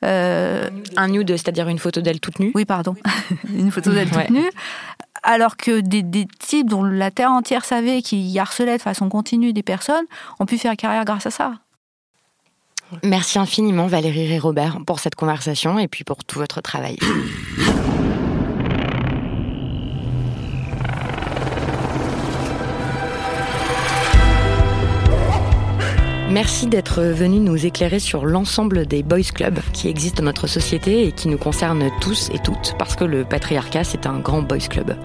Euh, 0.04 0.68
Un 0.96 1.08
nude, 1.08 1.30
c'est-à-dire 1.36 1.68
une 1.68 1.78
photo 1.78 2.00
d'elle 2.00 2.20
toute 2.20 2.38
nue? 2.40 2.52
oui, 2.54 2.64
pardon. 2.64 2.96
une 3.54 3.70
photo 3.70 3.92
d'elle 3.92 4.08
toute 4.08 4.16
Ouais. 4.16 4.30
nue. 4.30 4.50
Alors 5.22 5.56
que 5.56 5.80
des, 5.80 6.02
des 6.02 6.26
types 6.38 6.68
dont 6.68 6.82
la 6.82 7.10
terre 7.10 7.30
entière 7.30 7.64
savait 7.64 8.02
qu'ils 8.02 8.38
harcelaient 8.38 8.78
de 8.78 8.82
façon 8.82 9.08
continue 9.08 9.52
des 9.52 9.62
personnes 9.62 10.04
ont 10.38 10.46
pu 10.46 10.58
faire 10.58 10.76
carrière 10.76 11.04
grâce 11.04 11.26
à 11.26 11.30
ça. 11.30 11.52
Merci 13.04 13.38
infiniment 13.38 13.86
Valérie 13.86 14.32
et 14.32 14.38
Robert 14.38 14.78
pour 14.84 14.98
cette 14.98 15.14
conversation 15.14 15.78
et 15.78 15.88
puis 15.88 16.04
pour 16.04 16.24
tout 16.24 16.38
votre 16.38 16.60
travail. 16.60 16.98
Merci 26.30 26.68
d'être 26.68 27.02
venu 27.02 27.40
nous 27.40 27.66
éclairer 27.66 27.98
sur 27.98 28.24
l'ensemble 28.24 28.86
des 28.86 29.02
boys 29.02 29.20
clubs 29.34 29.58
qui 29.72 29.88
existent 29.88 30.22
dans 30.22 30.26
notre 30.26 30.46
société 30.46 31.08
et 31.08 31.10
qui 31.10 31.26
nous 31.26 31.38
concernent 31.38 31.90
tous 32.00 32.30
et 32.32 32.38
toutes 32.38 32.76
parce 32.78 32.94
que 32.94 33.02
le 33.02 33.24
patriarcat 33.24 33.82
c'est 33.82 34.06
un 34.06 34.20
grand 34.20 34.40
boys 34.40 34.58
club. 34.58 34.96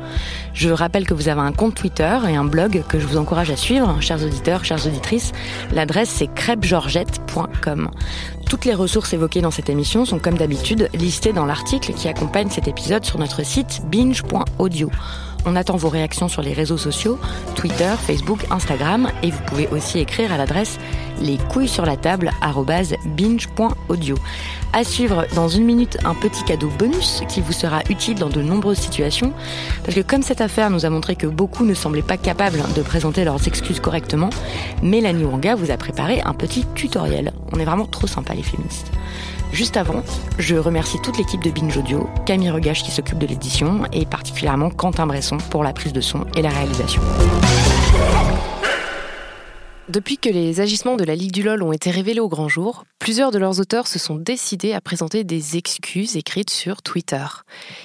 Je 0.54 0.70
rappelle 0.70 1.08
que 1.08 1.16
vous 1.16 1.28
avez 1.28 1.42
un 1.42 1.52
compte 1.52 1.74
Twitter 1.74 2.16
et 2.30 2.36
un 2.36 2.46
blog 2.46 2.84
que 2.88 3.00
je 3.00 3.08
vous 3.08 3.18
encourage 3.18 3.50
à 3.50 3.58
suivre, 3.58 4.00
chers 4.02 4.24
auditeurs, 4.24 4.64
chères 4.66 4.86
auditrices. 4.86 5.32
L'adresse 5.74 6.10
c'est 6.10 6.32
crêpegeorgette.com. 6.32 7.90
Toutes 8.48 8.66
les 8.66 8.76
ressources 8.76 9.14
évoquées 9.14 9.42
dans 9.42 9.50
cette 9.50 9.72
émission 9.72 10.06
sont 10.06 10.20
comme 10.20 10.38
d'habitude 10.38 10.90
listées 10.94 11.34
dans 11.34 11.48
l'article 11.48 11.94
qui 11.94 12.08
accompagne 12.08 12.52
cet 12.52 12.68
épisode 12.68 13.04
sur 13.04 13.18
notre 13.18 13.44
site 13.44 13.82
binge.audio. 13.90 14.92
On 15.48 15.56
attend 15.56 15.76
vos 15.76 15.90
réactions 15.90 16.28
sur 16.28 16.42
les 16.42 16.54
réseaux 16.54 16.78
sociaux, 16.78 17.20
Twitter, 17.56 17.94
Facebook, 18.00 18.40
Instagram, 18.50 19.10
et 19.22 19.30
vous 19.30 19.42
pouvez 19.46 19.68
aussi 19.68 20.00
écrire 20.00 20.32
à 20.32 20.38
l'adresse 20.38 20.80
les 21.22 21.38
couilles 21.38 21.68
sur 21.68 21.86
la 21.86 21.98
table 21.98 22.32
binge.audio. 23.06 24.16
À 24.74 24.84
suivre 24.84 25.26
dans 25.36 25.48
une 25.48 25.64
minute 25.64 25.98
un 26.04 26.14
petit 26.14 26.44
cadeau 26.44 26.70
bonus 26.78 27.22
qui 27.30 27.42
vous 27.42 27.54
sera 27.54 27.82
utile 27.90 28.16
dans 28.16 28.30
de 28.30 28.42
nombreuses 28.42 28.80
situations, 28.80 29.32
parce 29.84 29.96
que 29.96 30.02
comme 30.02 30.22
cette 30.22 30.42
affaire 30.42 30.70
nous 30.70 30.86
a 30.86 30.90
montré 30.90 31.16
que 31.16 31.28
beaucoup 31.28 31.66
ne 31.66 31.74
semblaient 31.74 32.02
pas 32.02 32.18
capables 32.18 32.62
de 32.76 32.82
présenter 32.82 33.24
leurs 33.24 33.48
excuses 33.48 33.80
correctement, 33.80 34.30
Mélanie 34.84 35.24
Wanga 35.24 35.56
vous 35.56 35.72
a 35.72 35.78
préparé 35.78 36.22
un 36.22 36.34
petit 36.34 36.66
tutoriel. 36.76 37.32
On 37.54 37.60
est 37.60 37.66
vraiment 37.66 37.86
trop 37.86 38.08
sympa 38.08 38.34
les 38.34 38.44
féministes. 38.44 38.92
Juste 39.52 39.78
avant, 39.78 40.04
je 40.38 40.56
remercie 40.56 41.00
toute 41.02 41.18
l'équipe 41.18 41.42
de 41.42 41.50
Binge 41.50 41.78
Audio, 41.78 42.10
Camille 42.26 42.52
Regache 42.52 42.84
qui 42.84 42.92
s'occupe 42.92 43.20
de 43.20 43.28
l'édition 43.28 43.84
et 43.94 44.06
particulièrement 44.06 44.70
Quentin 44.70 45.08
Bresson 45.08 45.38
pour 45.50 45.64
la 45.64 45.72
prise 45.72 45.94
de 45.94 46.02
son 46.02 46.26
et 46.36 46.42
la 46.42 46.50
réalisation. 46.50 47.02
Depuis 49.88 50.18
que 50.18 50.30
les 50.30 50.62
agissements 50.62 50.96
de 50.96 51.04
la 51.04 51.14
Ligue 51.14 51.32
du 51.32 51.44
LOL 51.44 51.62
ont 51.62 51.72
été 51.72 51.92
révélés 51.92 52.20
au 52.20 52.28
grand 52.28 52.50
jour, 52.50 52.86
plusieurs 52.98 53.30
de 53.30 53.38
leurs 53.38 53.60
auteurs 53.60 53.86
se 53.86 54.00
sont 54.00 54.16
décidés 54.16 54.74
à 54.74 54.82
présenter 54.82 55.24
des 55.24 55.58
excuses 55.58 56.18
écrites 56.18 56.50
sur 56.50 56.82
Twitter, 56.82 57.24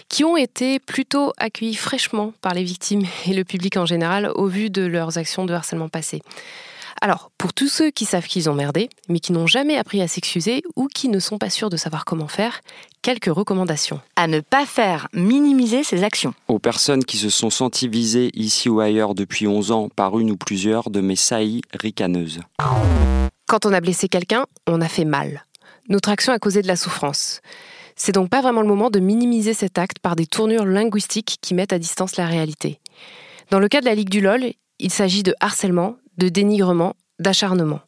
qui 0.08 0.24
ont 0.24 0.38
été 0.38 0.78
plutôt 0.78 1.34
accueillies 1.36 1.74
fraîchement 1.74 2.32
par 2.40 2.54
les 2.54 2.64
victimes 2.64 3.04
et 3.26 3.34
le 3.34 3.44
public 3.44 3.76
en 3.76 3.84
général 3.84 4.30
au 4.34 4.46
vu 4.46 4.70
de 4.70 4.86
leurs 4.86 5.18
actions 5.18 5.44
de 5.44 5.52
harcèlement 5.52 5.90
passées. 5.90 6.22
Alors, 7.02 7.30
pour 7.38 7.54
tous 7.54 7.68
ceux 7.68 7.90
qui 7.90 8.04
savent 8.04 8.26
qu'ils 8.26 8.50
ont 8.50 8.54
merdé, 8.54 8.90
mais 9.08 9.20
qui 9.20 9.32
n'ont 9.32 9.46
jamais 9.46 9.78
appris 9.78 10.02
à 10.02 10.08
s'excuser 10.08 10.62
ou 10.76 10.86
qui 10.86 11.08
ne 11.08 11.18
sont 11.18 11.38
pas 11.38 11.48
sûrs 11.48 11.70
de 11.70 11.78
savoir 11.78 12.04
comment 12.04 12.28
faire, 12.28 12.60
quelques 13.00 13.34
recommandations. 13.34 14.02
À 14.16 14.26
ne 14.26 14.40
pas 14.40 14.66
faire 14.66 15.08
minimiser 15.14 15.82
ses 15.82 16.04
actions. 16.04 16.34
Aux 16.48 16.58
personnes 16.58 17.02
qui 17.02 17.16
se 17.16 17.30
sont 17.30 17.48
senties 17.48 17.88
visées 17.88 18.30
ici 18.34 18.68
ou 18.68 18.80
ailleurs 18.80 19.14
depuis 19.14 19.46
11 19.46 19.70
ans 19.70 19.88
par 19.88 20.18
une 20.18 20.30
ou 20.30 20.36
plusieurs 20.36 20.90
de 20.90 21.00
mes 21.00 21.16
saillies 21.16 21.62
ricaneuses. 21.72 22.40
Quand 23.46 23.64
on 23.64 23.72
a 23.72 23.80
blessé 23.80 24.08
quelqu'un, 24.08 24.44
on 24.66 24.82
a 24.82 24.88
fait 24.88 25.06
mal. 25.06 25.46
Notre 25.88 26.10
action 26.10 26.34
a 26.34 26.38
causé 26.38 26.60
de 26.60 26.68
la 26.68 26.76
souffrance. 26.76 27.40
C'est 27.96 28.12
donc 28.12 28.28
pas 28.28 28.42
vraiment 28.42 28.60
le 28.60 28.68
moment 28.68 28.90
de 28.90 29.00
minimiser 29.00 29.54
cet 29.54 29.78
acte 29.78 30.00
par 30.00 30.16
des 30.16 30.26
tournures 30.26 30.66
linguistiques 30.66 31.38
qui 31.40 31.54
mettent 31.54 31.72
à 31.72 31.78
distance 31.78 32.16
la 32.16 32.26
réalité. 32.26 32.78
Dans 33.50 33.58
le 33.58 33.68
cas 33.68 33.80
de 33.80 33.86
la 33.86 33.94
Ligue 33.94 34.10
du 34.10 34.20
LOL, 34.20 34.52
il 34.78 34.90
s'agit 34.90 35.22
de 35.22 35.34
harcèlement, 35.40 35.96
de 36.20 36.28
dénigrement, 36.28 36.94
d'acharnement. 37.18 37.80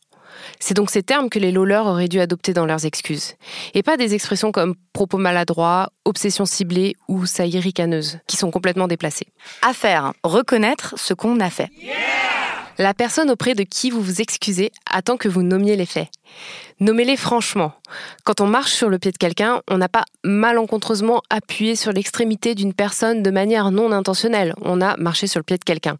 C'est 0.58 0.74
donc 0.74 0.90
ces 0.90 1.02
termes 1.02 1.28
que 1.28 1.38
les 1.38 1.52
loleurs 1.52 1.86
auraient 1.86 2.08
dû 2.08 2.18
adopter 2.18 2.52
dans 2.52 2.66
leurs 2.66 2.86
excuses. 2.86 3.34
Et 3.74 3.82
pas 3.82 3.96
des 3.96 4.14
expressions 4.14 4.50
comme 4.50 4.74
propos 4.92 5.18
maladroits, 5.18 5.90
obsession 6.04 6.46
ciblée 6.46 6.96
ou 7.08 7.26
saillie 7.26 7.60
ricaneuse, 7.60 8.18
qui 8.26 8.36
sont 8.36 8.50
complètement 8.50 8.88
déplacées. 8.88 9.28
À 9.60 9.74
faire, 9.74 10.14
reconnaître 10.24 10.94
ce 10.96 11.14
qu'on 11.14 11.38
a 11.40 11.50
fait. 11.50 11.68
La 12.78 12.94
personne 12.94 13.30
auprès 13.30 13.54
de 13.54 13.64
qui 13.64 13.90
vous 13.90 14.00
vous 14.00 14.22
excusez 14.22 14.72
attend 14.90 15.18
que 15.18 15.28
vous 15.28 15.42
nommiez 15.42 15.76
les 15.76 15.84
faits. 15.84 16.08
Nommez-les 16.80 17.18
franchement. 17.18 17.72
Quand 18.24 18.40
on 18.40 18.46
marche 18.46 18.72
sur 18.72 18.88
le 18.88 18.98
pied 18.98 19.12
de 19.12 19.18
quelqu'un, 19.18 19.60
on 19.68 19.76
n'a 19.76 19.90
pas 19.90 20.04
malencontreusement 20.24 21.20
appuyé 21.28 21.76
sur 21.76 21.92
l'extrémité 21.92 22.54
d'une 22.54 22.72
personne 22.72 23.22
de 23.22 23.30
manière 23.30 23.70
non 23.70 23.92
intentionnelle. 23.92 24.54
On 24.62 24.80
a 24.80 24.96
marché 24.96 25.26
sur 25.26 25.38
le 25.38 25.44
pied 25.44 25.58
de 25.58 25.64
quelqu'un. 25.64 25.98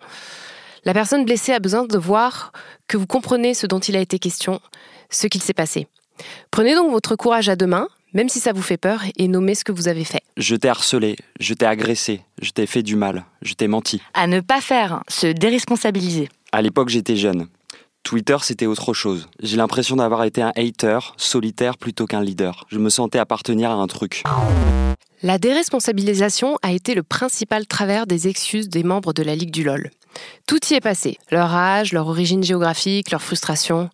La 0.84 0.94
personne 0.94 1.24
blessée 1.24 1.52
a 1.52 1.60
besoin 1.60 1.84
de 1.84 1.96
voir 1.96 2.50
que 2.88 2.96
vous 2.96 3.06
comprenez 3.06 3.54
ce 3.54 3.68
dont 3.68 3.78
il 3.78 3.94
a 3.94 4.00
été 4.00 4.18
question, 4.18 4.60
ce 5.10 5.28
qu'il 5.28 5.40
s'est 5.40 5.54
passé. 5.54 5.86
Prenez 6.50 6.74
donc 6.74 6.90
votre 6.90 7.14
courage 7.14 7.48
à 7.48 7.54
deux 7.54 7.68
mains, 7.68 7.86
même 8.14 8.28
si 8.28 8.40
ça 8.40 8.52
vous 8.52 8.62
fait 8.62 8.78
peur, 8.78 9.00
et 9.16 9.28
nommez 9.28 9.54
ce 9.54 9.62
que 9.62 9.70
vous 9.70 9.86
avez 9.86 10.02
fait. 10.02 10.22
Je 10.36 10.56
t'ai 10.56 10.68
harcelé, 10.68 11.16
je 11.38 11.54
t'ai 11.54 11.66
agressé, 11.66 12.22
je 12.40 12.50
t'ai 12.50 12.66
fait 12.66 12.82
du 12.82 12.96
mal, 12.96 13.24
je 13.42 13.54
t'ai 13.54 13.68
menti. 13.68 14.02
À 14.14 14.26
ne 14.26 14.40
pas 14.40 14.60
faire, 14.60 15.04
se 15.08 15.28
déresponsabiliser. 15.28 16.28
À 16.50 16.62
l'époque, 16.62 16.88
j'étais 16.88 17.16
jeune. 17.16 17.46
Twitter, 18.02 18.38
c'était 18.42 18.66
autre 18.66 18.92
chose. 18.92 19.28
J'ai 19.40 19.56
l'impression 19.56 19.94
d'avoir 19.94 20.24
été 20.24 20.42
un 20.42 20.52
hater, 20.56 20.98
solitaire 21.16 21.78
plutôt 21.78 22.06
qu'un 22.06 22.22
leader. 22.22 22.66
Je 22.70 22.80
me 22.80 22.90
sentais 22.90 23.20
appartenir 23.20 23.70
à 23.70 23.74
un 23.74 23.86
truc. 23.86 24.24
La 25.22 25.38
déresponsabilisation 25.38 26.58
a 26.62 26.72
été 26.72 26.96
le 26.96 27.04
principal 27.04 27.68
travers 27.68 28.08
des 28.08 28.26
excuses 28.26 28.68
des 28.68 28.82
membres 28.82 29.12
de 29.12 29.22
la 29.22 29.36
Ligue 29.36 29.52
du 29.52 29.62
LOL. 29.62 29.92
Tout 30.46 30.58
y 30.70 30.74
est 30.74 30.80
passé, 30.80 31.18
leur 31.30 31.54
âge, 31.54 31.92
leur 31.92 32.08
origine 32.08 32.42
géographique, 32.42 33.10
leur 33.10 33.22
frustration. 33.22 33.90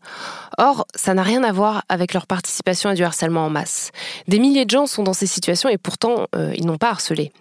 Or, 0.56 0.86
ça 0.94 1.14
n'a 1.14 1.22
rien 1.22 1.44
à 1.44 1.52
voir 1.52 1.84
avec 1.88 2.14
leur 2.14 2.26
participation 2.26 2.90
à 2.90 2.94
du 2.94 3.04
harcèlement 3.04 3.46
en 3.46 3.50
masse. 3.50 3.92
Des 4.26 4.38
milliers 4.38 4.64
de 4.64 4.70
gens 4.70 4.86
sont 4.86 5.02
dans 5.02 5.12
ces 5.12 5.26
situations 5.26 5.68
et 5.68 5.78
pourtant, 5.78 6.26
euh, 6.34 6.52
ils 6.56 6.66
n'ont 6.66 6.78
pas 6.78 6.90
harcelé. 6.90 7.32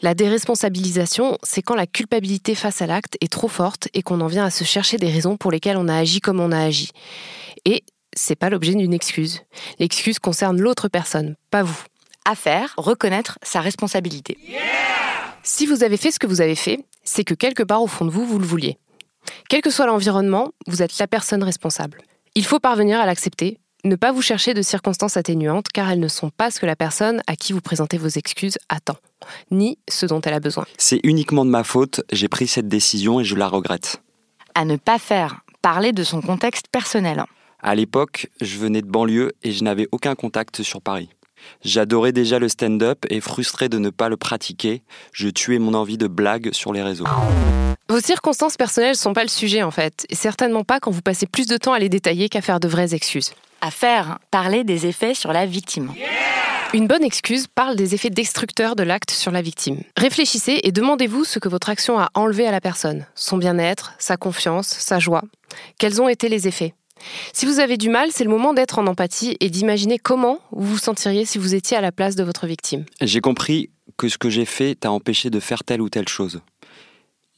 La 0.00 0.14
déresponsabilisation, 0.14 1.38
c'est 1.42 1.62
quand 1.62 1.74
la 1.74 1.86
culpabilité 1.86 2.54
face 2.54 2.82
à 2.82 2.86
l'acte 2.86 3.16
est 3.20 3.32
trop 3.32 3.48
forte 3.48 3.88
et 3.94 4.02
qu'on 4.02 4.20
en 4.20 4.26
vient 4.26 4.44
à 4.44 4.50
se 4.50 4.64
chercher 4.64 4.96
des 4.96 5.10
raisons 5.10 5.36
pour 5.36 5.50
lesquelles 5.50 5.76
on 5.76 5.88
a 5.88 5.96
agi 5.96 6.20
comme 6.20 6.40
on 6.40 6.52
a 6.52 6.58
agi. 6.58 6.90
Et 7.64 7.82
c'est 8.14 8.36
pas 8.36 8.50
l'objet 8.50 8.74
d'une 8.74 8.92
excuse. 8.92 9.42
L'excuse 9.78 10.18
concerne 10.18 10.60
l'autre 10.60 10.88
personne, 10.88 11.36
pas 11.50 11.62
vous. 11.62 11.82
À 12.24 12.36
faire, 12.36 12.74
reconnaître 12.76 13.38
sa 13.42 13.60
responsabilité. 13.60 14.38
Si 15.44 15.66
vous 15.66 15.82
avez 15.82 15.96
fait 15.96 16.12
ce 16.12 16.20
que 16.20 16.26
vous 16.28 16.40
avez 16.40 16.54
fait, 16.54 16.84
c'est 17.02 17.24
que 17.24 17.34
quelque 17.34 17.64
part 17.64 17.82
au 17.82 17.88
fond 17.88 18.04
de 18.04 18.10
vous, 18.10 18.24
vous 18.24 18.38
le 18.38 18.46
vouliez. 18.46 18.78
Quel 19.48 19.60
que 19.60 19.70
soit 19.70 19.86
l'environnement, 19.86 20.52
vous 20.68 20.82
êtes 20.82 20.96
la 20.98 21.08
personne 21.08 21.42
responsable. 21.42 21.98
Il 22.36 22.44
faut 22.44 22.60
parvenir 22.60 23.00
à 23.00 23.06
l'accepter, 23.06 23.58
ne 23.84 23.96
pas 23.96 24.12
vous 24.12 24.22
chercher 24.22 24.54
de 24.54 24.62
circonstances 24.62 25.16
atténuantes 25.16 25.68
car 25.68 25.90
elles 25.90 25.98
ne 25.98 26.06
sont 26.06 26.30
pas 26.30 26.52
ce 26.52 26.60
que 26.60 26.66
la 26.66 26.76
personne 26.76 27.22
à 27.26 27.34
qui 27.34 27.52
vous 27.52 27.60
présentez 27.60 27.98
vos 27.98 28.08
excuses 28.08 28.56
attend, 28.68 28.96
ni 29.50 29.78
ce 29.88 30.06
dont 30.06 30.20
elle 30.20 30.34
a 30.34 30.40
besoin. 30.40 30.64
C'est 30.78 31.00
uniquement 31.02 31.44
de 31.44 31.50
ma 31.50 31.64
faute, 31.64 32.02
j'ai 32.12 32.28
pris 32.28 32.46
cette 32.46 32.68
décision 32.68 33.18
et 33.18 33.24
je 33.24 33.34
la 33.34 33.48
regrette. 33.48 34.00
À 34.54 34.64
ne 34.64 34.76
pas 34.76 35.00
faire, 35.00 35.40
parler 35.60 35.90
de 35.92 36.04
son 36.04 36.20
contexte 36.20 36.68
personnel. 36.70 37.24
À 37.60 37.74
l'époque, 37.74 38.28
je 38.40 38.58
venais 38.58 38.82
de 38.82 38.86
banlieue 38.86 39.32
et 39.42 39.50
je 39.50 39.64
n'avais 39.64 39.88
aucun 39.90 40.14
contact 40.14 40.62
sur 40.62 40.80
Paris. 40.80 41.10
J'adorais 41.64 42.12
déjà 42.12 42.38
le 42.38 42.48
stand-up 42.48 43.04
et 43.10 43.20
frustré 43.20 43.68
de 43.68 43.78
ne 43.78 43.90
pas 43.90 44.08
le 44.08 44.16
pratiquer, 44.16 44.82
je 45.12 45.28
tuais 45.28 45.58
mon 45.58 45.74
envie 45.74 45.98
de 45.98 46.06
blague 46.06 46.52
sur 46.52 46.72
les 46.72 46.82
réseaux. 46.82 47.06
Vos 47.88 48.00
circonstances 48.00 48.56
personnelles 48.56 48.92
ne 48.92 48.96
sont 48.96 49.12
pas 49.12 49.22
le 49.22 49.28
sujet 49.28 49.62
en 49.62 49.70
fait, 49.70 50.06
et 50.08 50.14
certainement 50.14 50.64
pas 50.64 50.80
quand 50.80 50.90
vous 50.90 51.02
passez 51.02 51.26
plus 51.26 51.46
de 51.46 51.56
temps 51.56 51.72
à 51.72 51.78
les 51.78 51.88
détailler 51.88 52.28
qu'à 52.28 52.40
faire 52.40 52.60
de 52.60 52.68
vraies 52.68 52.94
excuses. 52.94 53.32
À 53.60 53.70
faire, 53.70 54.18
parler 54.30 54.64
des 54.64 54.86
effets 54.86 55.14
sur 55.14 55.32
la 55.32 55.46
victime. 55.46 55.92
Une 56.74 56.86
bonne 56.86 57.04
excuse 57.04 57.48
parle 57.54 57.76
des 57.76 57.94
effets 57.94 58.08
destructeurs 58.08 58.76
de 58.76 58.82
l'acte 58.82 59.10
sur 59.10 59.30
la 59.30 59.42
victime. 59.42 59.82
Réfléchissez 59.94 60.60
et 60.62 60.72
demandez-vous 60.72 61.24
ce 61.24 61.38
que 61.38 61.50
votre 61.50 61.68
action 61.68 61.98
a 61.98 62.08
enlevé 62.14 62.46
à 62.46 62.50
la 62.50 62.62
personne, 62.62 63.04
son 63.14 63.36
bien-être, 63.36 63.92
sa 63.98 64.16
confiance, 64.16 64.68
sa 64.68 64.98
joie. 64.98 65.22
Quels 65.78 66.00
ont 66.00 66.08
été 66.08 66.30
les 66.30 66.48
effets? 66.48 66.72
Si 67.32 67.46
vous 67.46 67.60
avez 67.60 67.76
du 67.76 67.88
mal, 67.88 68.10
c'est 68.12 68.24
le 68.24 68.30
moment 68.30 68.54
d'être 68.54 68.78
en 68.78 68.86
empathie 68.86 69.36
et 69.40 69.50
d'imaginer 69.50 69.98
comment 69.98 70.40
vous 70.50 70.66
vous 70.66 70.78
sentiriez 70.78 71.24
si 71.24 71.38
vous 71.38 71.54
étiez 71.54 71.76
à 71.76 71.80
la 71.80 71.92
place 71.92 72.16
de 72.16 72.24
votre 72.24 72.46
victime. 72.46 72.84
J'ai 73.00 73.20
compris 73.20 73.70
que 73.96 74.08
ce 74.08 74.18
que 74.18 74.30
j'ai 74.30 74.44
fait 74.44 74.74
t'a 74.74 74.90
empêché 74.90 75.30
de 75.30 75.40
faire 75.40 75.64
telle 75.64 75.80
ou 75.80 75.88
telle 75.88 76.08
chose. 76.08 76.40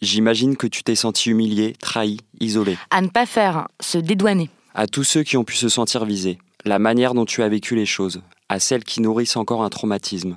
J'imagine 0.03 0.57
que 0.57 0.67
tu 0.67 0.83
t'es 0.83 0.95
senti 0.95 1.31
humilié, 1.31 1.75
trahi, 1.81 2.19
isolé. 2.41 2.77
À 2.91 3.01
ne 3.01 3.09
pas 3.09 3.27
faire, 3.27 3.69
se 3.81 3.99
dédouaner. 3.99 4.51
À 4.75 4.87
tous 4.87 5.05
ceux 5.05 5.23
qui 5.23 5.37
ont 5.37 5.45
pu 5.45 5.57
se 5.57 5.69
sentir 5.69 6.05
visés, 6.05 6.39
la 6.65 6.79
manière 6.79 7.15
dont 7.15 7.25
tu 7.25 7.43
as 7.43 7.49
vécu 7.49 7.77
les 7.77 7.87
choses, 7.87 8.23
à 8.49 8.59
celles 8.59 8.85
qui 8.85 9.01
nourrissent 9.01 9.37
encore 9.37 9.63
un 9.63 9.71
traumatisme, 9.71 10.37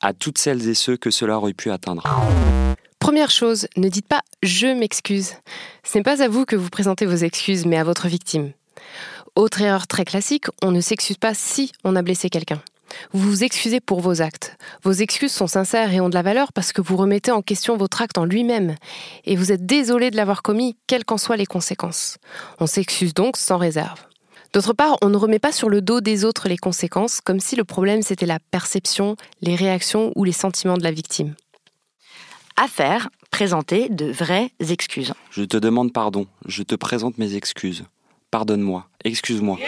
à 0.00 0.12
toutes 0.12 0.38
celles 0.38 0.68
et 0.68 0.74
ceux 0.74 0.96
que 0.96 1.10
cela 1.10 1.38
aurait 1.38 1.52
pu 1.52 1.70
atteindre. 1.70 2.04
Première 3.06 3.30
chose, 3.30 3.68
ne 3.76 3.88
dites 3.88 4.08
pas 4.08 4.22
je 4.42 4.66
m'excuse. 4.66 5.34
Ce 5.84 5.96
n'est 5.96 6.02
pas 6.02 6.24
à 6.24 6.28
vous 6.28 6.44
que 6.44 6.56
vous 6.56 6.70
présentez 6.70 7.06
vos 7.06 7.14
excuses, 7.14 7.64
mais 7.64 7.76
à 7.76 7.84
votre 7.84 8.08
victime. 8.08 8.50
Autre 9.36 9.62
erreur 9.62 9.86
très 9.86 10.04
classique, 10.04 10.46
on 10.60 10.72
ne 10.72 10.80
s'excuse 10.80 11.16
pas 11.16 11.32
si 11.32 11.70
on 11.84 11.94
a 11.94 12.02
blessé 12.02 12.30
quelqu'un. 12.30 12.60
Vous 13.12 13.30
vous 13.30 13.44
excusez 13.44 13.78
pour 13.78 14.00
vos 14.00 14.22
actes. 14.22 14.56
Vos 14.82 14.90
excuses 14.90 15.30
sont 15.30 15.46
sincères 15.46 15.94
et 15.94 16.00
ont 16.00 16.08
de 16.08 16.16
la 16.16 16.22
valeur 16.22 16.52
parce 16.52 16.72
que 16.72 16.80
vous 16.80 16.96
remettez 16.96 17.30
en 17.30 17.42
question 17.42 17.76
votre 17.76 18.02
acte 18.02 18.18
en 18.18 18.24
lui-même. 18.24 18.74
Et 19.24 19.36
vous 19.36 19.52
êtes 19.52 19.64
désolé 19.64 20.10
de 20.10 20.16
l'avoir 20.16 20.42
commis, 20.42 20.76
quelles 20.88 21.04
qu'en 21.04 21.16
soient 21.16 21.36
les 21.36 21.46
conséquences. 21.46 22.18
On 22.58 22.66
s'excuse 22.66 23.14
donc 23.14 23.36
sans 23.36 23.58
réserve. 23.58 24.00
D'autre 24.52 24.72
part, 24.72 24.98
on 25.00 25.10
ne 25.10 25.16
remet 25.16 25.38
pas 25.38 25.52
sur 25.52 25.68
le 25.68 25.80
dos 25.80 26.00
des 26.00 26.24
autres 26.24 26.48
les 26.48 26.58
conséquences, 26.58 27.20
comme 27.20 27.38
si 27.38 27.54
le 27.54 27.62
problème 27.62 28.02
c'était 28.02 28.26
la 28.26 28.40
perception, 28.50 29.14
les 29.42 29.54
réactions 29.54 30.10
ou 30.16 30.24
les 30.24 30.32
sentiments 30.32 30.76
de 30.76 30.82
la 30.82 30.90
victime 30.90 31.36
à 32.56 32.68
faire, 32.68 33.08
présenter 33.30 33.88
de 33.88 34.10
vraies 34.10 34.50
excuses. 34.60 35.12
Je 35.30 35.42
te 35.42 35.56
demande 35.56 35.92
pardon, 35.92 36.26
je 36.46 36.62
te 36.62 36.74
présente 36.74 37.18
mes 37.18 37.34
excuses. 37.34 37.84
Pardonne-moi, 38.30 38.88
excuse-moi. 39.04 39.58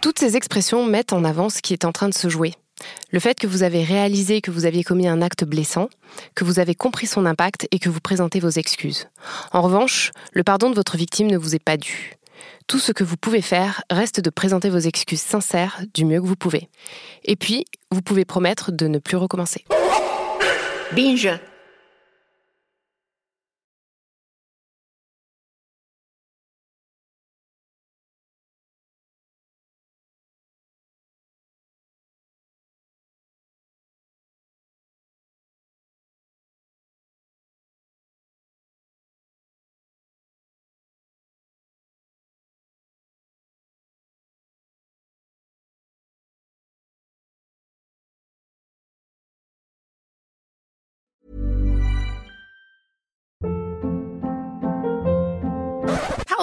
Toutes 0.00 0.18
ces 0.18 0.36
expressions 0.36 0.86
mettent 0.86 1.12
en 1.12 1.24
avant 1.24 1.48
ce 1.48 1.62
qui 1.62 1.72
est 1.72 1.84
en 1.84 1.92
train 1.92 2.08
de 2.08 2.14
se 2.14 2.28
jouer. 2.28 2.52
Le 3.10 3.20
fait 3.20 3.38
que 3.38 3.46
vous 3.46 3.62
avez 3.62 3.84
réalisé 3.84 4.40
que 4.40 4.50
vous 4.50 4.64
aviez 4.64 4.82
commis 4.82 5.06
un 5.06 5.22
acte 5.22 5.44
blessant, 5.44 5.88
que 6.34 6.44
vous 6.44 6.58
avez 6.58 6.74
compris 6.74 7.06
son 7.06 7.24
impact 7.26 7.68
et 7.70 7.78
que 7.78 7.88
vous 7.88 8.00
présentez 8.00 8.40
vos 8.40 8.50
excuses. 8.50 9.08
En 9.52 9.62
revanche, 9.62 10.12
le 10.32 10.42
pardon 10.42 10.70
de 10.70 10.74
votre 10.74 10.96
victime 10.96 11.28
ne 11.28 11.38
vous 11.38 11.54
est 11.54 11.62
pas 11.62 11.76
dû. 11.76 12.14
Tout 12.66 12.78
ce 12.78 12.92
que 12.92 13.04
vous 13.04 13.16
pouvez 13.16 13.42
faire 13.42 13.82
reste 13.90 14.20
de 14.20 14.30
présenter 14.30 14.70
vos 14.70 14.78
excuses 14.78 15.20
sincères 15.20 15.82
du 15.94 16.04
mieux 16.04 16.20
que 16.20 16.26
vous 16.26 16.36
pouvez. 16.36 16.68
Et 17.24 17.36
puis, 17.36 17.64
vous 17.90 18.02
pouvez 18.02 18.24
promettre 18.24 18.72
de 18.72 18.88
ne 18.88 18.98
plus 18.98 19.16
recommencer. 19.16 19.64
Binge 20.92 21.28